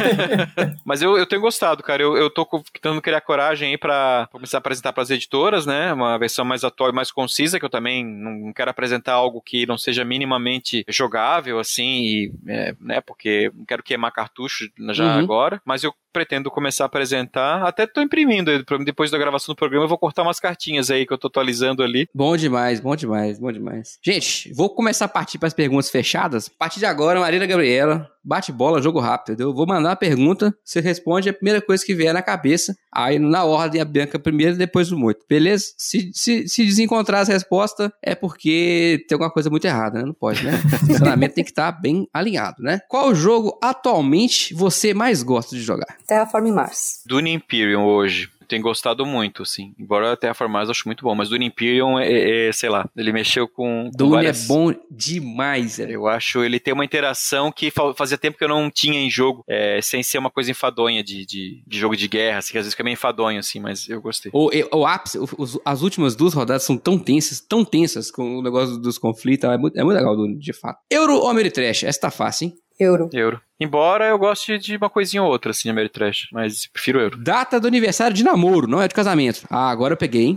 Mas 0.84 1.02
eu, 1.02 1.16
eu 1.16 1.26
tenho 1.26 1.42
gostado, 1.42 1.82
cara. 1.82 2.02
Eu, 2.02 2.16
eu 2.16 2.30
tô 2.30 2.46
tentando 2.72 3.00
criar 3.00 3.20
coragem 3.20 3.70
aí 3.70 3.78
pra 3.78 4.28
começar 4.32 4.58
a 4.58 4.60
apresentar 4.60 4.92
pras 4.92 5.10
editoras, 5.10 5.66
né? 5.66 5.92
Uma 5.92 6.18
versão 6.18 6.44
mais 6.44 6.64
atual 6.64 6.90
e 6.90 6.94
mais 6.94 7.10
concisa, 7.12 7.58
que 7.58 7.64
eu 7.64 7.70
também 7.70 8.04
não 8.04 8.52
quero 8.52 8.70
apresentar 8.70 9.14
algo 9.14 9.40
que 9.40 9.66
não 9.66 9.78
seja 9.78 10.04
minimamente 10.04 10.84
jogável, 10.88 11.58
assim, 11.58 11.69
e, 11.78 12.32
é, 12.46 12.74
né? 12.80 13.00
Porque 13.00 13.50
não 13.54 13.64
quero 13.64 13.82
queimar 13.82 14.12
cartucho 14.12 14.68
já 14.90 15.04
uhum. 15.04 15.20
agora. 15.20 15.60
Mas 15.64 15.84
eu 15.84 15.94
pretendo 16.12 16.50
começar 16.50 16.84
a 16.84 16.86
apresentar. 16.86 17.62
Até 17.62 17.86
tô 17.86 18.00
imprimindo, 18.00 18.50
depois 18.84 19.10
da 19.10 19.18
gravação 19.18 19.54
do 19.54 19.56
programa 19.56 19.84
eu 19.84 19.88
vou 19.88 19.98
cortar 19.98 20.22
umas 20.22 20.40
cartinhas 20.40 20.90
aí 20.90 21.06
que 21.06 21.12
eu 21.12 21.18
tô 21.18 21.28
atualizando 21.28 21.82
ali. 21.82 22.08
Bom 22.14 22.36
demais, 22.36 22.80
bom 22.80 22.94
demais, 22.96 23.38
bom 23.38 23.52
demais. 23.52 23.98
Gente, 24.02 24.52
vou 24.52 24.70
começar 24.70 25.06
a 25.06 25.08
partir 25.08 25.38
para 25.38 25.48
as 25.48 25.54
perguntas 25.54 25.90
fechadas. 25.90 26.48
A 26.54 26.58
partir 26.58 26.78
de 26.78 26.86
agora, 26.86 27.20
Marília 27.20 27.46
Gabriela, 27.46 28.10
bate 28.24 28.52
bola, 28.52 28.82
jogo 28.82 29.00
rápido. 29.00 29.40
Eu 29.40 29.54
vou 29.54 29.66
mandar 29.66 29.92
a 29.92 29.96
pergunta, 29.96 30.54
você 30.64 30.80
responde 30.80 31.28
a 31.28 31.32
primeira 31.32 31.60
coisa 31.60 31.84
que 31.84 31.94
vier 31.94 32.12
na 32.12 32.22
cabeça. 32.22 32.74
Aí 32.92 33.18
na 33.18 33.44
ordem 33.44 33.80
a 33.80 33.84
Bianca 33.84 34.18
primeiro, 34.18 34.56
depois 34.56 34.90
o 34.92 34.98
Moito. 34.98 35.24
Beleza? 35.28 35.66
Se, 35.76 36.10
se, 36.12 36.48
se 36.48 36.64
desencontrar 36.64 37.20
as 37.20 37.28
respostas, 37.28 37.90
é 38.02 38.14
porque 38.14 39.04
tem 39.08 39.14
alguma 39.14 39.30
coisa 39.30 39.48
muito 39.48 39.64
errada, 39.64 40.00
né? 40.00 40.06
Não 40.06 40.14
pode, 40.14 40.44
né? 40.44 40.60
O 40.80 40.86
funcionamento 40.86 41.34
tem 41.34 41.44
que 41.44 41.50
estar 41.50 41.72
tá 41.72 41.78
bem 41.78 42.08
alinhado, 42.12 42.62
né? 42.62 42.80
Qual 42.88 43.14
jogo 43.14 43.58
atualmente 43.62 44.54
você 44.54 44.92
mais 44.94 45.22
gosta 45.22 45.54
de 45.54 45.62
jogar? 45.62 45.99
Terraform 46.10 46.50
Mars. 46.50 47.04
Dune 47.06 47.32
Imperium 47.32 47.84
hoje 47.84 48.28
tenho 48.48 48.62
gostado 48.62 49.06
muito, 49.06 49.44
assim. 49.44 49.72
Embora 49.78 50.12
até 50.12 50.28
a 50.28 50.34
Formais 50.34 50.66
eu 50.66 50.72
acho 50.72 50.82
muito 50.86 51.04
bom, 51.04 51.14
mas 51.14 51.28
Dune 51.28 51.46
Imperium 51.46 52.00
é, 52.00 52.10
é, 52.10 52.48
é 52.48 52.52
sei 52.52 52.68
lá, 52.68 52.84
ele 52.96 53.12
mexeu 53.12 53.46
com. 53.46 53.84
com 53.84 53.90
Dune 53.96 54.10
várias... 54.10 54.44
é 54.44 54.48
bom 54.48 54.74
demais, 54.90 55.78
é. 55.78 55.88
Eu 55.88 56.08
acho 56.08 56.42
ele 56.42 56.58
tem 56.58 56.74
uma 56.74 56.84
interação 56.84 57.52
que 57.52 57.72
fazia 57.94 58.18
tempo 58.18 58.36
que 58.36 58.42
eu 58.42 58.48
não 58.48 58.68
tinha 58.68 58.98
em 58.98 59.08
jogo, 59.08 59.44
é, 59.48 59.80
sem 59.80 60.02
ser 60.02 60.18
uma 60.18 60.30
coisa 60.30 60.50
enfadonha 60.50 61.04
de, 61.04 61.24
de, 61.24 61.62
de, 61.64 61.78
jogo 61.78 61.96
de 61.96 62.08
guerra, 62.08 62.38
assim, 62.38 62.50
que 62.50 62.58
às 62.58 62.64
vezes 62.64 62.74
fica 62.74 62.82
meio 62.82 62.94
enfadonho, 62.94 63.38
assim, 63.38 63.60
mas 63.60 63.88
eu 63.88 64.02
gostei. 64.02 64.32
O, 64.34 64.50
o 64.76 64.84
ápice, 64.84 65.16
o, 65.16 65.28
as 65.64 65.82
últimas 65.82 66.16
duas 66.16 66.34
rodadas 66.34 66.64
são 66.64 66.76
tão 66.76 66.98
tensas, 66.98 67.38
tão 67.38 67.64
tensas 67.64 68.10
com 68.10 68.38
o 68.38 68.42
negócio 68.42 68.78
dos 68.78 68.98
conflitos, 68.98 69.48
é 69.48 69.56
muito, 69.56 69.78
é 69.78 69.84
muito 69.84 69.96
legal, 69.96 70.16
Dune, 70.16 70.36
de 70.36 70.52
fato. 70.52 70.80
Euro 70.90 71.14
ou 71.14 71.28
Ameritrash? 71.28 71.84
Essa 71.84 72.00
tá 72.00 72.10
fácil, 72.10 72.46
hein? 72.46 72.54
Euro. 72.80 73.10
Euro. 73.12 73.40
Embora 73.60 74.06
eu 74.06 74.18
goste 74.18 74.58
de 74.58 74.76
uma 74.76 74.88
coisinha 74.88 75.22
ou 75.22 75.28
outra, 75.28 75.50
assim, 75.50 75.64
de 75.64 75.70
Ameritrash, 75.70 76.28
mas 76.32 76.66
prefiro 76.66 76.98
euro. 76.98 77.18
Data 77.22 77.60
do 77.60 77.68
aniversário 77.68 78.16
de 78.16 78.24
namoro, 78.24 78.66
não 78.66 78.80
é 78.80 78.88
de 78.88 78.94
casamento. 78.94 79.42
Ah, 79.50 79.68
agora 79.68 79.92
eu 79.92 79.98
peguei, 79.98 80.22
hein? 80.22 80.36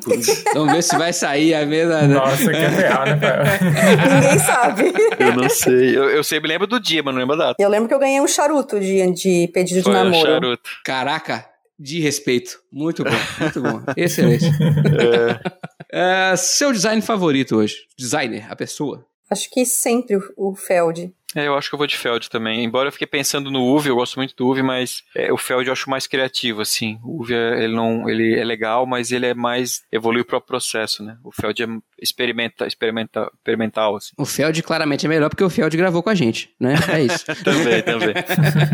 Vamos 0.53 0.73
ver 0.73 0.83
se 0.83 0.97
vai 0.97 1.13
sair 1.13 1.53
a 1.53 1.65
mesma... 1.65 2.01
Nossa, 2.01 2.51
que 2.51 2.57
é 2.57 2.69
ferrar, 2.69 3.05
né, 3.05 3.19
cara? 3.19 3.43
Ninguém 4.19 4.39
sabe. 4.39 4.93
Eu 5.17 5.35
não 5.37 5.49
sei. 5.49 5.97
Eu, 5.97 6.09
eu 6.09 6.23
sei, 6.23 6.41
me 6.41 6.49
lembro 6.49 6.67
do 6.67 6.81
dia, 6.81 7.01
mas 7.01 7.13
não 7.13 7.21
lembro 7.21 7.35
a 7.35 7.37
data. 7.37 7.63
Eu 7.63 7.69
lembro 7.69 7.87
que 7.87 7.93
eu 7.93 7.99
ganhei 7.99 8.19
um 8.19 8.27
charuto 8.27 8.77
de, 8.77 9.09
de 9.13 9.49
pedido 9.53 9.83
Foi 9.83 9.93
de 9.93 9.97
namoro. 10.03 10.17
Um 10.17 10.33
charuto. 10.33 10.69
Caraca, 10.83 11.45
de 11.79 12.01
respeito. 12.01 12.59
Muito 12.69 13.05
bom, 13.05 13.11
muito 13.39 13.61
bom. 13.61 13.81
Excelente. 13.95 14.45
É. 14.45 16.31
É, 16.31 16.35
seu 16.35 16.71
design 16.73 17.01
favorito 17.01 17.55
hoje? 17.55 17.85
Designer, 17.97 18.51
a 18.51 18.55
pessoa? 18.55 19.05
Acho 19.29 19.49
que 19.49 19.65
sempre 19.65 20.17
o 20.35 20.55
Feld. 20.55 21.13
É, 21.35 21.47
eu 21.47 21.55
acho 21.55 21.69
que 21.69 21.75
eu 21.75 21.77
vou 21.77 21.87
de 21.87 21.97
Feld 21.97 22.29
também. 22.29 22.63
Embora 22.63 22.87
eu 22.87 22.91
fiquei 22.91 23.07
pensando 23.07 23.49
no 23.49 23.63
Uve, 23.63 23.89
eu 23.89 23.95
gosto 23.95 24.15
muito 24.17 24.35
do 24.35 24.47
Uve, 24.47 24.61
mas 24.61 25.03
é, 25.15 25.31
o 25.31 25.37
Feld 25.37 25.67
eu 25.67 25.73
acho 25.73 25.89
mais 25.89 26.07
criativo, 26.07 26.61
assim. 26.61 26.99
O 27.03 27.21
Uve, 27.21 27.33
ele 27.33 27.75
não, 27.75 28.09
ele 28.09 28.37
é 28.39 28.43
legal, 28.43 28.85
mas 28.85 29.11
ele 29.11 29.25
é 29.25 29.33
mais 29.33 29.83
evolui 29.91 30.21
o 30.21 30.25
próprio 30.25 30.47
processo, 30.47 31.03
né? 31.03 31.17
O 31.23 31.31
Feld 31.31 31.63
é 31.63 31.67
experimenta, 31.99 32.67
experimenta, 32.67 33.31
experimental, 33.33 33.95
assim. 33.95 34.11
O 34.17 34.25
Feld 34.25 34.61
claramente 34.63 35.05
é 35.05 35.09
melhor 35.09 35.29
porque 35.29 35.43
o 35.43 35.49
Feld 35.49 35.75
gravou 35.75 36.03
com 36.03 36.09
a 36.09 36.15
gente, 36.15 36.53
né? 36.59 36.75
É 36.91 37.01
isso. 37.01 37.25
também, 37.43 37.81
também. 37.81 38.13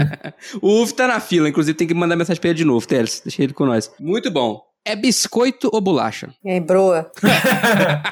o 0.61 0.81
Uve 0.81 0.93
tá 0.93 1.07
na 1.07 1.19
fila, 1.19 1.47
inclusive 1.47 1.77
tem 1.77 1.87
que 1.87 1.93
mandar 1.93 2.15
mensagem 2.15 2.39
pra 2.39 2.49
ele 2.49 2.57
de 2.57 2.65
novo, 2.65 2.87
Teles. 2.87 3.21
Deixa 3.23 3.43
ele 3.43 3.53
com 3.53 3.65
nós. 3.65 3.91
Muito 3.99 4.29
bom. 4.31 4.68
É 4.85 4.95
biscoito 4.95 5.69
ou 5.71 5.81
bolacha? 5.81 6.33
É 6.43 6.59
broa. 6.59 7.11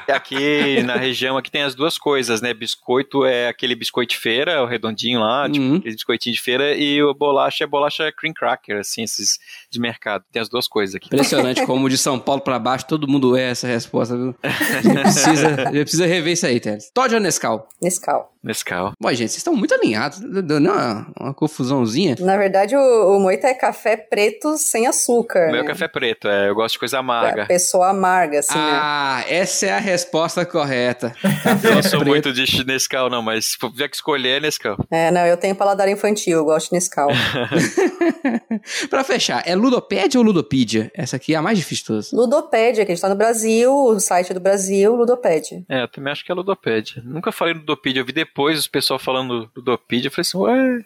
aqui 0.06 0.82
na 0.82 0.96
região 0.96 1.36
aqui 1.36 1.50
tem 1.50 1.62
as 1.62 1.74
duas 1.74 1.98
coisas, 1.98 2.40
né? 2.40 2.54
Biscoito 2.54 3.24
é 3.24 3.48
aquele 3.48 3.74
biscoito 3.74 4.14
de 4.14 4.18
feira, 4.18 4.62
o 4.62 4.66
redondinho 4.66 5.20
lá, 5.20 5.50
tipo, 5.50 5.76
aquele 5.76 5.94
biscoitinho 5.94 6.34
de 6.34 6.40
feira, 6.40 6.74
e 6.74 7.02
o 7.02 7.12
bolacha 7.14 7.64
é 7.64 7.66
bolacha 7.66 8.12
cream 8.12 8.32
cracker, 8.32 8.78
assim, 8.78 9.02
esses 9.02 9.38
de 9.70 9.80
mercado. 9.80 10.24
Tem 10.30 10.40
as 10.40 10.48
duas 10.48 10.68
coisas 10.68 10.94
aqui. 10.94 11.06
Impressionante 11.06 11.64
como 11.66 11.88
de 11.88 11.98
São 11.98 12.18
Paulo 12.18 12.42
pra 12.42 12.58
baixo 12.58 12.86
todo 12.86 13.08
mundo 13.08 13.36
é 13.36 13.50
essa 13.50 13.66
resposta, 13.66 14.16
viu? 14.16 14.34
A 14.42 14.82
gente 14.82 15.00
precisa, 15.00 15.70
precisa 15.70 16.06
rever 16.06 16.32
isso 16.34 16.46
aí, 16.46 16.60
Teles. 16.60 16.90
Todd 16.92 17.14
ou 17.14 17.20
Nescau? 17.20 17.68
Nescau. 17.82 18.32
Nescau. 18.42 18.92
Bom, 19.00 19.08
gente, 19.10 19.30
vocês 19.30 19.38
estão 19.38 19.54
muito 19.54 19.74
alinhados. 19.74 20.20
Deu 20.20 20.58
uma, 20.58 21.06
uma 21.18 21.34
confusãozinha. 21.34 22.16
Na 22.20 22.36
verdade, 22.36 22.76
o, 22.76 23.16
o 23.16 23.20
Moita 23.20 23.48
é 23.48 23.54
café 23.54 23.96
preto 23.96 24.56
sem 24.56 24.86
açúcar. 24.86 25.48
O 25.48 25.52
meu 25.52 25.62
né? 25.62 25.66
é 25.66 25.66
café 25.66 25.88
preto, 25.88 26.28
é, 26.28 26.48
eu 26.48 26.54
gosto 26.58 26.74
de 26.74 26.78
coisa 26.80 26.98
amarga. 26.98 27.42
É, 27.42 27.46
pessoa 27.46 27.90
amarga, 27.90 28.40
assim, 28.40 28.58
né? 28.58 28.70
Ah, 28.72 29.24
essa 29.28 29.66
é 29.66 29.72
a 29.72 29.78
resposta 29.78 30.44
correta. 30.44 31.14
Eu 31.62 31.76
não 31.76 31.82
sou 31.82 32.04
muito 32.04 32.32
de 32.32 32.64
Nescau, 32.64 33.08
não, 33.08 33.22
mas 33.22 33.46
se 33.46 33.58
tiver 33.58 33.88
que 33.88 33.94
escolher, 33.94 34.38
é 34.38 34.40
Nescau. 34.40 34.76
É, 34.90 35.10
não, 35.10 35.24
eu 35.24 35.36
tenho 35.36 35.54
paladar 35.54 35.88
infantil, 35.88 36.38
eu 36.38 36.44
gosto 36.44 36.70
de 36.70 36.74
Nescau. 36.74 37.08
pra 38.90 39.04
fechar, 39.04 39.42
é 39.46 39.54
Ludopédia 39.54 40.18
ou 40.18 40.26
Ludopedia? 40.26 40.90
Essa 40.94 41.16
aqui 41.16 41.34
é 41.34 41.36
a 41.36 41.42
mais 41.42 41.56
difícil 41.56 41.82
de 41.82 41.86
todas. 41.86 42.12
Ludopédia, 42.12 42.84
que 42.84 42.90
a 42.90 42.94
gente 42.94 43.02
tá 43.02 43.08
no 43.08 43.14
Brasil, 43.14 43.72
o 43.72 44.00
site 44.00 44.34
do 44.34 44.40
Brasil, 44.40 44.94
Ludopédia. 44.96 45.62
É, 45.68 45.82
eu 45.82 45.88
também 45.88 46.12
acho 46.12 46.24
que 46.24 46.32
é 46.32 46.34
Ludopédia. 46.34 47.02
Nunca 47.04 47.30
falei 47.30 47.54
Ludopedia, 47.54 48.02
eu 48.02 48.06
vi 48.06 48.12
depois 48.12 48.58
os 48.58 48.66
pessoal 48.66 48.98
falando 48.98 49.48
Ludopedia, 49.56 50.08
eu 50.08 50.12
falei 50.12 50.22
assim, 50.22 50.38
ué... 50.38 50.84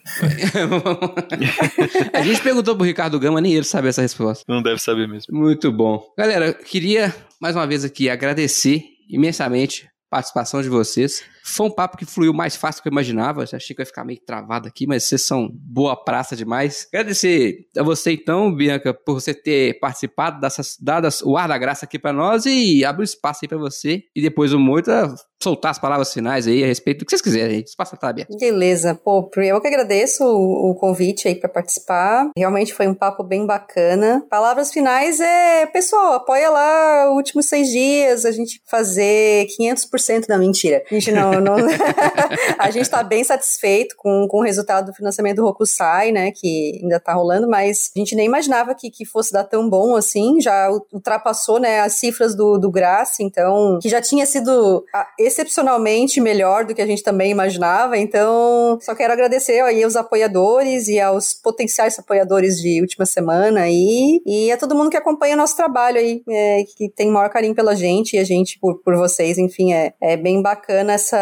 a 2.13 2.21
gente 2.21 2.41
perguntou 2.41 2.75
pro 2.75 2.85
Ricardo 2.85 3.19
Gama, 3.19 3.41
nem 3.41 3.53
ele 3.53 3.63
sabe 3.63 3.87
essa 3.87 4.01
resposta. 4.01 4.43
Não 4.47 4.61
deve 4.61 4.79
saber 4.79 5.07
mesmo. 5.07 5.35
Muito 5.35 5.62
bom. 5.71 6.03
Galera, 6.17 6.53
queria 6.53 7.13
mais 7.39 7.55
uma 7.55 7.67
vez 7.67 7.83
aqui 7.83 8.09
agradecer 8.09 8.83
imensamente 9.09 9.85
a 9.85 10.15
participação 10.15 10.61
de 10.61 10.69
vocês. 10.69 11.23
Foi 11.43 11.67
um 11.67 11.71
papo 11.71 11.97
que 11.97 12.05
fluiu 12.05 12.33
mais 12.33 12.55
fácil 12.55 12.79
do 12.79 12.83
que 12.83 12.89
eu 12.89 12.91
imaginava. 12.91 13.41
Eu 13.41 13.47
achei 13.51 13.75
que 13.75 13.81
ia 13.81 13.85
ficar 13.85 14.05
meio 14.05 14.19
travado 14.25 14.67
aqui, 14.67 14.87
mas 14.87 15.03
vocês 15.03 15.21
são 15.21 15.49
boa 15.53 15.95
praça 15.95 16.35
demais. 16.35 16.87
Agradecer 16.91 17.67
a 17.77 17.83
você, 17.83 18.13
então, 18.13 18.53
Bianca, 18.53 18.93
por 18.93 19.15
você 19.15 19.33
ter 19.33 19.79
participado, 19.79 20.39
dessas, 20.39 20.77
dado 20.79 21.07
o 21.23 21.37
ar 21.37 21.47
da 21.47 21.57
graça 21.57 21.85
aqui 21.85 21.99
para 21.99 22.13
nós 22.13 22.45
e 22.45 22.85
abrir 22.85 23.03
espaço 23.03 23.41
aí 23.43 23.49
para 23.49 23.57
você. 23.57 24.03
E 24.15 24.21
depois 24.21 24.53
o 24.53 24.59
Moita 24.59 25.13
soltar 25.43 25.71
as 25.71 25.79
palavras 25.79 26.13
finais 26.13 26.47
aí 26.47 26.63
a 26.63 26.67
respeito 26.67 26.99
do 26.99 27.05
que 27.05 27.11
vocês 27.11 27.21
quiserem. 27.21 27.59
Espaço 27.59 27.97
tá 27.97 28.09
aberto. 28.09 28.35
Beleza. 28.39 28.95
Pô, 28.95 29.29
eu 29.35 29.59
que 29.59 29.67
agradeço 29.67 30.23
o, 30.23 30.71
o 30.71 30.75
convite 30.75 31.27
aí 31.27 31.35
para 31.35 31.49
participar. 31.49 32.29
Realmente 32.35 32.73
foi 32.73 32.87
um 32.87 32.93
papo 32.93 33.23
bem 33.23 33.45
bacana. 33.45 34.25
Palavras 34.29 34.71
finais 34.71 35.19
é, 35.19 35.65
pessoal, 35.65 36.13
apoia 36.13 36.49
lá 36.49 37.11
os 37.11 37.17
últimos 37.17 37.47
seis 37.47 37.67
dias, 37.69 38.25
a 38.25 38.31
gente 38.31 38.61
fazer 38.65 39.47
500% 39.59 40.27
da 40.27 40.37
mentira. 40.37 40.81
A 40.89 40.93
gente 40.93 41.11
não, 41.11 41.32
não 41.41 41.55
a 42.57 42.71
gente 42.71 42.89
tá 42.89 43.03
bem 43.03 43.23
satisfeito 43.23 43.95
com, 43.97 44.27
com 44.27 44.39
o 44.39 44.43
resultado 44.43 44.87
do 44.87 44.93
financiamento 44.93 45.37
do 45.37 45.43
Rokusai, 45.43 46.11
né, 46.11 46.31
que 46.31 46.79
ainda 46.81 46.99
tá 46.99 47.13
rolando, 47.13 47.47
mas 47.49 47.91
a 47.95 47.99
gente 47.99 48.15
nem 48.15 48.25
imaginava 48.25 48.75
que, 48.75 48.89
que 48.89 49.05
fosse 49.05 49.31
dar 49.31 49.43
tão 49.43 49.69
bom 49.69 49.95
assim, 49.95 50.39
já 50.41 50.69
ultrapassou, 50.91 51.59
né, 51.59 51.81
as 51.81 51.93
cifras 51.93 52.35
do, 52.35 52.57
do 52.57 52.71
Graça, 52.71 53.21
então, 53.21 53.79
que 53.81 53.89
já 53.89 54.01
tinha 54.01 54.25
sido 54.25 54.83
excepcionalmente 55.19 56.19
melhor 56.19 56.65
do 56.65 56.73
que 56.73 56.81
a 56.81 56.85
gente 56.87 57.03
também 57.03 57.31
imaginava, 57.31 57.97
então 57.97 58.77
só 58.81 58.95
quero 58.95 59.13
agradecer 59.13 59.61
aí 59.61 59.83
aos 59.83 59.95
apoiadores 59.95 60.87
e 60.87 60.99
aos 60.99 61.33
potenciais 61.33 61.97
apoiadores 61.99 62.57
de 62.57 62.81
última 62.81 63.05
semana 63.05 63.61
aí, 63.61 64.21
e 64.25 64.51
a 64.51 64.57
todo 64.57 64.75
mundo 64.75 64.89
que 64.89 64.97
acompanha 64.97 65.35
o 65.35 65.37
nosso 65.37 65.55
trabalho 65.55 65.97
aí, 65.97 66.23
é, 66.29 66.63
que 66.75 66.89
tem 66.89 67.09
maior 67.09 67.29
carinho 67.29 67.55
pela 67.55 67.75
gente 67.75 68.15
e 68.15 68.19
a 68.19 68.23
gente 68.23 68.59
por, 68.59 68.79
por 68.81 68.95
vocês, 68.95 69.37
enfim, 69.37 69.73
é, 69.73 69.93
é 70.01 70.17
bem 70.17 70.41
bacana 70.41 70.93
essa, 70.93 71.17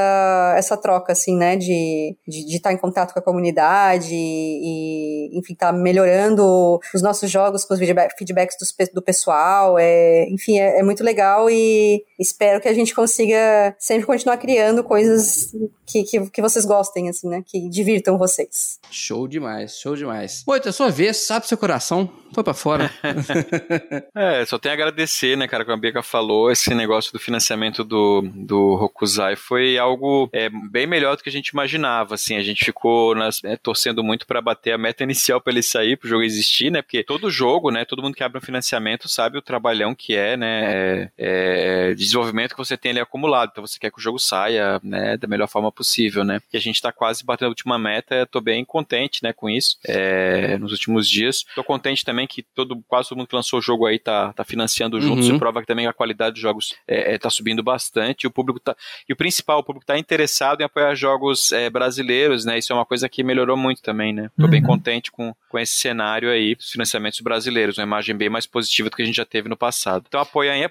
essa 0.58 0.78
troca, 0.78 1.12
assim, 1.12 1.36
né, 1.36 1.56
de, 1.56 2.16
de, 2.28 2.46
de 2.46 2.56
estar 2.58 2.74
em 2.74 2.78
contato 2.78 3.14
com 3.14 3.20
a 3.20 3.24
comunidade 3.24 4.14
e, 4.14 5.38
enfim, 5.38 5.56
tá 5.56 5.72
melhorando 5.72 6.80
os 6.94 7.02
nossos 7.02 7.30
jogos 7.30 7.66
com 7.66 7.74
os 7.74 7.80
feedback, 7.80 8.18
feedbacks 8.18 8.56
do, 8.58 8.94
do 8.96 9.02
pessoal, 9.02 9.78
é, 9.78 10.28
enfim, 10.30 10.60
é, 10.60 10.80
é 10.80 10.84
muito 10.84 11.04
legal 11.04 11.50
e 11.50 12.04
espero 12.20 12.62
que 12.62 12.68
a 12.68 12.74
gente 12.74 12.94
consiga 12.94 13.76
sempre 13.80 14.06
continuar 14.06 14.38
criando 14.38 14.84
coisas 14.84 15.52
que, 15.92 16.04
que, 16.04 16.30
que 16.30 16.42
vocês 16.42 16.66
gostem, 16.66 17.10
assim, 17.10 17.28
né? 17.28 17.44
Que 17.46 17.70
divirtam 17.70 18.18
vocês. 18.18 18.80
Show 18.90 19.28
demais, 19.28 19.78
show 19.78 19.96
demais. 19.96 20.44
Moita, 20.48 20.70
a 20.70 20.74
sua 20.74 20.90
vez, 20.90 21.18
sabe 21.18 21.48
seu 21.48 21.58
coração, 21.58 22.10
foi 22.34 22.44
pra 22.44 22.54
fora. 22.54 22.90
é, 24.16 24.46
só 24.46 24.58
tenho 24.58 24.74
a 24.74 24.76
agradecer, 24.76 25.36
né, 25.38 25.48
cara, 25.48 25.66
como 25.66 25.76
a 25.76 25.80
Bianca 25.80 26.02
falou, 26.02 26.50
esse 26.52 26.74
negócio 26.74 27.12
do 27.12 27.20
financiamento 27.20 27.84
do, 27.84 28.22
do 28.34 28.76
Rokuzai 28.76 29.36
foi 29.36 29.78
algo 29.78 29.91
é, 30.34 30.50
bem 30.70 30.86
melhor 30.88 31.16
do 31.16 31.24
que 31.24 31.30
a 31.30 31.32
gente 31.32 31.50
imaginava, 31.50 32.16
assim, 32.16 32.36
a 32.36 32.44
gente 32.44 32.66
ficou 32.66 33.16
nas, 33.16 33.42
né, 33.42 33.58
torcendo 33.58 34.04
muito 34.04 34.26
para 34.26 34.42
bater 34.42 34.74
a 34.74 34.78
meta 34.78 35.04
inicial 35.04 35.40
para 35.40 35.54
ele 35.54 35.62
sair, 35.64 35.98
pro 35.98 36.08
jogo 36.10 36.24
existir, 36.24 36.72
né, 36.72 36.82
porque 36.82 37.04
todo 37.04 37.30
jogo, 37.30 37.72
né, 37.72 37.86
todo 37.86 38.02
mundo 38.02 38.16
que 38.16 38.24
abre 38.24 38.38
um 38.38 38.42
financiamento 38.42 39.08
sabe 39.08 39.38
o 39.38 39.42
trabalhão 39.42 39.94
que 39.96 40.16
é, 40.16 40.36
né, 40.36 40.64
é, 40.74 41.12
é, 41.18 41.90
de 41.90 42.04
desenvolvimento 42.04 42.52
que 42.52 42.58
você 42.58 42.78
tem 42.78 42.92
ali 42.92 43.00
acumulado, 43.00 43.50
então 43.52 43.66
você 43.66 43.80
quer 43.80 43.92
que 43.92 44.00
o 44.00 44.02
jogo 44.02 44.20
saia, 44.20 44.80
né, 44.84 45.18
da 45.18 45.28
melhor 45.28 45.48
forma 45.48 45.72
possível, 45.72 46.24
né, 46.24 46.42
e 46.52 46.58
a 46.58 46.62
gente 46.62 46.82
tá 46.82 46.92
quase 46.92 47.24
batendo 47.24 47.48
a 47.48 47.50
última 47.50 47.78
meta, 47.78 48.26
tô 48.26 48.42
bem 48.42 48.64
contente, 48.66 49.24
né, 49.24 49.34
com 49.34 49.50
isso, 49.50 49.78
é, 49.86 50.58
nos 50.58 50.72
últimos 50.72 51.08
dias, 51.08 51.46
tô 51.56 51.64
contente 51.64 52.04
também 52.04 52.28
que 52.28 52.42
todo, 52.42 52.84
quase 52.88 53.10
todo 53.10 53.18
mundo 53.18 53.28
que 53.28 53.36
lançou 53.36 53.60
o 53.60 53.62
jogo 53.62 53.86
aí 53.86 54.00
tá, 54.00 54.34
tá 54.34 54.44
financiando 54.44 55.00
junto, 55.00 55.12
Uhum. 55.12 55.20
isso 55.20 55.40
prova 55.40 55.62
que 55.62 55.68
também 55.68 55.88
a 55.88 55.94
qualidade 55.94 56.34
dos 56.34 56.42
jogos 56.42 56.76
é, 56.88 57.14
é, 57.14 57.18
tá 57.18 57.30
subindo 57.30 57.62
bastante, 57.62 58.24
e 58.24 58.28
o 58.28 58.32
público 58.32 58.60
tá, 58.60 58.76
e 59.08 59.14
o 59.14 59.16
principal, 59.16 59.60
o 59.60 59.64
público 59.64 59.81
que 59.82 59.84
está 59.84 59.98
interessado 59.98 60.62
em 60.62 60.64
apoiar 60.64 60.94
jogos 60.96 61.52
é, 61.52 61.70
brasileiros, 61.70 62.46
né? 62.46 62.58
Isso 62.58 62.72
é 62.72 62.76
uma 62.76 62.86
coisa 62.86 63.10
que 63.10 63.24
melhorou 63.24 63.58
muito 63.58 63.82
também, 63.82 64.14
né? 64.14 64.30
Tô 64.38 64.46
uhum. 64.46 64.50
bem 64.50 64.62
contente 64.62 65.12
com, 65.12 65.34
com 65.50 65.60
esse 65.60 65.74
cenário 65.74 66.30
aí, 66.30 66.56
os 66.58 66.72
financiamentos 66.72 67.20
brasileiros, 67.20 67.78
uma 67.78 67.84
imagem 67.84 68.16
bem 68.16 68.30
mais 68.30 68.46
positiva 68.46 68.90
do 68.90 68.96
que 68.96 69.02
a 69.02 69.06
gente 69.06 69.16
já 69.16 69.26
teve 69.26 69.50
no 69.50 69.58
passado. 69.58 70.06
Então 70.08 70.22
apoiem 70.22 70.52
aí, 70.52 70.70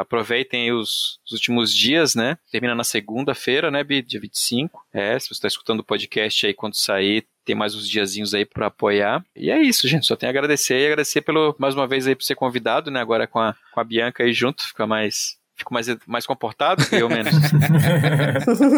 aproveitem 0.00 0.72
os, 0.72 1.18
os 1.26 1.32
últimos 1.32 1.74
dias, 1.74 2.14
né? 2.14 2.36
Termina 2.50 2.74
na 2.74 2.84
segunda-feira, 2.84 3.70
né, 3.70 3.82
Bi? 3.82 4.02
Dia 4.02 4.20
25. 4.20 4.86
É, 4.92 5.18
se 5.18 5.28
você 5.28 5.34
está 5.34 5.48
escutando 5.48 5.80
o 5.80 5.84
podcast 5.84 6.46
aí 6.46 6.54
quando 6.54 6.74
sair, 6.74 7.26
tem 7.44 7.54
mais 7.54 7.74
uns 7.74 7.88
diazinhos 7.88 8.34
aí 8.34 8.44
para 8.44 8.66
apoiar. 8.66 9.24
E 9.34 9.50
é 9.50 9.60
isso, 9.60 9.88
gente. 9.88 10.06
Só 10.06 10.16
tenho 10.16 10.30
a 10.30 10.32
agradecer 10.32 10.78
e 10.78 10.86
agradecer 10.86 11.22
pelo 11.22 11.54
mais 11.58 11.74
uma 11.74 11.86
vez 11.86 12.06
aí 12.06 12.14
por 12.14 12.24
ser 12.24 12.34
convidado, 12.34 12.90
né? 12.90 13.00
Agora 13.00 13.26
com 13.26 13.38
a, 13.38 13.54
com 13.72 13.80
a 13.80 13.84
Bianca 13.84 14.22
aí 14.22 14.32
junto, 14.32 14.66
fica 14.66 14.86
mais 14.86 15.36
fico 15.56 15.72
mais, 15.72 15.86
mais 16.06 16.26
comportado 16.26 16.84
que 16.86 16.96
eu 16.96 17.08
menos. 17.08 17.32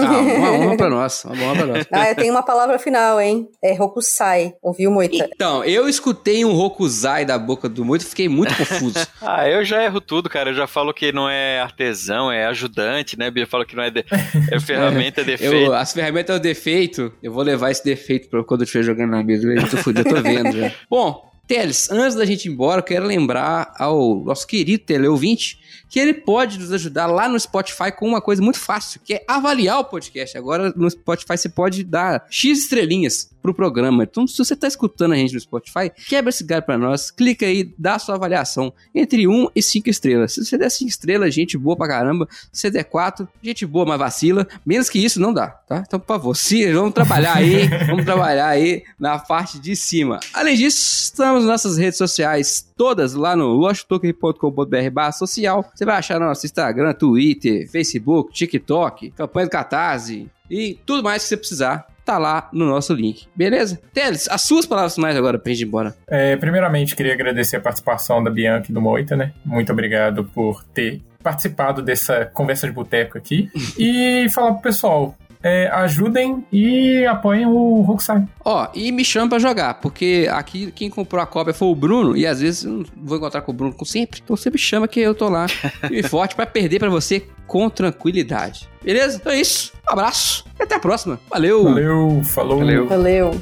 ah, 0.06 0.20
uma 0.20 0.52
honra 0.52 0.76
pra 0.76 0.90
nós. 0.90 1.24
Uma 1.24 1.44
honra 1.44 1.54
pra 1.56 1.66
nós. 1.66 1.86
Ah, 1.90 2.10
eu 2.10 2.14
tenho 2.14 2.32
uma 2.32 2.42
palavra 2.42 2.78
final, 2.78 3.20
hein? 3.20 3.48
É 3.62 3.74
Rokusai. 3.74 4.54
Ouviu, 4.62 4.90
Moita? 4.90 5.28
Então, 5.34 5.64
eu 5.64 5.88
escutei 5.88 6.44
um 6.44 6.52
Rokusai 6.52 7.24
da 7.24 7.38
boca 7.38 7.68
do 7.68 7.84
Moita 7.84 8.04
e 8.04 8.08
fiquei 8.08 8.28
muito 8.28 8.54
confuso. 8.56 9.06
ah, 9.22 9.48
eu 9.48 9.64
já 9.64 9.82
erro 9.82 10.00
tudo, 10.00 10.28
cara. 10.28 10.50
Eu 10.50 10.54
já 10.54 10.66
falo 10.66 10.92
que 10.92 11.12
não 11.12 11.28
é 11.28 11.60
artesão, 11.60 12.30
é 12.30 12.46
ajudante, 12.46 13.18
né? 13.18 13.32
Eu 13.34 13.46
falo 13.46 13.64
que 13.64 13.76
não 13.76 13.82
é, 13.82 13.90
de... 13.90 14.04
é 14.50 14.60
ferramenta, 14.60 15.20
é 15.20 15.24
defeito. 15.24 15.54
Eu, 15.54 15.74
as 15.74 15.92
ferramentas 15.92 16.34
é 16.34 16.38
o 16.38 16.42
defeito. 16.42 17.12
Eu 17.22 17.32
vou 17.32 17.42
levar 17.42 17.70
esse 17.70 17.84
defeito 17.84 18.28
pra 18.28 18.42
quando 18.44 18.60
eu 18.60 18.64
estiver 18.64 18.84
jogando 18.84 19.10
na 19.10 19.22
mesa. 19.22 19.46
Eu 19.46 19.68
tô, 19.68 19.90
eu 19.90 20.04
tô 20.04 20.22
vendo 20.22 20.52
já. 20.52 20.72
Bom, 20.88 21.34
Teles, 21.46 21.90
antes 21.90 22.14
da 22.16 22.24
gente 22.24 22.46
ir 22.46 22.52
embora, 22.52 22.78
eu 22.78 22.84
quero 22.84 23.04
lembrar 23.04 23.74
ao 23.78 24.16
nosso 24.24 24.46
querido 24.46 24.82
teleouvinte 24.82 25.58
que 25.88 25.98
ele 25.98 26.14
pode 26.14 26.58
nos 26.58 26.72
ajudar 26.72 27.06
lá 27.06 27.28
no 27.28 27.38
Spotify 27.38 27.92
com 27.96 28.06
uma 28.06 28.20
coisa 28.20 28.42
muito 28.42 28.58
fácil, 28.58 29.00
que 29.04 29.14
é 29.14 29.24
avaliar 29.26 29.80
o 29.80 29.84
podcast. 29.84 30.36
Agora 30.36 30.72
no 30.74 30.90
Spotify 30.90 31.36
você 31.36 31.48
pode 31.48 31.84
dar 31.84 32.26
X 32.30 32.60
estrelinhas 32.60 33.30
pro 33.44 33.52
programa. 33.52 34.04
Então, 34.04 34.26
se 34.26 34.38
você 34.38 34.56
tá 34.56 34.66
escutando 34.66 35.12
a 35.12 35.16
gente 35.16 35.34
no 35.34 35.40
Spotify, 35.40 35.92
quebra 36.08 36.30
esse 36.30 36.42
galho 36.42 36.62
pra 36.62 36.78
nós, 36.78 37.10
clica 37.10 37.44
aí, 37.44 37.74
dá 37.76 37.96
a 37.96 37.98
sua 37.98 38.14
avaliação 38.14 38.72
entre 38.94 39.28
1 39.28 39.50
e 39.54 39.62
5 39.62 39.90
estrelas. 39.90 40.32
Se 40.32 40.42
você 40.42 40.56
der 40.56 40.70
5 40.70 40.88
estrelas, 40.88 41.34
gente 41.34 41.58
boa 41.58 41.76
pra 41.76 41.86
caramba. 41.86 42.26
Se 42.50 42.62
você 42.62 42.70
der 42.70 42.84
4, 42.84 43.28
gente 43.42 43.66
boa, 43.66 43.84
mas 43.84 43.98
vacila. 43.98 44.48
Menos 44.64 44.88
que 44.88 44.98
isso, 44.98 45.20
não 45.20 45.30
dá, 45.30 45.48
tá? 45.48 45.84
Então, 45.86 46.00
por 46.00 46.06
favor, 46.06 46.34
se, 46.34 46.72
vamos 46.72 46.94
trabalhar 46.94 47.36
aí, 47.36 47.68
vamos 47.86 48.06
trabalhar 48.06 48.48
aí 48.48 48.82
na 48.98 49.18
parte 49.18 49.58
de 49.58 49.76
cima. 49.76 50.20
Além 50.32 50.56
disso, 50.56 50.78
estamos 50.82 51.44
nas 51.44 51.50
nossas 51.50 51.76
redes 51.76 51.98
sociais 51.98 52.66
todas 52.76 53.14
lá 53.14 53.36
no 53.36 53.48
losttoken.com.br 53.48 55.12
social. 55.12 55.63
Você 55.74 55.84
vai 55.84 55.96
achar 55.96 56.18
no 56.18 56.26
nosso 56.26 56.44
Instagram, 56.46 56.92
Twitter, 56.92 57.70
Facebook, 57.70 58.32
TikTok, 58.32 59.10
campanha 59.10 59.46
do 59.46 59.50
Catarse 59.50 60.28
e 60.50 60.78
tudo 60.84 61.02
mais 61.02 61.22
que 61.22 61.28
você 61.28 61.36
precisar 61.36 61.86
tá 62.04 62.18
lá 62.18 62.48
no 62.52 62.66
nosso 62.66 62.92
link. 62.92 63.26
Beleza? 63.34 63.80
Teles, 63.92 64.28
as 64.28 64.42
suas 64.42 64.66
palavras 64.66 64.94
finais 64.94 65.16
agora 65.16 65.38
pra 65.38 65.52
gente 65.52 65.62
ir 65.62 65.66
embora. 65.66 65.96
É, 66.06 66.36
primeiramente, 66.36 66.94
queria 66.94 67.14
agradecer 67.14 67.56
a 67.56 67.60
participação 67.60 68.22
da 68.22 68.30
Bianca 68.30 68.66
e 68.70 68.74
do 68.74 68.80
Moita, 68.80 69.16
né? 69.16 69.32
Muito 69.44 69.72
obrigado 69.72 70.24
por 70.24 70.62
ter 70.64 71.00
participado 71.22 71.80
dessa 71.80 72.26
conversa 72.26 72.66
de 72.66 72.72
boteco 72.74 73.16
aqui. 73.16 73.50
e 73.78 74.28
falar 74.28 74.52
pro 74.52 74.62
pessoal, 74.62 75.16
é, 75.44 75.68
ajudem 75.68 76.42
e 76.50 77.04
apoiem 77.04 77.44
o 77.44 77.82
Rokusai. 77.82 78.26
Ó, 78.42 78.66
e 78.74 78.90
me 78.90 79.04
chama 79.04 79.28
pra 79.28 79.38
jogar, 79.38 79.74
porque 79.74 80.26
aqui 80.32 80.72
quem 80.72 80.88
comprou 80.88 81.22
a 81.22 81.26
cópia 81.26 81.52
foi 81.52 81.68
o 81.68 81.74
Bruno, 81.74 82.16
e 82.16 82.26
às 82.26 82.40
vezes 82.40 82.64
eu 82.64 82.72
não 82.72 82.84
vou 82.96 83.18
encontrar 83.18 83.42
com 83.42 83.52
o 83.52 83.54
Bruno 83.54 83.74
sempre, 83.84 84.20
então 84.24 84.34
você 84.34 84.48
me 84.48 84.56
chama 84.56 84.88
que 84.88 85.00
eu 85.00 85.14
tô 85.14 85.28
lá, 85.28 85.46
e 85.92 86.02
forte 86.02 86.34
para 86.34 86.46
perder 86.46 86.78
para 86.78 86.88
você 86.88 87.22
com 87.46 87.68
tranquilidade. 87.68 88.66
Beleza? 88.82 89.18
Então 89.18 89.30
é 89.30 89.40
isso. 89.40 89.72
Um 89.86 89.92
abraço 89.92 90.46
e 90.58 90.62
até 90.62 90.76
a 90.76 90.80
próxima. 90.80 91.20
Valeu! 91.28 91.64
Valeu, 91.64 92.22
falou! 92.24 92.58
Valeu! 92.58 92.88
Valeu. 92.88 93.40